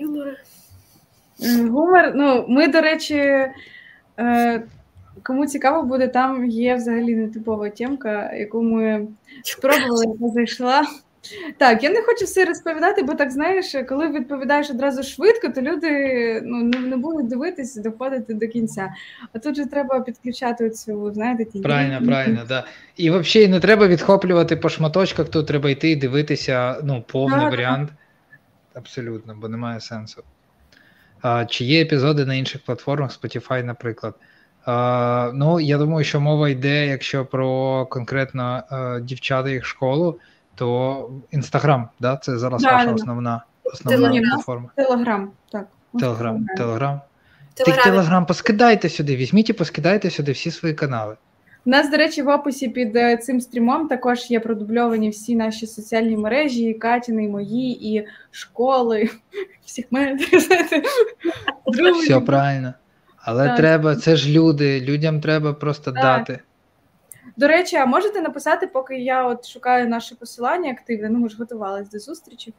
Гумор. 0.00 0.36
Гумор. 1.70 2.12
Ну, 2.14 2.46
ми, 2.48 2.68
до 2.68 2.80
речі, 2.80 3.52
е, 4.18 4.68
кому 5.22 5.46
цікаво 5.46 5.82
буде, 5.82 6.08
там 6.08 6.46
є 6.46 6.74
взагалі 6.74 7.16
нетипова 7.16 7.70
темка, 7.70 8.32
яку 8.32 8.62
ми 8.62 9.08
спробували, 9.44 10.04
яка 10.06 10.34
зайшла. 10.34 10.86
Так, 11.56 11.82
я 11.82 11.90
не 11.90 12.02
хочу 12.02 12.24
все 12.24 12.44
розповідати, 12.44 13.02
бо 13.02 13.14
так 13.14 13.30
знаєш, 13.30 13.76
коли 13.88 14.08
відповідаєш 14.08 14.70
одразу 14.70 15.02
швидко, 15.02 15.48
то 15.48 15.60
люди 15.62 15.90
ну, 16.44 16.62
не, 16.62 16.78
не 16.78 16.96
будуть 16.96 17.28
дивитися, 17.28 17.80
доходити 17.80 18.34
до 18.34 18.48
кінця. 18.48 18.92
А 19.32 19.38
тут 19.38 19.56
же 19.56 19.66
треба 19.66 20.00
підключати 20.00 20.70
цю, 20.70 21.12
знаєте, 21.14 21.44
ті. 21.44 21.60
Правильно, 21.60 22.06
правильно, 22.06 22.44
да. 22.48 22.64
І 22.96 23.10
взагалі 23.10 23.48
не 23.48 23.60
треба 23.60 23.86
відхоплювати 23.86 24.56
по 24.56 24.68
шматочках, 24.68 25.28
тут 25.28 25.46
треба 25.46 25.70
йти 25.70 25.90
і 25.90 25.96
дивитися 25.96 26.80
ну, 26.84 27.04
повний 27.08 27.40
так, 27.40 27.50
варіант. 27.50 27.90
Абсолютно, 28.74 29.36
бо 29.40 29.48
немає 29.48 29.80
сенсу. 29.80 30.22
А, 31.22 31.44
Чи 31.44 31.64
є 31.64 31.82
епізоди 31.82 32.24
на 32.24 32.34
інших 32.34 32.64
платформах, 32.64 33.10
Spotify, 33.10 33.62
наприклад. 33.62 34.14
А, 34.64 35.30
Ну, 35.34 35.60
я 35.60 35.78
думаю, 35.78 36.04
що 36.04 36.20
мова 36.20 36.48
йде, 36.48 36.86
якщо 36.86 37.24
про 37.24 37.86
конкретно 37.86 38.62
а, 38.70 39.00
дівчата 39.00 39.50
їх 39.50 39.64
школу 39.66 40.18
то 40.58 41.10
Інстаграм, 41.30 41.88
да? 42.00 42.16
це 42.16 42.38
зараз 42.38 42.62
да, 42.62 42.72
ваша 42.72 42.92
основна 42.92 43.42
основна 43.64 44.08
Телеграм. 44.08 44.30
платформа. 44.30 44.70
Телеграм, 44.76 45.30
так. 45.52 45.68
Телеграм, 45.98 46.46
Телеграм. 46.56 47.00
Ти 47.54 47.72
Телеграм 47.84 48.26
поскидайте 48.26 48.88
сюди, 48.88 49.16
візьміть 49.16 49.50
і 49.50 49.52
поскидайте 49.52 50.10
сюди 50.10 50.32
всі 50.32 50.50
свої 50.50 50.74
канали. 50.74 51.16
У 51.66 51.70
нас, 51.70 51.90
до 51.90 51.96
речі, 51.96 52.22
в 52.22 52.28
описі 52.28 52.68
під 52.68 52.96
е, 52.96 53.16
цим 53.16 53.40
стрімом 53.40 53.88
також 53.88 54.30
є 54.30 54.40
продубльовані 54.40 55.10
всі 55.10 55.36
наші 55.36 55.66
соціальні 55.66 56.16
мережі, 56.16 56.64
і 56.64 56.74
Катіни, 56.74 57.24
і 57.24 57.28
мої, 57.28 57.94
і 57.94 58.06
школи, 58.30 59.10
всіх 59.64 59.84
мене. 59.90 60.18
Все 62.02 62.20
правильно. 62.20 62.74
Але 63.16 63.46
так. 63.46 63.56
треба, 63.56 63.96
це 63.96 64.16
ж 64.16 64.30
люди, 64.30 64.80
людям 64.80 65.20
треба 65.20 65.52
просто 65.52 65.92
так. 65.92 66.02
дати. 66.02 66.40
До 67.38 67.48
речі, 67.48 67.76
а 67.76 67.86
можете 67.86 68.20
написати, 68.20 68.66
поки 68.66 68.98
я 68.98 69.26
от 69.26 69.46
шукаю 69.46 69.88
наше 69.88 70.14
посилання 70.14 70.70
активне, 70.70 71.08
ну 71.08 71.18
ми 71.18 71.28
ж 71.28 71.36
готувалися 71.38 71.90
до 71.90 71.98
зустрічі. 71.98 72.54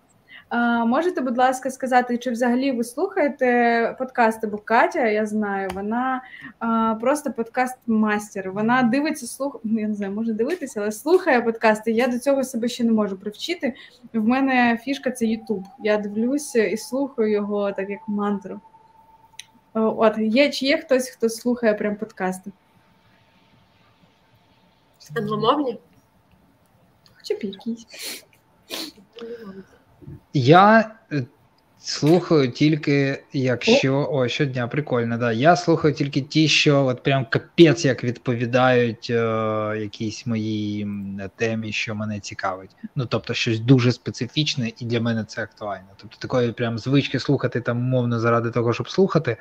А, 0.49 0.85
Можете, 0.85 1.21
будь 1.21 1.37
ласка, 1.37 1.71
сказати, 1.71 2.17
чи 2.17 2.31
взагалі 2.31 2.71
ви 2.71 2.83
слухаєте 2.83 3.95
подкасти, 3.99 4.47
бо 4.47 4.57
Катя, 4.57 5.07
я 5.07 5.25
знаю, 5.25 5.69
вона 5.73 6.21
а, 6.59 6.95
просто 7.01 7.29
подкаст-мастер. 7.29 8.51
Вона 8.51 8.83
дивиться, 8.83 9.27
слух... 9.27 9.59
ну, 9.63 9.79
я 9.79 9.87
не 9.87 9.93
знаю, 9.93 10.13
може 10.13 10.33
дивитися, 10.33 10.81
але 10.81 10.91
слухає 10.91 11.41
подкасти. 11.41 11.91
Я 11.91 12.07
до 12.07 12.19
цього 12.19 12.43
себе 12.43 12.67
ще 12.67 12.83
не 12.83 12.91
можу 12.91 13.17
привчити. 13.17 13.73
В 14.13 14.27
мене 14.27 14.79
фішка 14.83 15.11
це 15.11 15.25
Ютуб. 15.25 15.63
Я 15.79 15.97
дивлюся 15.97 16.63
і 16.63 16.77
слухаю 16.77 17.31
його 17.31 17.71
так, 17.71 17.89
як 17.89 17.99
мантру. 18.07 18.59
От, 19.73 20.17
є 20.17 20.49
чи 20.49 20.65
є 20.65 20.77
хтось, 20.77 21.09
хто 21.09 21.29
слухає 21.29 21.73
прям 21.73 21.95
подкасти? 21.95 22.51
Англомовні? 25.15 25.77
Хоча 27.17 27.35
б 27.35 27.37
якісь. 27.43 27.85
Я 30.33 30.91
е, 31.11 31.23
слухаю 31.79 32.51
тільки, 32.51 33.23
якщо. 33.33 34.07
О, 34.11 34.27
щодня, 34.27 34.67
прикольно, 34.67 35.17
да. 35.17 35.31
Я 35.31 35.55
слухаю 35.55 35.93
тільки 35.93 36.21
ті, 36.21 36.47
що 36.47 36.85
от 36.85 37.03
прям 37.03 37.25
капець 37.29 37.85
як 37.85 38.03
відповідають 38.03 39.07
е, 39.09 39.15
якійсь 39.81 40.25
моїй 40.25 40.87
темі, 41.35 41.71
що 41.71 41.95
мене 41.95 42.19
цікавить. 42.19 42.75
Ну, 42.95 43.05
тобто, 43.05 43.33
щось 43.33 43.59
дуже 43.59 43.91
специфічне, 43.91 44.71
і 44.79 44.85
для 44.85 45.01
мене 45.01 45.23
це 45.23 45.43
актуально. 45.43 45.87
Тобто, 45.97 46.17
такої 46.19 46.51
прям 46.51 46.79
звички 46.79 47.19
слухати 47.19 47.61
там 47.61 47.77
умовно 47.77 48.19
заради 48.19 48.51
того, 48.51 48.73
щоб 48.73 48.89
слухати, 48.89 49.37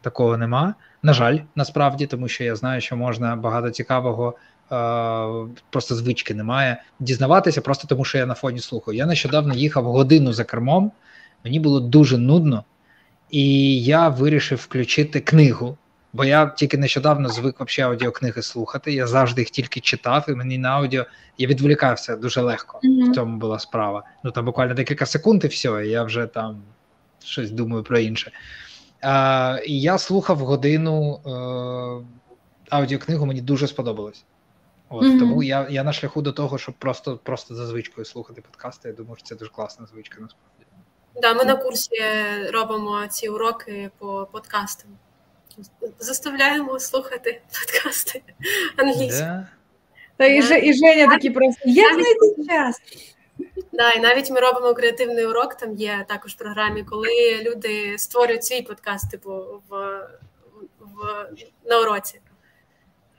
такого 0.00 0.36
нема. 0.36 0.74
На 1.02 1.12
жаль, 1.12 1.38
насправді, 1.54 2.06
тому 2.06 2.28
що 2.28 2.44
я 2.44 2.56
знаю, 2.56 2.80
що 2.80 2.96
можна 2.96 3.36
багато 3.36 3.70
цікавого 3.70 4.34
просто 5.70 5.94
звички 5.94 6.34
немає. 6.34 6.82
Дізнаватися 7.00 7.60
просто 7.60 7.88
тому, 7.88 8.04
що 8.04 8.18
я 8.18 8.26
на 8.26 8.34
фоні 8.34 8.58
слухаю. 8.58 8.98
Я 8.98 9.06
нещодавно 9.06 9.54
їхав 9.54 9.84
годину 9.84 10.32
за 10.32 10.44
кермом, 10.44 10.92
мені 11.44 11.60
було 11.60 11.80
дуже 11.80 12.18
нудно, 12.18 12.64
і 13.30 13.78
я 13.84 14.08
вирішив 14.08 14.58
включити 14.58 15.20
книгу. 15.20 15.76
Бо 16.12 16.24
я 16.24 16.46
тільки 16.46 16.78
нещодавно 16.78 17.28
звик 17.28 17.60
взагалі 17.60 17.92
аудіокниги 17.92 18.42
слухати. 18.42 18.92
Я 18.92 19.06
завжди 19.06 19.40
їх 19.40 19.50
тільки 19.50 19.80
читав, 19.80 20.24
і 20.28 20.32
мені 20.32 20.58
на 20.58 20.68
аудіо 20.68 21.04
я 21.38 21.46
відволікався 21.46 22.16
дуже 22.16 22.40
легко. 22.40 22.80
Mm-hmm. 22.84 23.10
В 23.10 23.14
цьому 23.14 23.36
була 23.38 23.58
справа. 23.58 24.02
Ну 24.24 24.30
там 24.30 24.44
буквально 24.44 24.74
декілька 24.74 25.06
секунд, 25.06 25.44
і 25.44 25.46
все, 25.46 25.86
і 25.86 25.90
я 25.90 26.02
вже 26.02 26.26
там 26.26 26.62
щось 27.24 27.50
думаю 27.50 27.82
про 27.82 27.98
інше. 27.98 28.32
А, 29.02 29.58
І 29.66 29.80
я 29.80 29.98
слухав 29.98 30.38
годину 30.38 31.20
е, 31.26 31.30
аудіокнигу, 32.70 33.26
мені 33.26 33.40
дуже 33.40 33.66
сподобалось. 33.66 34.24
От 34.88 35.04
mm-hmm. 35.04 35.18
тому 35.18 35.42
я 35.42 35.66
я 35.70 35.84
на 35.84 35.92
шляху 35.92 36.22
до 36.22 36.32
того, 36.32 36.58
щоб 36.58 36.74
просто 36.74 37.16
просто 37.22 37.54
за 37.54 37.66
звичкою 37.66 38.04
слухати 38.04 38.40
подкасти. 38.40 38.88
Я 38.88 38.94
думаю, 38.94 39.16
що 39.16 39.26
це 39.26 39.34
дуже 39.34 39.50
класна 39.50 39.86
звичка. 39.86 40.20
Насправді 40.20 40.64
да, 41.22 41.34
ми 41.34 41.44
на 41.44 41.56
курсі 41.56 41.96
робимо 42.52 43.06
ці 43.06 43.28
уроки 43.28 43.90
по 43.98 44.28
подкастам. 44.32 44.90
Заставляємо 45.98 46.78
слухати 46.78 47.40
подкасти 47.52 48.22
англійською. 48.76 49.30
Yeah. 49.30 49.46
Та 50.16 50.26
і, 50.26 50.40
yeah. 50.40 50.58
і 50.58 50.74
Женя 50.74 51.06
такі 51.06 51.30
просто 51.30 51.62
я 51.64 51.94
знайду 51.94 52.44
час. 52.48 52.80
Да, 53.72 53.90
і 53.90 54.00
навіть 54.00 54.30
ми 54.30 54.40
робимо 54.40 54.74
креативний 54.74 55.26
урок. 55.26 55.54
Там 55.54 55.74
є 55.74 56.04
також 56.08 56.34
в 56.34 56.38
програмі, 56.38 56.84
коли 56.84 57.42
люди 57.42 57.98
створюють 57.98 58.44
свій 58.44 58.62
подкаст, 58.62 59.10
типу 59.10 59.62
в, 59.68 59.76
в 60.80 61.28
на 61.64 61.80
уроці. 61.80 62.20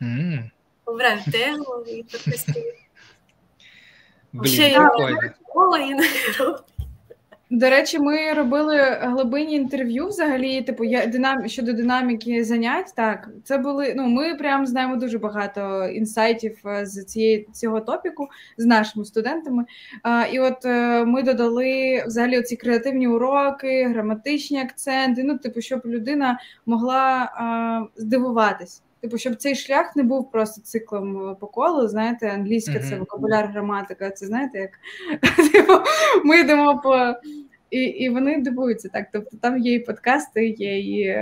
Mm 0.01 0.49
обрав 0.85 1.25
тему 1.31 1.65
і 1.87 2.03
пропустив. 2.03 2.73
Блін, 4.33 4.89
прикольно. 5.17 6.03
До 7.49 7.69
речі, 7.69 7.99
ми 7.99 8.33
робили 8.33 8.77
глибинні 9.01 9.55
інтерв'ю 9.55 10.07
взагалі, 10.07 10.61
типу, 10.61 10.83
я 10.83 11.05
динам... 11.05 11.47
щодо 11.47 11.73
динаміки 11.73 12.43
занять. 12.43 12.93
Так, 12.95 13.29
це 13.43 13.57
були. 13.57 13.93
Ну, 13.97 14.07
ми 14.07 14.35
прям 14.35 14.65
знаємо 14.65 14.95
дуже 14.95 15.17
багато 15.17 15.87
інсайтів 15.87 16.57
е, 16.65 16.85
з 16.85 17.05
цієї 17.05 17.47
цього 17.53 17.81
топіку 17.81 18.27
з 18.57 18.65
нашими 18.65 19.05
студентами. 19.05 19.65
А, 20.03 20.25
І 20.31 20.39
от 20.39 20.65
е, 20.65 21.05
ми 21.05 21.23
додали 21.23 22.03
взагалі 22.07 22.39
оці 22.39 22.55
креативні 22.55 23.07
уроки, 23.07 23.87
граматичні 23.87 24.61
акценти. 24.61 25.23
Ну, 25.23 25.37
типу, 25.37 25.61
щоб 25.61 25.81
людина 25.85 26.39
могла 26.65 27.31
а, 27.35 27.85
здивуватись. 27.95 28.81
Типу, 29.05 29.17
щоб 29.17 29.35
цей 29.35 29.55
шлях 29.55 29.95
не 29.95 30.03
був 30.03 30.31
просто 30.31 30.61
циклом 30.61 31.29
е, 31.29 31.35
по 31.35 31.47
колу. 31.47 31.87
Знаєте, 31.87 32.29
англійська 32.29 32.71
mm-hmm. 32.71 32.89
це 32.89 32.99
вокабуляр, 32.99 33.47
граматика. 33.47 34.11
Це 34.11 34.25
знаєте, 34.25 34.59
як 34.59 34.71
типу, 35.51 35.73
ми 36.23 36.39
йдемо 36.39 36.79
по 36.79 37.13
і 37.69 37.79
і 37.79 38.09
вони 38.09 38.41
дивуються 38.41 38.89
так. 38.89 39.07
Тобто 39.13 39.37
там 39.37 39.57
є 39.57 39.73
і 39.73 39.79
подкасти, 39.79 40.47
є 40.47 40.79
і 40.79 41.17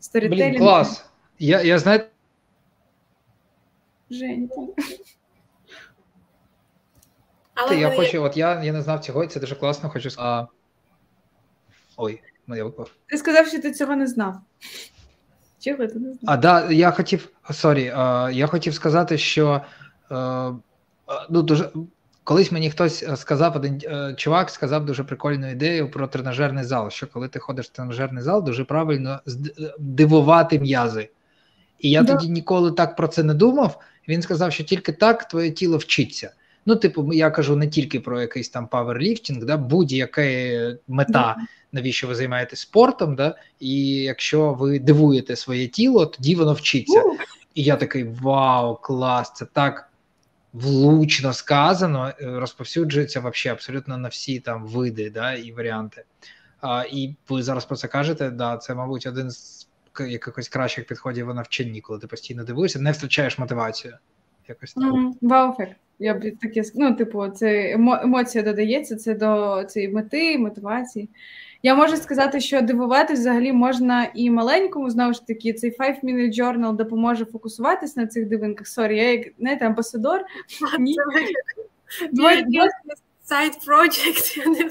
сторітелінг. 0.00 0.50
Блін, 0.50 0.58
клас. 0.58 1.10
Я 1.38 1.62
я 1.62 1.78
знаю. 1.78 2.00
Женька. 4.10 4.60
Але 7.54 7.76
я 7.76 7.90
хочу, 7.90 8.22
от 8.22 8.36
я 8.36 8.64
я 8.64 8.72
не 8.72 8.82
знав 8.82 9.00
цього, 9.00 9.26
це 9.26 9.40
дуже 9.40 9.54
класно, 9.54 9.90
хочу 9.90 10.08
а... 10.18 10.46
Ой, 11.96 12.22
моя 12.46 12.64
випав. 12.64 12.90
Ти 13.06 13.18
сказав, 13.18 13.46
що 13.46 13.62
ти 13.62 13.72
цього 13.72 13.96
не 13.96 14.06
знав. 14.06 14.40
Чого 15.62 15.86
ти 15.86 15.98
не 15.98 16.14
А 16.26 16.36
да, 16.36 16.70
я 16.70 16.90
хотів 16.90 17.28
sorry, 17.50 17.82
я 18.32 18.46
хотів 18.46 18.74
сказати, 18.74 19.18
що 19.18 19.60
е, 20.10 20.14
ну 21.30 21.42
дуже 21.42 21.70
колись 22.24 22.52
мені 22.52 22.70
хтось 22.70 23.04
сказав, 23.16 23.56
один 23.56 23.80
е, 23.84 24.14
чувак 24.16 24.50
сказав 24.50 24.86
дуже 24.86 25.04
прикольну 25.04 25.50
ідею 25.50 25.90
про 25.90 26.06
тренажерний 26.06 26.64
зал. 26.64 26.90
Що 26.90 27.06
коли 27.06 27.28
ти 27.28 27.38
ходиш 27.38 27.66
в 27.66 27.68
тренажерний 27.68 28.22
зал, 28.22 28.44
дуже 28.44 28.64
правильно 28.64 29.20
дивувати 29.78 30.60
м'язи. 30.60 31.10
І 31.78 31.90
я 31.90 32.02
да. 32.02 32.14
тоді 32.14 32.28
ніколи 32.28 32.72
так 32.72 32.96
про 32.96 33.08
це 33.08 33.22
не 33.22 33.34
думав. 33.34 33.80
Він 34.08 34.22
сказав, 34.22 34.52
що 34.52 34.64
тільки 34.64 34.92
так 34.92 35.28
твоє 35.28 35.50
тіло 35.50 35.76
вчиться. 35.76 36.30
Ну, 36.66 36.76
типу, 36.76 37.12
я 37.12 37.30
кажу 37.30 37.56
не 37.56 37.68
тільки 37.68 38.00
про 38.00 38.20
якийсь 38.20 38.48
там 38.48 38.66
паверліфтинг, 38.66 39.44
да, 39.44 39.56
будь-яка 39.56 40.22
мета, 40.88 41.36
навіщо 41.72 42.08
ви 42.08 42.14
займаєтесь 42.14 42.60
спортом, 42.60 43.16
да, 43.16 43.36
і 43.60 43.94
якщо 43.94 44.52
ви 44.52 44.78
дивуєте 44.78 45.36
своє 45.36 45.68
тіло, 45.68 46.06
тоді 46.06 46.34
воно 46.34 46.52
вчиться. 46.52 47.02
І 47.54 47.62
я 47.62 47.76
такий 47.76 48.04
вау, 48.04 48.76
клас! 48.76 49.32
Це 49.34 49.46
так 49.52 49.92
влучно 50.52 51.32
сказано, 51.32 52.12
е, 52.20 52.26
розповсюджується 52.26 53.20
вообще 53.20 53.50
абсолютно 53.50 53.96
на 53.96 54.08
всі 54.08 54.40
там 54.40 54.66
види 54.66 55.10
да, 55.10 55.34
і 55.34 55.52
варіанти. 55.52 56.04
А, 56.60 56.84
І 56.90 57.14
ви 57.28 57.42
зараз 57.42 57.64
про 57.64 57.76
це 57.76 57.88
кажете, 57.88 58.30
да, 58.30 58.56
це, 58.56 58.74
мабуть, 58.74 59.06
один 59.06 59.30
з 59.30 59.68
якихось 60.00 60.48
кращих 60.48 60.86
підходів 60.86 61.26
в 61.26 61.34
навчанні, 61.34 61.80
коли 61.80 61.98
ти 61.98 62.06
постійно 62.06 62.44
дивуєшся, 62.44 62.80
не 62.80 62.92
втрачаєш 62.92 63.38
мотивацію. 63.38 63.98
Якось 64.48 64.74
так. 64.74 64.84
Mm, 64.84 65.10
Вау-ефект. 65.20 65.76
Я 66.02 66.14
б 66.14 66.30
таке 66.40 66.62
ну, 66.74 66.94
типу, 66.94 67.28
це 67.28 67.72
емоція 68.02 68.44
додається 68.44 68.96
це 68.96 69.14
до 69.14 69.64
цієї 69.68 69.92
мети, 69.92 70.38
мотивації. 70.38 71.08
Я 71.62 71.74
можу 71.74 71.96
сказати, 71.96 72.40
що 72.40 72.60
дивувати 72.60 73.14
взагалі 73.14 73.52
можна 73.52 74.08
і 74.14 74.30
маленькому, 74.30 74.90
знову 74.90 75.12
ж 75.12 75.26
таки, 75.26 75.52
цей 75.52 75.76
5-minute 75.76 76.40
journal 76.40 76.76
допоможе 76.76 77.24
фокусуватись 77.24 77.96
на 77.96 78.06
цих 78.06 78.28
дивинках. 78.28 78.66
Sorry, 78.66 78.96
я 78.96 79.10
як 79.10 79.26
знаєте, 79.38 79.66
амбасадор. 79.66 80.20
Ні. 80.78 80.96
Side 83.24 83.68
project, 83.68 84.38
я 84.38 84.46
не 84.46 84.70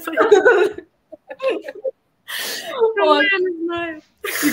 Я 3.04 4.00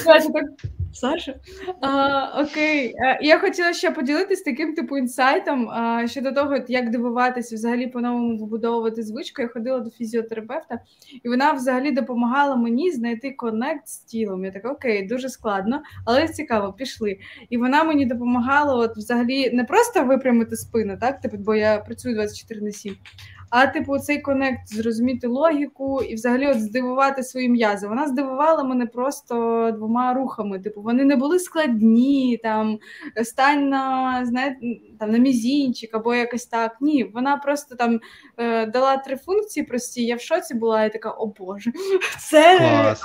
знаю. 0.03 0.55
Саша? 0.93 1.35
А, 1.81 2.41
Окей, 2.41 2.95
е, 2.97 3.19
я 3.21 3.39
хотіла 3.39 3.73
ще 3.73 3.91
поділитися 3.91 4.43
таким 4.43 4.75
типу 4.75 4.97
інсайтом 4.97 5.69
а, 5.69 6.07
щодо 6.07 6.31
того, 6.31 6.57
як 6.67 6.89
дивуватися, 6.89 7.55
взагалі 7.55 7.87
по-новому 7.87 8.37
вибудовувати 8.37 9.03
звичку. 9.03 9.41
Я 9.41 9.47
ходила 9.47 9.79
до 9.79 9.89
фізіотерапевта, 9.89 10.79
і 11.23 11.29
вона 11.29 11.51
взагалі 11.51 11.91
допомагала 11.91 12.55
мені 12.55 12.91
знайти 12.91 13.31
connect 13.31 13.87
з 13.87 13.97
тілом. 13.97 14.45
Я 14.45 14.51
така, 14.51 14.69
окей, 14.69 15.07
дуже 15.07 15.29
складно, 15.29 15.81
але 16.05 16.27
цікаво, 16.27 16.73
пішли. 16.73 17.17
І 17.49 17.57
вона 17.57 17.83
мені 17.83 18.05
допомагала, 18.05 18.75
от 18.75 18.97
взагалі 18.97 19.49
не 19.49 19.63
просто 19.63 20.03
випрямити 20.03 20.55
спину, 20.55 20.97
так 21.01 21.21
типу, 21.21 21.37
бо 21.37 21.55
я 21.55 21.77
працюю 21.77 22.15
24 22.15 22.61
на 22.61 22.71
7, 22.71 22.95
а 23.49 23.67
типу 23.67 23.99
цей 23.99 24.21
конект 24.21 24.67
зрозуміти 24.67 25.27
логіку 25.27 26.01
і 26.01 26.15
взагалі 26.15 26.47
от 26.47 26.61
здивувати 26.61 27.23
свої 27.23 27.49
м'язи. 27.49 27.87
Вона 27.87 28.07
здивувала 28.07 28.63
мене 28.63 28.85
просто 28.85 29.58
двома 29.71 30.13
рухами. 30.13 30.59
Типу, 30.59 30.81
вони 30.81 31.05
не 31.05 31.15
були 31.15 31.39
складні, 31.39 32.39
там 32.43 32.79
стань 33.23 33.69
на 33.69 34.25
знаєте, 34.25 34.59
там 34.99 35.11
на 35.11 35.17
мізінчик 35.17 35.95
або 35.95 36.15
якось 36.15 36.45
так. 36.45 36.77
Ні, 36.81 37.03
вона 37.03 37.37
просто 37.37 37.75
там 37.75 37.99
е, 38.37 38.65
дала 38.65 38.97
три 38.97 39.17
функції 39.17 39.65
прості. 39.65 40.05
Я 40.05 40.15
в 40.15 40.21
шоці 40.21 40.53
була 40.53 40.83
і 40.83 40.93
така, 40.93 41.11
о 41.11 41.25
Боже, 41.25 41.71
це 42.19 42.57
Клас. 42.57 43.03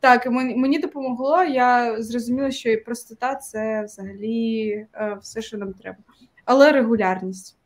так 0.00 0.26
мені, 0.26 0.56
мені 0.56 0.78
допомогло. 0.78 1.42
Я 1.42 2.02
зрозуміла, 2.02 2.50
що 2.50 2.70
і 2.70 2.76
простота 2.76 3.34
це 3.34 3.84
взагалі 3.84 4.68
е, 4.94 5.18
все, 5.20 5.42
що 5.42 5.58
нам 5.58 5.72
треба, 5.72 5.98
але 6.44 6.72
регулярність. 6.72 7.56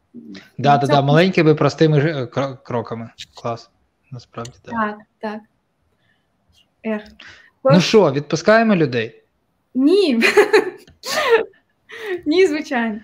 Да, 0.59 0.79
да, 0.79 0.87
да, 0.87 1.03
маленькими 1.03 1.55
простими 1.55 1.99
е, 1.99 2.27
кроками. 2.65 3.11
Клас. 3.35 3.71
Насправді 4.11 4.53
так. 4.63 4.75
Так, 4.75 4.99
так. 5.19 5.41
Ех. 6.85 7.03
Ну 7.73 7.81
що, 7.81 8.13
відпускаємо 8.13 8.77
людей? 8.77 9.23
Ні. 9.75 10.23
Ні, 12.27 12.47
звичайно. 12.47 13.01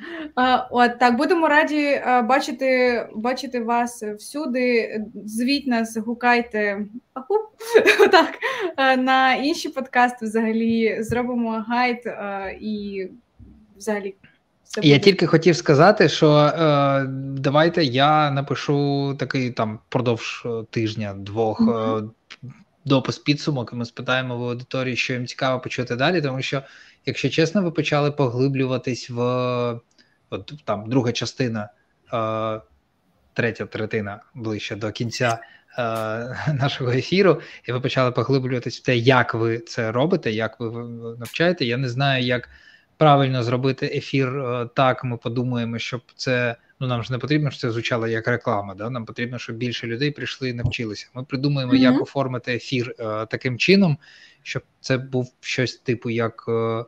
От 0.70 0.98
так, 0.98 1.16
будемо 1.16 1.48
раді 1.48 2.02
бачити 2.24 3.02
бачити 3.14 3.60
вас 3.60 4.02
всюди. 4.02 4.96
Звіть 5.24 5.66
нас, 5.66 5.96
гукайте 5.96 6.86
так, 8.10 8.28
на 8.98 9.34
інші 9.34 9.68
подкасти 9.68 10.26
взагалі 10.26 11.02
зробимо 11.02 11.64
гайд 11.68 12.14
і 12.60 13.06
взагалі 13.76 14.14
я 14.82 14.98
тільки 14.98 15.26
хотів 15.26 15.56
сказати, 15.56 16.08
що 16.08 16.32
е, 16.32 17.06
давайте 17.38 17.84
я 17.84 18.30
напишу 18.30 19.14
такий 19.18 19.50
там 19.50 19.78
продовж 19.88 20.42
е, 20.46 20.48
тижня 20.70 21.14
двох 21.18 21.60
mm-hmm. 21.60 22.10
Допис 22.84 23.18
підсумок, 23.18 23.70
і 23.72 23.76
ми 23.76 23.84
спитаємо 23.84 24.38
в 24.38 24.42
аудиторії, 24.44 24.96
що 24.96 25.12
їм 25.12 25.26
цікаво 25.26 25.60
почути 25.60 25.96
далі, 25.96 26.22
тому 26.22 26.42
що, 26.42 26.62
якщо 27.06 27.28
чесно, 27.28 27.62
ви 27.62 27.70
почали 27.70 28.10
поглиблюватись 28.10 29.10
в 29.10 29.20
от 30.30 30.52
там 30.64 30.90
друга 30.90 31.12
частина, 31.12 31.68
е, 32.12 32.60
третя 33.34 33.66
третина 33.66 34.20
ближче 34.34 34.76
до 34.76 34.92
кінця. 34.92 35.38
Е, 35.78 36.54
нашого 36.54 36.90
ефіру, 36.90 37.40
і 37.68 37.72
ви 37.72 37.80
почали 37.80 38.12
поглиблюватись 38.12 38.78
в 38.78 38.82
те, 38.82 38.96
як 38.96 39.34
ви 39.34 39.58
це 39.58 39.92
робите, 39.92 40.32
як 40.32 40.60
ви 40.60 40.88
навчаєте. 41.18 41.64
Я 41.64 41.76
не 41.76 41.88
знаю, 41.88 42.24
як 42.24 42.48
правильно 42.96 43.42
зробити 43.42 43.86
ефір 43.86 44.38
е, 44.38 44.68
так, 44.74 45.04
ми 45.04 45.16
подумаємо, 45.16 45.78
щоб 45.78 46.00
це 46.16 46.56
ну 46.82 46.88
нам 46.88 47.02
ж 47.02 47.12
не 47.12 47.18
потрібно, 47.18 47.50
щоб 47.50 47.60
це 47.60 47.70
звучало 47.70 48.08
як 48.08 48.28
реклама. 48.28 48.74
Да? 48.74 48.90
Нам 48.90 49.04
потрібно, 49.04 49.38
щоб 49.38 49.56
більше 49.56 49.86
людей 49.86 50.10
прийшли 50.10 50.48
і 50.48 50.54
навчилися. 50.54 51.08
Ми 51.14 51.24
придумаємо, 51.24 51.72
mm-hmm. 51.72 51.92
як 51.92 52.02
оформити 52.02 52.54
ефір 52.54 52.94
е, 52.98 53.26
таким 53.26 53.58
чином, 53.58 53.98
щоб 54.42 54.62
це 54.80 54.98
був 54.98 55.32
щось 55.40 55.76
типу 55.76 56.10
як 56.10 56.44
е, 56.48 56.84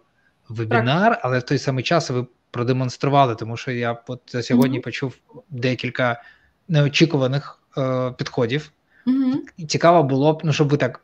вебінар, 0.49 1.13
так. 1.13 1.21
але 1.23 1.39
в 1.39 1.43
той 1.43 1.59
самий 1.59 1.85
час 1.85 2.11
ви 2.11 2.27
продемонстрували, 2.51 3.35
тому 3.35 3.57
що 3.57 3.71
я 3.71 4.03
от 4.09 4.37
сьогодні 4.41 4.79
mm-hmm. 4.79 4.85
почув 4.85 5.15
декілька 5.51 6.23
неочікуваних 6.69 7.63
е, 7.79 8.11
підходів. 8.11 8.71
Mm-hmm. 9.07 9.67
Цікаво 9.67 10.03
було 10.03 10.33
б, 10.33 10.41
ну 10.45 10.53
щоб 10.53 10.69
ви 10.69 10.77
так 10.77 10.99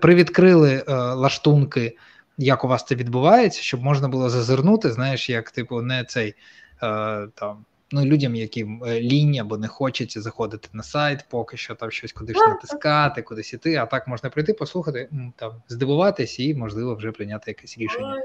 привідкрили 0.00 0.84
е, 0.88 0.94
лаштунки 0.94 1.96
як 2.38 2.64
у 2.64 2.68
вас 2.68 2.84
це 2.84 2.94
відбувається, 2.94 3.62
щоб 3.62 3.82
можна 3.82 4.08
було 4.08 4.30
зазирнути, 4.30 4.92
знаєш, 4.92 5.30
як 5.30 5.50
типу, 5.50 5.82
не 5.82 6.04
цей 6.04 6.34
е, 6.82 7.26
там. 7.34 7.64
Ну, 7.92 8.04
людям, 8.04 8.34
яким 8.34 8.84
е, 8.84 9.00
лінь 9.00 9.38
або 9.38 9.58
не 9.58 9.68
хочеться 9.68 10.20
заходити 10.20 10.68
на 10.72 10.82
сайт, 10.82 11.24
поки 11.30 11.56
що 11.56 11.74
там 11.74 11.90
щось 11.90 12.12
кудись 12.12 12.36
натискати, 12.36 13.22
кудись 13.22 13.52
іти, 13.52 13.76
а 13.76 13.86
так 13.86 14.08
можна 14.08 14.30
прийти, 14.30 14.52
послухати, 14.52 15.08
там 15.36 15.52
здивуватись 15.68 16.40
і, 16.40 16.54
можливо, 16.54 16.94
вже 16.94 17.12
прийняти 17.12 17.50
якесь 17.50 17.78
рішення 17.78 18.22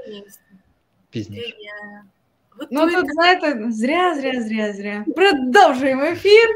пізніше. 1.10 1.54
Ну 2.70 2.90
тут 2.90 3.12
знаєте, 3.12 3.66
зря, 3.70 4.14
зря, 4.14 4.42
зря, 4.42 4.72
зря. 4.72 5.04
Продовжуємо 5.16 6.04
ефір. 6.04 6.48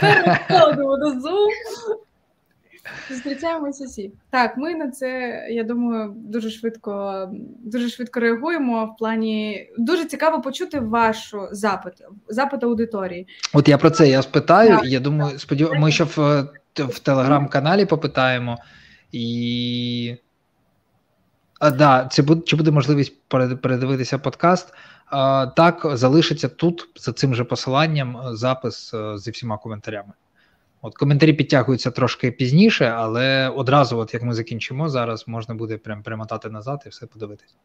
Переходимо 0.00 0.96
до 0.96 1.06
Zoom. 1.06 1.48
Зустрічаємося 3.10 3.84
всі. 3.84 4.12
Так, 4.30 4.56
ми 4.56 4.74
на 4.74 4.90
це, 4.90 5.08
я 5.50 5.64
думаю, 5.64 6.12
дуже 6.16 6.50
швидко 6.50 7.26
дуже 7.58 7.88
швидко 7.88 8.20
реагуємо. 8.20 8.86
В 8.86 8.96
плані 8.96 9.68
дуже 9.78 10.04
цікаво 10.04 10.40
почути 10.40 10.80
вашу 10.80 11.48
запит, 11.52 11.92
запит 12.28 12.64
аудиторії. 12.64 13.26
От 13.52 13.68
я 13.68 13.78
про 13.78 13.90
це 13.90 14.08
я 14.08 14.22
спитаю, 14.22 14.76
так, 14.76 14.84
я 14.84 15.00
думаю, 15.00 15.38
сподів... 15.38 15.70
ми 15.74 15.92
ще 15.92 16.04
в, 16.04 16.42
в 16.76 16.98
телеграм-каналі 16.98 17.86
попитаємо 17.86 18.58
і. 19.12 20.16
А, 21.60 21.70
да, 21.70 22.08
це 22.10 22.22
буде 22.22 22.42
чи 22.46 22.56
буде 22.56 22.70
можливість 22.70 23.22
передивитися 23.60 24.18
подкаст? 24.18 24.74
А, 25.06 25.46
Так, 25.46 25.86
залишиться 25.92 26.48
тут 26.48 26.88
за 26.96 27.12
цим 27.12 27.34
же 27.34 27.44
посиланням 27.44 28.18
запис 28.32 28.94
зі 29.16 29.30
всіма 29.30 29.58
коментарями. 29.58 30.12
От 30.82 30.94
коментарі 30.94 31.32
підтягуються 31.32 31.90
трошки 31.90 32.30
пізніше, 32.30 32.84
але 32.86 33.48
одразу, 33.48 33.98
от 33.98 34.14
як 34.14 34.22
ми 34.22 34.34
закінчимо 34.34 34.88
зараз, 34.88 35.28
можна 35.28 35.54
буде 35.54 35.76
прям 35.78 36.02
перемотати 36.02 36.50
назад 36.50 36.82
і 36.86 36.88
все 36.88 37.06
подивитись. 37.06 37.56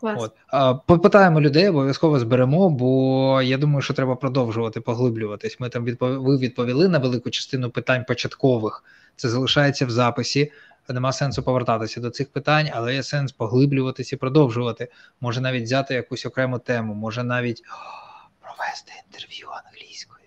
Клас. 0.00 0.30
От. 0.52 0.86
Попитаємо 0.86 1.40
людей, 1.40 1.68
обов'язково 1.68 2.18
зберемо, 2.18 2.70
бо 2.70 3.42
я 3.42 3.58
думаю, 3.58 3.82
що 3.82 3.94
треба 3.94 4.16
продовжувати 4.16 4.80
поглиблюватись. 4.80 5.60
Ми 5.60 5.68
там 5.68 5.84
відпов... 5.84 6.22
ви 6.22 6.36
відповіли 6.36 6.88
на 6.88 6.98
велику 6.98 7.30
частину 7.30 7.70
питань 7.70 8.04
початкових. 8.08 8.84
Це 9.16 9.28
залишається 9.28 9.86
в 9.86 9.90
записі. 9.90 10.52
Нема 10.88 11.12
сенсу 11.12 11.42
повертатися 11.42 12.00
до 12.00 12.10
цих 12.10 12.28
питань, 12.28 12.68
але 12.72 12.94
є 12.94 13.02
сенс 13.02 13.32
поглиблюватись 13.32 14.12
і 14.12 14.16
продовжувати. 14.16 14.88
Може 15.20 15.40
навіть 15.40 15.64
взяти 15.64 15.94
якусь 15.94 16.26
окрему 16.26 16.58
тему, 16.58 16.94
може 16.94 17.24
навіть 17.24 17.62
провести 18.40 18.92
інтерв'ю 19.06 19.48
англійською. 19.64 20.17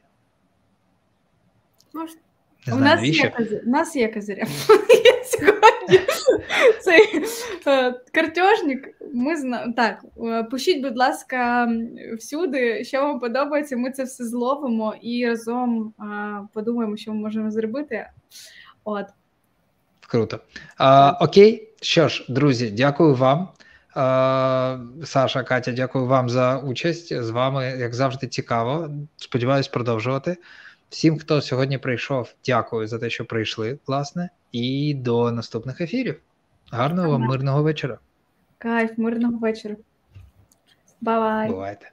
Не 1.93 2.07
знаю, 2.65 2.77
у, 2.77 2.80
нас 2.80 3.03
є, 3.03 3.34
у 3.65 3.69
нас 3.69 3.95
є 3.95 4.07
козиря. 4.07 4.45
Сьогодні 5.26 5.99
цей 6.81 7.23
е, 7.68 7.93
картежник. 8.11 8.88
Ми 9.13 9.35
зна... 9.35 9.73
Так, 9.77 10.05
е, 10.23 10.43
пишіть, 10.43 10.84
будь 10.84 10.97
ласка, 10.97 11.69
всюди, 12.18 12.84
що 12.84 13.01
вам 13.01 13.19
подобається. 13.19 13.77
Ми 13.77 13.91
це 13.91 14.03
все 14.03 14.26
зловимо 14.26 14.95
і 15.01 15.27
разом 15.27 15.93
а, 15.97 16.41
подумаємо, 16.53 16.97
що 16.97 17.13
ми 17.13 17.19
можемо 17.19 17.51
зробити. 17.51 18.07
От. 18.84 19.05
Круто. 20.07 20.39
А, 20.77 21.18
Окей, 21.22 21.69
що 21.81 22.07
ж, 22.07 22.26
друзі, 22.30 22.72
дякую 22.72 23.15
вам. 23.15 23.47
Саша, 25.03 25.43
Катя, 25.43 25.72
дякую 25.72 26.05
вам 26.05 26.30
за 26.30 26.57
участь. 26.57 27.23
З 27.23 27.30
вами, 27.30 27.76
як 27.80 27.93
завжди, 27.93 28.27
цікаво. 28.27 28.89
Сподіваюсь, 29.18 29.68
продовжувати. 29.68 30.38
Всім, 30.91 31.19
хто 31.19 31.41
сьогодні 31.41 31.77
прийшов, 31.77 32.35
дякую 32.45 32.88
за 32.88 32.99
те, 32.99 33.09
що 33.09 33.26
прийшли, 33.26 33.80
власне, 33.88 34.30
і 34.51 34.93
до 34.93 35.31
наступних 35.31 35.81
ефірів. 35.81 36.22
Гарного 36.72 37.09
вам 37.09 37.22
мирного 37.22 37.63
вечора. 37.63 37.99
Кайф, 38.57 38.97
мирного 38.97 39.38
вечора. 39.38 39.76
Bye-bye. 41.02 41.49
Бувайте. 41.49 41.91